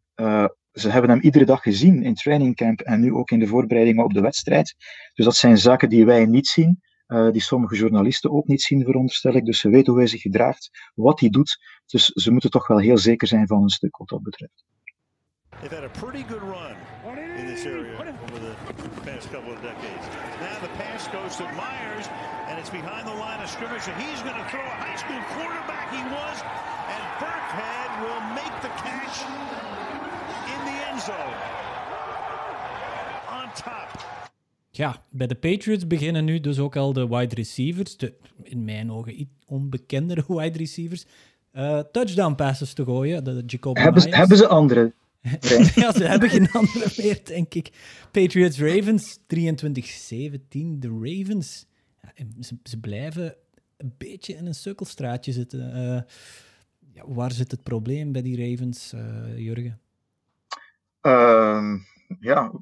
ze 0.72 0.90
hebben 0.90 1.10
hem 1.10 1.20
iedere 1.20 1.44
dag 1.44 1.62
gezien 1.62 2.02
in 2.02 2.14
trainingcamp 2.14 2.80
en 2.80 3.00
nu 3.00 3.12
ook 3.12 3.30
in 3.30 3.38
de 3.38 3.46
voorbereidingen 3.46 4.04
op 4.04 4.12
de 4.12 4.20
wedstrijd. 4.20 4.74
Dus 5.14 5.24
dat 5.24 5.36
zijn 5.36 5.58
zaken 5.58 5.88
die 5.88 6.04
wij 6.04 6.26
niet 6.26 6.46
zien, 6.46 6.80
uh, 7.06 7.30
die 7.30 7.42
sommige 7.42 7.76
journalisten 7.76 8.30
ook 8.30 8.46
niet 8.46 8.62
zien, 8.62 8.84
veronderstel 8.84 9.34
ik. 9.34 9.44
Dus 9.44 9.58
ze 9.58 9.68
weten 9.68 9.92
hoe 9.92 10.00
hij 10.00 10.10
zich 10.10 10.20
gedraagt, 10.20 10.70
wat 10.94 11.20
hij 11.20 11.28
doet. 11.28 11.58
Dus 11.86 12.04
ze 12.04 12.30
moeten 12.30 12.50
toch 12.50 12.66
wel 12.66 12.78
heel 12.78 12.98
zeker 12.98 13.28
zijn 13.28 13.46
van 13.46 13.62
een 13.62 13.68
stuk 13.68 13.96
wat 13.96 14.08
dat 14.08 14.22
betreft. 14.22 14.64
They've 15.60 15.74
had 15.74 15.84
a 15.84 15.88
pretty 15.88 16.24
good 16.24 16.42
run 16.42 16.74
in 17.38 17.46
this 17.46 17.66
area 17.66 17.94
over 18.24 18.40
the 18.40 18.54
past 19.04 19.30
couple 19.30 19.52
of 19.52 19.60
decades. 19.62 20.06
Now 20.40 20.58
the 20.60 20.72
pass 20.80 21.06
goes 21.08 21.36
to 21.36 21.44
Myers, 21.44 22.06
and 22.48 22.58
it's 22.58 22.70
behind 22.70 23.06
the 23.06 23.14
line 23.14 23.40
of 23.42 23.48
scrimmage, 23.48 23.86
and 23.86 23.96
he's 24.02 24.22
going 24.22 24.40
to 24.42 24.48
throw 24.50 24.64
a 24.64 24.76
high 24.82 24.96
school 24.96 25.22
quarterback 25.36 25.86
he 25.92 26.02
was, 26.18 26.36
and 26.92 27.02
Burkhead 27.22 27.90
will 28.02 28.22
make 28.34 28.54
the 28.62 28.72
catch 28.82 29.16
in 30.44 30.60
the 30.64 30.88
end 30.90 31.00
zone. 31.00 31.36
On 33.36 33.52
top. 33.54 34.20
Ja, 34.70 35.02
bij 35.10 35.26
de 35.26 35.34
Patriots 35.34 35.86
beginnen 35.86 36.24
nu 36.24 36.40
dus 36.40 36.58
ook 36.58 36.76
al 36.76 36.92
de 36.92 37.08
wide 37.08 37.34
receivers, 37.34 37.96
de 37.96 38.14
in 38.42 38.64
mijn 38.64 38.92
ogen 38.92 39.20
iets 39.20 39.30
onbekendere 39.46 40.24
wide 40.38 40.58
receivers, 40.58 41.04
uh, 41.52 41.78
touchdown 41.78 42.34
passes 42.34 42.72
te 42.72 42.84
gooien. 42.84 43.24
De 43.24 43.42
Jacob 43.46 43.76
hebben, 43.76 44.02
ze, 44.02 44.08
hebben 44.08 44.36
ze 44.36 44.46
andere? 44.46 44.92
ja, 45.74 45.92
ze 45.92 46.04
hebben 46.04 46.30
geen 46.30 46.50
andere 46.50 46.92
meer, 46.96 47.20
denk 47.24 47.54
ik. 47.54 47.70
Patriots 48.10 48.58
Ravens 48.58 49.18
23-17. 49.18 49.22
De 50.78 51.00
Ravens, 51.02 51.66
ja, 52.02 52.24
ze, 52.40 52.56
ze, 52.62 52.80
blijven 52.80 53.34
een 53.76 53.94
beetje 53.98 54.34
in 54.34 54.46
een 54.46 54.54
sukkelstraatje 54.54 55.32
zitten. 55.32 55.60
Uh, 55.60 56.00
ja, 56.94 57.04
waar 57.06 57.32
zit 57.32 57.50
het 57.50 57.62
probleem 57.62 58.12
bij 58.12 58.22
die 58.22 58.50
Ravens, 58.50 58.92
uh, 58.94 59.38
Jurgen? 59.38 59.80
Uh, 61.02 61.74
ja, 62.20 62.52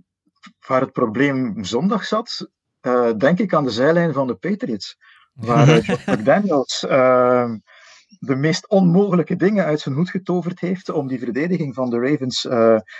waar 0.66 0.80
het 0.80 0.92
probleem 0.92 1.64
zondag 1.64 2.04
zat, 2.04 2.50
uh, 2.82 3.12
denk 3.16 3.38
ik 3.38 3.54
aan 3.54 3.64
de 3.64 3.70
zijlijn 3.70 4.12
van 4.12 4.26
de 4.26 4.34
Patriots. 4.34 4.96
Waar 5.46 6.02
McDaniels 6.06 6.84
uh, 6.88 7.52
de 8.18 8.36
meest 8.36 8.68
onmogelijke 8.68 9.36
dingen 9.36 9.64
uit 9.64 9.80
zijn 9.80 9.94
hoed 9.94 10.10
getoverd 10.10 10.60
heeft 10.60 10.88
om 10.88 11.08
die 11.08 11.18
verdediging 11.18 11.74
van 11.74 11.90
de 11.90 11.98
Ravens 11.98 12.44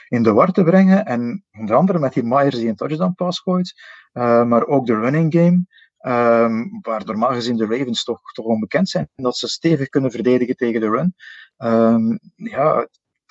in 0.08 0.22
de 0.22 0.32
war 0.32 0.52
te 0.52 0.64
brengen. 0.64 1.04
En 1.04 1.44
onder 1.58 1.76
andere 1.76 1.98
met 1.98 2.12
die 2.12 2.24
Myers 2.24 2.56
die 2.56 2.68
een 2.68 2.76
touchdown 2.76 3.14
pass 3.14 3.40
gooit, 3.40 3.74
maar 4.12 4.66
ook 4.66 4.86
de 4.86 4.94
running 4.94 5.32
game. 5.32 5.64
Um, 6.02 6.78
waar 6.82 7.04
normaal 7.04 7.32
gezien 7.32 7.56
de 7.56 7.66
Ravens 7.66 8.04
toch, 8.04 8.32
toch 8.32 8.44
onbekend 8.44 8.88
zijn. 8.88 9.08
Dat 9.14 9.36
ze 9.36 9.48
stevig 9.48 9.88
kunnen 9.88 10.10
verdedigen 10.10 10.56
tegen 10.56 10.80
de 10.80 10.88
run. 10.88 11.14
Um, 11.58 12.18
ja, 12.34 12.88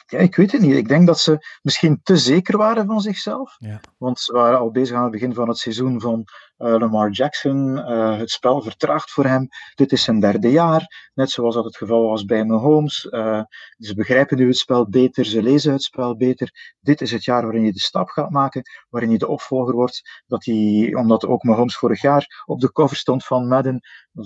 ja, 0.09 0.17
ik 0.17 0.35
weet 0.35 0.51
het 0.51 0.61
niet. 0.61 0.75
Ik 0.75 0.87
denk 0.87 1.07
dat 1.07 1.19
ze 1.19 1.45
misschien 1.61 1.99
te 2.03 2.17
zeker 2.17 2.57
waren 2.57 2.85
van 2.85 3.01
zichzelf. 3.01 3.55
Ja. 3.57 3.79
Want 3.97 4.19
ze 4.19 4.33
waren 4.33 4.59
al 4.59 4.71
bezig 4.71 4.95
aan 4.95 5.03
het 5.03 5.11
begin 5.11 5.33
van 5.33 5.47
het 5.47 5.57
seizoen 5.57 6.01
van 6.01 6.25
Lamar 6.59 7.09
Jackson, 7.11 7.77
uh, 7.77 8.17
het 8.17 8.29
spel 8.29 8.61
vertraagt 8.61 9.11
voor 9.11 9.25
hem. 9.25 9.47
Dit 9.75 9.91
is 9.91 10.03
zijn 10.03 10.19
derde 10.19 10.51
jaar, 10.51 11.09
net 11.13 11.29
zoals 11.29 11.55
dat 11.55 11.63
het 11.65 11.77
geval 11.77 12.07
was 12.07 12.25
bij 12.25 12.45
Mahomes. 12.45 13.05
Uh, 13.05 13.41
ze 13.77 13.95
begrijpen 13.95 14.37
nu 14.37 14.47
het 14.47 14.57
spel 14.57 14.89
beter, 14.89 15.25
ze 15.25 15.43
lezen 15.43 15.71
het 15.71 15.83
spel 15.83 16.17
beter. 16.17 16.75
Dit 16.79 17.01
is 17.01 17.11
het 17.11 17.23
jaar 17.23 17.43
waarin 17.43 17.65
je 17.65 17.71
de 17.71 17.79
stap 17.79 18.09
gaat 18.09 18.29
maken, 18.29 18.61
waarin 18.89 19.11
je 19.11 19.17
de 19.17 19.27
opvolger 19.27 19.73
wordt. 19.73 20.23
Dat 20.27 20.45
hij, 20.45 20.93
omdat 20.95 21.25
ook 21.25 21.43
Mahomes 21.43 21.77
vorig 21.77 22.01
jaar 22.01 22.43
op 22.45 22.59
de 22.59 22.71
cover 22.71 22.97
stond 22.97 23.25
van 23.25 23.47
Madden, 23.47 23.81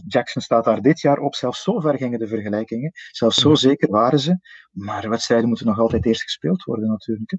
Jackson 0.08 0.42
staat 0.42 0.64
daar 0.64 0.82
dit 0.82 1.02
jaar 1.02 1.20
op. 1.20 1.36
Zelfs 1.36 1.64
zo 1.64 1.80
ver 1.80 1.98
gingen 1.98 2.20
de 2.20 2.28
vergelijkingen. 2.28 2.92
Zelfs 3.12 3.42
zo 3.42 3.56
zeker 3.56 3.90
waren 3.90 4.20
ze. 4.20 4.40
Maar 4.72 5.10
wedstrijden 5.10 5.48
moeten 5.48 5.66
nog 5.66 5.80
altijd 5.80 6.06
eerst 6.06 6.22
gespeeld 6.24 6.64
worden 6.64 6.90
natuurlijk. 6.90 7.38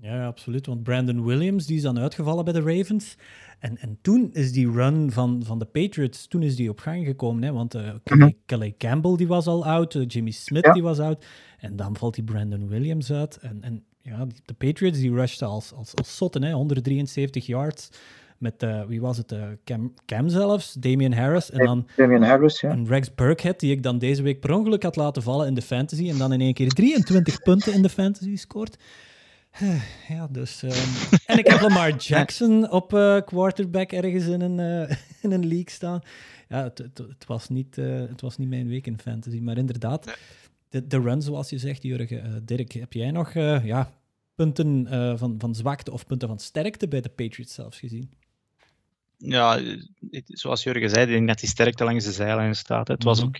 Ja, 0.00 0.26
absoluut. 0.26 0.66
Want 0.66 0.82
Brandon 0.82 1.24
Williams 1.24 1.66
die 1.66 1.76
is 1.76 1.82
dan 1.82 1.98
uitgevallen 1.98 2.44
bij 2.44 2.52
de 2.52 2.60
Ravens. 2.60 3.16
En, 3.58 3.78
en 3.78 3.98
toen 4.02 4.30
is 4.32 4.52
die 4.52 4.70
run 4.70 5.12
van, 5.12 5.42
van 5.44 5.58
de 5.58 5.64
Patriots, 5.64 6.26
toen 6.26 6.42
is 6.42 6.56
die 6.56 6.70
op 6.70 6.80
gang 6.80 7.04
gekomen. 7.04 7.42
Hè? 7.42 7.52
Want 7.52 7.74
uh, 7.74 7.90
Kelly, 8.46 8.74
Campbell 8.78 9.16
die 9.16 9.26
was 9.26 9.46
al 9.46 9.66
oud, 9.66 9.94
uh, 9.94 10.04
Jimmy 10.06 10.30
Smith 10.30 10.70
die 10.72 10.82
was 10.82 10.98
oud. 10.98 11.24
En 11.58 11.76
dan 11.76 11.96
valt 11.96 12.14
die 12.14 12.24
Brandon 12.24 12.68
Williams 12.68 13.12
uit. 13.12 13.36
En, 13.36 13.58
en 13.62 13.84
ja, 14.00 14.26
de 14.44 14.54
Patriots 14.54 14.98
die 14.98 15.12
rushten 15.12 15.46
als, 15.46 15.72
als, 15.72 15.94
als 15.94 16.16
zotten, 16.16 16.42
hè? 16.42 16.52
173 16.52 17.46
yards. 17.46 17.88
Met, 18.38 18.62
uh, 18.62 18.84
wie 18.84 19.00
was 19.00 19.16
het, 19.16 19.34
Cam, 19.64 19.94
Cam 20.06 20.28
zelfs, 20.28 20.72
Damian 20.72 21.12
Harris. 21.12 21.50
En 21.50 21.64
dan 21.64 21.86
Damian 21.96 22.22
Harris, 22.22 22.60
ja. 22.60 22.70
En 22.70 22.86
Rex 22.86 23.14
Burkhead, 23.14 23.60
die 23.60 23.72
ik 23.72 23.82
dan 23.82 23.98
deze 23.98 24.22
week 24.22 24.40
per 24.40 24.54
ongeluk 24.54 24.82
had 24.82 24.96
laten 24.96 25.22
vallen 25.22 25.46
in 25.46 25.54
de 25.54 25.62
fantasy. 25.62 26.08
En 26.08 26.18
dan 26.18 26.32
in 26.32 26.40
één 26.40 26.54
keer 26.54 26.68
23 26.68 27.42
punten 27.42 27.72
in 27.72 27.82
de 27.82 27.88
fantasy 27.88 28.36
scoort. 28.36 28.76
Ja, 30.08 30.26
dus. 30.30 30.62
Um, 30.62 30.70
en 31.26 31.38
ik 31.38 31.46
heb 31.46 31.60
Lamar 31.60 31.96
Jackson 32.08 32.70
op 32.70 32.92
uh, 32.92 33.20
quarterback 33.24 33.92
ergens 33.92 34.26
in 34.26 34.40
een, 34.40 34.58
uh, 34.58 34.96
in 35.24 35.32
een 35.32 35.46
league 35.46 35.70
staan. 35.70 36.00
Ja, 36.48 36.62
het, 36.62 36.78
het, 36.78 36.98
het 36.98 37.26
was 37.26 37.48
niet, 37.48 37.76
uh, 37.76 38.00
het 38.00 38.20
was 38.20 38.36
niet 38.36 38.48
mijn 38.48 38.68
week 38.68 38.86
in 38.86 38.98
fantasy, 38.98 39.38
maar 39.38 39.56
inderdaad, 39.56 40.18
de, 40.68 40.86
de 40.86 41.00
run, 41.00 41.22
zoals 41.22 41.50
je 41.50 41.58
zegt, 41.58 41.82
Jurgen. 41.82 42.44
Dirk, 42.44 42.72
heb 42.72 42.92
jij 42.92 43.10
nog 43.10 43.32
ja, 43.64 43.92
punten 44.34 44.86
van, 45.18 45.34
van 45.38 45.54
zwakte 45.54 45.92
of 45.92 46.06
punten 46.06 46.28
van 46.28 46.38
sterkte 46.38 46.88
bij 46.88 47.00
de 47.00 47.08
Patriots 47.08 47.54
zelfs 47.54 47.78
gezien? 47.78 48.10
Ja, 49.18 49.60
zoals 50.26 50.62
Jurgen 50.62 50.90
zei, 50.90 51.02
ik 51.02 51.10
denk 51.10 51.28
dat 51.28 51.38
die 51.38 51.48
sterkte 51.48 51.84
langs 51.84 52.04
de 52.04 52.12
zijlijn 52.12 52.56
staat. 52.56 52.88
Het 52.88 53.04
was 53.04 53.24
mhm. 53.24 53.28
ook, 53.28 53.38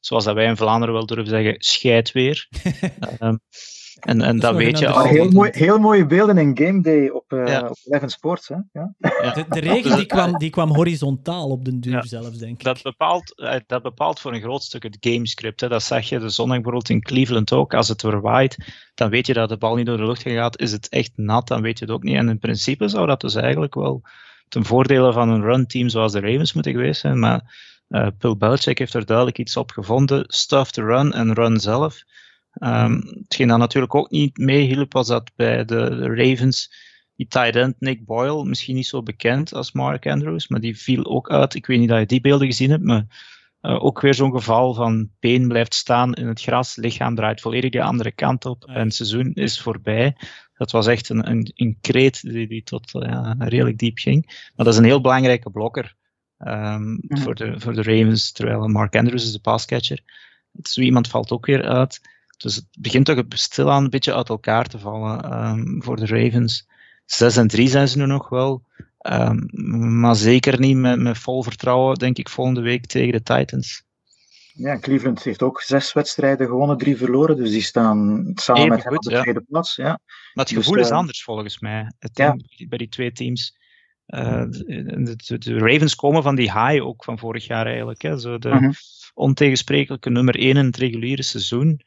zoals 0.00 0.24
dat 0.24 0.34
wij 0.34 0.46
in 0.46 0.56
Vlaanderen 0.56 0.94
wel 0.94 1.06
durven 1.06 1.28
zeggen, 1.28 1.54
scheidweer. 1.58 2.48
um, 3.20 3.40
En, 4.00 4.20
en 4.20 4.38
dat, 4.38 4.54
weet 4.54 4.78
je 4.78 4.88
al. 4.88 5.04
Heel, 5.04 5.30
mooi, 5.30 5.50
heel 5.52 5.78
mooie 5.78 6.06
beelden 6.06 6.38
in 6.38 6.58
Game 6.58 6.80
Day 6.80 7.08
op, 7.08 7.32
uh, 7.32 7.46
ja. 7.46 7.68
op 7.68 7.76
Eleven 7.84 8.10
Sports. 8.10 8.48
Hè? 8.48 8.56
Ja. 8.72 8.94
De, 8.98 9.44
de, 9.48 9.60
regen 9.60 9.96
die 9.96 10.06
kwam, 10.06 10.38
die 10.38 10.50
kwam 10.50 10.74
horizontaal 10.74 11.50
op 11.50 11.64
den 11.64 11.80
duur 11.80 12.04
zelfs, 12.04 12.38
denk 12.38 12.58
ik. 12.58 12.64
Dat 12.64 12.82
bepaalt, 12.82 13.38
eh, 13.40 13.60
dat 13.66 13.82
bepaalt 13.82 14.20
voor 14.20 14.32
een 14.34 14.40
groot 14.40 14.62
stuk 14.62 14.82
het 14.82 14.96
gamescript. 15.00 15.60
Hè. 15.60 15.68
Dat 15.68 15.82
zag 15.82 16.08
je 16.08 16.18
de 16.18 16.28
zondag 16.28 16.56
bijvoorbeeld 16.56 16.88
in 16.88 17.02
Cleveland 17.02 17.52
ook. 17.52 17.74
Als 17.74 17.88
het 17.88 18.02
weer 18.02 18.20
waait, 18.20 18.56
dan 18.94 19.10
weet 19.10 19.26
je 19.26 19.34
dat 19.34 19.48
de 19.48 19.56
bal 19.56 19.74
niet 19.74 19.86
door 19.86 19.96
de 19.96 20.06
lucht 20.06 20.22
gaat. 20.22 20.60
Is 20.60 20.72
het 20.72 20.88
echt 20.88 21.12
nat, 21.14 21.48
dan 21.48 21.62
weet 21.62 21.78
je 21.78 21.84
het 21.84 21.94
ook 21.94 22.02
niet. 22.02 22.16
En 22.16 22.28
in 22.28 22.38
principe 22.38 22.88
zou 22.88 23.06
dat 23.06 23.20
dus 23.20 23.34
eigenlijk 23.34 23.74
wel 23.74 24.02
ten 24.48 24.64
voordele 24.64 25.12
van 25.12 25.28
een 25.28 25.42
run-team 25.42 25.88
zoals 25.88 26.12
de 26.12 26.20
Ravens 26.20 26.52
moeten 26.52 26.72
geweest 26.72 27.00
zijn. 27.00 27.18
Maar 27.18 27.72
uh, 27.88 28.06
Bill 28.18 28.36
Belichick 28.36 28.78
heeft 28.78 28.94
er 28.94 29.06
duidelijk 29.06 29.38
iets 29.38 29.56
op 29.56 29.70
gevonden. 29.70 30.24
Stuff 30.26 30.70
to 30.70 30.84
run 30.84 31.12
en 31.12 31.32
run 31.32 31.60
zelf. 31.60 32.02
Um, 32.58 33.02
hetgeen 33.22 33.48
dat 33.48 33.58
natuurlijk 33.58 33.94
ook 33.94 34.10
niet 34.10 34.36
meehielp, 34.36 34.92
was 34.92 35.06
dat 35.06 35.30
bij 35.36 35.64
de, 35.64 35.86
Ravens 35.96 36.74
die 37.16 37.26
tight 37.26 37.56
end 37.56 37.74
Nick 37.78 38.04
Boyle, 38.04 38.44
misschien 38.44 38.74
niet 38.74 38.86
zo 38.86 39.02
bekend 39.02 39.54
als 39.54 39.72
Mark 39.72 40.06
Andrews, 40.06 40.48
maar 40.48 40.60
die 40.60 40.78
viel 40.78 41.04
ook 41.04 41.30
uit. 41.30 41.54
Ik 41.54 41.66
weet 41.66 41.78
niet 41.78 41.90
of 41.90 41.98
je 41.98 42.06
die 42.06 42.20
beelden 42.20 42.46
gezien 42.46 42.70
hebt, 42.70 42.84
maar 42.84 43.06
uh, 43.62 43.84
ook 43.84 44.00
weer 44.00 44.14
zo'n 44.14 44.32
geval 44.32 44.74
van 44.74 45.10
been 45.20 45.48
blijft 45.48 45.74
staan 45.74 46.14
in 46.14 46.26
het 46.26 46.40
gras, 46.40 46.76
lichaam 46.76 47.14
draait 47.14 47.40
volledig 47.40 47.70
de 47.70 47.82
andere 47.82 48.12
kant 48.12 48.44
op 48.44 48.64
en 48.64 48.84
het 48.84 48.94
seizoen 48.94 49.32
is 49.34 49.60
voorbij. 49.60 50.16
Dat 50.54 50.70
was 50.70 50.86
echt 50.86 51.08
een, 51.08 51.30
een, 51.30 51.52
een 51.54 51.78
kreet 51.80 52.22
die, 52.22 52.48
die 52.48 52.62
tot 52.62 52.94
uh, 52.94 53.30
redelijk 53.38 53.78
diep 53.78 53.98
ging. 53.98 54.24
Maar 54.26 54.64
dat 54.64 54.74
is 54.74 54.76
een 54.76 54.84
heel 54.84 55.00
belangrijke 55.00 55.50
blokker 55.50 55.94
um, 56.38 57.00
voor, 57.08 57.34
de, 57.34 57.60
voor 57.60 57.74
de 57.74 57.82
Ravens, 57.82 58.32
terwijl 58.32 58.68
Mark 58.68 58.96
Andrews 58.96 59.24
is 59.24 59.32
de 59.32 59.40
passcatcher. 59.40 60.00
Zo 60.62 60.80
iemand 60.80 61.08
valt 61.08 61.30
ook 61.30 61.46
weer 61.46 61.62
uit. 61.62 62.00
Dus 62.36 62.54
het 62.54 62.66
begint 62.78 63.06
toch 63.06 63.22
stilaan 63.28 63.84
een 63.84 63.90
beetje 63.90 64.14
uit 64.14 64.28
elkaar 64.28 64.66
te 64.66 64.78
vallen 64.78 65.42
um, 65.48 65.82
voor 65.82 65.96
de 65.96 66.06
Ravens. 66.06 66.68
6 67.04 67.36
en 67.36 67.48
3 67.48 67.68
zijn 67.68 67.88
ze 67.88 67.98
nu 67.98 68.06
nog 68.06 68.28
wel. 68.28 68.62
Um, 69.08 69.48
maar 70.00 70.16
zeker 70.16 70.60
niet 70.60 70.76
met, 70.76 71.00
met 71.00 71.18
vol 71.18 71.42
vertrouwen, 71.42 71.98
denk 71.98 72.18
ik, 72.18 72.28
volgende 72.28 72.60
week 72.60 72.86
tegen 72.86 73.12
de 73.12 73.22
Titans. 73.22 73.84
Ja, 74.52 74.78
Cleveland 74.78 75.22
heeft 75.22 75.42
ook 75.42 75.60
zes 75.60 75.92
wedstrijden 75.92 76.46
gewonnen, 76.46 76.78
drie 76.78 76.96
verloren. 76.96 77.36
Dus 77.36 77.50
die 77.50 77.62
staan 77.62 78.32
samen 78.34 78.62
Even 78.62 78.74
met 78.74 78.86
goed, 78.86 78.96
op 78.96 79.12
de 79.12 79.20
tweede 79.20 79.40
plaats. 79.40 79.76
Ja. 79.76 79.84
Maar 79.84 79.98
het 80.44 80.48
dus, 80.48 80.56
gevoel 80.56 80.78
is 80.78 80.90
uh, 80.90 80.96
anders 80.96 81.22
volgens 81.22 81.58
mij. 81.58 81.92
Het 81.98 82.16
ja. 82.18 82.36
Bij 82.68 82.78
die 82.78 82.88
twee 82.88 83.12
teams. 83.12 83.58
Uh, 84.06 84.44
de, 84.48 85.14
de, 85.16 85.38
de, 85.38 85.58
Ravens 85.58 85.94
komen 85.94 86.22
van 86.22 86.34
die 86.34 86.52
high 86.52 86.84
ook 86.84 87.04
van 87.04 87.18
vorig 87.18 87.46
jaar 87.46 87.66
eigenlijk. 87.66 88.02
Hè. 88.02 88.18
Zo 88.18 88.38
de 88.38 88.48
uh 88.48 88.58
-huh. 88.58 88.72
ontegensprekelijke 89.14 90.10
nummer 90.10 90.34
1 90.38 90.56
in 90.56 90.64
het 90.64 90.76
reguliere 90.76 91.22
seizoen. 91.22 91.80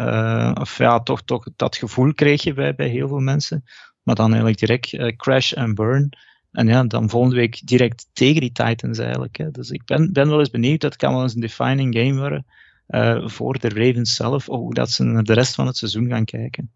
Uh, 0.00 0.52
of 0.60 0.78
ja, 0.78 1.00
toch, 1.00 1.22
toch 1.22 1.46
dat 1.56 1.76
gevoel 1.76 2.14
kreeg 2.14 2.42
je 2.42 2.54
bij, 2.54 2.74
bij 2.74 2.88
heel 2.88 3.08
veel 3.08 3.18
mensen. 3.18 3.64
Maar 4.02 4.14
dan 4.14 4.28
eigenlijk 4.28 4.58
direct 4.58 4.92
uh, 4.92 5.16
crash 5.16 5.52
en 5.52 5.74
burn. 5.74 6.16
En 6.52 6.66
ja, 6.66 6.84
dan 6.84 7.10
volgende 7.10 7.36
week 7.36 7.66
direct 7.66 8.06
tegen 8.12 8.40
die 8.40 8.52
Titans 8.52 8.98
eigenlijk. 8.98 9.36
Hè. 9.36 9.50
Dus 9.50 9.70
ik 9.70 9.84
ben, 9.84 10.12
ben 10.12 10.28
wel 10.28 10.38
eens 10.38 10.50
benieuwd, 10.50 10.80
dat 10.80 10.96
kan 10.96 11.12
wel 11.12 11.22
eens 11.22 11.34
een 11.34 11.40
defining 11.40 11.96
game 11.96 12.20
worden 12.20 12.46
uh, 12.88 13.28
voor 13.28 13.58
de 13.58 13.68
Ravens 13.68 14.14
zelf, 14.14 14.46
hoe 14.46 14.74
dat 14.74 14.90
ze 14.90 15.04
naar 15.04 15.22
de 15.22 15.32
rest 15.32 15.54
van 15.54 15.66
het 15.66 15.76
seizoen 15.76 16.08
gaan 16.08 16.24
kijken. 16.24 16.72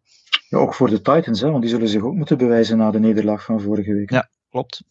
Ja, 0.48 0.58
ook 0.58 0.74
voor 0.74 0.90
de 0.90 1.02
Titans, 1.02 1.40
hè, 1.40 1.50
want 1.50 1.62
die 1.62 1.70
zullen 1.70 1.88
zich 1.88 2.02
ook 2.02 2.14
moeten 2.14 2.38
bewijzen 2.38 2.76
na 2.76 2.90
de 2.90 2.98
nederlaag 2.98 3.44
van 3.44 3.60
vorige 3.60 3.94
week. 3.94 4.10
Ja, 4.10 4.28
klopt. 4.50 4.82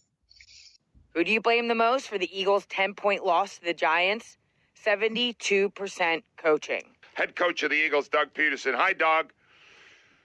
Who 1.12 1.24
do 1.24 1.30
you 1.30 1.42
blame 1.42 1.68
the 1.68 1.76
most 1.76 2.08
for 2.08 2.18
the 2.18 2.30
Eagles' 2.30 2.66
10-point 2.68 3.24
loss 3.24 3.60
to 3.60 3.66
the 3.66 3.86
Giants? 3.86 4.38
72% 4.74 6.24
coaching. 6.36 6.93
Head 7.14 7.36
coach 7.36 7.64
of 7.64 7.70
the 7.70 7.76
Eagles, 7.76 8.08
Doug 8.08 8.34
Peterson. 8.34 8.74
Hi, 8.74 8.94
Doug. 8.94 9.32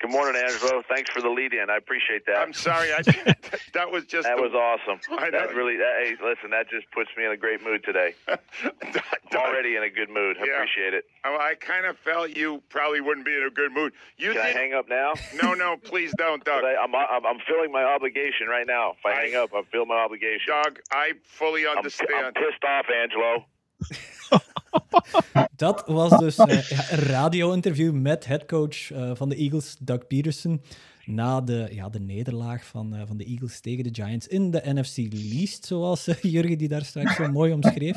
Good 0.00 0.12
morning, 0.12 0.40
Angelo. 0.40 0.80
Thanks 0.88 1.10
for 1.10 1.20
the 1.20 1.28
lead 1.28 1.52
in. 1.52 1.70
I 1.70 1.76
appreciate 1.76 2.24
that. 2.26 2.36
I'm 2.36 2.52
sorry. 2.52 2.92
I, 2.92 3.02
that 3.74 3.90
was 3.90 4.04
just. 4.04 4.28
that 4.28 4.36
the, 4.36 4.42
was 4.42 4.54
awesome. 4.54 5.00
I 5.18 5.28
that 5.30 5.56
really. 5.56 5.76
That, 5.76 5.94
hey, 6.04 6.14
listen, 6.22 6.50
that 6.50 6.70
just 6.70 6.88
puts 6.92 7.10
me 7.16 7.24
in 7.24 7.32
a 7.32 7.36
great 7.36 7.64
mood 7.64 7.82
today. 7.84 8.14
Already 9.34 9.74
in 9.74 9.82
a 9.82 9.90
good 9.90 10.08
mood. 10.08 10.36
I 10.38 10.46
appreciate 10.46 10.94
it. 10.94 11.04
Oh, 11.24 11.36
I 11.40 11.54
kind 11.58 11.84
of 11.84 11.98
felt 11.98 12.36
you 12.36 12.62
probably 12.68 13.00
wouldn't 13.00 13.26
be 13.26 13.34
in 13.34 13.42
a 13.42 13.50
good 13.50 13.72
mood. 13.72 13.92
You 14.16 14.34
Can 14.34 14.46
did... 14.46 14.56
I 14.56 14.58
hang 14.58 14.72
up 14.72 14.88
now? 14.88 15.14
No, 15.42 15.54
no, 15.54 15.76
please 15.76 16.14
don't, 16.16 16.44
Doug. 16.44 16.62
I, 16.62 16.74
am 16.74 16.94
I'm, 16.94 17.26
I'm 17.26 17.38
feeling 17.48 17.72
my 17.72 17.82
obligation 17.82 18.46
right 18.48 18.66
now. 18.68 18.92
If 18.92 19.04
I, 19.04 19.10
I 19.10 19.14
hang 19.26 19.34
up, 19.34 19.50
I'm 19.52 19.64
feeling 19.64 19.88
my 19.88 19.98
obligation. 19.98 20.54
Doug, 20.62 20.78
I 20.92 21.14
fully 21.24 21.66
understand. 21.66 22.10
I'm, 22.14 22.24
I'm 22.26 22.34
pissed 22.34 22.62
off, 22.64 22.86
Angelo. 22.88 23.46
Dat 25.56 25.82
was 25.86 26.18
dus 26.18 26.38
uh, 26.38 26.68
ja, 26.68 26.90
een 26.90 26.98
radio-interview 26.98 27.92
met 27.92 28.26
headcoach 28.26 28.90
uh, 28.90 29.10
van 29.14 29.28
de 29.28 29.36
Eagles, 29.36 29.76
Doug 29.80 30.06
Peterson, 30.06 30.62
na 31.04 31.40
de, 31.40 31.68
ja, 31.70 31.88
de 31.88 32.00
nederlaag 32.00 32.66
van, 32.66 32.94
uh, 32.94 33.02
van 33.06 33.16
de 33.16 33.24
Eagles 33.24 33.60
tegen 33.60 33.84
de 33.84 34.02
Giants 34.02 34.26
in 34.26 34.50
de 34.50 34.62
NFC 34.64 34.96
Least, 35.12 35.66
zoals 35.66 36.04
Jurgen 36.22 36.58
die 36.58 36.68
daar 36.68 36.84
straks 36.84 37.16
zo 37.16 37.30
mooi 37.30 37.52
omschreef. 37.52 37.96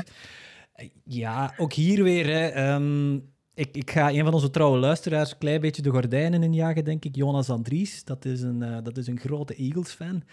ja, 1.03 1.53
ook 1.57 1.73
hier 1.73 2.03
weer. 2.03 2.25
Hè, 2.25 2.73
um, 2.73 3.29
ik, 3.53 3.75
ik, 3.75 3.91
ga 3.91 4.11
een 4.11 4.23
van 4.23 4.33
onze 4.33 4.49
trouwe 4.49 4.77
luisteraars 4.77 5.31
een 5.31 5.37
klein 5.37 5.61
beetje 5.61 5.81
de 5.81 5.89
gordijnen 5.89 6.43
injagen, 6.43 6.83
denk 6.83 7.05
ik. 7.05 7.15
Jonas 7.15 7.49
Andries, 7.49 8.03
dat 8.03 8.25
is 8.25 8.41
een, 8.41 8.83
dat 8.83 8.97
is 8.97 9.07
een 9.07 9.19
grote 9.19 9.55
Eagles-fan. 9.55 10.23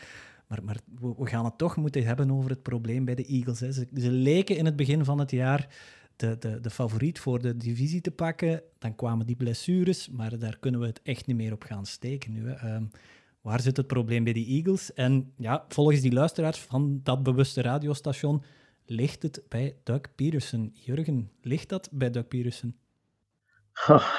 Maar, 0.48 0.64
maar 0.64 0.76
we, 1.00 1.26
gaan 1.26 1.44
het 1.44 1.58
toch 1.58 1.76
moeten 1.76 2.04
hebben 2.04 2.30
over 2.30 2.50
het 2.50 2.62
probleem 2.62 3.04
bij 3.04 3.14
de 3.14 3.24
Eagles. 3.24 3.60
Hè. 3.60 3.72
Ze, 3.72 3.86
leken 4.10 4.56
in 4.56 4.64
het 4.64 4.76
begin 4.76 5.04
van 5.04 5.18
het 5.18 5.30
jaar 5.30 5.68
de, 6.16 6.36
de, 6.38 6.60
de 6.60 6.70
favoriet 6.70 7.18
voor 7.18 7.42
de 7.42 7.56
divisie 7.56 8.00
te 8.00 8.10
pakken. 8.10 8.62
Dan 8.78 8.94
kwamen 8.94 9.26
die 9.26 9.36
blessures, 9.36 10.08
maar 10.08 10.38
daar 10.38 10.58
kunnen 10.58 10.80
we 10.80 10.86
het 10.86 11.00
echt 11.02 11.26
niet 11.26 11.36
meer 11.36 11.52
op 11.52 11.62
gaan 11.62 11.86
steken 11.86 12.32
nu. 12.32 12.48
Hè. 12.48 12.74
Um, 12.74 12.90
waar 13.40 13.60
zit 13.60 13.76
het 13.76 13.86
probleem 13.86 14.24
bij 14.24 14.32
die 14.32 14.46
Eagles? 14.46 14.92
En 14.92 15.32
ja, 15.36 15.64
volgens 15.68 16.00
die 16.00 16.12
luisteraars 16.12 16.58
van 16.58 17.00
dat 17.02 17.22
bewuste 17.22 17.62
radiostation 17.62 18.42
ligt 18.86 19.22
het 19.22 19.42
bij 19.48 19.76
Doug 19.82 20.00
Peterson. 20.14 20.70
Jurgen, 20.74 21.30
ligt 21.42 21.68
dat 21.68 21.88
bij 21.92 22.10
Doug 22.10 22.28
Peterson? 22.28 22.74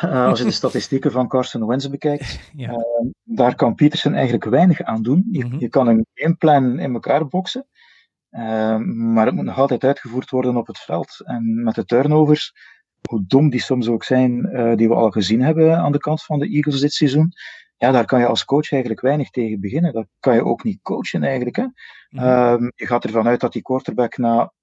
Als 0.01 0.39
je 0.39 0.45
de 0.45 0.51
statistieken 0.63 1.11
van 1.11 1.27
Carson 1.27 1.67
Wentz 1.67 1.87
bekijkt, 1.87 2.51
ja. 2.55 2.69
uh, 2.69 2.77
daar 3.23 3.55
kan 3.55 3.75
Peterson 3.75 4.13
eigenlijk 4.13 4.43
weinig 4.43 4.81
aan 4.81 5.01
doen. 5.01 5.27
Je, 5.31 5.45
mm 5.45 5.51
-hmm. 5.51 5.59
je 5.59 5.69
kan 5.69 5.87
een 5.87 6.05
gameplan 6.13 6.79
in 6.79 6.93
elkaar 6.93 7.27
boksen, 7.27 7.67
uh, 8.31 8.77
maar 8.77 9.25
het 9.25 9.35
moet 9.35 9.45
nog 9.45 9.57
altijd 9.57 9.83
uitgevoerd 9.83 10.29
worden 10.29 10.57
op 10.57 10.67
het 10.67 10.79
veld. 10.79 11.21
En 11.25 11.63
met 11.63 11.75
de 11.75 11.85
turnovers, 11.85 12.53
hoe 13.09 13.23
dom 13.27 13.49
die 13.49 13.61
soms 13.61 13.87
ook 13.87 14.03
zijn, 14.03 14.49
uh, 14.51 14.75
die 14.75 14.87
we 14.87 14.95
al 14.95 15.11
gezien 15.11 15.41
hebben 15.41 15.77
aan 15.77 15.91
de 15.91 15.97
kant 15.97 16.23
van 16.23 16.39
de 16.39 16.49
Eagles 16.49 16.79
dit 16.79 16.93
seizoen, 16.93 17.33
ja, 17.79 17.91
daar 17.91 18.05
kan 18.05 18.19
je 18.19 18.25
als 18.25 18.45
coach 18.45 18.71
eigenlijk 18.71 19.01
weinig 19.01 19.29
tegen 19.29 19.59
beginnen. 19.59 19.93
Dat 19.93 20.07
kan 20.19 20.35
je 20.35 20.45
ook 20.45 20.63
niet 20.63 20.81
coachen 20.81 21.23
eigenlijk. 21.23 21.55
Hè? 21.55 21.65
Mhm. 22.09 22.25
Ehm, 22.25 22.69
je 22.75 22.85
gaat 22.85 23.03
ervan 23.03 23.27
uit 23.27 23.39
dat 23.39 23.53
die 23.53 23.61
quarterback 23.61 24.17
na 24.17 24.53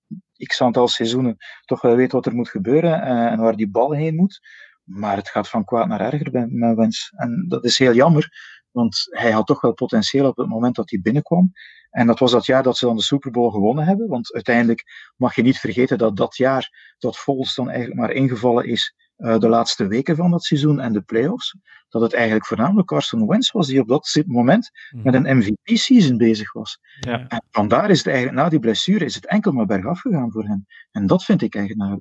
x 0.47 0.63
aantal 0.63 0.89
seizoenen 0.89 1.37
toch 1.65 1.81
wel 1.81 1.97
weet 1.97 2.13
wat 2.13 2.27
er 2.27 2.35
moet 2.35 2.49
gebeuren 2.49 3.03
en, 3.03 3.29
en 3.29 3.41
waar 3.41 3.57
die 3.57 3.69
bal 3.69 3.93
heen 3.93 4.15
moet. 4.15 4.41
Maar 4.87 5.17
het 5.17 5.29
gaat 5.29 5.49
van 5.49 5.65
kwaad 5.65 5.89
naar 5.89 6.01
erger 6.01 6.31
bij, 6.31 6.47
met 6.49 6.77
Wens. 6.77 7.13
En 7.17 7.45
dat 7.49 7.65
is 7.65 7.79
heel 7.79 7.95
jammer, 7.95 8.31
want 8.71 9.07
hij 9.11 9.31
had 9.31 9.47
toch 9.47 9.61
wel 9.61 9.73
potentieel 9.73 10.29
op 10.29 10.37
het 10.37 10.49
moment 10.49 10.75
dat 10.75 10.91
hij 10.91 11.01
binnenkwam. 11.01 11.53
En 11.91 12.07
dat 12.07 12.19
was 12.19 12.31
dat 12.31 12.47
jaar 12.47 12.63
dat 12.63 12.77
ze 12.77 12.87
dan 12.87 12.97
de 12.97 13.03
Super 13.03 13.31
Bowl 13.31 13.51
gewonnen 13.51 13.85
hebben. 13.85 14.09
Want 14.09 14.33
uiteindelijk 14.33 15.13
mag 15.17 15.35
je 15.35 15.43
niet 15.43 15.59
vergeten 15.59 15.99
dat 15.99 16.17
dat 16.17 16.37
jaar 16.37 16.95
dat 16.99 17.19
Foles 17.19 17.55
dan 17.55 17.69
eigenlijk 17.69 18.01
maar 18.01 18.11
ingevallen 18.11 18.65
is 18.65 18.95
uh, 19.19 19.39
de 19.39 19.49
laatste 19.49 19.87
weken 19.87 20.17
van 20.17 20.31
dat 20.31 20.45
seizoen 20.45 20.81
en 20.81 20.93
de 20.93 21.01
playoffs. 21.01 21.57
Dat 21.89 22.03
het 22.03 22.13
eigenlijk 22.13 22.47
voornamelijk 22.47 22.89
Carson 22.89 23.27
Wentz 23.27 23.51
was 23.51 23.67
die 23.67 23.81
op 23.81 23.89
dat 23.89 24.23
moment 24.27 24.71
met 25.03 25.15
een 25.15 25.37
MVP-season 25.37 26.17
bezig 26.17 26.53
was. 26.53 26.79
Ja. 27.01 27.27
En 27.29 27.43
vandaar 27.51 27.91
is 27.91 27.99
het 27.99 28.07
eigenlijk 28.07 28.37
na 28.37 28.49
die 28.49 28.59
blessure 28.59 29.05
is 29.05 29.15
het 29.15 29.27
enkel 29.27 29.53
maar 29.53 29.67
bergaf 29.67 30.01
gegaan 30.01 30.31
voor 30.31 30.45
hem. 30.45 30.67
En 30.91 31.07
dat 31.07 31.25
vind 31.25 31.43
ik 31.43 31.55
eigenlijk. 31.55 32.01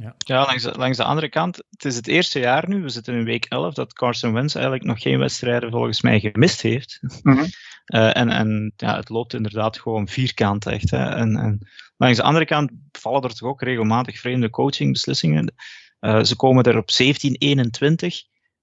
Ja, 0.00 0.14
ja 0.18 0.46
langs, 0.46 0.62
de, 0.62 0.72
langs 0.78 0.96
de 0.96 1.04
andere 1.04 1.28
kant, 1.28 1.56
het 1.70 1.84
is 1.84 1.96
het 1.96 2.06
eerste 2.06 2.38
jaar 2.38 2.68
nu, 2.68 2.82
we 2.82 2.88
zitten 2.88 3.14
in 3.14 3.24
week 3.24 3.44
11, 3.44 3.74
dat 3.74 3.92
Carson 3.92 4.32
Wentz 4.32 4.54
eigenlijk 4.54 4.84
nog 4.84 5.00
geen 5.02 5.18
wedstrijden 5.18 5.70
volgens 5.70 6.02
mij 6.02 6.20
gemist 6.20 6.62
heeft. 6.62 6.98
Mm 7.22 7.34
-hmm. 7.34 7.46
uh, 7.86 8.16
en 8.16 8.28
en 8.28 8.72
ja, 8.76 8.96
het 8.96 9.08
loopt 9.08 9.34
inderdaad 9.34 9.78
gewoon 9.78 10.08
vierkant 10.08 10.66
echt. 10.66 10.90
Hè. 10.90 11.04
En, 11.04 11.36
en 11.36 11.68
langs 11.96 12.16
de 12.16 12.22
andere 12.22 12.44
kant 12.44 12.70
vallen 12.92 13.22
er 13.22 13.34
toch 13.34 13.48
ook 13.48 13.62
regelmatig 13.62 14.18
vreemde 14.18 14.50
coachingbeslissingen. 14.50 15.54
Uh, 16.00 16.22
ze 16.22 16.36
komen 16.36 16.64
er 16.64 16.76
op 16.76 16.90
17-21, 17.02 18.06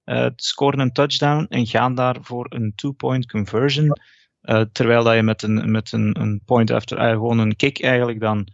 uh, 0.06 0.28
scoren 0.36 0.80
een 0.80 0.91
touchdown 0.91 1.45
en 1.49 1.68
gaan 1.68 1.95
daar 1.95 2.18
voor 2.22 2.45
een 2.49 2.74
two-point 2.76 3.32
conversion. 3.32 3.99
Uh, 4.41 4.62
terwijl 4.72 5.03
dat 5.03 5.16
je 5.16 5.24
met 5.24 5.41
een, 5.41 5.72
met 5.72 5.91
een, 5.91 6.22
een 6.22 6.41
point 6.45 6.72
after, 6.72 6.98
gewoon 6.98 7.40
een 7.40 7.56
kick 7.56 7.84
eigenlijk 7.84 8.20
dan 8.20 8.48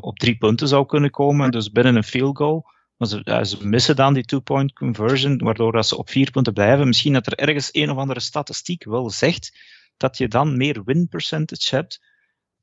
op 0.00 0.18
drie 0.18 0.36
punten 0.36 0.68
zou 0.68 0.86
kunnen 0.86 1.10
komen. 1.10 1.50
Dus 1.50 1.70
binnen 1.70 1.96
een 1.96 2.04
field 2.04 2.36
goal. 2.36 2.66
Maar 2.96 3.08
ze, 3.08 3.40
ze 3.42 3.66
missen 3.66 3.96
dan 3.96 4.14
die 4.14 4.24
two-point 4.24 4.72
conversion, 4.72 5.38
waardoor 5.38 5.72
dat 5.72 5.86
ze 5.86 5.96
op 5.96 6.10
vier 6.10 6.30
punten 6.30 6.52
blijven. 6.52 6.86
Misschien 6.86 7.12
dat 7.12 7.26
er 7.26 7.34
ergens 7.34 7.68
een 7.72 7.90
of 7.90 7.96
andere 7.96 8.20
statistiek 8.20 8.84
wel 8.84 9.10
zegt 9.10 9.58
dat 9.96 10.18
je 10.18 10.28
dan 10.28 10.56
meer 10.56 10.82
win 10.84 11.08
percentage 11.08 11.74
hebt. 11.74 12.00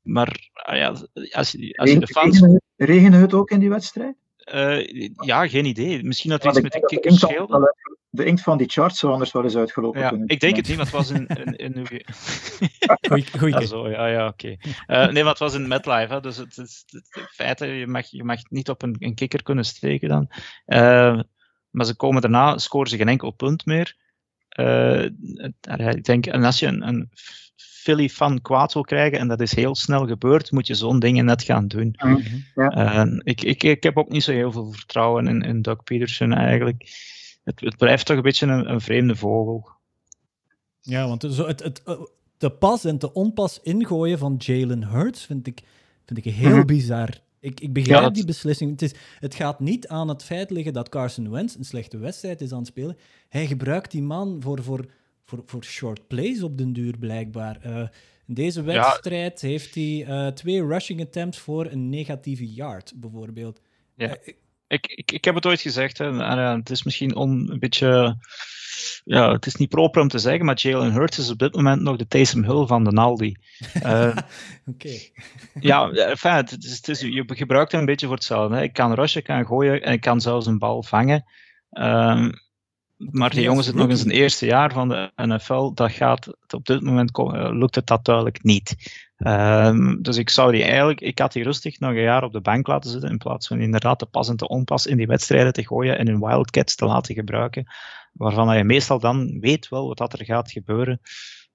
Maar 0.02 0.50
ja, 0.52 0.94
als, 1.30 1.52
je, 1.52 1.76
als 1.76 1.90
je 1.90 1.98
de 1.98 2.06
fans... 2.06 2.42
Regende 2.76 3.16
het 3.16 3.34
ook 3.34 3.50
in 3.50 3.58
die 3.58 3.68
wedstrijd? 3.68 4.16
Uh, 4.54 5.08
ja, 5.14 5.48
geen 5.48 5.64
idee. 5.64 6.02
Misschien 6.02 6.30
dat 6.30 6.44
er 6.44 6.50
iets 6.50 6.60
met 6.60 6.72
de 6.72 6.80
kickers 6.80 7.18
scheelde. 7.18 7.74
De 8.10 8.24
inkt 8.24 8.42
van 8.42 8.58
die 8.58 8.68
chart 8.68 8.96
zou 8.96 9.12
anders 9.12 9.32
wel 9.32 9.44
eens 9.44 9.56
uitgelopen 9.56 10.00
ja, 10.00 10.08
kunnen. 10.08 10.28
Ik 10.28 10.40
denk 10.40 10.56
het 10.56 10.68
niet, 10.68 10.76
maar 10.76 10.84
het 10.84 10.94
was 10.94 11.10
in... 11.10 11.26
in. 11.56 11.86
Goeie, 13.08 13.26
goeie 13.38 13.60
ja, 13.60 13.66
zo, 13.66 13.88
ja, 13.90 14.06
ja, 14.06 14.26
oké. 14.26 14.56
Okay. 14.86 15.06
Uh, 15.06 15.12
nee, 15.12 15.22
maar 15.22 15.32
het 15.32 15.38
was 15.38 15.54
in 15.54 15.68
MetLife, 15.68 16.12
hè, 16.12 16.20
dus 16.20 16.36
het 16.36 16.58
is 16.58 16.84
in 16.88 17.26
feite, 17.30 17.66
je 17.66 17.86
mag, 17.86 18.10
je 18.10 18.24
mag 18.24 18.38
niet 18.48 18.68
op 18.68 18.82
een, 18.82 18.96
een 18.98 19.14
kikker 19.14 19.42
kunnen 19.42 19.64
steken 19.64 20.08
dan. 20.08 20.28
Uh, 20.66 21.20
maar 21.70 21.86
ze 21.86 21.96
komen 21.96 22.20
daarna, 22.20 22.58
scoren 22.58 22.90
ze 22.90 22.96
geen 22.96 23.08
enkel 23.08 23.30
punt 23.30 23.66
meer. 23.66 23.96
Uh, 24.58 25.04
ik 25.94 26.04
denk, 26.04 26.26
en 26.26 26.44
als 26.44 26.58
je 26.58 26.66
een, 26.66 26.88
een 26.88 27.10
Philly 27.56 28.08
fan 28.08 28.40
kwaad 28.42 28.72
wil 28.72 28.82
krijgen, 28.82 29.18
en 29.18 29.28
dat 29.28 29.40
is 29.40 29.54
heel 29.54 29.74
snel 29.74 30.06
gebeurd, 30.06 30.52
moet 30.52 30.66
je 30.66 30.74
zo'n 30.74 30.98
dingen 30.98 31.24
net 31.24 31.42
gaan 31.42 31.68
doen. 31.68 31.98
Mm, 32.04 32.22
ja. 32.54 33.06
Uh, 33.06 33.18
ik, 33.22 33.42
ik, 33.42 33.62
ik 33.62 33.82
heb 33.82 33.96
ook 33.96 34.08
niet 34.08 34.22
zo 34.22 34.32
heel 34.32 34.52
veel 34.52 34.72
vertrouwen 34.72 35.26
in, 35.26 35.42
in 35.42 35.62
Doug 35.62 35.82
Peterson 35.82 36.32
eigenlijk. 36.32 36.84
Het, 37.48 37.60
het 37.60 37.76
blijft 37.76 38.06
toch 38.06 38.16
een 38.16 38.22
beetje 38.22 38.46
een, 38.46 38.70
een 38.70 38.80
vreemde 38.80 39.16
vogel. 39.16 39.68
Ja, 40.80 41.06
want 41.08 41.26
zo 41.30 41.46
het, 41.46 41.62
het, 41.62 41.82
de 42.36 42.50
pas 42.50 42.84
en 42.84 42.98
de 42.98 43.12
onpas 43.12 43.60
ingooien 43.62 44.18
van 44.18 44.34
Jalen 44.38 44.84
Hurts 44.84 45.24
vind 45.24 45.46
ik, 45.46 45.60
vind 46.06 46.26
ik 46.26 46.32
heel 46.34 46.56
Mhm. 46.56 46.66
bizar. 46.66 47.08
Ik, 47.40 47.60
ik 47.60 47.72
begrijp 47.72 47.98
Ja, 47.98 48.04
dat- 48.04 48.14
die 48.14 48.24
beslissing. 48.24 48.70
Het, 48.70 48.82
is, 48.82 48.94
het 49.18 49.34
gaat 49.34 49.60
niet 49.60 49.88
aan 49.88 50.08
het 50.08 50.24
feit 50.24 50.50
liggen 50.50 50.72
dat 50.72 50.88
Carson 50.88 51.30
Wentz 51.30 51.54
een 51.56 51.64
slechte 51.64 51.98
wedstrijd 51.98 52.40
is 52.40 52.52
aan 52.52 52.58
het 52.58 52.66
spelen. 52.66 52.96
Hij 53.28 53.46
gebruikt 53.46 53.90
die 53.90 54.02
man 54.02 54.36
voor, 54.42 54.62
voor, 54.62 54.84
voor, 55.24 55.42
voor 55.46 55.64
short 55.64 56.06
plays 56.06 56.42
op 56.42 56.58
den 56.58 56.72
duur, 56.72 56.98
blijkbaar. 56.98 57.58
Eh, 57.62 57.76
in 58.26 58.34
deze 58.34 58.62
wedstrijd 58.62 59.40
heeft 59.40 59.74
hij 59.74 60.04
eh, 60.06 60.26
twee 60.26 60.66
rushing 60.66 61.00
attempts 61.00 61.38
voor 61.38 61.66
een 61.66 61.88
negatieve 61.88 62.52
yard, 62.52 62.92
bijvoorbeeld. 62.96 63.60
Ja. 63.94 64.16
Ik, 64.68 64.86
ik, 64.86 65.12
ik 65.12 65.24
heb 65.24 65.34
het 65.34 65.46
ooit 65.46 65.60
gezegd, 65.60 65.98
hè, 65.98 66.22
en, 66.22 66.38
het 66.38 66.70
is 66.70 66.82
misschien 66.82 67.16
on, 67.16 67.50
een 67.50 67.58
beetje. 67.58 68.16
Ja, 69.04 69.32
het 69.32 69.46
is 69.46 69.54
niet 69.54 69.68
proper 69.68 70.02
om 70.02 70.08
te 70.08 70.18
zeggen, 70.18 70.44
maar 70.44 70.58
Jalen 70.58 70.92
Hurts 70.92 71.18
is 71.18 71.30
op 71.30 71.38
dit 71.38 71.54
moment 71.54 71.82
nog 71.82 71.96
de 71.96 72.06
Taysom 72.06 72.44
Hill 72.44 72.66
van 72.66 72.84
de 72.84 72.92
Naldi. 72.92 73.36
Eh, 73.72 74.16
Oké. 74.72 74.98
ja, 75.60 75.90
enfin, 75.90 76.32
het 76.32 76.64
is, 76.64 76.76
het 76.76 76.88
is, 76.88 77.00
je 77.00 77.24
gebruikt 77.26 77.72
hem 77.72 77.80
een 77.80 77.86
beetje 77.86 78.06
voor 78.06 78.14
hetzelfde. 78.14 78.56
Hè. 78.56 78.62
Ik 78.62 78.72
kan 78.72 78.94
rushen, 78.94 79.20
ik 79.20 79.26
kan 79.26 79.46
gooien 79.46 79.82
en 79.82 79.92
ik 79.92 80.00
kan 80.00 80.20
zelfs 80.20 80.46
een 80.46 80.58
bal 80.58 80.82
vangen. 80.82 81.24
Ehm, 81.70 82.30
maar 82.98 83.30
die 83.30 83.38
niet 83.38 83.46
jongen 83.46 83.56
als 83.56 83.66
zit 83.66 83.74
nog 83.74 83.88
in 83.88 83.96
zijn 83.96 84.10
eerste 84.10 84.46
jaar 84.46 84.72
van 84.72 84.88
de 84.88 85.12
NFL. 85.16 85.72
Dat 85.74 85.92
gaat, 85.92 86.28
op 86.54 86.66
dit 86.66 86.82
moment 86.82 87.18
eh, 87.18 87.48
lukt 87.52 87.74
het 87.74 87.86
dat 87.86 88.04
duidelijk 88.04 88.42
niet. 88.42 88.76
Ehm, 89.16 90.02
dus 90.02 90.16
ik 90.16 90.30
zou 90.30 90.52
die 90.52 90.62
eigenlijk, 90.62 91.00
ik 91.00 91.18
had 91.18 91.32
die 91.32 91.42
rustig 91.42 91.80
nog 91.80 91.90
een 91.90 92.00
jaar 92.00 92.22
op 92.22 92.32
de 92.32 92.40
bank 92.40 92.66
laten 92.66 92.90
zitten. 92.90 93.10
In 93.10 93.18
plaats 93.18 93.46
van 93.46 93.60
inderdaad 93.60 93.98
de 93.98 94.06
pas 94.06 94.28
en 94.28 94.36
te 94.36 94.48
onpas 94.48 94.86
in 94.86 94.96
die 94.96 95.06
wedstrijden 95.06 95.52
te 95.52 95.66
gooien 95.66 95.98
en 95.98 96.06
hun 96.06 96.20
wildcats 96.20 96.74
te 96.74 96.86
laten 96.86 97.14
gebruiken. 97.14 97.66
Waarvan 98.12 98.56
je 98.56 98.64
meestal 98.64 99.00
dan 99.00 99.40
weet 99.40 99.68
wel 99.68 99.94
wat 99.94 100.12
er 100.12 100.24
gaat 100.24 100.50
gebeuren. 100.50 101.00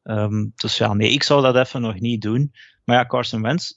Ehm, 0.04 0.48
dus 0.56 0.78
ja, 0.78 0.94
nee, 0.94 1.12
ik 1.12 1.24
zou 1.24 1.42
dat 1.42 1.56
even 1.56 1.82
nog 1.82 2.00
niet 2.00 2.22
doen. 2.22 2.54
Maar 2.84 2.96
ja, 2.96 3.06
Carson 3.06 3.42
Wentz, 3.42 3.72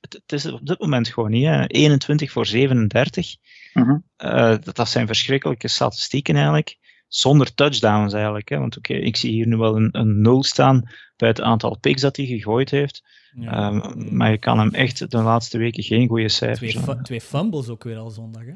het, 0.00 0.32
is 0.32 0.46
op 0.46 0.66
dit 0.66 0.80
moment 0.80 1.08
gewoon 1.08 1.30
niet. 1.30 1.46
Hè. 1.46 1.66
21 1.66 2.32
voor 2.32 2.46
37. 2.46 3.36
Mhm. 3.72 3.98
Eh, 4.16 4.56
dat, 4.60 4.76
dat 4.76 4.88
zijn 4.88 5.06
verschrikkelijke 5.06 5.68
statistieken 5.68 6.34
eigenlijk. 6.34 6.78
Zonder 7.14 7.54
touchdowns 7.54 8.12
eigenlijk. 8.12 8.48
Hè. 8.48 8.58
Want 8.58 8.76
oké, 8.76 8.94
ik 8.94 9.16
zie 9.16 9.30
hier 9.32 9.46
nu 9.46 9.56
wel 9.56 9.76
een, 9.76 9.88
een 9.92 10.20
nul 10.20 10.42
staan 10.42 10.82
bij 11.16 11.28
het 11.28 11.40
aantal 11.40 11.78
picks 11.78 12.00
dat 12.00 12.16
hij 12.16 12.26
gegooid 12.26 12.70
heeft. 12.70 13.02
Ja. 13.36 13.52
Ehm, 13.52 14.16
maar 14.16 14.30
je 14.30 14.38
kan 14.38 14.58
hem 14.58 14.74
echt 14.74 15.10
de 15.10 15.18
laatste 15.22 15.58
weken 15.58 15.82
geen 15.82 16.08
goede 16.08 16.28
cijfers 16.28 16.70
Twee, 16.74 16.82
fu- 16.82 17.02
twee 17.02 17.20
fumbles 17.20 17.68
ook 17.68 17.84
weer 17.84 17.96
al 17.96 18.10
zondag, 18.10 18.42
hè? 18.44 18.52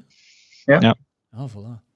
Ja. 0.74 0.80
Ja. 0.80 0.94
Ah, 1.30 1.50
voilà. 1.50 1.86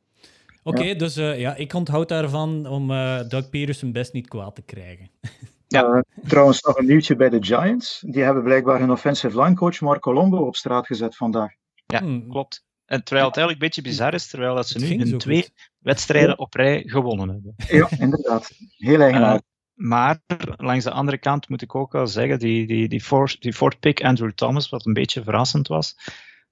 Oké, 0.63 0.95
dus 0.95 1.17
eh, 1.17 1.41
ja, 1.41 1.55
ik 1.55 1.73
onthoud 1.73 2.09
daarvan 2.09 2.67
om 2.67 2.91
eh 2.91 3.21
Doug 3.29 3.51
Peterson 3.51 3.93
best 3.93 4.13
niet 4.13 4.29
kwaad 4.29 4.55
te 4.55 4.63
krijgen. 4.63 5.11
Eh, 5.73 5.99
trouwens, 6.27 6.63
nog 6.63 6.79
een 6.79 6.87
nieuwtje 6.87 7.17
bij 7.17 7.29
de 7.29 7.45
Giants. 7.45 8.05
Die 8.07 8.23
hebben 8.23 8.43
blijkbaar 8.43 8.79
hun 8.79 8.91
offensive 8.91 9.43
line 9.43 9.55
coach 9.55 9.81
Mark 9.81 10.01
Colombo 10.01 10.37
op 10.37 10.57
straat 10.57 10.87
gezet 10.87 11.17
vandaag. 11.17 11.53
Ja, 11.87 11.99
Hmm. 11.99 12.29
klopt. 12.29 12.65
En 12.87 13.05
terwijl 13.05 13.27
het 13.29 13.37
eigenlijk 13.37 13.53
een 13.53 13.69
beetje 13.69 13.91
bizar 13.91 14.15
is, 14.15 14.27
terwijl 14.27 14.55
dat 14.55 14.69
ze 14.69 14.79
Het 14.79 14.89
nu 14.97 14.99
hun 15.11 15.19
twee. 15.19 15.49
Wedstrijden 15.83 16.39
op 16.39 16.55
rij 16.55 16.83
gewonnen 16.87 17.29
hebben. 17.29 17.55
Ja, 17.69 17.89
inderdaad. 17.99 18.51
Heel 18.77 19.01
eigenaardig. 19.01 19.41
Eh, 19.41 19.47
maar 19.75 20.21
langs 20.57 20.85
de 20.85 20.91
andere 20.91 21.19
kant 21.19 21.49
moet 21.49 21.63
ik 21.63 21.75
ook 21.75 21.93
wel 21.93 22.07
zeggen, 22.07 22.39
die, 22.39 22.67
die, 22.67 22.89
die, 22.89 23.01
fourth, 23.01 23.41
die 23.41 23.53
fourth 23.53 23.79
pick 23.81 24.03
Andrew 24.05 24.31
Thomas, 24.33 24.69
wat 24.69 24.87
een 24.87 24.93
beetje 24.93 25.23
verrassend 25.23 25.69
was, 25.69 25.97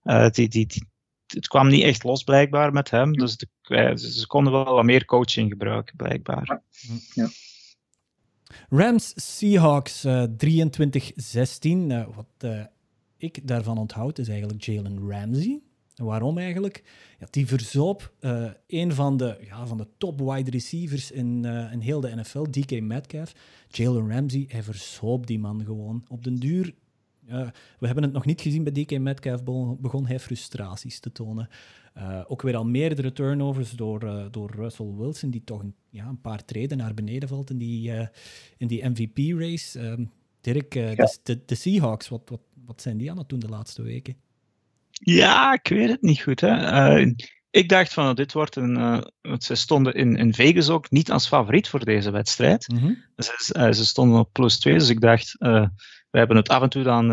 eh, 0.03 0.29
die, 0.31 0.49
die, 0.49 0.67
die- 0.67 0.89
het 1.27 1.49
kwam 1.49 1.69
niet 1.69 1.83
echt 1.83 2.05
los 2.05 2.23
blijkbaar 2.23 2.73
met 2.73 2.91
hem, 2.91 3.13
dus 3.13 3.37
de, 3.37 3.47
eh, 3.63 3.97
ze 3.97 4.13
ze 4.13 4.27
konden 4.27 4.53
wel 4.53 4.75
wat 4.75 4.85
meer 4.85 5.05
coaching 5.05 5.51
gebruiken 5.51 5.97
blijkbaar. 5.97 6.63
Rams 8.69 9.13
Seahawks 9.17 10.05
eh 10.05 10.23
23-16. 10.23 11.91
Eh, 11.91 12.07
wat 12.15 12.27
eh, 12.39 12.65
ik 13.17 13.49
daarvan 13.49 13.79
onthoud 13.79 14.19
is 14.19 14.29
eigenlijk 14.29 14.63
Jalen 14.63 15.11
Ramsey. 15.11 15.61
Waarom 16.05 16.39
eigenlijk? 16.39 16.83
Ja, 17.19 17.27
die 17.31 17.47
verzoop 17.47 18.13
eh, 18.19 18.51
een 18.67 18.93
van 18.93 19.17
de, 19.17 19.39
ja, 19.45 19.67
van 19.67 19.77
de 19.77 19.87
top 19.99 20.21
wide 20.21 20.51
receivers 20.51 21.11
in, 21.11 21.45
eh, 21.45 21.73
in 21.73 21.81
heel 21.81 22.01
de 22.01 22.15
NFL, 22.17 22.43
DK 22.43 22.81
Metcalf. 22.81 23.33
Jalen 23.69 24.11
Ramsey, 24.11 24.45
hij 24.49 24.63
verzoop 24.63 25.27
die 25.27 25.39
man 25.39 25.65
gewoon. 25.65 26.05
Op 26.09 26.25
den 26.25 26.37
duur, 26.37 26.75
we 27.79 27.87
hebben 27.87 28.05
het 28.05 28.13
nog 28.13 28.25
niet 28.25 28.41
gezien 28.41 28.65
bij 28.65 28.73
DK 28.73 28.99
Metcalf, 28.99 29.45
begon, 29.79 30.07
hij 30.07 30.21
frustraties 30.21 31.01
te 31.01 31.13
tonen. 31.13 31.49
Eh, 31.95 32.21
ook 32.27 32.43
weer 32.43 32.57
al 32.57 32.65
meerdere 32.65 33.13
turnovers 33.13 33.71
door, 33.71 34.29
door 34.31 34.51
Russell 34.51 34.95
Wilson, 34.97 35.31
die 35.31 35.45
toch 35.45 35.61
een, 35.61 35.75
ja, 35.91 36.07
een 36.07 36.21
paar 36.21 36.45
treden 36.45 36.79
naar 36.79 36.95
beneden 36.95 37.29
valt 37.29 37.51
in 37.51 37.59
die, 37.59 37.93
in 38.57 38.67
die 38.67 38.89
MVP-race. 38.89 39.79
Ehm, 39.81 40.05
Dirk, 40.41 40.71
de, 40.71 41.19
de, 41.23 41.45
de 41.45 41.55
Seahawks, 41.55 42.09
wat, 42.09 42.23
wat, 42.29 42.41
wat 42.65 42.83
zijn 42.83 42.97
die 42.97 43.11
aan 43.11 43.19
het 43.19 43.29
doen 43.29 43.39
de 43.39 43.49
laatste 43.49 43.83
weken? 43.83 44.17
Ja, 45.03 45.53
ik 45.53 45.69
weet 45.69 45.89
het 45.89 46.03
niet 46.03 46.21
goed. 46.21 46.41
Hè. 46.41 46.55
Eh, 46.57 47.13
ik 47.51 47.69
dacht 47.69 47.93
van, 47.93 48.15
dit 48.15 48.33
wordt 48.33 48.57
een... 48.57 49.05
want 49.21 49.45
ze 49.45 49.55
stonden 49.55 49.95
in, 49.95 50.17
in 50.17 50.35
Vegas 50.35 50.69
ook 50.69 50.91
niet 50.91 51.11
als 51.11 51.29
favoriet 51.29 51.69
voor 51.69 51.85
deze 51.85 52.11
wedstrijd. 52.11 52.65
Ze, 53.17 53.53
eh, 53.53 53.73
ze 53.73 53.87
stonden 53.87 54.19
op 54.19 54.33
plus 54.33 54.59
2, 54.59 54.75
dus 54.75 54.89
ik 54.89 55.01
dacht, 55.01 55.37
we 55.39 56.19
hebben 56.19 56.37
het 56.37 56.49
af 56.49 56.63
en 56.63 56.69
toe 56.69 56.83
dan 56.83 57.11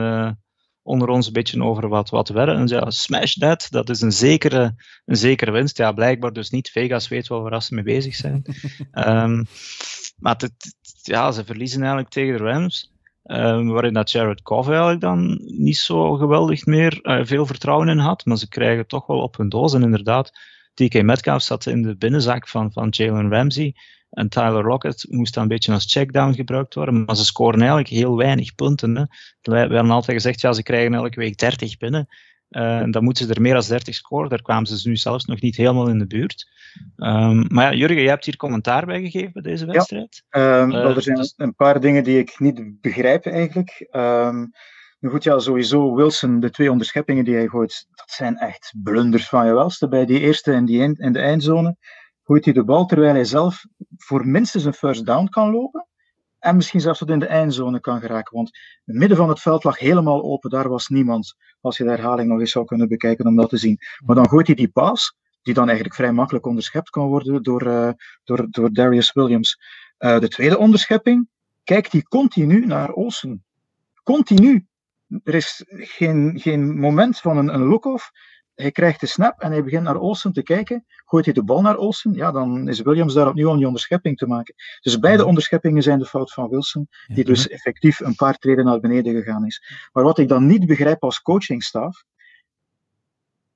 onder 0.88 1.10
ons 1.10 1.28
een 1.28 1.34
beetje 1.34 1.64
over 1.64 1.88
wat, 1.88 2.10
wat 2.10 2.30
werden. 2.30 2.56
En 2.56 2.68
zei, 2.68 2.92
smash 2.92 3.34
that, 3.34 3.68
dat 3.70 3.90
is 3.90 4.02
een 4.02 4.12
zekere, 4.12 4.76
een 5.06 5.16
zekere 5.16 5.52
winst. 5.52 5.78
Ja, 5.78 5.92
blijkbaar 5.92 6.34
dus 6.34 6.50
niet. 6.50 6.70
Vegas 6.70 7.08
weet 7.08 7.28
wel 7.28 7.42
waar 7.42 7.64
ze 7.64 7.74
mee 7.74 7.84
bezig 7.84 8.16
zijn. 8.16 8.46
um, 8.92 9.46
maar 10.24 10.36
het, 10.38 10.76
ja, 11.02 11.32
ze 11.32 11.46
verliezen 11.46 11.80
eigenlijk 11.80 12.10
tegen 12.10 12.38
de 12.38 12.44
Rams. 12.44 12.94
Um, 13.28 13.68
waarin 13.68 13.94
dat 13.94 14.12
Jared 14.12 14.40
Goff 14.44 14.68
eigenlijk 14.68 15.02
dan 15.02 15.40
niet 15.42 15.78
zo 15.78 16.14
geweldig 16.14 16.66
meer 16.66 17.00
uh, 17.02 17.20
veel 17.26 17.46
vertrouwen 17.46 17.90
in 17.90 17.98
had. 17.98 18.26
Maar 18.26 18.38
ze 18.38 18.48
krijgen 18.48 18.88
toch 18.88 19.06
wel 19.06 19.22
op 19.22 19.38
hun 19.38 19.50
doos. 19.50 19.74
En 19.74 19.84
inderdaad, 19.84 20.32
TK 20.74 21.02
Metcalf 21.02 21.42
zat 21.42 21.66
in 21.66 21.82
de 21.82 21.96
binnenzak 21.96 22.48
van, 22.48 22.72
van 22.72 22.88
Jalen 22.90 23.30
Ramsey. 23.30 23.76
En 24.10 24.30
Tyler 24.30 24.68
Lockett 24.68 25.06
moest 25.10 25.34
dan 25.34 25.44
een 25.44 25.50
beetje 25.50 25.74
als 25.74 25.92
checkdown 25.92 26.34
gebruikt 26.34 26.74
worden. 26.74 27.06
Maar 27.06 27.16
ze 27.16 27.26
scoren 27.26 27.60
eigenlijk 27.60 27.90
heel 27.90 28.18
weinig 28.18 28.56
punten. 28.56 28.96
Hè. 28.96 29.04
We 29.42 29.58
hebben 29.58 29.90
altijd 29.90 30.18
gezegd, 30.18 30.42
ja, 30.42 30.54
ze 30.54 30.64
krijgen 30.64 30.94
elke 30.94 31.20
week 31.20 31.38
30 31.38 31.78
binnen. 31.78 32.08
Uh, 32.50 32.84
dan 32.90 33.04
moeten 33.04 33.26
ze 33.26 33.34
er 33.34 33.42
meer 33.42 33.54
dan 33.54 33.64
30 33.68 33.96
scoren. 33.96 34.30
Daar 34.30 34.42
kwamen 34.42 34.66
ze 34.66 34.74
dus 34.74 34.86
nu 34.86 34.96
zelfs 34.96 35.26
nog 35.26 35.42
niet 35.42 35.56
helemaal 35.56 35.88
in 35.88 36.00
de 36.00 36.08
buurt. 36.08 36.50
Um, 36.96 37.46
maar 37.48 37.72
ja, 37.72 37.74
Jurgen, 37.74 38.02
jij 38.02 38.10
hebt 38.10 38.26
hier 38.26 38.38
commentaar 38.38 38.86
bij 38.86 39.02
gegeven 39.02 39.32
bij 39.34 39.42
deze 39.42 39.66
wedstrijd. 39.66 40.24
Ja, 40.30 40.62
um, 40.62 40.72
uh, 40.72 40.82
wel, 40.82 40.96
er 40.96 41.02
zijn 41.02 41.18
dus... 41.18 41.34
een 41.38 41.56
paar 41.56 41.80
dingen 41.80 42.04
die 42.04 42.18
ik 42.18 42.40
niet 42.40 42.82
begrijp 42.82 43.26
eigenlijk. 43.26 43.88
Um, 43.92 44.52
nu 45.00 45.10
goed, 45.10 45.24
ja, 45.24 45.40
sowieso 45.40 45.96
Wilson, 45.96 46.40
de 46.40 46.50
twee 46.50 46.72
onderscheppingen 46.72 47.26
die 47.26 47.36
hij 47.36 47.48
gooit, 47.48 47.88
dat 47.90 48.10
zijn 48.10 48.38
echt 48.38 48.74
blunders 48.84 49.30
van 49.30 49.46
je 49.46 49.54
welste. 49.54 49.88
Bij 49.88 50.06
die 50.06 50.20
eerste 50.20 50.52
en 50.52 50.66
die 50.66 50.96
in 50.98 51.12
de 51.12 51.20
eindzone 51.20 51.78
gooit 52.24 52.46
hij 52.46 52.54
de 52.54 52.64
bal 52.64 52.86
terwijl 52.86 53.14
hij 53.14 53.24
zelf 53.24 53.66
voor 53.98 54.28
minstens 54.28 54.64
een 54.64 54.74
first 54.74 55.06
down 55.06 55.28
kan 55.28 55.52
lopen. 55.52 55.88
En 56.40 56.56
misschien 56.56 56.80
zelfs 56.80 57.00
tot 57.00 57.10
in 57.10 57.20
de 57.20 57.26
eindzone 57.26 57.80
kan 57.80 58.00
geraken. 58.00 58.36
Want 58.36 58.58
het 58.86 58.96
midden 58.96 59.18
van 59.18 59.30
het 59.30 59.40
veld 59.40 59.64
lag 59.64 59.80
helemaal 59.80 60.24
open. 60.24 60.50
Daar 60.50 60.70
was 60.70 60.88
niemand. 60.88 61.36
Als 61.62 61.78
je 61.78 61.84
de 61.84 61.90
herhaling 61.90 62.30
nog 62.30 62.40
eens 62.40 62.52
zou 62.52 62.66
kunnen 62.66 62.88
bekijken 62.88 63.26
om 63.26 63.36
dat 63.36 63.50
te 63.50 63.58
zien. 63.58 63.80
Maar 64.06 64.16
dan 64.16 64.30
gooit 64.30 64.48
hij 64.48 64.56
die 64.56 64.72
paas, 64.72 65.16
die 65.42 65.54
dan 65.54 65.66
eigenlijk 65.66 65.96
vrij 65.96 66.12
makkelijk 66.12 66.46
onderschept 66.46 66.90
kan 66.90 67.08
worden 67.08 67.44
door, 67.44 67.68
uh, 67.68 67.90
door, 68.24 68.48
door 68.50 68.74
Darius 68.74 69.14
Williams. 69.14 69.60
Uh, 70.00 70.20
de 70.20 70.28
tweede 70.28 70.58
onderschepping, 70.58 71.30
kijkt 71.64 71.92
hij 71.92 72.02
continu 72.02 72.66
naar 72.66 72.92
Olsen. 72.92 73.46
Continu. 74.04 74.68
Er 75.24 75.36
is 75.36 75.64
geen, 75.68 76.40
geen 76.40 76.80
moment 76.80 77.20
van 77.20 77.38
een, 77.38 77.54
een 77.54 77.64
look-off 77.64 78.12
hij 78.58 78.72
krijgt 78.72 79.00
de 79.00 79.06
snap 79.06 79.40
en 79.42 79.52
hij 79.52 79.64
begint 79.64 79.84
naar 79.84 80.00
Olsen 80.00 80.34
te 80.34 80.44
kijken. 80.44 80.86
Gooit 81.06 81.26
hij 81.26 81.34
de 81.34 81.44
bal 81.44 81.62
naar 81.62 81.78
Olsen, 81.78 82.14
ja, 82.14 82.32
dan 82.32 82.68
is 82.68 82.82
Williams 82.82 83.14
daar 83.14 83.28
opnieuw 83.28 83.50
om 83.50 83.58
die 83.58 83.66
onderschepping 83.66 84.18
te 84.18 84.28
maken. 84.28 84.56
Dus 84.82 85.00
beide 85.00 85.26
onderscheppingen 85.26 85.84
zijn 85.84 86.00
de 86.00 86.06
fout 86.06 86.34
van 86.34 86.50
Wilson, 86.50 86.88
die 87.08 87.24
dus 87.24 87.48
effectief 87.48 88.00
een 88.00 88.16
paar 88.16 88.38
treden 88.38 88.66
naar 88.66 88.80
beneden 88.80 89.14
gegaan 89.14 89.46
is. 89.46 89.90
Maar 89.92 90.04
wat 90.04 90.18
ik 90.18 90.28
dan 90.28 90.46
niet 90.46 90.66
begrijp 90.66 91.04
als 91.04 91.22
coachingstaf, 91.22 92.04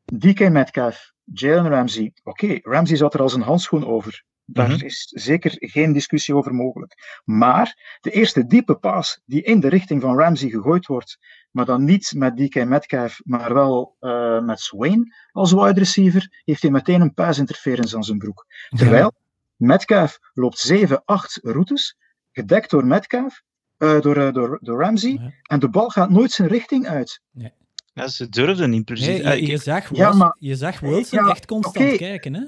DK 0.04 0.50
Metcalf, 0.50 1.12
Jalen 1.24 1.72
Ramsey, 1.72 2.12
oké, 2.24 2.46
okay, 2.46 2.60
Ramsey 2.64 2.98
zat 2.98 3.14
er 3.14 3.22
als 3.22 3.34
een 3.34 3.42
handschoen 3.42 3.86
over. 3.86 4.24
Daar 4.54 4.70
mm 4.70 4.76
-hmm. 4.76 4.86
is 4.86 5.06
zeker 5.06 5.54
geen 5.58 5.94
discussie 5.94 6.36
over 6.36 6.54
mogelijk. 6.54 7.22
Maar 7.26 7.98
de 8.02 8.12
eerste 8.12 8.46
diepe 8.46 8.76
paas 8.76 9.22
die 9.26 9.42
in 9.42 9.60
de 9.60 9.68
richting 9.68 10.02
van 10.02 10.18
Ramsey 10.18 10.50
gegooid 10.50 10.86
wordt, 10.86 11.18
maar 11.52 11.66
dan 11.66 11.84
niet 11.84 12.14
met 12.16 12.38
DK 12.38 12.66
Metcalf, 12.66 13.22
maar 13.24 13.54
wel 13.54 13.96
uh, 14.00 14.42
met 14.42 14.60
Swain 14.60 15.14
als 15.32 15.52
wide 15.52 15.80
receiver, 15.80 16.42
heeft 16.44 16.62
hij 16.62 16.72
meteen 16.72 17.02
een 17.02 17.14
pass 17.14 17.40
interference 17.40 17.96
aan 17.96 18.04
zijn 18.04 18.18
broek. 18.18 18.46
Terwijl 18.70 19.12
ja. 19.14 19.20
Metcalf 19.56 20.20
loopt 20.34 20.60
7, 20.60 21.02
8 21.06 21.40
routes, 21.42 21.98
gedekt 22.32 22.70
door 22.70 22.86
Metcalf, 22.86 23.42
uh, 23.78 24.02
door, 24.02 24.18
uh, 24.18 24.32
door, 24.32 24.60
door 24.62 24.82
Ramsey, 24.82 25.12
ja. 25.12 25.32
en 25.44 25.60
de 25.60 25.70
bal 25.70 25.90
gaat 25.90 26.10
nooit 26.10 26.32
zijn 26.32 26.48
richting 26.48 26.88
uit. 26.88 27.22
Nee. 27.32 27.54
Ja, 27.94 28.08
ze 28.08 28.30
durfden 28.30 28.70
niet 28.70 28.86
precies. 28.86 29.24
Nee, 29.24 29.42
je, 29.42 29.48
je, 29.48 29.58
zag 29.58 29.90
Wilson, 29.90 30.08
ja, 30.08 30.14
maar, 30.14 30.36
je 30.40 30.56
zag 30.56 30.80
Wilson 30.80 31.30
echt 31.30 31.46
constant 31.46 31.86
okay. 31.86 31.98
kijken, 31.98 32.34
hè? 32.34 32.46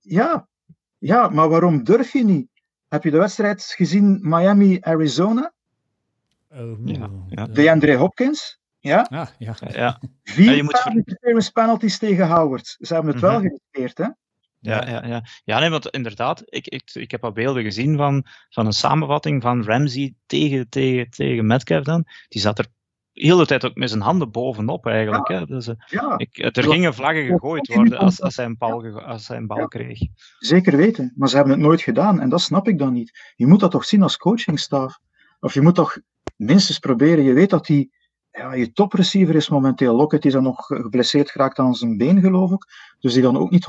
Ja, 0.00 0.48
ja, 0.98 1.28
maar 1.28 1.48
waarom 1.48 1.84
durf 1.84 2.12
je 2.12 2.24
niet? 2.24 2.48
Heb 2.88 3.04
je 3.04 3.10
de 3.10 3.18
wedstrijd 3.18 3.62
gezien 3.62 4.18
Miami-Arizona? 4.22 5.52
Oh, 6.50 6.78
ja, 6.84 7.10
ja. 7.28 7.46
De 7.46 7.70
Andre 7.70 7.96
Hopkins. 7.96 8.58
Ja? 8.80 9.06
Ah, 9.10 9.28
ja. 9.38 9.54
ja. 9.68 10.00
Vier 10.22 10.56
ja, 10.56 10.62
moet... 11.32 11.52
penalties 11.52 11.98
tegen 11.98 12.28
Howard. 12.28 12.76
Ze 12.80 12.94
hebben 12.94 13.12
het 13.12 13.22
mm 13.22 13.28
-hmm. 13.28 13.40
wel 13.40 13.50
geregisseerd, 13.50 13.98
hè? 13.98 14.08
Ja, 14.60 14.88
ja, 14.88 15.06
ja. 15.06 15.24
ja 15.44 15.58
nee, 15.58 15.70
want 15.70 15.88
inderdaad, 15.88 16.42
ik, 16.44 16.66
ik, 16.66 16.90
ik 16.92 17.10
heb 17.10 17.24
al 17.24 17.32
beelden 17.32 17.62
gezien 17.62 17.96
van, 17.96 18.24
van 18.48 18.66
een 18.66 18.72
samenvatting 18.72 19.42
van 19.42 19.64
Ramsey 19.64 20.14
tegen, 20.26 20.68
tegen, 20.68 21.10
tegen 21.10 21.46
Metcalf 21.46 21.84
dan. 21.84 22.04
Die 22.28 22.40
zat 22.40 22.58
er 22.58 22.66
heel 23.22 23.36
de 23.36 23.46
tijd 23.46 23.64
ook 23.64 23.74
met 23.74 23.88
zijn 23.88 24.02
handen 24.02 24.30
bovenop 24.30 24.86
eigenlijk. 24.86 25.28
Ja. 25.28 25.38
Hè? 25.38 25.46
Dus, 25.46 25.68
uh, 25.68 25.74
ja. 25.86 26.14
ik, 26.16 26.56
er 26.56 26.64
gingen 26.64 26.94
vlaggen 26.94 27.26
gegooid 27.26 27.74
worden 27.74 27.98
als, 27.98 28.22
als 28.22 28.36
hij 28.36 28.44
een 28.44 28.56
bal, 28.58 29.00
als 29.00 29.28
hij 29.28 29.36
een 29.36 29.46
bal 29.46 29.68
kreeg. 29.68 29.98
Zeker 30.38 30.76
weten, 30.76 31.12
maar 31.16 31.28
ze 31.28 31.36
hebben 31.36 31.54
het 31.54 31.62
nooit 31.62 31.80
gedaan 31.80 32.20
en 32.20 32.28
dat 32.28 32.40
snap 32.40 32.68
ik 32.68 32.78
dan 32.78 32.92
niet. 32.92 33.32
Je 33.36 33.46
moet 33.46 33.60
dat 33.60 33.70
toch 33.70 33.84
zien 33.84 34.02
als 34.02 34.16
coachingstaf. 34.16 34.98
Of 35.40 35.54
je 35.54 35.60
moet 35.60 35.74
toch 35.74 35.98
minstens 36.36 36.78
proberen, 36.78 37.24
je 37.24 37.32
weet 37.32 37.50
dat 37.50 37.66
die, 37.66 37.92
ja, 38.30 38.52
je 38.52 38.72
topreceiver 38.72 39.34
is 39.34 39.48
momenteel 39.48 39.94
Lockett, 39.94 40.22
die 40.22 40.30
is 40.30 40.36
dan 40.36 40.46
nog 40.46 40.66
geblesseerd 40.66 41.30
geraakt 41.30 41.58
aan 41.58 41.74
zijn 41.74 41.96
been, 41.96 42.20
geloof 42.20 42.50
ik. 42.50 42.64
Dus 42.98 43.12
die 43.12 43.22
dan 43.22 43.38
ook 43.38 43.50
niet 43.50 43.66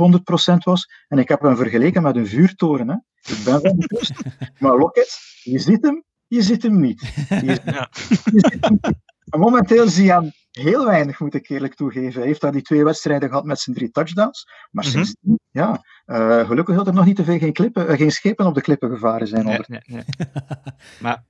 100% 0.53 0.55
was. 0.63 0.91
En 1.07 1.17
ik 1.17 1.27
heb 1.27 1.41
hem 1.41 1.55
vergeleken 1.55 2.01
met 2.01 2.15
een 2.15 2.27
vuurtoren. 2.27 2.89
Hè. 2.89 2.95
Ik 3.33 3.43
ben 3.45 3.61
van 3.61 3.75
bewust. 3.77 4.13
maar 4.59 4.77
Lockett, 4.77 5.19
je 5.43 5.59
ziet 5.59 5.85
hem, 5.85 6.03
je 6.27 6.41
ziet 6.41 6.63
hem 6.63 6.79
niet. 6.79 7.01
Je, 7.29 7.59
ja. 7.65 7.89
je 8.09 8.49
ziet 8.51 8.65
hem 8.65 8.79
niet. 8.81 9.07
En 9.29 9.39
momenteel 9.39 9.87
zie 9.87 10.05
je 10.05 10.11
hem 10.11 10.31
heel 10.51 10.85
weinig, 10.85 11.19
moet 11.19 11.33
ik 11.33 11.49
eerlijk 11.49 11.75
toegeven. 11.75 12.19
Hij 12.19 12.27
heeft 12.27 12.41
daar 12.41 12.51
die 12.51 12.61
twee 12.61 12.83
wedstrijden 12.83 13.29
gehad 13.29 13.45
met 13.45 13.59
zijn 13.59 13.75
drie 13.75 13.91
touchdowns. 13.91 14.49
Maar 14.71 14.85
mm 14.85 14.91
-hmm. 14.91 15.03
sinds, 15.05 15.37
ja, 15.51 15.83
uh, 16.05 16.47
gelukkig 16.47 16.75
dat 16.75 16.87
er 16.87 16.93
nog 16.93 17.05
niet 17.05 17.15
te 17.15 17.23
veel 17.23 17.37
geen, 17.37 17.53
klippen, 17.53 17.91
uh, 17.91 17.97
geen 17.97 18.11
schepen 18.11 18.45
op 18.45 18.55
de 18.55 18.61
klippen 18.61 18.89
gevaren 18.89 19.27
zijn. 19.27 19.45
Nee, 19.45 19.59
nee, 19.67 19.81
nee. 19.85 20.03
maar 20.99 21.23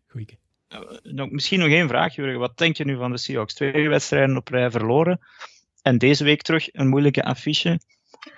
nog, 1.03 1.29
misschien 1.29 1.59
nog 1.59 1.67
één 1.67 1.87
vraag, 1.87 2.15
Jurgen. 2.15 2.39
Wat 2.39 2.57
denk 2.57 2.75
je 2.77 2.85
nu 2.85 2.97
van 2.97 3.11
de 3.11 3.17
Seahawks? 3.17 3.53
Twee 3.53 3.89
wedstrijden 3.89 4.37
op 4.37 4.47
rij 4.47 4.71
verloren. 4.71 5.19
En 5.81 5.97
deze 5.97 6.23
week 6.23 6.41
terug 6.41 6.73
een 6.73 6.87
moeilijke 6.87 7.23
affiche. 7.23 7.79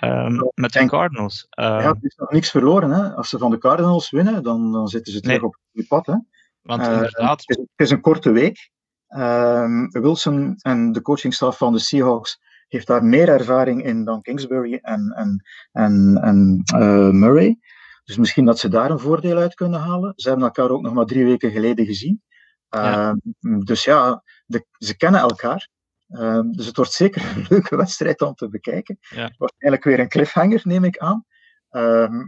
Um, 0.04 0.52
met 0.54 0.74
de 0.74 0.86
Cardinals. 0.86 1.48
Um, 1.60 1.66
ja, 1.66 1.94
het 1.94 2.04
is 2.04 2.16
nog 2.16 2.32
niks 2.32 2.52
verloren. 2.52 2.92
Hè. 2.92 3.16
Als 3.16 3.30
ze 3.30 3.38
van 3.38 3.52
de 3.52 3.58
Cardinals 3.58 4.10
winnen, 4.10 4.44
dan, 4.44 4.72
dan 4.72 4.88
zitten 4.88 5.14
ze 5.14 5.20
terug 5.20 5.38
nee. 5.38 5.48
op 5.48 5.58
het 5.72 5.88
pad. 5.88 6.06
Hè. 6.06 6.16
Want 6.62 6.88
inderdaad... 6.88 7.44
Het 7.46 7.50
is, 7.50 7.56
het 7.56 7.68
is 7.76 7.90
een 7.90 8.02
korte 8.02 8.32
week. 8.32 8.70
Um, 9.18 9.90
Wilson 9.90 10.56
en 10.58 10.92
de 10.92 11.02
coachingstaf 11.02 11.58
van 11.58 11.74
de 11.74 11.80
Seahawks 11.80 12.40
heeft 12.68 12.88
daar 12.88 13.04
meer 13.04 13.30
ervaring 13.30 13.84
in 13.84 14.04
dan 14.06 14.22
Kingsbury 14.22 14.80
en, 14.82 15.12
en, 15.16 15.44
en, 15.72 16.20
en 16.22 16.64
uh, 16.76 17.10
Murray. 17.10 17.60
Dus 18.04 18.18
misschien 18.18 18.46
dat 18.46 18.60
ze 18.60 18.70
daar 18.70 18.92
een 18.92 19.00
voordeel 19.00 19.38
uit 19.38 19.54
kunnen 19.54 19.80
halen. 19.80 20.14
Ze 20.16 20.28
hebben 20.28 20.46
elkaar 20.46 20.70
ook 20.70 20.82
nog 20.82 20.94
maar 20.94 21.06
drie 21.06 21.26
weken 21.26 21.52
geleden 21.52 21.86
gezien. 21.86 22.22
Ja. 22.70 23.18
Uh, 23.42 23.60
dus 23.60 23.84
ja, 23.84 24.24
de, 24.46 24.66
ze 24.78 24.98
kennen 24.98 25.22
elkaar. 25.22 25.70
Uh, 26.10 26.42
dus 26.52 26.66
het 26.66 26.76
wordt 26.76 26.92
zeker 26.92 27.22
een 27.36 27.46
leuke 27.50 27.76
wedstrijd 27.76 28.22
om 28.22 28.34
te 28.34 28.50
bekijken. 28.50 28.98
Ja. 29.00 29.34
Waarschijnlijk 29.38 29.84
weer 29.84 30.00
een 30.00 30.10
cliffhanger, 30.10 30.62
neem 30.64 30.84
ik 30.84 30.98
aan. 30.98 31.26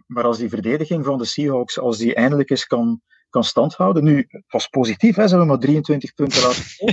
Maar 0.07 0.23
als 0.23 0.37
die 0.37 0.49
verdediging 0.49 1.05
van 1.05 1.17
de 1.17 1.25
Seahawks, 1.25 1.79
als 1.79 1.97
die 1.97 2.15
eindelijk 2.15 2.49
eens 2.49 2.65
kan, 2.65 3.01
kan 3.33 3.43
standhouden. 3.43 4.03
Nu, 4.03 4.25
het 4.29 4.43
was 4.47 4.67
positief, 4.67 5.15
hè? 5.15 5.23
ze 5.23 5.29
hebben 5.29 5.47
maar 5.47 5.59
23 5.59 6.13
punten 6.13 6.41
laten 6.41 6.63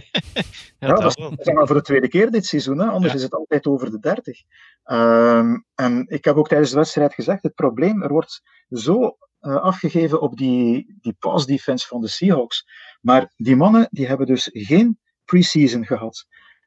ja, 0.78 0.88
ja, 0.88 0.94
dat 0.94 1.18
is 1.36 1.52
maar 1.52 1.66
voor 1.66 1.76
de 1.76 1.82
tweede 1.82 2.08
keer 2.08 2.30
dit 2.30 2.46
seizoen, 2.46 2.78
hè? 2.78 2.86
anders 2.86 3.12
ja. 3.12 3.18
is 3.18 3.24
het 3.24 3.34
altijd 3.34 3.66
over 3.66 3.90
de 3.90 3.98
30. 3.98 4.42
Um, 4.84 5.64
en 5.74 6.04
ik 6.06 6.24
heb 6.24 6.36
ook 6.36 6.48
tijdens 6.48 6.70
de 6.70 6.76
wedstrijd 6.76 7.14
gezegd, 7.14 7.42
het 7.42 7.54
probleem, 7.54 8.02
er 8.02 8.12
wordt 8.12 8.42
zo 8.68 9.16
uh, 9.40 9.56
afgegeven 9.56 10.20
op 10.20 10.36
die, 10.36 10.96
die 11.00 11.16
pass 11.18 11.46
defense 11.46 11.86
van 11.86 12.00
de 12.00 12.08
Seahawks. 12.08 12.66
Maar 13.00 13.32
die 13.36 13.56
mannen 13.56 13.88
die 13.90 14.06
hebben 14.06 14.26
dus 14.26 14.48
geen 14.52 14.98
preseason 15.24 15.86
gehad. 15.86 16.26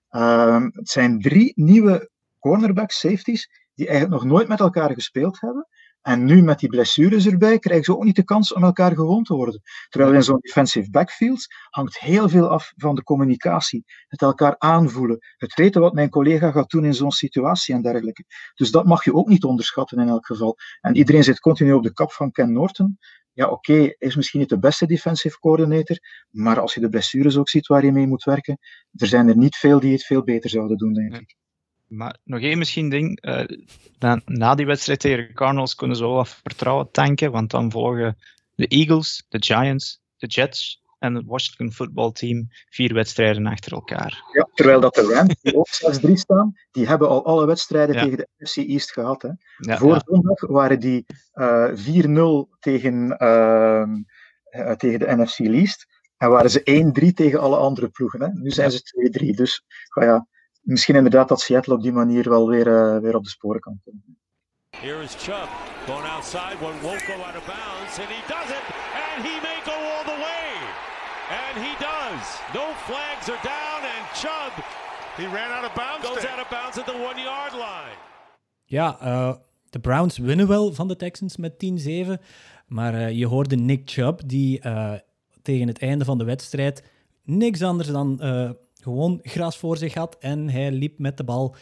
Um, 0.10 0.72
het 0.74 0.90
zijn 0.90 1.20
drie 1.20 1.52
nieuwe 1.56 2.10
cornerback 2.40 2.91
safeties 2.91 3.50
die 3.76 3.88
eigenlijk 3.88 4.22
nog 4.22 4.32
nooit 4.32 4.48
met 4.48 4.60
elkaar 4.60 4.94
gespeeld 4.94 5.41
hebben. 5.41 5.68
En 6.04 6.26
nu 6.26 6.42
met 6.42 6.60
die 6.60 6.70
blessures 6.70 7.26
erbij 7.28 7.60
krijgen 7.60 7.86
ze 7.86 7.96
ook 7.96 8.04
niet 8.04 8.16
de 8.16 8.24
kans 8.24 8.54
om 8.54 8.64
elkaar 8.64 8.96
gewond 8.96 9.26
te 9.26 9.34
worden. 9.34 9.62
Terwijl 9.90 10.14
in 10.14 10.24
zo'n 10.24 10.40
defensive 10.40 10.90
backfield 10.90 11.46
hangt 11.70 12.00
heel 12.00 12.30
veel 12.30 12.48
af 12.48 12.74
van 12.76 12.96
de 12.96 13.04
communicatie. 13.04 13.84
Het 14.08 14.22
elkaar 14.22 14.56
aanvoelen. 14.58 15.18
Het 15.38 15.54
weten 15.54 15.82
wat 15.82 15.94
mijn 15.94 16.10
collega 16.10 16.52
gaat 16.52 16.70
doen 16.70 16.86
in 16.86 16.94
zo'n 16.94 17.12
situatie 17.12 17.76
en 17.76 17.82
dergelijke. 17.82 18.26
Dus 18.56 18.72
dat 18.72 18.86
mag 18.86 19.04
je 19.04 19.14
ook 19.14 19.28
niet 19.28 19.44
onderschatten 19.44 20.00
in 20.00 20.08
elk 20.08 20.26
geval. 20.26 20.58
En 20.82 20.96
iedereen 20.96 21.24
zit 21.24 21.40
continu 21.40 21.74
op 21.74 21.84
de 21.84 21.94
kap 21.94 22.12
van 22.12 22.32
Ken 22.32 22.52
Norton. 22.52 22.98
Ja, 23.34 23.46
oké, 23.50 23.72
okay, 23.72 23.96
is 23.98 24.16
misschien 24.16 24.40
niet 24.40 24.50
de 24.50 24.60
beste 24.60 24.86
defensive 24.86 25.40
coordinator, 25.40 25.98
maar 26.30 26.60
als 26.60 26.74
je 26.74 26.80
de 26.80 26.90
blessures 26.90 27.38
ook 27.38 27.50
ziet 27.50 27.68
waar 27.68 27.86
je 27.86 27.92
mee 27.92 28.08
moet 28.08 28.24
werken, 28.24 28.58
er 28.96 29.08
zijn 29.08 29.28
er 29.28 29.38
niet 29.38 29.56
veel 29.56 29.80
die 29.80 29.92
het 29.92 30.04
veel 30.04 30.24
beter 30.24 30.50
zouden 30.50 30.78
doen, 30.78 30.94
denk 30.94 31.16
ik. 31.16 31.36
Maar 31.95 32.18
nog 32.24 32.41
één 32.41 32.57
misschien 32.57 32.90
ding. 32.90 33.26
Uh, 33.26 33.44
na, 33.99 34.22
na, 34.26 34.56
die 34.56 34.65
wedstrijd 34.65 34.99
tegen 34.99 35.28
de 35.28 35.34
Cardinals 35.34 35.76
kunnen 35.76 35.98
ze 35.98 36.03
wel 36.03 36.14
wat 36.14 36.30
vertrouwen 36.30 36.91
tanken. 36.91 37.32
Want 37.32 37.52
dan 37.52 37.72
volgen 37.72 38.18
de 38.56 38.68
Eagles, 38.68 39.26
de 39.30 39.44
Giants, 39.44 40.02
de 40.18 40.28
Jets 40.28 40.82
en 40.99 41.15
het 41.15 41.26
Washington 41.26 41.72
footballteam 41.72 42.48
vier 42.70 42.94
wedstrijden 42.94 43.45
achter 43.45 43.72
elkaar. 43.72 44.24
Ja, 44.32 44.49
terwijl 44.53 44.80
dat 44.80 44.94
de 44.94 45.14
Rams, 45.14 45.36
die 45.41 45.56
ook 45.56 45.68
6-3 46.07 46.11
staan, 46.14 46.53
die 46.72 46.88
hebben 46.88 47.10
al 47.10 47.26
alle 47.26 47.45
wedstrijden 47.45 47.95
tegen 47.95 48.18
de 48.18 48.28
NFC 48.38 48.56
East 48.56 48.91
gehad. 48.91 49.22
Hè. 49.22 49.30
Ja, 49.57 49.78
Voor 49.78 49.94
ja. 49.94 50.02
zondag 50.06 50.48
waren 50.48 50.80
die 50.80 51.06
eh 51.32 51.70
4-0 51.74 52.49
tegen, 52.60 53.18
ehm, 53.18 54.02
eh, 54.44 54.72
tegen 54.72 54.99
de 54.99 55.15
NFC 55.15 55.40
Least. 55.40 55.86
En 56.18 56.30
waren 56.30 56.49
ze 56.49 56.61
1-3 56.64 57.14
tegen 57.14 57.40
alle 57.40 57.57
andere 57.57 57.90
ploegen. 57.90 58.22
Hè. 58.22 58.28
Nu 58.34 58.49
zijn 58.49 58.72
ze 58.72 58.82
2-3. 58.84 59.36
Dus 59.36 59.64
ja, 59.99 60.28
misschien 60.64 60.95
inderdaad 60.95 61.27
dat 61.27 61.41
Seattle 61.41 61.73
op 61.73 61.81
die 61.81 61.91
manier 61.91 62.30
wel 62.30 62.48
weer, 62.48 62.68
eh, 62.68 62.98
weer 62.98 63.15
op 63.15 63.23
de 63.23 63.30
sporen 63.30 63.60
kan 63.60 63.80
komen. 63.85 64.18
Here 64.69 65.03
is 65.03 65.15
Chubb 65.15 65.49
going 65.85 66.07
outside. 66.15 66.56
One 66.69 66.77
won't 66.81 67.03
go 67.11 67.15
out 67.27 67.35
of 67.40 67.45
bounds, 67.56 67.94
and 68.02 68.10
he 68.15 68.22
does 68.35 68.49
it, 68.60 68.65
and 69.10 69.19
he 69.27 69.35
may 69.48 69.60
go 69.69 69.76
all 69.91 70.06
the 70.14 70.19
way. 70.27 70.48
And 71.41 71.56
he 71.65 71.73
does. 71.90 72.23
No 72.60 72.65
flags 72.88 73.26
are 73.34 73.41
down, 73.56 73.80
and 73.94 74.03
Chubb 74.22 74.53
He 75.18 75.26
ran 75.38 75.52
out 75.57 75.65
of 75.69 75.73
bounds. 75.73 76.07
goes 76.07 76.26
out 76.31 76.40
of 76.44 76.49
bounds 76.49 76.77
at 76.77 76.85
the 76.85 76.98
one 77.10 77.22
yard 77.22 77.53
line. 77.53 77.98
Ja, 78.65 78.99
eh, 78.99 79.34
de 79.69 79.80
Browns 79.80 80.18
winnen 80.18 80.48
wel 80.48 80.73
van 80.73 80.88
de 80.88 80.95
Texans 80.95 81.38
met 81.38 81.60
10-7. 81.60 82.22
Maar 82.68 82.94
eh, 82.94 83.11
je 83.11 83.26
hoorde 83.26 83.56
Nick 83.56 83.81
Chubb, 83.90 84.22
die 84.26 84.60
eh, 84.60 84.94
tegen 85.41 85.68
het 85.68 85.80
einde 85.80 86.06
van 86.06 86.18
de 86.18 86.23
wedstrijd 86.23 86.84
niks 87.23 87.61
anders 87.61 87.88
dan 87.88 88.22
eh, 88.22 88.49
gewoon 88.84 89.19
gras 89.22 89.57
voor 89.57 89.77
zich 89.77 89.93
had. 89.93 90.18
En 90.19 90.49
hij 90.49 90.72
liep 90.72 90.99
met 90.99 91.18
de 91.18 91.23
bal 91.23 91.55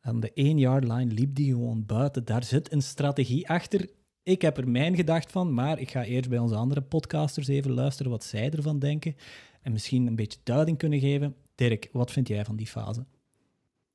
aan 0.00 0.20
de 0.20 0.30
1-yard 0.30 0.84
line, 0.84 1.12
liep 1.12 1.34
die 1.34 1.52
gewoon 1.52 1.86
buiten. 1.86 2.24
Daar 2.24 2.44
zit 2.44 2.72
een 2.72 2.82
strategie 2.82 3.48
achter. 3.48 3.88
Ik 4.22 4.42
heb 4.42 4.56
er 4.56 4.68
mijn 4.68 4.96
gedacht 4.96 5.30
van, 5.30 5.54
maar 5.54 5.78
ik 5.78 5.90
ga 5.90 6.04
eerst 6.04 6.28
bij 6.28 6.38
onze 6.38 6.54
andere 6.54 6.80
podcasters 6.80 7.48
even 7.48 7.72
luisteren 7.72 8.10
wat 8.10 8.24
zij 8.24 8.50
ervan 8.50 8.78
denken. 8.78 9.16
En 9.62 9.72
misschien 9.72 10.06
een 10.06 10.16
beetje 10.16 10.38
duiding 10.42 10.78
kunnen 10.78 11.00
geven. 11.00 11.36
Dirk, 11.54 11.88
wat 11.92 12.12
vind 12.12 12.28
jij 12.28 12.44
van 12.44 12.56
die 12.56 12.66
fase? 12.66 13.06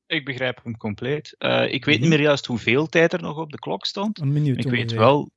Ik 0.08 0.26
begrijp 0.26 0.60
hem 0.64 0.78
compleet. 0.78 1.36
Eh, 1.38 1.74
ik 1.74 1.86
weet 1.86 2.00
niet 2.00 2.10
meer 2.10 2.22
juist 2.22 2.46
hoeveel 2.46 2.88
tijd 2.88 3.14
er 3.14 3.22
nog 3.22 3.38
op 3.38 3.52
de 3.52 3.60
klok 3.60 3.86
stond. 3.86 4.20
Een 4.20 4.34
minuut 4.34 4.66
Ik 4.66 4.72
weet 4.72 4.92
wel 4.92 5.32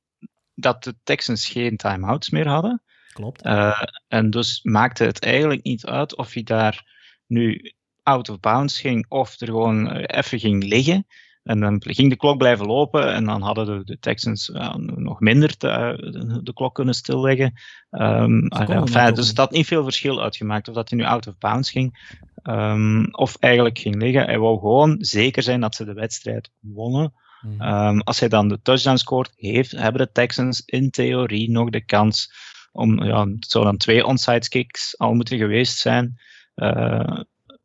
dat 0.53 0.83
de 0.83 0.95
Texans 1.03 1.47
geen 1.47 1.77
time-outs 1.77 2.29
meer 2.29 2.47
hadden. 2.47 2.81
Klopt. 3.13 3.41
Eh, 3.41 3.81
en 4.07 4.29
dus 4.29 4.59
maakte 4.63 5.03
het 5.03 5.23
eigenlijk 5.23 5.63
niet 5.63 5.85
uit 5.85 6.15
of 6.15 6.33
hij 6.33 6.43
daar 6.43 6.94
nu 7.27 7.73
out 8.03 8.29
of 8.29 8.39
bounds 8.39 8.79
ging 8.79 9.05
of 9.09 9.41
er 9.41 9.47
gewoon 9.47 9.91
eh, 9.91 10.19
even 10.19 10.39
ging 10.39 10.63
liggen. 10.63 11.05
En 11.43 11.59
dan 11.59 11.81
ging 11.85 12.09
de 12.09 12.15
klok 12.15 12.37
blijven 12.37 12.65
lopen 12.65 13.13
en 13.13 13.25
dan 13.25 13.41
hadden 13.41 13.65
de, 13.65 13.83
de 13.83 13.99
Texans 13.99 14.51
eh, 14.51 14.75
nog 14.75 15.19
minder 15.19 15.57
te- 15.57 15.67
eh, 15.67 16.11
de, 16.11 16.39
de 16.43 16.53
klok 16.53 16.75
kunnen 16.75 16.93
stilleggen. 16.93 17.53
Enfin, 17.89 18.77
ook 18.77 19.15
dus 19.15 19.27
dat 19.27 19.37
had 19.37 19.51
niet 19.51 19.67
veel 19.67 19.83
verschil 19.83 20.21
uitgemaakt 20.21 20.67
of 20.67 20.75
dat 20.75 20.89
hij 20.89 20.99
nu 20.99 21.05
out 21.05 21.27
of 21.27 21.37
bounds 21.37 21.71
ging 21.71 22.13
ehm, 22.43 23.05
of 23.11 23.35
eigenlijk 23.39 23.77
ging 23.77 23.95
liggen. 23.95 24.25
Hij 24.25 24.39
wou 24.39 24.59
gewoon 24.59 24.95
zeker 24.99 25.43
zijn 25.43 25.61
dat 25.61 25.75
ze 25.75 25.85
de 25.85 25.93
wedstrijd 25.93 26.51
wonnen. 26.59 27.13
Mhm. 27.41 27.61
Ehm, 27.61 27.99
als 27.99 28.19
hij 28.19 28.29
dan 28.29 28.47
de 28.47 28.61
touchdown 28.61 28.97
scoort, 28.97 29.33
heeft, 29.35 29.71
hebben 29.71 30.05
de 30.05 30.11
Texans 30.11 30.61
in 30.65 30.89
theorie 30.89 31.51
nog 31.51 31.69
de 31.69 31.85
kans 31.85 32.33
om, 32.71 33.03
ja, 33.03 33.27
het 33.27 33.49
zou 33.49 33.63
dan 33.63 33.77
twee 33.77 34.05
onside 34.05 34.47
kicks 34.47 34.97
al 34.97 35.13
moeten 35.13 35.37
geweest 35.37 35.77
zijn, 35.77 36.19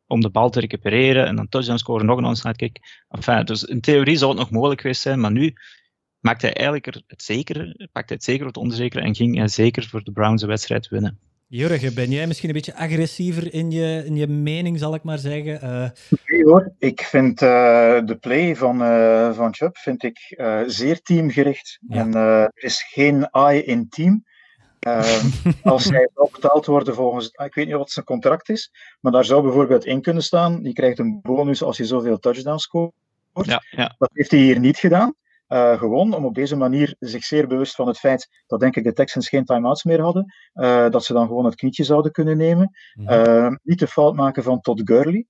om 0.06 0.20
de 0.20 0.30
bal 0.30 0.50
te 0.50 0.60
recupereren 0.60 1.26
en 1.26 1.36
dan 1.36 1.48
touchdown 1.48 1.78
scoren, 1.78 2.06
nog 2.06 2.18
een 2.18 2.24
onside 2.24 2.56
kick. 2.56 2.78
Enfin, 3.08 3.44
dus 3.44 3.64
in 3.64 3.80
theorie 3.80 4.16
zou 4.16 4.30
het 4.30 4.40
nog 4.40 4.50
mogelijk 4.50 4.80
geweest 4.80 5.02
zijn, 5.02 5.20
maar 5.20 5.32
nu 5.32 5.54
maakt 6.20 6.42
hij 6.42 6.52
eigenlijk 6.52 6.86
er 6.86 7.02
het 7.06 7.22
zeker, 7.22 7.88
pakt 7.92 8.08
hij 8.08 8.16
het 8.16 8.24
zeker 8.24 8.46
het 8.46 8.56
onzekere 8.56 9.02
en 9.02 9.14
ging 9.14 9.36
hij 9.36 9.48
zeker 9.48 9.88
voor 9.88 10.04
de 10.04 10.12
Browns 10.12 10.40
de 10.40 10.46
wedstrijd 10.46 10.88
winnen. 10.88 11.18
Jurgen, 11.46 11.94
ben 11.94 12.10
jij 12.10 12.26
misschien 12.26 12.48
een 12.48 12.54
beetje 12.54 12.74
agressiever 12.74 13.54
in 13.54 13.70
je, 13.70 14.02
in 14.04 14.16
je 14.16 14.26
mening, 14.26 14.78
zal 14.78 14.94
ik 14.94 15.02
maar 15.02 15.18
zeggen? 15.18 15.60
Eh, 15.60 15.90
Nee 16.26 16.44
hoor, 16.44 16.72
ik 16.78 17.00
vind 17.00 17.42
eh, 17.42 17.48
de 18.04 18.16
play 18.20 18.56
van, 18.56 18.82
eh 18.82 19.32
van 19.32 19.54
Chubb 19.54 19.76
vind 19.76 20.02
ik, 20.02 20.18
eh, 20.18 20.60
zeer 20.66 21.02
teamgericht. 21.02 21.78
En 21.88 22.14
eh, 22.14 22.42
er 22.42 22.52
is 22.54 22.82
geen 22.82 23.28
I 23.50 23.62
in 23.64 23.88
team. 23.88 24.24
Ehm, 24.80 25.26
als 25.62 25.84
hij 25.84 26.08
zou 26.14 26.28
betaald 26.32 26.66
worden 26.66 26.94
volgens, 26.94 27.28
ik 27.28 27.54
weet 27.54 27.66
niet 27.66 27.74
wat 27.74 27.90
zijn 27.90 28.04
contract 28.04 28.48
is, 28.48 28.70
maar 29.00 29.12
daar 29.12 29.24
zou 29.24 29.42
bijvoorbeeld 29.42 29.84
in 29.84 30.02
kunnen 30.02 30.22
staan, 30.22 30.62
je 30.62 30.72
krijgt 30.72 30.98
een 30.98 31.20
bonus 31.22 31.62
als 31.62 31.76
je 31.76 31.84
zoveel 31.84 32.18
touchdowns 32.18 32.62
scoort. 32.62 32.92
Ja, 33.32 33.62
ja. 33.70 33.94
Dat 33.98 34.10
heeft 34.12 34.30
hij 34.30 34.40
hier 34.40 34.58
niet 34.58 34.78
gedaan. 34.78 35.14
Eh, 35.50 35.78
gewoon 35.78 36.14
om 36.14 36.24
op 36.24 36.34
deze 36.34 36.56
manier 36.56 36.94
zich 36.98 37.24
zeer 37.24 37.46
bewust 37.46 37.74
van 37.74 37.86
het 37.86 37.98
feit 37.98 38.28
dat 38.46 38.60
denk 38.60 38.76
ik 38.76 38.84
de 38.84 38.92
Texans 38.92 39.28
geen 39.28 39.44
time-outs 39.44 39.84
meer 39.84 40.00
hadden, 40.00 40.34
eh, 40.52 40.90
dat 40.90 41.04
ze 41.04 41.12
dan 41.12 41.26
gewoon 41.26 41.44
het 41.44 41.54
knietje 41.54 41.84
zouden 41.84 42.12
kunnen 42.12 42.36
nemen. 42.36 42.70
Eh, 43.04 43.52
niet 43.62 43.78
de 43.78 43.86
fout 43.86 44.14
maken 44.14 44.42
van 44.42 44.60
Todd 44.60 44.80
Gurley 44.84 45.26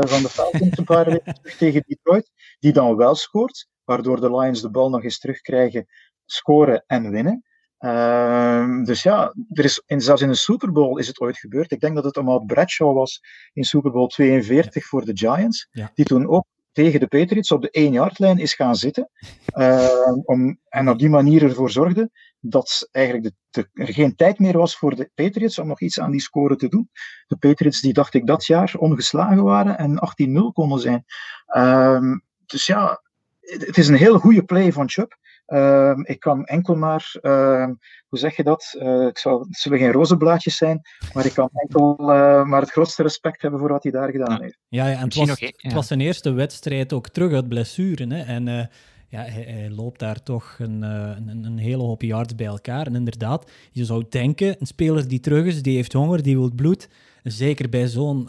van 0.00 0.22
de 0.22 0.28
Falcons 0.28 0.78
een 0.78 0.84
paar 0.84 1.04
weken 1.04 1.34
terug 1.34 1.56
tegen 1.62 1.82
Detroit, 1.86 2.30
die 2.58 2.72
dan 2.72 2.96
wel 2.96 3.14
scoort, 3.14 3.68
waardoor 3.84 4.20
de 4.20 4.36
Lions 4.36 4.60
de 4.60 4.70
bal 4.70 4.90
nog 4.90 5.04
eens 5.04 5.18
terugkrijgen, 5.18 5.86
scoren 6.26 6.84
en 6.86 7.10
winnen. 7.10 7.44
Ehm, 7.78 8.84
dus 8.84 9.02
ja, 9.02 9.34
er 9.52 9.64
is, 9.64 9.82
in, 9.86 10.00
zelfs 10.00 10.22
in 10.22 10.28
een 10.28 10.34
Super 10.36 10.72
Bowl 10.72 10.98
is 10.98 11.06
het 11.06 11.20
ooit 11.20 11.38
gebeurd. 11.38 11.70
Ik 11.70 11.80
denk 11.80 11.94
dat 11.94 12.04
het 12.04 12.16
allemaal 12.16 12.44
Bradshaw 12.44 12.94
was 12.94 13.20
in 13.52 13.64
Super 13.64 13.90
Bowl 13.90 14.06
42 14.06 14.84
voor 14.86 15.04
de 15.04 15.16
Giants, 15.16 15.68
Ja. 15.70 15.90
die 15.94 16.04
toen 16.04 16.28
ook 16.28 16.44
tegen 16.72 17.00
de 17.00 17.06
Patriots 17.06 17.50
op 17.52 17.62
de 17.62 17.88
1-yard-lijn 17.88 18.38
is 18.38 18.54
gaan 18.54 18.76
zitten. 18.76 19.10
ehm, 19.46 20.12
om, 20.24 20.58
en 20.68 20.88
op 20.88 20.98
die 20.98 21.08
manier 21.08 21.42
ervoor 21.42 21.70
zorgde 21.70 22.10
dat 22.40 22.88
eigenlijk 22.90 23.24
de, 23.26 23.34
de- 23.50 23.82
er 23.82 23.92
geen 23.92 24.14
tijd 24.16 24.38
meer 24.38 24.58
was 24.58 24.76
voor 24.76 24.94
de 24.96 25.10
Patriots 25.14 25.58
om 25.58 25.66
nog 25.66 25.80
iets 25.80 26.00
aan 26.00 26.10
die 26.10 26.20
score 26.20 26.56
te 26.56 26.68
doen. 26.68 26.90
De 27.26 27.36
Patriots 27.36 27.80
die, 27.80 27.92
dacht 27.92 28.14
ik, 28.14 28.26
dat 28.26 28.46
jaar 28.46 28.74
ongeslagen 28.78 29.42
waren 29.44 29.78
en 29.78 29.98
18-0 30.28 30.52
konden 30.52 30.78
zijn. 30.80 31.04
Ehm, 31.46 32.18
dus 32.46 32.66
ja, 32.66 33.02
het 33.40 33.66
het 33.66 33.78
is 33.78 33.88
een 33.88 33.94
heel 33.96 34.18
goede 34.18 34.42
play 34.44 34.72
van 34.72 34.88
Chubb. 34.88 35.16
Ehm, 35.48 36.00
ik 36.04 36.20
kan 36.20 36.44
enkel 36.44 36.74
maar, 36.74 37.16
ehm, 37.20 37.74
hoe 38.08 38.18
zeg 38.18 38.36
je 38.36 38.42
dat? 38.42 38.76
Eh, 38.78 39.06
ik 39.06 39.18
zal, 39.18 39.40
het 39.40 39.56
zullen 39.56 39.78
geen 39.78 39.92
rozenblaadjes 39.92 40.56
zijn, 40.56 40.80
maar 41.12 41.26
ik 41.26 41.32
kan 41.32 41.48
enkel 41.52 41.96
eh, 41.98 42.44
maar 42.44 42.60
het 42.60 42.70
grootste 42.70 43.02
respect 43.02 43.42
hebben 43.42 43.60
voor 43.60 43.68
wat 43.68 43.82
hij 43.82 43.92
daar 43.92 44.10
gedaan 44.10 44.42
heeft. 44.42 44.58
Ja, 44.68 44.86
ja 44.86 44.98
en 44.98 45.04
het 45.04 45.14
was, 45.14 45.38
één, 45.38 45.52
het 45.56 45.72
was 45.72 45.86
zijn 45.86 46.00
eerste 46.00 46.32
wedstrijd 46.32 46.92
ook 46.92 47.08
terug 47.08 47.32
uit 47.32 47.48
blessure. 47.48 48.14
Hè? 48.14 48.22
En 48.22 48.48
eh, 48.48 48.66
ja, 49.08 49.22
hij, 49.22 49.42
hij 49.42 49.70
loopt 49.70 49.98
daar 49.98 50.22
toch 50.22 50.56
een, 50.58 50.82
een, 50.82 51.44
een 51.44 51.58
hele 51.58 51.82
hoop 51.82 52.02
yards 52.02 52.34
bij 52.34 52.46
elkaar. 52.46 52.86
En 52.86 52.94
inderdaad, 52.94 53.50
je 53.72 53.84
zou 53.84 54.04
denken, 54.08 54.56
een 54.58 54.66
speler 54.66 55.08
die 55.08 55.20
terug 55.20 55.46
is, 55.46 55.62
die 55.62 55.76
heeft 55.76 55.92
honger, 55.92 56.22
die 56.22 56.36
wil 56.38 56.54
bloed. 56.54 56.88
Zeker 57.22 57.68
bij 57.68 57.86
zo'n 57.86 58.28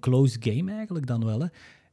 close 0.00 0.36
game 0.40 0.72
eigenlijk 0.72 1.06
dan 1.06 1.24
wel. 1.24 1.40
Hè? 1.40 1.46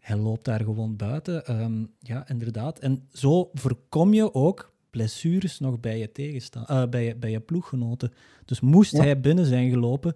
Hij 0.07 0.17
loopt 0.17 0.45
daar 0.45 0.59
gewoon 0.63 0.95
buiten. 0.95 1.45
Ehm, 1.45 1.83
ja, 1.99 2.27
inderdaad. 2.29 2.79
En 2.79 3.07
zo 3.13 3.49
voorkom 3.53 4.13
je 4.13 4.33
ook 4.33 4.73
blessures 4.89 5.59
nog 5.59 5.79
bij 5.79 5.97
je, 5.99 6.11
tegenstaan, 6.11 6.65
eh, 6.65 6.89
bij 6.89 7.03
je, 7.05 7.15
bij 7.15 7.31
je 7.31 7.39
ploeggenoten. 7.39 8.13
Dus 8.45 8.59
moest 8.59 8.91
Ja. 8.91 9.01
hij 9.03 9.19
binnen 9.19 9.45
zijn 9.45 9.69
gelopen, 9.69 10.15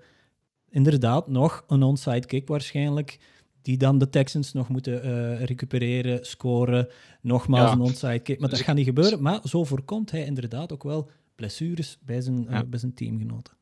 inderdaad 0.69 1.27
nog 1.27 1.63
een 1.67 1.83
onside 1.83 2.25
kick 2.25 2.47
waarschijnlijk, 2.47 3.19
die 3.61 3.77
dan 3.77 3.97
de 3.97 4.09
Texans 4.09 4.53
nog 4.53 4.69
moeten 4.69 5.03
eh, 5.03 5.43
recupereren, 5.43 6.25
scoren, 6.25 6.87
nogmaals 7.21 7.69
Ja. 7.69 7.75
een 7.75 7.81
onside 7.81 8.19
kick. 8.19 8.39
Maar 8.39 8.49
dat 8.49 8.57
Dus- 8.57 8.67
gaat 8.67 8.75
niet 8.75 8.85
gebeuren, 8.85 9.21
maar 9.21 9.39
zo 9.43 9.63
voorkomt 9.63 10.11
hij 10.11 10.25
inderdaad 10.25 10.71
ook 10.73 10.83
wel 10.83 11.09
blessures 11.35 11.97
bij 12.05 12.21
zijn, 12.21 12.47
eh, 12.47 12.59
bij 12.67 12.79
zijn 12.79 12.93
teamgenoten. 12.93 13.53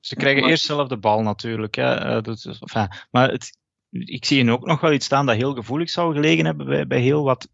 Ze 0.00 0.14
krijgen 0.16 0.40
maar- 0.40 0.50
eerst 0.50 0.64
zelf 0.64 0.88
de 0.88 0.96
bal 0.98 1.22
natuurlijk. 1.22 1.74
Hè. 1.74 1.94
Eh, 1.94 2.22
dat 2.22 2.36
is- 2.36 2.58
enfin, 2.60 2.88
maar 3.10 3.30
het, 3.30 3.56
ik 3.98 4.24
zie 4.24 4.42
hier 4.42 4.52
ook 4.52 4.66
nog 4.66 4.80
wel 4.80 4.92
iets 4.92 5.06
staan 5.06 5.26
dat 5.26 5.36
heel 5.36 5.54
gevoelig 5.54 5.90
zou 5.90 6.14
gelegen 6.14 6.44
hebben 6.44 6.66
bij, 6.66 6.86
bij 6.86 7.00
heel 7.00 7.24
wat 7.24 7.48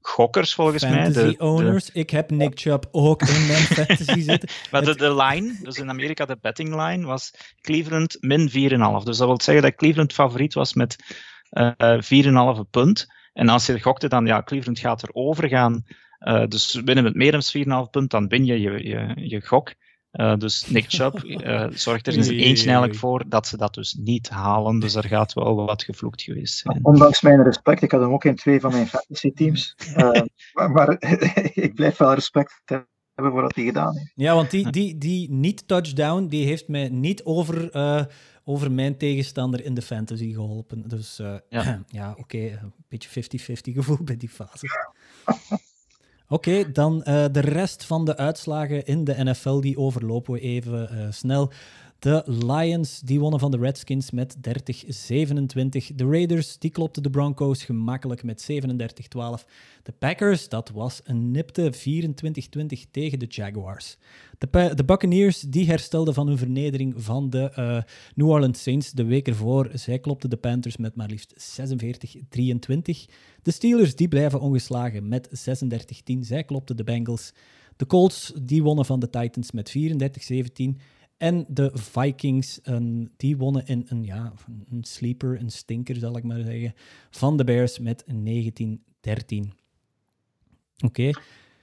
gokkers 0.00 0.54
volgens 0.54 0.82
mij. 0.82 0.92
Fantasy 0.92 1.36
de- 1.36 1.44
owners, 1.44 1.90
ik 1.90 2.10
heb 2.10 2.30
Nick 2.30 2.60
Chubb 2.60 2.88
ook 2.90 3.22
in 3.22 3.46
mijn 3.46 3.62
fantasy 3.76 4.20
zitten. 4.20 4.48
Maar 4.70 4.84
de, 4.84 5.14
line, 5.14 5.58
dus 5.62 5.78
in 5.78 5.88
Amerika 5.88 6.24
de 6.24 6.38
betting 6.40 6.82
line, 6.86 7.06
was 7.06 7.32
Cleveland 7.60 8.16
min 8.20 8.48
4,5. 8.48 8.54
Dus 9.04 9.16
dat 9.16 9.26
wil 9.26 9.40
zeggen 9.40 9.62
dat 9.64 9.74
Cleveland 9.74 10.12
favoriet 10.12 10.54
was 10.54 10.74
met 10.74 10.96
eh 11.50 11.98
4,5 12.56 12.70
punt. 12.70 13.06
En 13.32 13.48
als 13.48 13.66
je 13.66 13.80
gokte 13.80 14.08
dan, 14.08 14.26
ja, 14.26 14.42
Cleveland 14.42 14.78
gaat 14.78 15.02
er 15.02 15.10
over 15.12 15.48
gaan. 15.48 15.84
eh, 16.18 16.46
dus 16.46 16.80
winnen 16.84 17.04
met 17.04 17.14
meer 17.14 17.32
dan 17.32 17.42
4,5 17.86 17.90
punt, 17.90 18.10
dan 18.10 18.28
win 18.28 18.44
je 18.44 18.60
je, 18.60 18.88
je, 18.88 19.12
je 19.16 19.40
gok. 19.40 19.74
Eh, 20.16 20.36
dus 20.36 20.68
Nick 20.68 20.84
Chubb 20.88 21.16
eh, 21.24 21.66
zorgt 21.70 22.06
er 22.06 22.14
in 22.14 22.24
zijn 22.24 22.38
eentje 22.38 22.64
eigenlijk 22.64 22.98
voor 22.98 23.24
dat 23.28 23.46
ze 23.46 23.56
dat 23.56 23.74
dus 23.74 23.94
niet 23.94 24.28
halen. 24.28 24.78
Dus 24.78 24.94
er 24.94 25.04
gaat 25.04 25.32
wel 25.32 25.54
wat 25.54 25.82
gevloekt 25.82 26.22
geweest 26.22 26.58
zijn. 26.58 26.78
Ondanks 26.82 27.20
mijn 27.20 27.42
respect, 27.42 27.82
ik 27.82 27.90
had 27.90 28.00
hem 28.00 28.12
ook 28.12 28.24
in 28.24 28.36
twee 28.36 28.60
van 28.60 28.70
mijn 28.70 28.86
fantasy 28.86 29.32
teams. 29.32 29.74
Eh, 29.96 30.22
maar 30.52 30.70
maar 30.70 30.96
ik 31.54 31.74
blijf 31.74 31.96
wel 31.96 32.14
respect 32.14 32.62
hebben 33.14 33.32
voor 33.32 33.42
wat 33.42 33.54
hij 33.54 33.64
gedaan 33.64 33.96
heeft. 33.96 34.12
Ja, 34.14 34.34
want 34.34 34.50
die, 34.50 34.70
die, 34.70 34.98
die 34.98 35.30
niet-touchdown, 35.30 36.26
die 36.26 36.46
heeft 36.46 36.68
mij 36.68 36.88
niet 36.88 37.24
over, 37.24 37.70
eh, 37.70 38.04
over 38.44 38.72
mijn 38.72 38.96
tegenstander 38.96 39.64
in 39.64 39.74
de 39.74 39.82
fantasy 39.82 40.32
geholpen. 40.32 40.88
Dus 40.88 41.18
eh, 41.18 41.34
ja, 41.48 41.82
Ja. 41.88 42.14
oké, 42.18 42.38
een 42.38 42.72
beetje 42.88 43.08
50-50 43.08 43.74
gevoel 43.74 43.98
bij 44.04 44.16
die 44.16 44.28
fase. 44.28 44.66
Oké, 46.28 46.72
dan 46.72 47.02
eh, 47.02 47.24
de 47.32 47.40
rest 47.40 47.84
van 47.84 48.04
de 48.04 48.16
uitslagen 48.16 48.86
in 48.86 49.04
de 49.04 49.24
NFL, 49.24 49.60
die 49.60 49.78
overlopen 49.78 50.32
we 50.32 50.40
even 50.40 50.90
eh, 50.90 51.06
snel. 51.10 51.50
De 52.06 52.22
Lions 52.26 53.00
die 53.00 53.20
wonnen 53.20 53.40
van 53.40 53.50
de 53.50 53.56
Redskins 53.56 54.10
met 54.10 54.36
30-27. 54.36 54.40
De 55.94 56.04
Raiders 56.04 56.58
die 56.58 56.70
klopten 56.70 57.02
de 57.02 57.10
Broncos 57.10 57.64
gemakkelijk 57.64 58.22
met 58.22 58.48
37-12. 58.50 58.54
De 59.82 59.92
Packers, 59.98 60.48
dat 60.48 60.70
was 60.70 61.00
een 61.04 61.30
nipte 61.30 61.72
24-20 61.74 61.78
tegen 62.90 63.18
de 63.18 63.26
Jaguars. 63.28 63.96
De, 64.38 64.72
de, 64.74 64.84
Buccaneers 64.84 65.40
die 65.40 65.66
herstelden 65.66 66.14
van 66.14 66.26
hun 66.26 66.38
vernedering 66.38 66.94
van 66.96 67.30
de 67.30 67.52
uh, 67.58 67.82
New 68.14 68.28
Orleans 68.28 68.62
Saints 68.62 68.92
de 68.92 69.04
week 69.04 69.28
ervoor. 69.28 69.70
Zij 69.74 69.98
klopten 69.98 70.30
de 70.30 70.36
Panthers 70.36 70.76
met 70.76 70.96
maar 70.96 71.08
liefst 71.08 71.58
46-23. 71.60 71.84
De 73.42 73.50
Steelers 73.50 73.96
die 73.96 74.08
blijven 74.08 74.40
ongeslagen 74.40 75.08
met 75.08 75.28
36-10. 75.28 76.18
Zij 76.20 76.44
klopten 76.44 76.76
de 76.76 76.84
Bengals. 76.84 77.32
De 77.76 77.86
Colts 77.86 78.32
die 78.42 78.62
wonnen 78.62 78.84
van 78.84 79.00
de 79.00 79.10
Titans 79.10 79.52
met 79.52 79.72
34-17. 79.78 80.95
En 81.16 81.44
de 81.48 81.70
Vikings, 81.74 82.60
die 83.16 83.36
wonnen 83.36 83.66
in 83.66 83.86
een, 83.88 84.04
ja, 84.04 84.32
een 84.70 84.84
sleeper, 84.84 85.40
een 85.40 85.50
stinker 85.50 85.96
zal 85.96 86.16
ik 86.16 86.24
maar 86.24 86.40
zeggen, 86.40 86.74
van 87.10 87.36
de 87.36 87.44
Bears 87.44 87.78
met 87.78 88.04
19-13. 88.04 88.08
Oké. 90.84 91.10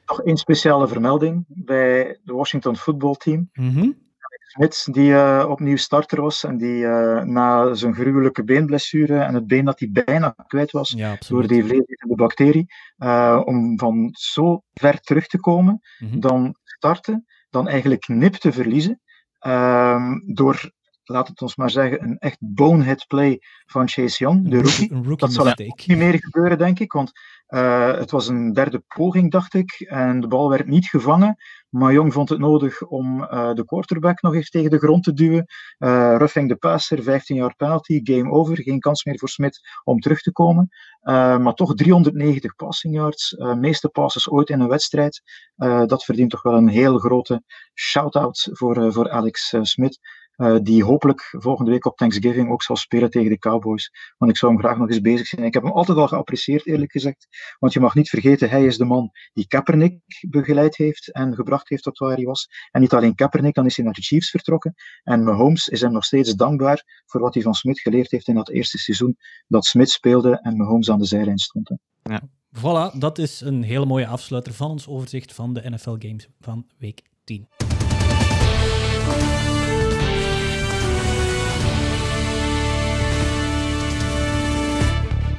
Nog 0.05 0.21
één 0.21 0.37
speciale 0.37 0.87
vermelding 0.87 1.45
bij 1.47 2.19
de 2.23 2.33
Washington 2.33 2.77
footballteam. 2.77 3.49
Mm 3.53 4.01
Alex 4.23 4.51
Smith, 4.51 4.87
die 4.95 5.09
uh, 5.09 5.45
opnieuw 5.49 5.75
starter 5.75 6.21
was 6.21 6.43
en 6.43 6.57
die 6.57 6.83
uh, 6.83 7.23
na 7.23 7.73
zijn 7.73 7.93
gruwelijke 7.93 8.43
beenblessure 8.43 9.19
en 9.19 9.33
het 9.33 9.47
been 9.47 9.65
dat 9.65 9.79
hij 9.79 9.89
bijna 9.91 10.35
kwijt 10.47 10.71
was 10.71 10.89
ja, 10.89 11.17
door 11.27 11.47
die 11.47 11.63
vleesetende 11.63 12.15
bacterie, 12.15 12.65
uh, 12.97 13.41
om 13.45 13.79
van 13.79 14.09
zo 14.11 14.61
ver 14.73 14.99
terug 14.99 15.27
te 15.27 15.39
komen, 15.39 15.81
mm 15.99 16.09
-hmm. 16.09 16.19
dan 16.19 16.55
starten, 16.63 17.25
dan 17.49 17.67
eigenlijk 17.67 18.07
nip 18.07 18.33
te 18.33 18.51
verliezen. 18.51 19.01
Um, 19.47 20.33
door, 20.33 20.71
laat 21.03 21.27
het 21.27 21.41
ons 21.41 21.55
maar 21.55 21.69
zeggen, 21.69 22.03
een 22.03 22.17
echt 22.17 22.37
bonehead 22.39 23.07
play 23.07 23.41
van 23.65 23.89
Chase 23.89 24.23
Young, 24.23 24.49
de 24.49 24.61
rookie. 24.61 24.91
Een 24.91 25.03
rookie 25.03 25.17
dat 25.17 25.33
zal 25.33 25.53
niet 25.55 25.97
meer 25.97 26.19
gebeuren, 26.19 26.57
denk 26.57 26.79
ik, 26.79 26.91
want 26.91 27.11
uh, 27.47 27.93
het 27.93 28.11
was 28.11 28.27
een 28.27 28.53
derde 28.53 28.83
poging, 28.87 29.31
dacht 29.31 29.53
ik, 29.53 29.71
en 29.79 30.19
de 30.19 30.27
bal 30.27 30.49
werd 30.49 30.67
niet 30.67 30.85
gevangen. 30.85 31.35
Maar 31.73 31.93
Young 31.93 32.13
vond 32.13 32.29
het 32.29 32.39
nodig 32.39 32.81
om 32.81 33.21
uh, 33.21 33.53
de 33.53 33.65
quarterback 33.65 34.21
nog 34.21 34.33
eens 34.35 34.49
tegen 34.49 34.69
de 34.69 34.77
grond 34.77 35.03
te 35.03 35.13
duwen. 35.13 35.45
Uh, 35.79 35.89
roughing 36.17 36.49
de 36.49 36.55
passer, 36.55 37.03
15 37.03 37.35
jaar 37.35 37.55
penalty, 37.55 37.99
game 38.03 38.31
over. 38.31 38.61
Geen 38.61 38.79
kans 38.79 39.03
meer 39.03 39.19
voor 39.19 39.29
Smith 39.29 39.59
om 39.83 39.99
terug 39.99 40.21
te 40.21 40.31
komen. 40.31 40.69
Uh, 41.03 41.37
maar 41.37 41.53
toch 41.53 41.75
390 41.75 42.55
passing 42.55 42.95
yards, 42.95 43.35
meeste 43.57 43.89
passes 43.89 44.29
ooit 44.29 44.49
in 44.49 44.59
een 44.59 44.67
wedstrijd. 44.67 45.21
dat 45.85 46.03
verdient 46.03 46.29
toch 46.29 46.41
wel 46.41 46.53
een 46.53 46.67
heel 46.67 46.97
grote 46.97 47.43
shout-out 47.73 48.49
voor, 48.51 48.93
voor 48.93 49.09
Alex 49.09 49.55
Smith. 49.61 49.99
Uh, 50.37 50.57
die 50.61 50.83
hopelijk 50.83 51.35
volgende 51.39 51.71
week 51.71 51.85
op 51.85 51.97
Thanksgiving 51.97 52.51
ook 52.51 52.63
zal 52.63 52.75
spelen 52.75 53.09
tegen 53.09 53.29
de 53.29 53.37
Cowboys. 53.37 53.91
Want 54.17 54.31
ik 54.31 54.37
zou 54.37 54.51
hem 54.51 54.61
graag 54.61 54.77
nog 54.77 54.89
eens 54.89 55.01
bezig 55.01 55.27
zijn. 55.27 55.45
Ik 55.45 55.53
heb 55.53 55.63
hem 55.63 55.71
altijd 55.71 55.97
al 55.97 56.07
geapprecieerd, 56.07 56.65
eerlijk 56.65 56.91
gezegd. 56.91 57.27
Want 57.59 57.73
je 57.73 57.79
mag 57.79 57.95
niet 57.95 58.09
vergeten, 58.09 58.49
hij 58.49 58.65
is 58.65 58.77
de 58.77 58.85
man 58.85 59.11
die 59.33 59.47
Kaepernick 59.47 59.99
begeleid 60.29 60.77
heeft 60.77 61.11
en 61.11 61.35
gebracht 61.35 61.69
heeft 61.69 61.83
tot 61.83 61.97
waar 61.97 62.15
hij 62.15 62.25
was. 62.25 62.47
En 62.71 62.81
niet 62.81 62.93
alleen 62.93 63.15
Kaepernick, 63.15 63.53
dan 63.53 63.65
is 63.65 63.75
hij 63.75 63.85
naar 63.85 63.93
de 63.93 64.01
Chiefs 64.01 64.29
vertrokken. 64.29 64.73
En 65.03 65.23
Mahomes 65.23 65.67
is 65.67 65.81
hem 65.81 65.91
nog 65.91 66.05
steeds 66.05 66.35
dankbaar 66.35 67.03
voor 67.05 67.21
wat 67.21 67.33
hij 67.33 67.43
van 67.43 67.53
Smith 67.53 67.79
geleerd 67.79 68.11
heeft 68.11 68.27
in 68.27 68.35
dat 68.35 68.49
eerste 68.49 68.77
seizoen 68.77 69.17
dat 69.47 69.65
Smith 69.65 69.89
speelde 69.89 70.39
en 70.41 70.57
Mahomes 70.57 70.89
aan 70.89 70.99
de 70.99 71.05
zijlijn 71.05 71.37
stond. 71.37 71.71
Ja. 72.03 72.21
Voilà, 72.57 72.97
dat 72.97 73.17
is 73.17 73.41
een 73.41 73.63
hele 73.63 73.85
mooie 73.85 74.07
afsluiter 74.07 74.53
van 74.53 74.71
ons 74.71 74.87
overzicht 74.87 75.33
van 75.33 75.53
de 75.53 75.69
NFL 75.69 75.95
Games 75.99 76.27
van 76.39 76.67
week 76.77 77.01
10. 77.23 77.47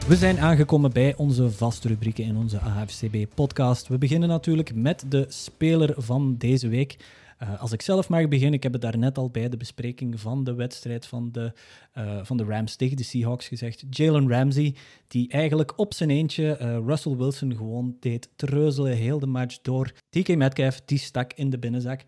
We 0.08 0.16
zijn 0.16 0.40
aangekomen 0.40 0.92
bij 0.92 1.14
onze 1.16 1.50
vaste 1.50 1.88
rubrieken 1.88 2.24
in 2.24 2.36
onze 2.36 2.58
AFCB-podcast. 2.58 3.88
We 3.88 3.98
beginnen 3.98 4.28
natuurlijk 4.28 4.74
met 4.74 5.04
de 5.08 5.24
speler 5.28 5.94
van 5.96 6.36
deze 6.36 6.68
week. 6.68 6.96
Uh, 7.42 7.60
als 7.60 7.72
ik 7.72 7.82
zelf 7.82 8.08
mag 8.08 8.28
beginnen, 8.28 8.54
ik 8.54 8.62
heb 8.62 8.72
het 8.72 8.82
daarnet 8.82 9.18
al 9.18 9.30
bij 9.30 9.48
de 9.48 9.56
bespreking 9.56 10.20
van 10.20 10.44
de 10.44 10.54
wedstrijd 10.54 11.06
van 11.06 11.28
de, 11.32 11.52
uh, 11.98 12.18
van 12.22 12.36
de 12.36 12.44
Rams 12.44 12.76
tegen 12.76 12.96
de 12.96 13.02
Seahawks 13.02 13.48
gezegd. 13.48 13.84
Jalen 13.90 14.28
Ramsey, 14.28 14.74
die 15.08 15.28
eigenlijk 15.28 15.78
op 15.78 15.94
zijn 15.94 16.10
eentje 16.10 16.58
uh, 16.60 16.78
Russell 16.86 17.16
Wilson 17.16 17.56
gewoon 17.56 17.96
deed 18.00 18.28
treuzelen 18.36 18.96
heel 18.96 19.18
de 19.18 19.26
match 19.26 19.58
door. 19.62 19.92
TK 20.10 20.36
Metcalf, 20.36 20.80
die 20.84 20.98
stak 20.98 21.32
in 21.32 21.50
de 21.50 21.58
binnenzak. 21.58 22.04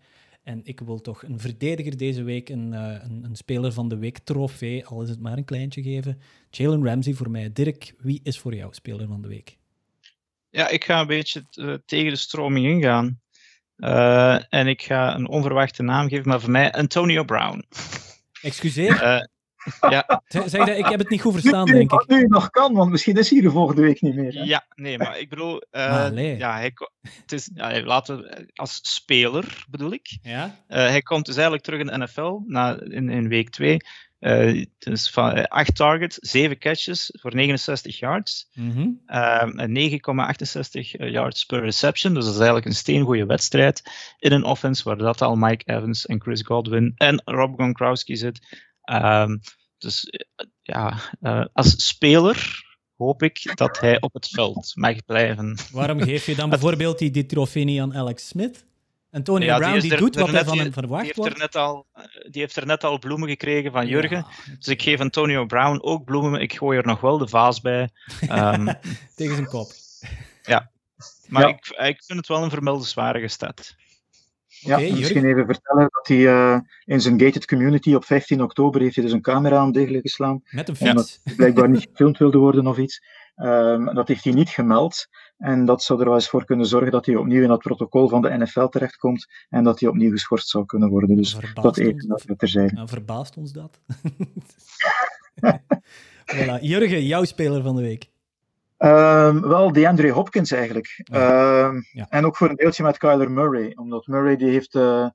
En 0.47 0.61
ik 0.63 0.79
wil 0.79 1.01
toch 1.01 1.23
een 1.23 1.39
verdediger 1.39 1.97
deze 1.97 2.23
week, 2.23 2.49
een, 2.49 2.73
uh, 2.73 2.79
een, 2.79 3.23
een, 3.23 3.35
speler 3.35 3.73
van 3.73 3.89
de 3.89 3.97
week 3.97 4.17
trofee, 4.17 4.85
al 4.85 5.01
is 5.01 5.09
het 5.09 5.19
maar 5.19 5.37
een 5.37 5.45
kleintje 5.45 5.81
geven. 5.81 6.21
Jalen 6.49 6.85
Ramsey 6.85 7.13
voor 7.13 7.31
mij. 7.31 7.51
Dirk, 7.53 7.93
wie 7.97 8.19
is 8.23 8.39
voor 8.39 8.55
jou 8.55 8.73
speler 8.73 9.07
van 9.07 9.21
de 9.21 9.27
week? 9.27 9.57
Ja, 10.49 10.69
ik 10.69 10.83
ga 10.83 10.99
een 10.99 11.07
beetje 11.07 11.45
uh, 11.55 11.73
tegen 11.85 12.11
de 12.11 12.17
stroming 12.17 12.65
ingaan. 12.65 13.19
Uh, 13.77 14.53
en 14.53 14.67
ik 14.67 14.81
ga 14.81 15.15
een 15.15 15.27
onverwachte 15.27 15.83
naam 15.83 16.07
geven, 16.07 16.27
maar 16.27 16.41
voor 16.41 16.51
mij 16.51 16.71
Antonio 16.71 17.23
Brown. 17.23 17.65
Excuseer? 18.41 19.27
Ja. 19.89 20.21
Zeg, 20.45 20.67
ik 20.67 20.85
heb 20.85 20.99
het 20.99 21.09
niet 21.09 21.21
goed 21.21 21.33
verstaan, 21.33 21.65
nu, 21.65 21.73
denk 21.73 21.91
ik. 21.91 22.07
Nu 22.07 22.25
nog 22.27 22.49
kan, 22.49 22.73
want 22.73 22.91
misschien 22.91 23.17
is 23.17 23.29
hij 23.29 23.41
de 23.41 23.51
volgende 23.51 23.81
week 23.81 24.01
niet 24.01 24.15
meer. 24.15 24.33
Hè? 24.33 24.43
Ja, 24.43 24.65
nee, 24.75 24.97
maar 24.97 25.19
ik 25.19 25.29
bedoel, 25.29 25.63
uh, 25.71 26.05
ah, 26.05 26.37
ja, 26.37 26.53
hij, 26.53 26.73
het 27.21 27.31
is, 27.31 27.49
ja, 27.53 27.81
laten 27.81 28.17
we, 28.17 28.51
als 28.53 28.79
speler 28.81 29.65
bedoel 29.69 29.93
ik. 29.93 30.17
Ja? 30.21 30.45
Uh, 30.45 30.77
hij 30.77 31.01
komt 31.01 31.25
dus 31.25 31.35
eigenlijk 31.35 31.63
terug 31.63 31.79
in 31.79 31.85
de 31.85 31.97
NFL 31.97 32.39
na, 32.45 32.79
in, 32.81 33.09
in 33.09 33.27
week 33.27 33.49
2. 33.49 33.79
Uh, 34.19 34.65
dus 34.77 35.09
van 35.09 35.47
8 35.47 35.75
targets, 35.75 36.17
7 36.19 36.57
catches 36.57 37.09
voor 37.21 37.35
69 37.35 37.99
yards. 37.99 38.49
Mm 38.53 38.71
-hmm. 38.71 39.01
uh, 39.07 39.89
9,68 41.01 41.11
yards 41.11 41.45
per 41.45 41.61
reception. 41.61 42.13
Dus 42.13 42.23
dat 42.23 42.33
is 42.33 42.39
eigenlijk 42.39 42.67
een 42.67 42.75
steengoede 42.75 43.25
wedstrijd 43.25 43.83
in 44.19 44.31
een 44.31 44.43
offense 44.43 44.83
waar 44.83 44.97
dat 44.97 45.21
al 45.21 45.35
Mike 45.35 45.73
Evans 45.73 46.05
en 46.05 46.21
Chris 46.21 46.41
Godwin 46.41 46.93
en 46.95 47.21
Rob 47.25 47.53
Gronkowski 47.55 48.15
zit. 48.15 48.65
Um, 48.91 49.39
dus 49.77 50.11
ja, 50.61 50.97
uh, 51.21 51.45
als 51.53 51.87
speler 51.87 52.65
hoop 52.97 53.23
ik 53.23 53.51
dat 53.55 53.79
hij 53.79 54.01
op 54.01 54.13
het 54.13 54.27
veld 54.27 54.71
mag 54.75 55.05
blijven. 55.05 55.57
Waarom 55.71 56.01
geef 56.01 56.25
je 56.25 56.35
dan 56.35 56.49
bijvoorbeeld 56.55 56.99
die, 56.99 57.11
die 57.11 57.25
trofee 57.25 57.63
niet 57.63 57.81
aan 57.81 57.95
Alex 57.95 58.27
Smith? 58.27 58.65
Antonio 59.11 59.47
ja, 59.47 59.57
Brown 59.57 59.71
die, 59.71 59.81
die 59.81 59.91
er, 59.91 59.97
doet 59.97 60.15
wat 60.15 60.29
hij 60.29 60.43
van 60.43 60.57
hem 60.57 60.73
verwacht 60.73 61.03
die 61.03 61.13
wordt. 61.15 61.39
Heeft 61.39 61.55
er 61.55 61.61
net 61.61 61.65
al, 61.65 61.85
die 62.29 62.41
heeft 62.41 62.55
er 62.55 62.65
net 62.65 62.83
al 62.83 62.99
bloemen 62.99 63.29
gekregen 63.29 63.71
van 63.71 63.87
Jurgen. 63.87 64.17
Ja. 64.17 64.55
Dus 64.57 64.67
ik 64.67 64.81
geef 64.81 64.99
Antonio 64.99 65.45
Brown 65.45 65.79
ook 65.81 66.05
bloemen. 66.05 66.41
Ik 66.41 66.53
gooi 66.53 66.77
er 66.77 66.85
nog 66.85 67.01
wel 67.01 67.17
de 67.17 67.27
vaas 67.27 67.61
bij. 67.61 67.89
Um, 68.31 68.65
Tegen 69.15 69.35
zijn 69.35 69.47
kop. 69.47 69.71
Ja, 70.43 70.71
maar 71.27 71.41
ja. 71.41 71.47
Ik, 71.47 71.67
ik 71.67 72.03
vind 72.03 72.19
het 72.19 72.27
wel 72.27 72.43
een 72.43 72.49
vermeldenswaardige 72.49 73.27
stad. 73.27 73.75
Ja, 74.59 74.75
okay, 74.75 74.91
misschien 74.91 75.25
even 75.25 75.45
vertellen 75.45 75.87
dat 75.89 76.07
hij 76.07 76.17
uh, 76.17 76.59
in 76.85 77.01
zijn 77.01 77.21
gated 77.21 77.45
community 77.45 77.93
op 77.93 78.05
15 78.05 78.41
oktober 78.41 78.81
heeft 78.81 78.95
hij 78.95 79.03
dus 79.03 79.13
een 79.13 79.21
camera 79.21 79.57
aan 79.57 79.71
degelijk 79.71 80.01
geslaan. 80.01 80.41
Met 80.49 80.69
een 80.69 80.75
fiets. 80.75 80.89
Omdat 80.89 81.19
hij 81.23 81.35
blijkbaar 81.35 81.69
niet 81.69 81.87
gefilmd 81.89 82.17
wilde 82.17 82.37
worden 82.37 82.67
of 82.67 82.77
iets. 82.77 83.01
Um, 83.35 83.93
dat 83.93 84.07
heeft 84.07 84.23
hij 84.23 84.33
niet 84.33 84.49
gemeld. 84.49 85.07
En 85.37 85.65
dat 85.65 85.83
zou 85.83 85.99
er 85.99 86.05
wel 86.05 86.15
eens 86.15 86.29
voor 86.29 86.45
kunnen 86.45 86.65
zorgen 86.65 86.91
dat 86.91 87.05
hij 87.05 87.15
opnieuw 87.15 87.41
in 87.41 87.47
dat 87.47 87.59
protocol 87.59 88.09
van 88.09 88.21
de 88.21 88.37
NFL 88.37 88.65
terechtkomt 88.67 89.27
en 89.49 89.63
dat 89.63 89.79
hij 89.79 89.89
opnieuw 89.89 90.11
geschorst 90.11 90.47
zou 90.47 90.65
kunnen 90.65 90.89
worden. 90.89 91.15
Dus 91.15 91.35
verbaast 91.35 91.61
dat 91.61 91.77
even 91.77 92.07
dat 92.07 92.25
terzijde. 92.37 92.73
Nou, 92.73 92.87
verbaast 92.87 93.37
ons 93.37 93.51
dat? 93.51 93.79
voilà. 96.35 96.59
Jurgen, 96.61 97.05
jouw 97.05 97.23
speler 97.23 97.61
van 97.61 97.75
de 97.75 97.81
week. 97.81 98.09
Um, 98.77 99.41
wel, 99.41 99.71
DeAndre 99.71 100.11
Hopkins 100.11 100.51
eigenlijk. 100.51 101.01
Ja. 101.03 101.65
Um, 101.65 101.85
ja. 101.91 102.05
En 102.09 102.25
ook 102.25 102.37
voor 102.37 102.49
een 102.49 102.55
deeltje 102.55 102.83
met 102.83 102.97
Kyler 102.97 103.31
Murray. 103.31 103.71
Omdat 103.75 104.07
Murray 104.07 104.35
die 104.35 104.49
heeft... 104.49 104.75
Uh, 104.75 105.07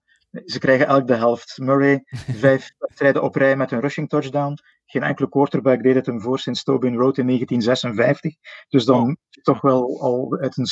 ze 0.44 0.58
krijgen 0.58 0.86
elk 0.86 1.06
de 1.06 1.14
helft. 1.14 1.58
Murray, 1.58 2.04
vijf 2.44 2.70
wedstrijden 2.78 3.22
op 3.22 3.34
rij 3.34 3.56
met 3.56 3.70
een 3.70 3.80
rushing 3.80 4.08
touchdown. 4.08 4.58
Geen 4.92 5.02
enkele 5.02 5.28
quarterback 5.28 5.82
deed 5.82 5.94
het 5.94 6.06
hem 6.06 6.20
voor 6.20 6.38
sinds 6.38 6.62
Tobin 6.62 6.96
Road 6.96 7.18
in 7.18 7.26
1956. 7.26 8.34
Dus 8.68 8.84
dan 8.84 9.08
oh. 9.08 9.42
toch 9.42 9.60
wel 9.60 10.00
al 10.00 10.38
uit 10.40 10.56
een, 10.56 10.66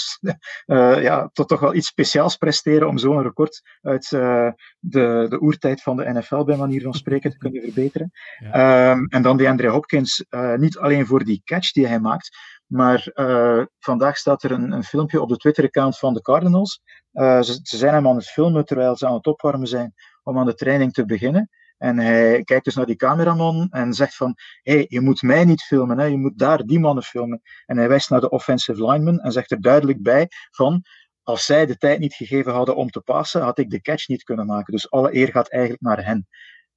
uh, 0.66 1.02
ja, 1.08 1.30
tot 1.32 1.48
toch 1.48 1.60
wel 1.60 1.74
iets 1.74 1.86
speciaals 1.86 2.36
presteren 2.36 2.88
om 2.88 2.98
zo'n 2.98 3.22
record 3.22 3.62
uit 3.80 4.10
uh, 4.10 4.50
de, 4.78 5.26
de 5.28 5.40
oertijd 5.40 5.82
van 5.82 5.96
de 5.96 6.12
NFL, 6.12 6.44
bij 6.44 6.56
manier 6.56 6.82
van 6.82 6.94
spreken, 6.94 7.30
te 7.30 7.36
kunnen 7.48 7.62
verbeteren. 7.62 8.10
Ja. 8.38 8.90
Um, 8.90 9.06
en 9.06 9.22
dan 9.22 9.36
DeAndre 9.36 9.68
Hopkins, 9.68 10.24
uh, 10.30 10.54
niet 10.54 10.78
alleen 10.78 11.06
voor 11.06 11.24
die 11.24 11.40
catch 11.44 11.72
die 11.72 11.86
hij 11.86 12.00
maakt, 12.00 12.36
maar 12.66 13.10
uh, 13.14 13.64
vandaag 13.78 14.16
staat 14.16 14.42
er 14.42 14.50
een, 14.50 14.72
een, 14.72 14.84
filmpje 14.84 15.20
op 15.20 15.28
de 15.28 15.36
Twitter-account 15.36 15.98
van 15.98 16.14
de 16.14 16.22
Cardinals. 16.22 16.80
Uh, 17.12 17.42
ze, 17.42 17.60
ze, 17.62 17.76
zijn 17.76 17.94
hem 17.94 18.08
aan 18.08 18.16
het 18.16 18.28
filmen 18.28 18.64
terwijl 18.64 18.96
ze 18.96 19.06
aan 19.06 19.14
het 19.14 19.26
opwarmen 19.26 19.68
zijn 19.68 19.94
om 20.22 20.38
aan 20.38 20.46
de 20.46 20.54
training 20.54 20.92
te 20.92 21.04
beginnen. 21.04 21.48
En 21.80 21.98
hij 21.98 22.42
kijkt 22.42 22.64
dus 22.64 22.74
naar 22.74 22.86
die 22.86 22.96
cameraman 22.96 23.68
en 23.70 23.94
zegt 23.94 24.16
van, 24.16 24.34
hé, 24.62 24.72
hey, 24.72 24.86
je 24.88 25.00
moet 25.00 25.22
mij 25.22 25.44
niet 25.44 25.62
filmen, 25.62 25.98
hè? 25.98 26.04
je 26.04 26.16
moet 26.16 26.38
daar 26.38 26.64
die 26.64 26.78
mannen 26.78 27.04
filmen. 27.04 27.40
En 27.66 27.76
hij 27.76 27.88
wijst 27.88 28.10
naar 28.10 28.20
de 28.20 28.30
offensive 28.30 28.84
lineman 28.84 29.18
en 29.18 29.32
zegt 29.32 29.50
er 29.50 29.60
duidelijk 29.60 30.02
bij 30.02 30.28
van, 30.50 30.84
als 31.22 31.44
zij 31.44 31.66
de 31.66 31.76
tijd 31.76 31.98
niet 31.98 32.14
gegeven 32.14 32.52
hadden 32.52 32.76
om 32.76 32.90
te 32.90 33.00
passen, 33.00 33.42
had 33.42 33.58
ik 33.58 33.70
de 33.70 33.80
catch 33.80 34.08
niet 34.08 34.22
kunnen 34.22 34.46
maken. 34.46 34.72
Dus 34.72 34.90
alle 34.90 35.14
eer 35.14 35.28
gaat 35.28 35.48
eigenlijk 35.48 35.82
naar 35.82 36.04
hen. 36.04 36.26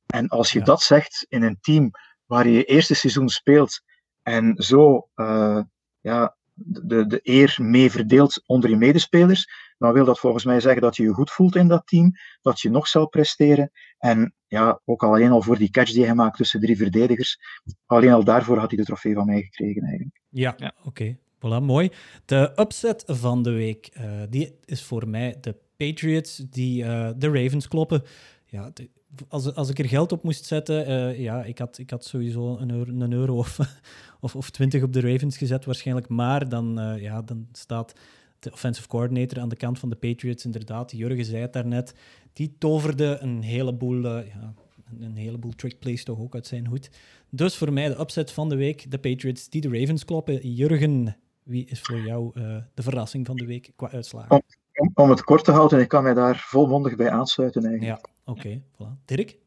En 0.05 0.27
als 0.27 0.51
je 0.51 0.61
dat 0.61 0.81
zegt 0.81 1.25
in 1.29 1.43
een 1.43 1.57
team 1.61 1.91
waar 2.25 2.47
je 2.47 2.53
je 2.53 2.63
eerste 2.63 2.93
seizoen 2.93 3.29
speelt 3.29 3.81
en 4.21 4.55
zo 4.57 5.09
uh, 5.15 5.61
ja, 5.99 6.35
de, 6.53 7.07
de 7.07 7.19
eer 7.23 7.57
mee 7.61 7.91
verdeelt 7.91 8.43
onder 8.45 8.69
je 8.69 8.75
medespelers, 8.75 9.47
dan 9.83 9.93
wil 9.93 10.05
dat 10.05 10.19
volgens 10.19 10.45
mij 10.45 10.59
zeggen 10.59 10.81
dat 10.81 10.95
je 10.95 11.03
je 11.03 11.13
goed 11.13 11.31
voelt 11.31 11.55
in 11.55 11.67
dat 11.67 11.87
team, 11.87 12.11
dat 12.41 12.61
je 12.61 12.69
nog 12.69 12.87
zal 12.87 13.07
presteren. 13.07 13.71
En 13.97 14.33
ja, 14.47 14.79
ook 14.85 15.03
alleen 15.03 15.31
al 15.31 15.41
voor 15.41 15.57
die 15.57 15.69
catch 15.69 15.91
die 15.91 16.05
hij 16.05 16.15
maakt 16.15 16.37
tussen 16.37 16.59
drie 16.59 16.77
verdedigers, 16.77 17.39
alleen 17.85 18.11
al 18.11 18.23
daarvoor 18.23 18.57
had 18.57 18.69
hij 18.69 18.77
de 18.77 18.85
trofee 18.85 19.13
van 19.13 19.25
mij 19.25 19.41
gekregen 19.41 19.81
eigenlijk. 19.81 20.19
Ja, 20.29 20.53
ja. 20.57 20.73
oké. 20.83 21.17
Voilà, 21.37 21.63
mooi. 21.63 21.91
De 22.25 22.51
upset 22.55 23.03
van 23.05 23.43
de 23.43 23.51
week, 23.51 23.89
uh, 23.97 24.21
die 24.29 24.55
is 24.65 24.83
voor 24.83 25.07
mij 25.07 25.37
de 25.41 25.55
Patriots 25.77 26.37
die 26.37 26.83
uh, 26.83 27.09
de 27.17 27.27
Ravens 27.27 27.67
kloppen. 27.67 28.03
Ja, 28.45 28.69
de, 28.73 28.89
als, 29.27 29.55
als 29.55 29.69
ik 29.69 29.79
er 29.79 29.87
geld 29.87 30.11
op 30.11 30.23
moest 30.23 30.45
zetten, 30.45 30.89
uh, 30.89 31.19
ja, 31.19 31.43
ik 31.43 31.57
had, 31.57 31.77
ik 31.77 31.89
had 31.89 32.05
sowieso 32.05 32.57
een 32.57 32.71
euro, 32.71 32.91
een 32.91 33.13
euro 33.13 33.37
of, 33.37 33.59
of, 34.21 34.35
of 34.35 34.49
20 34.49 34.83
op 34.83 34.93
de 34.93 35.01
Ravens 35.01 35.37
gezet 35.37 35.65
waarschijnlijk. 35.65 36.07
Maar 36.07 36.49
dan, 36.49 36.79
uh, 36.79 37.01
ja, 37.01 37.21
dan 37.21 37.47
staat 37.51 37.93
de 38.43 38.51
offensive 38.51 38.87
coordinator 38.87 39.39
aan 39.39 39.49
de 39.49 39.55
kant 39.55 39.79
van 39.79 39.89
de 39.89 39.95
Patriots 39.95 40.45
inderdaad. 40.45 40.91
Jurgen 40.91 41.25
zei 41.25 41.41
het 41.41 41.53
daarnet. 41.53 41.93
Die 42.33 42.55
toverde 42.57 43.17
een 43.19 43.41
heleboel, 43.41 43.97
uh, 43.97 44.27
ja, 44.27 44.53
een 44.99 45.15
heleboel 45.15 45.51
trick 45.55 45.79
plays 45.79 46.03
toch 46.03 46.19
ook 46.19 46.33
uit 46.35 46.47
zijn 46.47 46.67
hoed. 46.67 46.89
Dus 47.29 47.57
voor 47.57 47.73
mij 47.73 47.87
de 47.87 47.99
upset 47.99 48.31
van 48.31 48.49
de 48.49 48.55
week, 48.55 48.91
de 48.91 48.99
Patriots 48.99 49.49
die 49.49 49.61
de 49.61 49.79
Ravens 49.79 50.05
kloppen. 50.05 50.53
Jurgen, 50.53 51.15
wie 51.43 51.65
is 51.65 51.81
voor 51.81 51.99
jou 51.99 52.31
de 52.73 52.83
verrassing 52.83 53.25
van 53.25 53.35
de 53.35 53.45
week 53.45 53.71
qua 53.75 53.91
uitslagen? 53.91 54.31
Om, 54.31 54.41
om, 54.75 54.91
om, 54.93 55.09
het 55.09 55.23
kort 55.23 55.43
te 55.43 55.51
houden, 55.51 55.79
ik 55.79 55.87
kan 55.87 56.03
mij 56.03 56.13
daar 56.13 56.37
volmondig 56.37 56.95
bij 56.95 57.09
aansluiten 57.09 57.65
eigenlijk. 57.65 58.05
Ja. 58.05 58.11
Oké, 58.25 58.39
okay, 58.39 58.63
voilà. 58.73 59.05
Dirk? 59.05 59.37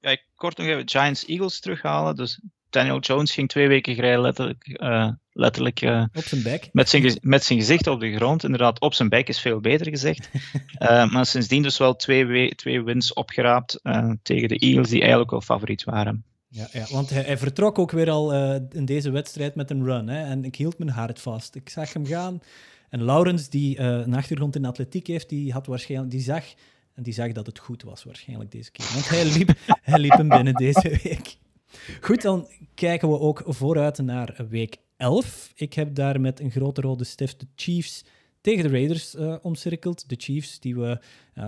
Ja, 0.00 0.10
ik 0.10 0.24
kort 0.34 0.56
nog 0.56 0.66
even 0.66 0.88
Giants-Eagles 0.88 1.60
terughalen. 1.60 2.16
Dus 2.16 2.40
Daniel 2.74 2.98
Jones 2.98 3.32
ging 3.32 3.48
twee 3.48 3.68
weken 3.68 3.94
gereden 3.94 4.20
letterlijk, 4.20 4.78
uh, 4.82 5.10
letterlijk 5.32 5.82
uh, 5.82 6.04
op 6.14 6.24
zijn 6.24 6.42
bek. 6.42 6.68
Met 6.72 6.88
zijn, 6.88 7.18
met 7.20 7.44
zijn 7.44 7.58
gezicht 7.58 7.86
op 7.86 8.00
de 8.00 8.14
grond. 8.14 8.44
Inderdaad, 8.44 8.80
op 8.80 8.94
zijn 8.94 9.08
bek 9.08 9.28
is 9.28 9.40
veel 9.40 9.60
beter 9.60 9.88
gezegd. 9.88 10.30
uh, 10.78 11.10
maar 11.12 11.26
sindsdien 11.26 11.62
dus 11.62 11.78
wel 11.78 11.96
twee, 11.96 12.54
twee 12.54 12.82
wins 12.82 13.12
opgeraapt 13.12 13.80
tegen 14.22 14.48
de 14.48 14.58
Eagles, 14.58 14.88
die 14.88 15.00
eigenlijk 15.00 15.30
wel 15.30 15.40
favoriet 15.40 15.84
waren. 15.84 16.24
Ja, 16.48 16.68
ja 16.72 16.86
want 16.90 17.10
hij, 17.10 17.22
hij, 17.22 17.38
vertrok 17.38 17.78
ook 17.78 17.90
weer 17.90 18.10
al 18.10 18.32
in 18.72 18.84
deze 18.84 19.10
wedstrijd 19.10 19.54
met 19.54 19.70
een 19.70 19.84
run. 19.84 20.08
Hè, 20.08 20.24
en 20.24 20.44
ik 20.44 20.56
hield 20.56 20.78
mijn 20.78 20.90
hart 20.90 21.20
vast. 21.20 21.54
Ik 21.54 21.68
zag 21.68 21.92
hem 21.92 22.06
gaan. 22.06 22.40
En 22.88 23.04
Laurens, 23.04 23.48
die 23.48 23.78
een 23.78 24.14
achtergrond 24.14 24.56
in 24.56 24.64
atletiek 24.64 25.06
heeft, 25.06 25.28
die, 25.28 25.52
had 25.52 25.66
waarschijnlijk, 25.66 26.10
die 26.10 26.20
zag 26.20 26.44
en 26.94 27.02
die 27.02 27.12
zag 27.12 27.32
dat 27.32 27.46
het 27.46 27.58
goed 27.58 27.82
was 27.82 28.04
waarschijnlijk 28.04 28.50
deze 28.50 28.70
keer. 28.70 28.86
Want 28.92 29.08
hij 29.08 29.24
liep, 29.24 29.52
hij 29.90 29.98
liep 29.98 30.12
hem 30.12 30.28
binnen 30.28 30.54
deze 30.54 30.98
week. 31.02 31.36
Goed, 32.00 32.22
dan 32.22 32.48
kijken 32.74 33.08
we 33.08 33.18
ook 33.18 33.42
vooruit 33.46 33.98
naar 33.98 34.44
week 34.48 34.76
11. 34.96 35.52
Ik 35.54 35.74
heb 35.74 35.94
daar 35.94 36.20
met 36.20 36.40
een 36.40 36.50
grote 36.50 36.80
rode 36.80 37.04
stift 37.04 37.40
de 37.40 37.46
Chiefs 37.54 38.04
tegen 38.40 38.62
de 38.62 38.70
Raiders 38.70 39.14
uh, 39.14 39.36
omcirkeld. 39.42 40.08
De 40.08 40.16
Chiefs 40.18 40.60
die, 40.60 40.76
we, 40.76 40.98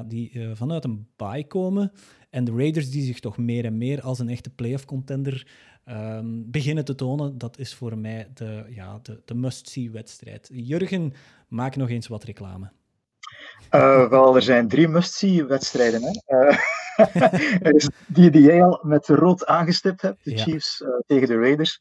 die 0.06 0.32
uh, 0.32 0.50
vanuit 0.54 0.84
een 0.84 1.06
bye 1.16 1.46
komen. 1.46 1.92
En 2.30 2.44
de 2.44 2.52
Raiders 2.52 2.90
die 2.90 3.04
zich 3.04 3.20
toch 3.20 3.36
meer 3.36 3.64
en 3.64 3.78
meer 3.78 4.00
als 4.00 4.18
een 4.18 4.28
echte 4.28 4.50
playoff 4.50 4.84
contender 4.84 5.46
um, 5.88 6.50
beginnen 6.50 6.84
te 6.84 6.94
tonen. 6.94 7.38
Dat 7.38 7.58
is 7.58 7.74
voor 7.74 7.98
mij 7.98 8.30
de, 8.34 8.64
ja, 8.68 8.98
de, 9.02 9.20
de 9.24 9.34
must-see 9.34 9.90
wedstrijd. 9.90 10.50
Jurgen, 10.52 11.12
maak 11.48 11.76
nog 11.76 11.88
eens 11.88 12.06
wat 12.06 12.24
reclame. 12.24 12.70
Uh, 13.76 14.08
wel, 14.08 14.34
er 14.36 14.42
zijn 14.42 14.68
drie 14.68 14.88
must-see-wedstrijden. 14.88 16.22
Uh, 16.26 16.58
die, 18.06 18.30
die 18.30 18.42
jij 18.42 18.62
al 18.62 18.80
met 18.82 19.08
rood 19.08 19.46
aangestipt 19.46 20.02
hebt. 20.02 20.24
De 20.24 20.30
ja. 20.30 20.42
Chiefs 20.42 20.80
uh, 20.80 20.88
tegen 21.06 21.28
de 21.28 21.38
Raiders. 21.38 21.80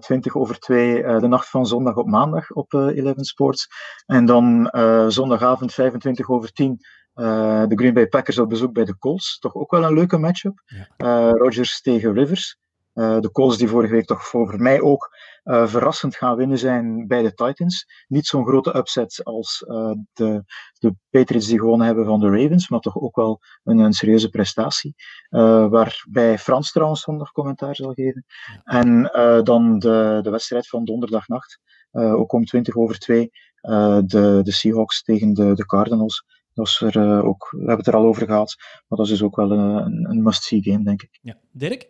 20 0.00 0.36
over 0.36 0.58
2 0.58 1.02
de 1.02 1.28
nacht 1.28 1.48
van 1.48 1.66
zondag 1.66 1.96
op 1.96 2.06
maandag 2.06 2.50
op 2.50 2.74
11 2.74 3.14
Sports. 3.16 3.68
En 4.06 4.24
dan 4.24 4.70
zondagavond 5.08 5.74
25 5.74 6.30
over 6.30 6.52
10 6.52 6.78
de 7.14 7.72
Green 7.74 7.94
Bay 7.94 8.06
Packers 8.06 8.38
op 8.38 8.48
bezoek 8.48 8.72
bij 8.72 8.84
de 8.84 8.98
Colts. 8.98 9.38
Toch 9.38 9.54
ook 9.54 9.70
wel 9.70 9.84
een 9.84 9.94
leuke 9.94 10.18
matchup. 10.18 10.62
Ja. 10.96 11.30
Rodgers 11.30 11.80
tegen 11.80 12.12
Rivers. 12.12 12.56
de 12.92 13.28
Colts 13.32 13.58
die 13.58 13.68
vorige 13.68 13.94
week 13.94 14.06
toch 14.06 14.26
voor 14.26 14.54
mij 14.58 14.80
ook 14.80 15.10
uh, 15.44 15.66
verrassend 15.66 16.16
gaan 16.16 16.36
winnen 16.36 16.58
zijn 16.58 17.06
bij 17.06 17.22
de 17.22 17.34
Titans. 17.34 18.04
Niet 18.08 18.26
zo'n 18.26 18.46
grote 18.46 18.76
upset 18.76 19.20
als 19.24 19.64
uh, 19.68 19.92
de, 20.12 20.44
de 20.78 20.94
Patriots 21.10 21.46
die 21.46 21.58
gewonnen 21.58 21.86
hebben 21.86 22.04
van 22.04 22.20
de 22.20 22.30
Ravens, 22.30 22.68
maar 22.68 22.80
toch 22.80 23.00
ook 23.00 23.16
wel 23.16 23.40
een, 23.64 23.78
een 23.78 23.92
serieuze 23.92 24.28
prestatie. 24.28 24.94
Uh, 25.30 25.68
waarbij 25.68 26.38
Frans 26.38 26.72
trouwens 26.72 27.00
zondag 27.00 27.32
commentaar 27.32 27.76
zal 27.76 27.92
geven. 27.92 28.24
En 28.64 29.02
dan 29.44 29.78
de, 29.78 30.18
de 30.22 30.30
wedstrijd 30.30 30.68
van 30.68 30.84
donderdagnacht, 30.84 31.60
ook 31.92 32.32
om 32.32 32.44
20 32.44 32.76
over 32.76 32.98
2, 32.98 33.30
de, 33.60 34.40
de 34.42 34.52
Seahawks 34.52 35.02
tegen 35.02 35.34
de, 35.34 35.54
de 35.54 35.66
Cardinals. 35.66 36.24
Dat 36.54 36.66
is 36.66 36.80
er, 36.80 37.24
ook, 37.24 37.48
we 37.50 37.56
hebben 37.56 37.76
het 37.76 37.86
er 37.86 37.96
al 37.96 38.06
over 38.06 38.26
gehad, 38.26 38.56
maar 38.58 38.98
dat 38.98 39.06
is 39.06 39.12
dus 39.12 39.22
ook 39.22 39.36
wel 39.36 39.50
een, 39.50 40.10
een 40.10 40.22
must-see 40.22 40.62
game, 40.62 40.84
denk 40.84 41.02
ik. 41.02 41.18
Ja. 41.22 41.38
Dirk? 41.52 41.88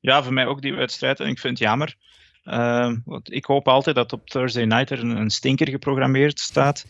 Ja, 0.00 0.22
voor 0.22 0.32
mij 0.32 0.46
ook 0.46 0.62
die 0.62 0.74
wedstrijd. 0.74 1.20
En 1.20 1.28
ik 1.28 1.38
vind 1.38 1.58
het 1.58 1.68
jammer 1.68 1.96
Uh, 2.46 2.92
want 3.04 3.32
ik 3.32 3.44
hoop 3.44 3.68
altijd 3.68 3.96
dat 3.96 4.12
op 4.12 4.28
Thursday 4.28 4.64
night 4.64 4.90
er 4.90 4.98
een, 4.98 5.16
een 5.16 5.30
stinker 5.30 5.68
geprogrammeerd 5.68 6.40
staat. 6.40 6.86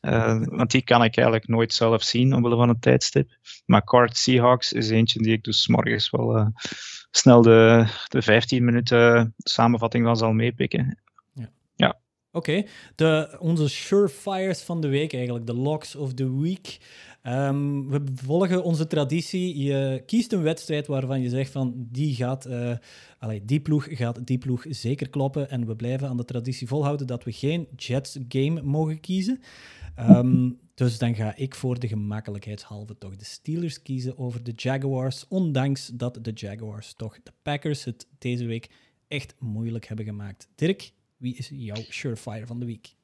Uh, 0.00 0.40
want 0.44 0.70
die 0.70 0.82
kan 0.82 1.04
ik 1.04 1.16
eigenlijk 1.16 1.48
nooit 1.48 1.74
zelf 1.74 2.02
zien 2.02 2.34
omwille 2.34 2.56
van 2.56 2.68
het 2.68 2.82
tijdstip. 2.82 3.30
Maar 3.66 3.84
Card 3.84 4.16
Seahawks 4.16 4.72
is 4.72 4.90
eentje 4.90 5.22
die 5.22 5.32
ik 5.32 5.44
dus 5.44 5.68
morgens 5.68 6.10
wel 6.10 6.36
uh, 6.36 6.46
snel 7.10 7.42
de, 7.42 7.86
de 8.08 8.22
15 8.22 8.64
minuten 8.64 9.34
samenvatting 9.38 10.04
van 10.04 10.16
zal 10.16 10.32
meepikken. 10.32 10.98
Oké, 12.32 12.64
onze 13.38 13.68
surefires 13.68 14.60
van 14.60 14.80
de 14.80 14.88
week 14.88 15.12
eigenlijk, 15.12 15.46
de 15.46 15.54
locks 15.54 15.96
of 15.96 16.14
the 16.14 16.40
week. 16.40 16.78
Um, 17.22 17.88
we 17.90 18.02
volgen 18.14 18.64
onze 18.64 18.86
traditie. 18.86 19.58
Je 19.58 20.02
kiest 20.06 20.32
een 20.32 20.42
wedstrijd 20.42 20.86
waarvan 20.86 21.20
je 21.20 21.28
zegt 21.28 21.50
van 21.50 21.74
die 21.76 22.14
gaat, 22.14 22.46
uh, 22.46 22.76
allee, 23.18 23.44
die 23.44 23.60
ploeg 23.60 23.86
gaat 23.90 24.26
die 24.26 24.38
ploeg 24.38 24.64
zeker 24.68 25.08
kloppen. 25.08 25.50
En 25.50 25.66
we 25.66 25.76
blijven 25.76 26.08
aan 26.08 26.16
de 26.16 26.24
traditie 26.24 26.66
volhouden 26.66 27.06
dat 27.06 27.24
we 27.24 27.32
geen 27.32 27.68
Jets 27.76 28.18
game 28.28 28.62
mogen 28.62 29.00
kiezen. 29.00 29.40
Um, 29.98 30.58
dus 30.74 30.98
dan 30.98 31.14
ga 31.14 31.36
ik 31.36 31.54
voor 31.54 31.78
de 31.78 31.88
gemakkelijkheidshalve 31.88 32.98
toch 32.98 33.16
de 33.16 33.24
Steelers 33.24 33.82
kiezen 33.82 34.18
over 34.18 34.42
de 34.42 34.52
Jaguars. 34.56 35.24
Ondanks 35.28 35.90
dat 35.94 36.18
de 36.22 36.32
Jaguars 36.34 36.94
toch 36.94 37.18
de 37.22 37.32
Packers 37.42 37.84
het 37.84 38.06
deze 38.18 38.46
week 38.46 38.70
echt 39.08 39.34
moeilijk 39.38 39.86
hebben 39.86 40.04
gemaakt. 40.04 40.48
Dirk, 40.54 40.92
wie 41.18 41.36
is 41.36 41.50
jouw 41.52 41.84
surefire 41.88 42.46
van 42.46 42.60
de 42.60 42.66
week? 42.66 42.96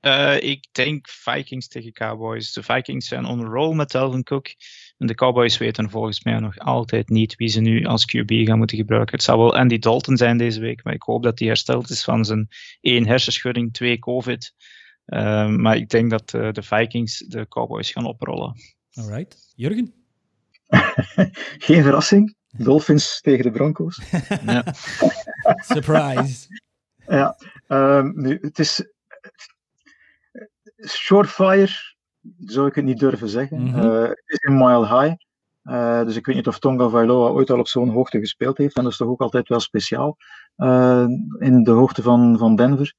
Uh, 0.00 0.40
ik 0.40 0.66
denk 0.72 1.08
Vikings 1.08 1.68
tegen 1.68 1.92
Cowboys. 1.92 2.52
De 2.52 2.62
Vikings 2.62 3.08
zijn 3.08 3.24
on 3.24 3.44
roll 3.44 3.74
met 3.74 3.90
Delvin 3.90 4.22
Cook. 4.22 4.46
En 4.98 5.06
de 5.06 5.14
Cowboys 5.14 5.58
weten 5.58 5.90
volgens 5.90 6.24
mij 6.24 6.38
nog 6.38 6.58
altijd 6.58 7.08
niet 7.08 7.34
wie 7.36 7.48
ze 7.48 7.60
nu 7.60 7.84
als 7.84 8.04
QB 8.04 8.46
gaan 8.46 8.58
moeten 8.58 8.76
gebruiken. 8.76 9.14
Het 9.14 9.24
zou 9.24 9.38
wel 9.38 9.56
Andy 9.56 9.78
Dalton 9.78 10.16
zijn 10.16 10.38
deze 10.38 10.60
week, 10.60 10.84
maar 10.84 10.94
ik 10.94 11.02
hoop 11.02 11.22
dat 11.22 11.38
hij 11.38 11.48
hersteld 11.48 11.90
is 11.90 12.04
van 12.04 12.24
zijn 12.24 12.48
één 12.80 13.06
hersenschudding, 13.06 13.72
twee 13.72 13.98
COVID. 13.98 14.54
Uh, 15.06 15.48
maar 15.48 15.76
ik 15.76 15.88
denk 15.88 16.10
dat 16.10 16.32
uh, 16.32 16.52
de 16.52 16.62
Vikings 16.62 17.18
de 17.18 17.48
Cowboys 17.48 17.90
gaan 17.90 18.06
oprollen. 18.06 18.54
Alright. 18.92 19.52
Jurgen? 19.54 19.94
Geen 21.66 21.82
verrassing. 21.82 22.34
Dolphins 22.50 23.20
tegen 23.20 23.44
de 23.44 23.50
Broncos. 23.50 24.02
ja. 24.46 24.64
Surprise. 25.74 26.46
Ja, 27.08 27.36
um, 27.68 28.12
nu, 28.16 28.38
het 28.40 28.58
is 28.58 28.84
Shortfire 30.86 31.94
zou 32.38 32.66
ik 32.66 32.74
het 32.74 32.84
niet 32.84 32.98
durven 32.98 33.28
zeggen. 33.28 33.60
Mm 33.60 33.72
-hmm. 33.72 33.90
uh, 33.90 34.02
het 34.02 34.24
is 34.26 34.38
een 34.40 34.56
mile 34.56 35.00
high. 35.00 35.14
Uh, 35.64 36.04
dus 36.04 36.16
ik 36.16 36.26
weet 36.26 36.36
niet 36.36 36.46
of 36.46 36.58
Tonga 36.58 36.88
Vailoa 36.88 37.28
ooit 37.28 37.50
al 37.50 37.58
op 37.58 37.68
zo'n 37.68 37.88
hoogte 37.88 38.18
gespeeld 38.18 38.58
heeft. 38.58 38.76
En 38.76 38.82
dat 38.82 38.92
is 38.92 38.98
toch 38.98 39.08
ook 39.08 39.20
altijd 39.20 39.48
wel 39.48 39.60
speciaal. 39.60 40.16
Uh, 40.56 41.06
in 41.38 41.62
de 41.62 41.70
hoogte 41.70 42.02
van, 42.02 42.38
van 42.38 42.56
Denver. 42.56 42.94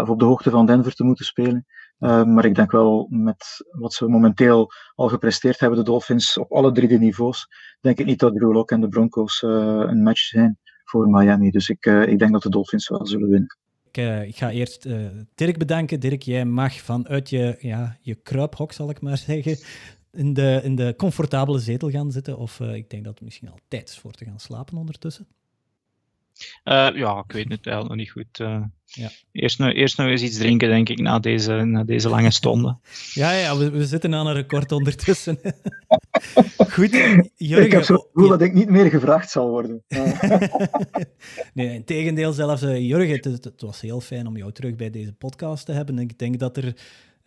of 0.00 0.08
op 0.08 0.18
de 0.18 0.24
hoogte 0.24 0.50
van 0.50 0.66
Denver 0.66 0.94
te 0.94 1.04
moeten 1.04 1.24
spelen. 1.24 1.66
maar 1.98 2.44
ik 2.44 2.54
denk 2.54 2.70
wel 2.70 3.06
met 3.10 3.64
wat 3.70 3.92
ze 3.92 4.08
momenteel 4.08 4.70
al 4.94 5.08
gepresteerd 5.08 5.60
hebben, 5.60 5.78
de 5.78 5.84
Dolphins, 5.84 6.38
op 6.38 6.52
alle 6.52 6.72
drie 6.72 6.88
de 6.88 6.98
niveaus, 6.98 7.48
denk 7.80 7.98
ik 7.98 8.06
niet 8.06 8.18
dat 8.18 8.34
Drew 8.34 8.52
Lock 8.52 8.70
en 8.70 8.80
de 8.80 8.88
Broncos 8.88 9.42
een 9.42 10.02
match 10.02 10.20
zijn 10.20 10.58
voor 10.94 11.08
Miami. 11.08 11.50
Dus 11.50 11.68
ik, 11.68 11.86
ik 11.86 12.18
denk 12.18 12.32
dat 12.32 12.42
de 12.42 12.50
Dolphins 12.50 12.88
wel 12.88 13.06
zullen 13.06 13.28
winnen. 13.28 13.56
Ik, 13.90 13.96
uh, 13.96 14.22
ik 14.22 14.36
ga 14.36 14.50
eerst 14.50 14.86
uh, 14.86 15.06
Dirk 15.34 15.58
bedanken. 15.58 16.00
Dirk, 16.00 16.22
jij 16.22 16.44
mag 16.44 16.74
vanuit 16.74 17.30
je, 17.30 17.56
ja, 17.60 17.96
je 18.00 18.14
kruiphok, 18.14 18.72
zal 18.72 18.90
ik 18.90 19.00
maar 19.00 19.18
zeggen, 19.28 19.56
in 20.12 20.32
de, 20.32 20.60
in 20.62 20.74
de 20.74 20.94
comfortabele 20.96 21.58
zetel 21.58 21.90
gaan 21.90 22.12
zitten. 22.12 22.38
Of 22.38 22.60
ik 22.60 22.90
denk 22.90 23.04
dat 23.04 23.14
het 23.14 23.24
misschien 23.24 23.48
al 23.48 23.58
tijd 23.68 23.88
is 23.88 23.98
voor 23.98 24.12
te 24.12 24.24
gaan 24.24 24.40
slapen 24.40 24.76
ondertussen. 24.76 25.26
Uh, 26.64 26.88
ja, 26.94 27.24
ik 27.26 27.32
weet 27.32 27.48
het 27.48 27.66
eigenlijk 27.66 27.88
nog 27.88 27.96
niet 27.96 28.10
goed. 28.10 28.38
Uh, 28.40 28.62
ja. 28.84 29.10
eerst, 29.32 29.58
nog, 29.58 29.72
eerst 29.72 29.98
nog 29.98 30.06
eens 30.06 30.22
iets 30.22 30.36
drinken, 30.36 30.68
denk 30.68 30.88
ik, 30.88 31.00
na 31.00 31.18
deze, 31.18 31.52
na 31.52 31.84
deze 31.84 32.08
lange 32.08 32.30
stonden. 32.30 32.80
ja, 33.12 33.32
ja 33.32 33.56
we, 33.56 33.70
we 33.70 33.86
zitten 33.86 34.14
aan 34.14 34.26
een 34.26 34.34
record 34.34 34.72
ondertussen. 34.72 35.38
goed, 36.74 36.90
Jurgen. 37.36 37.64
Ik 37.64 37.72
heb 37.72 37.82
zo 37.82 37.96
gevoel 37.96 38.28
dat 38.28 38.42
ik 38.42 38.52
niet 38.52 38.68
meer 38.68 38.90
gevraagd 38.90 39.30
zal 39.30 39.48
worden. 39.48 39.82
nee, 41.54 41.74
in 41.74 41.84
tegendeel 41.84 42.32
zelfs. 42.32 42.62
Uh, 42.62 42.78
Jurgen, 42.88 43.32
het, 43.32 43.44
het, 43.44 43.60
was 43.60 43.80
heel 43.80 44.00
fijn 44.00 44.26
om 44.26 44.36
jou 44.36 44.52
terug 44.52 44.76
bij 44.76 44.90
deze 44.90 45.12
podcast 45.12 45.66
te 45.66 45.72
hebben. 45.72 45.98
Ik 45.98 46.18
denk 46.18 46.38
dat 46.38 46.56
er... 46.56 46.74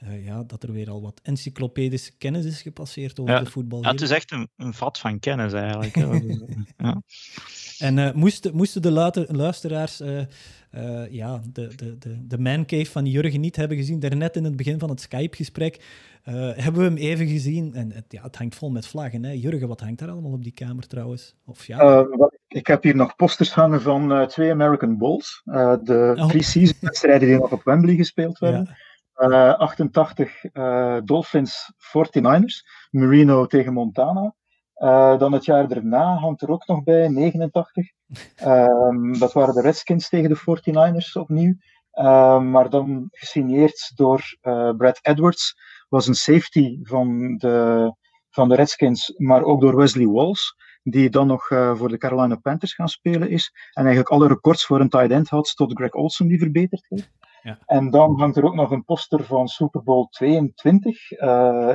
Uh, 0.04 0.26
ja, 0.26 0.44
dat 0.44 0.64
er 0.64 0.72
weer 0.72 0.90
al 0.90 1.02
wat 1.02 1.20
encyclopedische 1.24 2.12
kennis 2.18 2.46
is 2.46 2.62
gepasseerd 2.62 3.20
over 3.20 3.34
ja, 3.34 3.40
de 3.40 3.50
voetbal. 3.50 3.84
Ja, 3.84 3.92
het 3.92 4.02
is 4.02 4.10
echt 4.10 4.32
een, 4.32 4.50
een 4.58 4.74
vat 4.74 4.98
van 4.98 5.20
kennis 5.20 5.54
eigenlijk. 5.54 5.96
ja. 6.78 7.02
En 7.80 7.98
uh, 7.98 8.12
moesten, 8.12 8.56
moesten 8.56 8.82
de 8.82 8.92
luisteraars 9.28 10.02
uh, 10.02 10.20
uh, 10.76 11.12
ja, 11.12 11.42
de, 11.54 11.76
de, 11.76 11.98
de, 11.98 12.28
de 12.28 12.38
mancave 12.38 12.86
van 12.86 13.06
Jurgen 13.06 13.40
niet 13.40 13.56
hebben 13.56 13.78
gezien, 13.78 14.00
daarnet 14.00 14.36
in 14.36 14.44
het 14.44 14.56
begin 14.56 14.80
van 14.80 14.90
het 14.90 15.02
Skype-gesprek, 15.02 15.84
hebben 16.56 16.82
we 16.82 16.88
hem 16.88 16.98
even 16.98 17.28
gezien. 17.28 17.74
En 17.74 17.92
het, 17.92 18.06
ja, 18.08 18.24
het 18.24 18.36
hangt 18.36 18.56
vol 18.56 18.70
met 18.70 18.88
vlaggen. 18.88 19.24
Hè? 19.24 19.32
Jurgen, 19.32 19.68
wat 19.68 19.82
hangt 19.82 20.00
daar 20.00 20.10
allemaal 20.10 20.32
op 20.32 20.44
die 20.44 20.54
kamer 20.54 20.88
trouwens? 20.88 21.36
Of, 21.46 21.68
ja? 21.68 22.08
ik 22.48 22.68
heb 22.68 22.84
hier 22.84 22.96
nog 22.96 23.16
posters 23.16 23.52
hangen 23.52 23.82
van 23.82 24.28
twee 24.28 24.52
American 24.52 24.98
Bowls. 24.98 25.42
de 25.46 26.14
oh. 26.18 26.28
pre-season 26.28 26.78
wedstrijden 26.82 27.28
die 27.28 27.38
nog 27.38 27.52
op 27.52 27.64
Wembley 27.64 27.96
gespeeld 27.96 28.40
werden. 28.40 28.66
Ja. 28.70 28.87
88 29.18 30.42
Dolphins 31.04 31.74
49ers, 31.78 32.88
Marino 32.92 33.46
tegen 33.46 33.74
Montana. 33.74 34.36
Uh, 34.78 35.18
dan 35.20 35.32
het 35.32 35.46
jaar 35.46 35.68
daarna 35.68 36.16
hangt 36.16 36.42
er 36.42 36.50
ook 36.50 36.68
nog 36.68 36.84
bij, 36.84 37.08
89. 37.08 37.92
Um, 38.46 39.20
dat 39.20 39.34
waren 39.34 39.54
de 39.54 39.62
Redskins 39.62 40.10
tegen 40.10 40.30
de 40.30 40.40
49ers 40.40 41.22
opnieuw. 41.22 41.56
Um, 41.94 42.52
maar 42.52 42.70
dan 42.70 43.08
gesigneerd 43.12 43.92
door 43.96 44.38
uh, 44.42 44.72
Brad 44.78 45.00
Edwards. 45.02 45.56
Was 45.90 46.08
een 46.08 46.16
safety 46.16 46.80
van 46.84 47.38
de, 47.38 47.94
van 48.30 48.50
de 48.50 48.56
Redskins, 48.56 49.14
maar 49.18 49.44
ook 49.44 49.62
door 49.62 49.76
Wesley 49.76 50.06
Walls. 50.06 50.56
Die 50.84 51.10
dan 51.10 51.28
nog 51.28 51.48
voor 51.48 51.90
de 51.90 51.98
Carolina 51.98 52.36
Panthers 52.36 52.74
gaan 52.74 52.90
spelen 52.90 53.30
is. 53.30 53.52
En 53.74 53.86
eigenlijk 53.86 54.10
alle 54.10 54.28
records 54.28 54.66
voor 54.66 54.80
een 54.80 54.90
tight 54.90 55.12
end 55.12 55.30
had 55.30 55.56
tot 55.56 55.74
Greg 55.74 55.92
Olson 55.92 56.28
die 56.28 56.40
verbeterd 56.40 56.86
heeft. 56.90 57.12
Ja. 57.48 57.60
En 57.66 57.90
dan 57.90 58.20
hangt 58.20 58.38
er 58.38 58.44
ook 58.44 58.56
nog 58.56 58.72
een 58.72 58.84
poster 58.84 59.24
van 59.24 59.48
Super 59.48 59.84
Bowl 59.84 60.08
22 60.10 61.12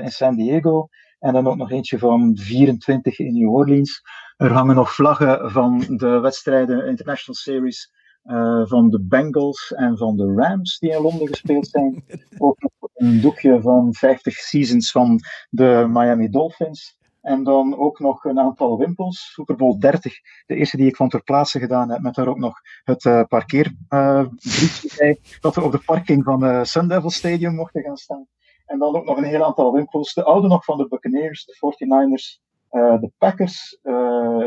in 0.03 0.11
San 0.11 0.37
Diego. 0.37 0.89
En 1.19 1.33
dan 1.33 1.47
ook 1.47 1.57
nog 1.57 1.71
eentje 1.71 1.99
van 1.99 2.37
24 2.37 3.19
in 3.19 3.35
New 3.35 3.55
Orleans. 3.55 4.03
Er 4.37 4.53
hangen 4.53 4.75
nog 4.75 4.95
vlaggen 4.95 5.51
van 5.51 5.79
de 5.97 6.21
wedstrijden 6.21 6.87
International 6.87 7.35
Series 7.35 7.91
uh, 8.25 8.67
van 8.67 8.91
de 8.91 9.03
Bengals 9.03 9.73
en 9.73 9.97
van 9.97 10.17
de 10.17 10.33
Rams 10.37 10.79
die 10.79 10.91
in 10.91 11.03
Londen 11.03 11.29
gespeeld 11.29 11.67
zijn. 11.67 12.05
ook 12.39 12.61
nog 12.61 12.91
een 12.95 13.21
doekje 13.21 13.61
van 13.61 13.95
50 13.95 14.35
seasons 14.35 14.91
van 14.91 15.21
de 15.51 15.87
Miami 15.89 16.29
Dolphins. 16.29 16.99
En 17.23 17.45
dan 17.45 17.79
ook 17.79 17.99
nog 17.99 18.25
een 18.25 18.39
aantal 18.39 18.79
wimpels. 18.79 19.33
Super 19.33 19.57
Bowl 19.57 19.79
30, 19.79 20.15
de 20.47 20.55
eerste 20.55 20.77
die 20.77 20.87
ik 20.87 20.97
van 20.97 21.09
ter 21.09 21.23
plaatse 21.23 21.59
gedaan 21.59 21.91
heb, 21.91 22.01
met 22.01 22.15
daar 22.15 22.29
ook 22.29 22.39
nog 22.39 22.61
het 22.85 23.05
uh, 23.05 23.23
parkeerbriefje 23.29 24.89
uh, 24.89 24.97
bij, 24.99 25.19
dat 25.41 25.55
we 25.55 25.63
op 25.63 25.73
de 25.73 25.83
parking 25.87 26.25
van 26.25 26.43
het 26.43 26.69
Sun 26.69 26.89
Devil 26.89 27.11
Stadium 27.11 27.55
mochten 27.55 27.83
gaan 27.83 27.97
staan. 27.97 28.27
En 28.67 28.79
dan 28.79 28.97
ook 28.97 29.05
nog 29.05 29.17
een 29.17 29.25
heel 29.25 29.45
aantal 29.45 29.73
winkels. 29.73 30.15
De 30.15 30.25
oude 30.25 30.49
nog 30.49 30.65
van 30.65 30.77
de 30.77 30.89
Buccaneers, 30.89 31.45
de 31.45 31.55
49ers, 31.55 32.43
uh, 32.73 33.01
de 33.01 33.11
Packers, 33.19 33.79
uh, 33.83 33.95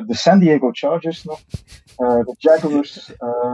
de 0.05 0.15
San 0.15 0.39
Diego 0.39 0.69
Chargers 0.71 1.23
nog, 1.23 1.39
uh, 1.97 2.25
de 2.25 2.35
Jaguars, 2.37 3.05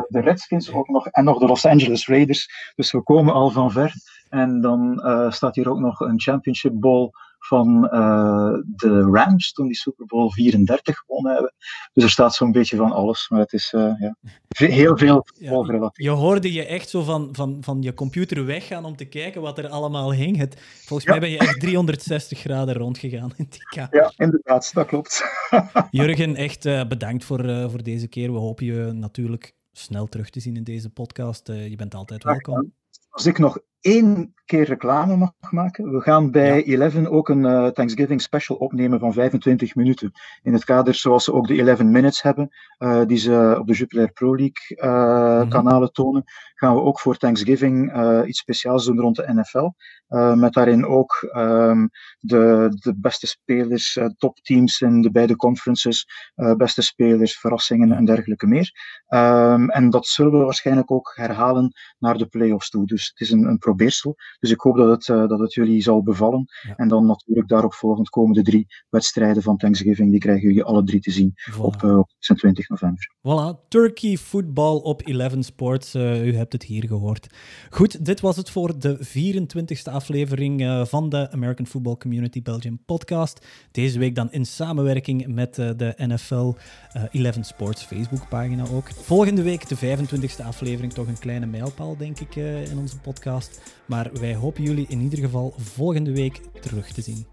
de 0.07 0.19
Redskins 0.19 0.73
ook 0.73 0.87
nog 0.87 1.07
en 1.07 1.23
nog 1.23 1.39
de 1.39 1.45
Los 1.45 1.65
Angeles 1.65 2.07
Raiders. 2.07 2.73
Dus 2.75 2.91
we 2.91 3.01
komen 3.01 3.33
al 3.33 3.49
van 3.49 3.71
ver. 3.71 3.93
En 4.29 4.61
dan 4.61 5.01
staat 5.29 5.55
hier 5.55 5.69
ook 5.69 5.79
nog 5.79 5.99
een 5.99 6.19
Championship 6.19 6.73
Bowl 6.79 7.09
van 7.41 7.89
uh, 7.91 8.53
de 8.75 9.01
Rams 9.11 9.53
toen 9.53 9.67
die 9.67 9.75
Super 9.75 10.05
Bowl 10.05 10.29
34 10.29 10.97
gewonnen 10.97 11.33
hebben. 11.33 11.53
Dus 11.93 12.03
er 12.03 12.09
staat 12.09 12.35
zo'n 12.35 12.51
beetje 12.51 12.77
van 12.77 12.91
alles, 12.91 13.29
maar 13.29 13.39
het 13.39 13.53
is 13.53 13.73
uh, 13.75 13.93
ja, 13.99 14.15
heel 14.49 14.97
veel 14.97 15.25
ja, 15.33 15.91
Je 15.93 16.09
hoorde 16.09 16.53
je 16.53 16.65
echt 16.65 16.89
zo 16.89 17.03
van, 17.03 17.29
van, 17.31 17.57
van 17.61 17.81
je 17.81 17.93
computer 17.93 18.45
weggaan 18.45 18.85
om 18.85 18.95
te 18.95 19.05
kijken 19.05 19.41
wat 19.41 19.57
er 19.57 19.67
allemaal 19.67 20.13
hing. 20.13 20.37
Het, 20.37 20.59
volgens 20.85 21.03
ja. 21.03 21.11
mij 21.11 21.19
ben 21.19 21.29
je 21.29 21.37
echt 21.37 21.59
360 21.59 22.39
graden 22.39 22.75
rondgegaan 22.75 23.31
in 23.35 23.47
die 23.49 23.63
kamer. 23.63 23.95
Ja, 23.95 24.13
inderdaad, 24.15 24.73
dat 24.73 24.87
klopt. 24.87 25.23
Jurgen, 25.91 26.35
echt 26.35 26.65
uh, 26.65 26.87
bedankt 26.87 27.23
voor, 27.23 27.69
voor 27.69 27.83
deze 27.83 28.07
keer. 28.07 28.31
We 28.31 28.39
hopen 28.39 28.65
je 28.65 28.91
natuurlijk 28.91 29.55
snel 29.71 30.07
terug 30.07 30.29
te 30.29 30.39
zien 30.39 30.55
in 30.55 30.63
deze 30.63 30.89
podcast. 30.89 31.47
je 31.47 31.75
bent 31.75 31.95
altijd 31.95 32.23
welkom. 32.23 32.73
Als 33.09 33.25
ik 33.25 33.37
nog 33.37 33.59
één 33.81 34.33
keer 34.45 34.65
reclame 34.65 35.15
mag 35.15 35.31
maken. 35.49 35.91
We 35.91 36.01
gaan 36.01 36.31
bij 36.31 36.57
ja. 36.57 36.63
Eleven 36.63 37.11
ook 37.11 37.29
een 37.29 37.43
uh, 37.43 37.67
Thanksgiving 37.67 38.21
special 38.21 38.57
opnemen 38.57 38.99
van 38.99 39.13
25 39.13 39.75
minuten. 39.75 40.11
In 40.43 40.53
het 40.53 40.63
kader 40.63 40.93
zoals 40.93 41.23
ze 41.23 41.33
ook 41.33 41.47
de 41.47 41.63
11 41.63 41.83
Minutes 41.83 42.21
hebben, 42.21 42.49
uh, 42.79 43.01
die 43.05 43.17
ze 43.17 43.55
op 43.59 43.67
de 43.67 43.73
Jupiler 43.73 44.11
Pro 44.11 44.35
League 44.35 44.77
uh, 44.77 45.33
mm 45.33 45.39
-hmm. 45.39 45.49
kanalen 45.49 45.91
tonen, 45.91 46.23
gaan 46.61 46.75
we 46.75 46.81
ook 46.81 46.99
voor 46.99 47.17
Thanksgiving 47.17 47.93
iets 48.25 48.39
speciaals 48.39 48.85
doen 48.85 48.99
rond 48.99 49.15
de 49.15 49.33
NFL. 49.33 49.69
met 50.35 50.53
daarin 50.53 50.85
ook 50.85 51.31
um, 51.35 51.89
de, 52.19 52.67
de 52.79 52.95
beste 52.97 53.27
spelers, 53.27 53.97
topteams 54.17 54.81
in 54.81 55.01
de 55.01 55.11
beide 55.11 55.35
conferences, 55.35 56.05
beste 56.57 56.81
spelers, 56.81 57.39
verrassingen 57.39 57.91
en 57.91 58.05
dergelijke 58.05 58.47
meer. 58.47 58.71
Um, 59.07 59.69
en 59.69 59.89
dat 59.89 60.07
zullen 60.07 60.31
we 60.31 60.45
waarschijnlijk 60.45 60.91
ook 60.91 61.11
herhalen 61.15 61.71
naar 61.99 62.17
de 62.17 62.25
playoffs 62.25 62.69
toe. 62.69 62.85
Dus 62.85 63.07
het 63.07 63.19
is 63.19 63.31
een, 63.31 63.43
een 63.43 63.57
probeersel. 63.57 64.15
Dus 64.39 64.51
ik 64.51 64.59
hoop 64.59 64.77
dat 64.77 65.07
het, 65.07 65.29
dat 65.29 65.39
het 65.39 65.53
jullie 65.53 65.81
zal 65.81 66.03
bevallen. 66.03 66.45
Ja. 66.61 66.75
En 66.75 66.87
dan 66.87 67.05
natuurlijk 67.05 67.47
daarop 67.47 67.73
volgend 67.73 68.09
komen 68.09 68.33
de 68.33 68.43
drie 68.43 68.67
wedstrijden 68.89 69.43
van 69.43 69.57
Thanksgiving. 69.57 70.11
Die 70.11 70.19
krijgen 70.19 70.47
jullie 70.47 70.63
alle 70.63 70.83
drie 70.83 70.99
te 70.99 71.11
zien 71.11 71.33
voilà. 71.51 71.59
op 71.59 71.83
uh, 71.83 71.99
26 72.19 72.69
november. 72.69 73.11
Voilà, 73.17 73.67
Turkey 73.67 74.17
Football 74.17 74.75
op 74.75 75.01
11 75.01 75.33
Sports. 75.39 75.95
U 75.95 76.35
hebt 76.35 76.50
het 76.51 76.63
hier 76.63 76.87
gehoord. 76.87 77.27
Goed, 77.69 78.05
dit 78.05 78.19
was 78.19 78.35
het 78.35 78.49
voor 78.49 78.79
de 78.79 78.97
24e 79.07 79.91
aflevering 79.91 80.61
uh, 80.61 80.85
van 80.85 81.09
de 81.09 81.31
American 81.31 81.67
Football 81.67 81.97
Community 81.97 82.41
Belgium 82.41 82.79
podcast. 82.85 83.45
Deze 83.71 83.99
week 83.99 84.15
dan 84.15 84.31
in 84.31 84.45
samenwerking 84.45 85.27
met 85.27 85.57
uh, 85.57 85.69
de 85.77 85.93
NFL 85.97 86.53
11 87.11 87.37
Sports 87.41 87.83
Facebookpagina 87.83 88.65
ook. 88.73 88.89
Volgende 88.93 89.41
week 89.41 89.67
de 89.67 89.77
25e 89.77 90.45
aflevering, 90.45 90.93
toch 90.93 91.07
een 91.07 91.19
kleine 91.19 91.45
mijlpaal 91.45 91.97
denk 91.97 92.19
ik 92.19 92.35
in 92.35 92.77
onze 92.77 92.97
podcast. 92.97 93.61
Maar 93.85 94.09
wij 94.19 94.35
hopen 94.35 94.63
jullie 94.63 94.85
in 94.87 95.01
ieder 95.01 95.19
geval 95.19 95.53
volgende 95.57 96.11
week 96.11 96.41
terug 96.61 96.91
te 96.91 97.01
zien. 97.01 97.25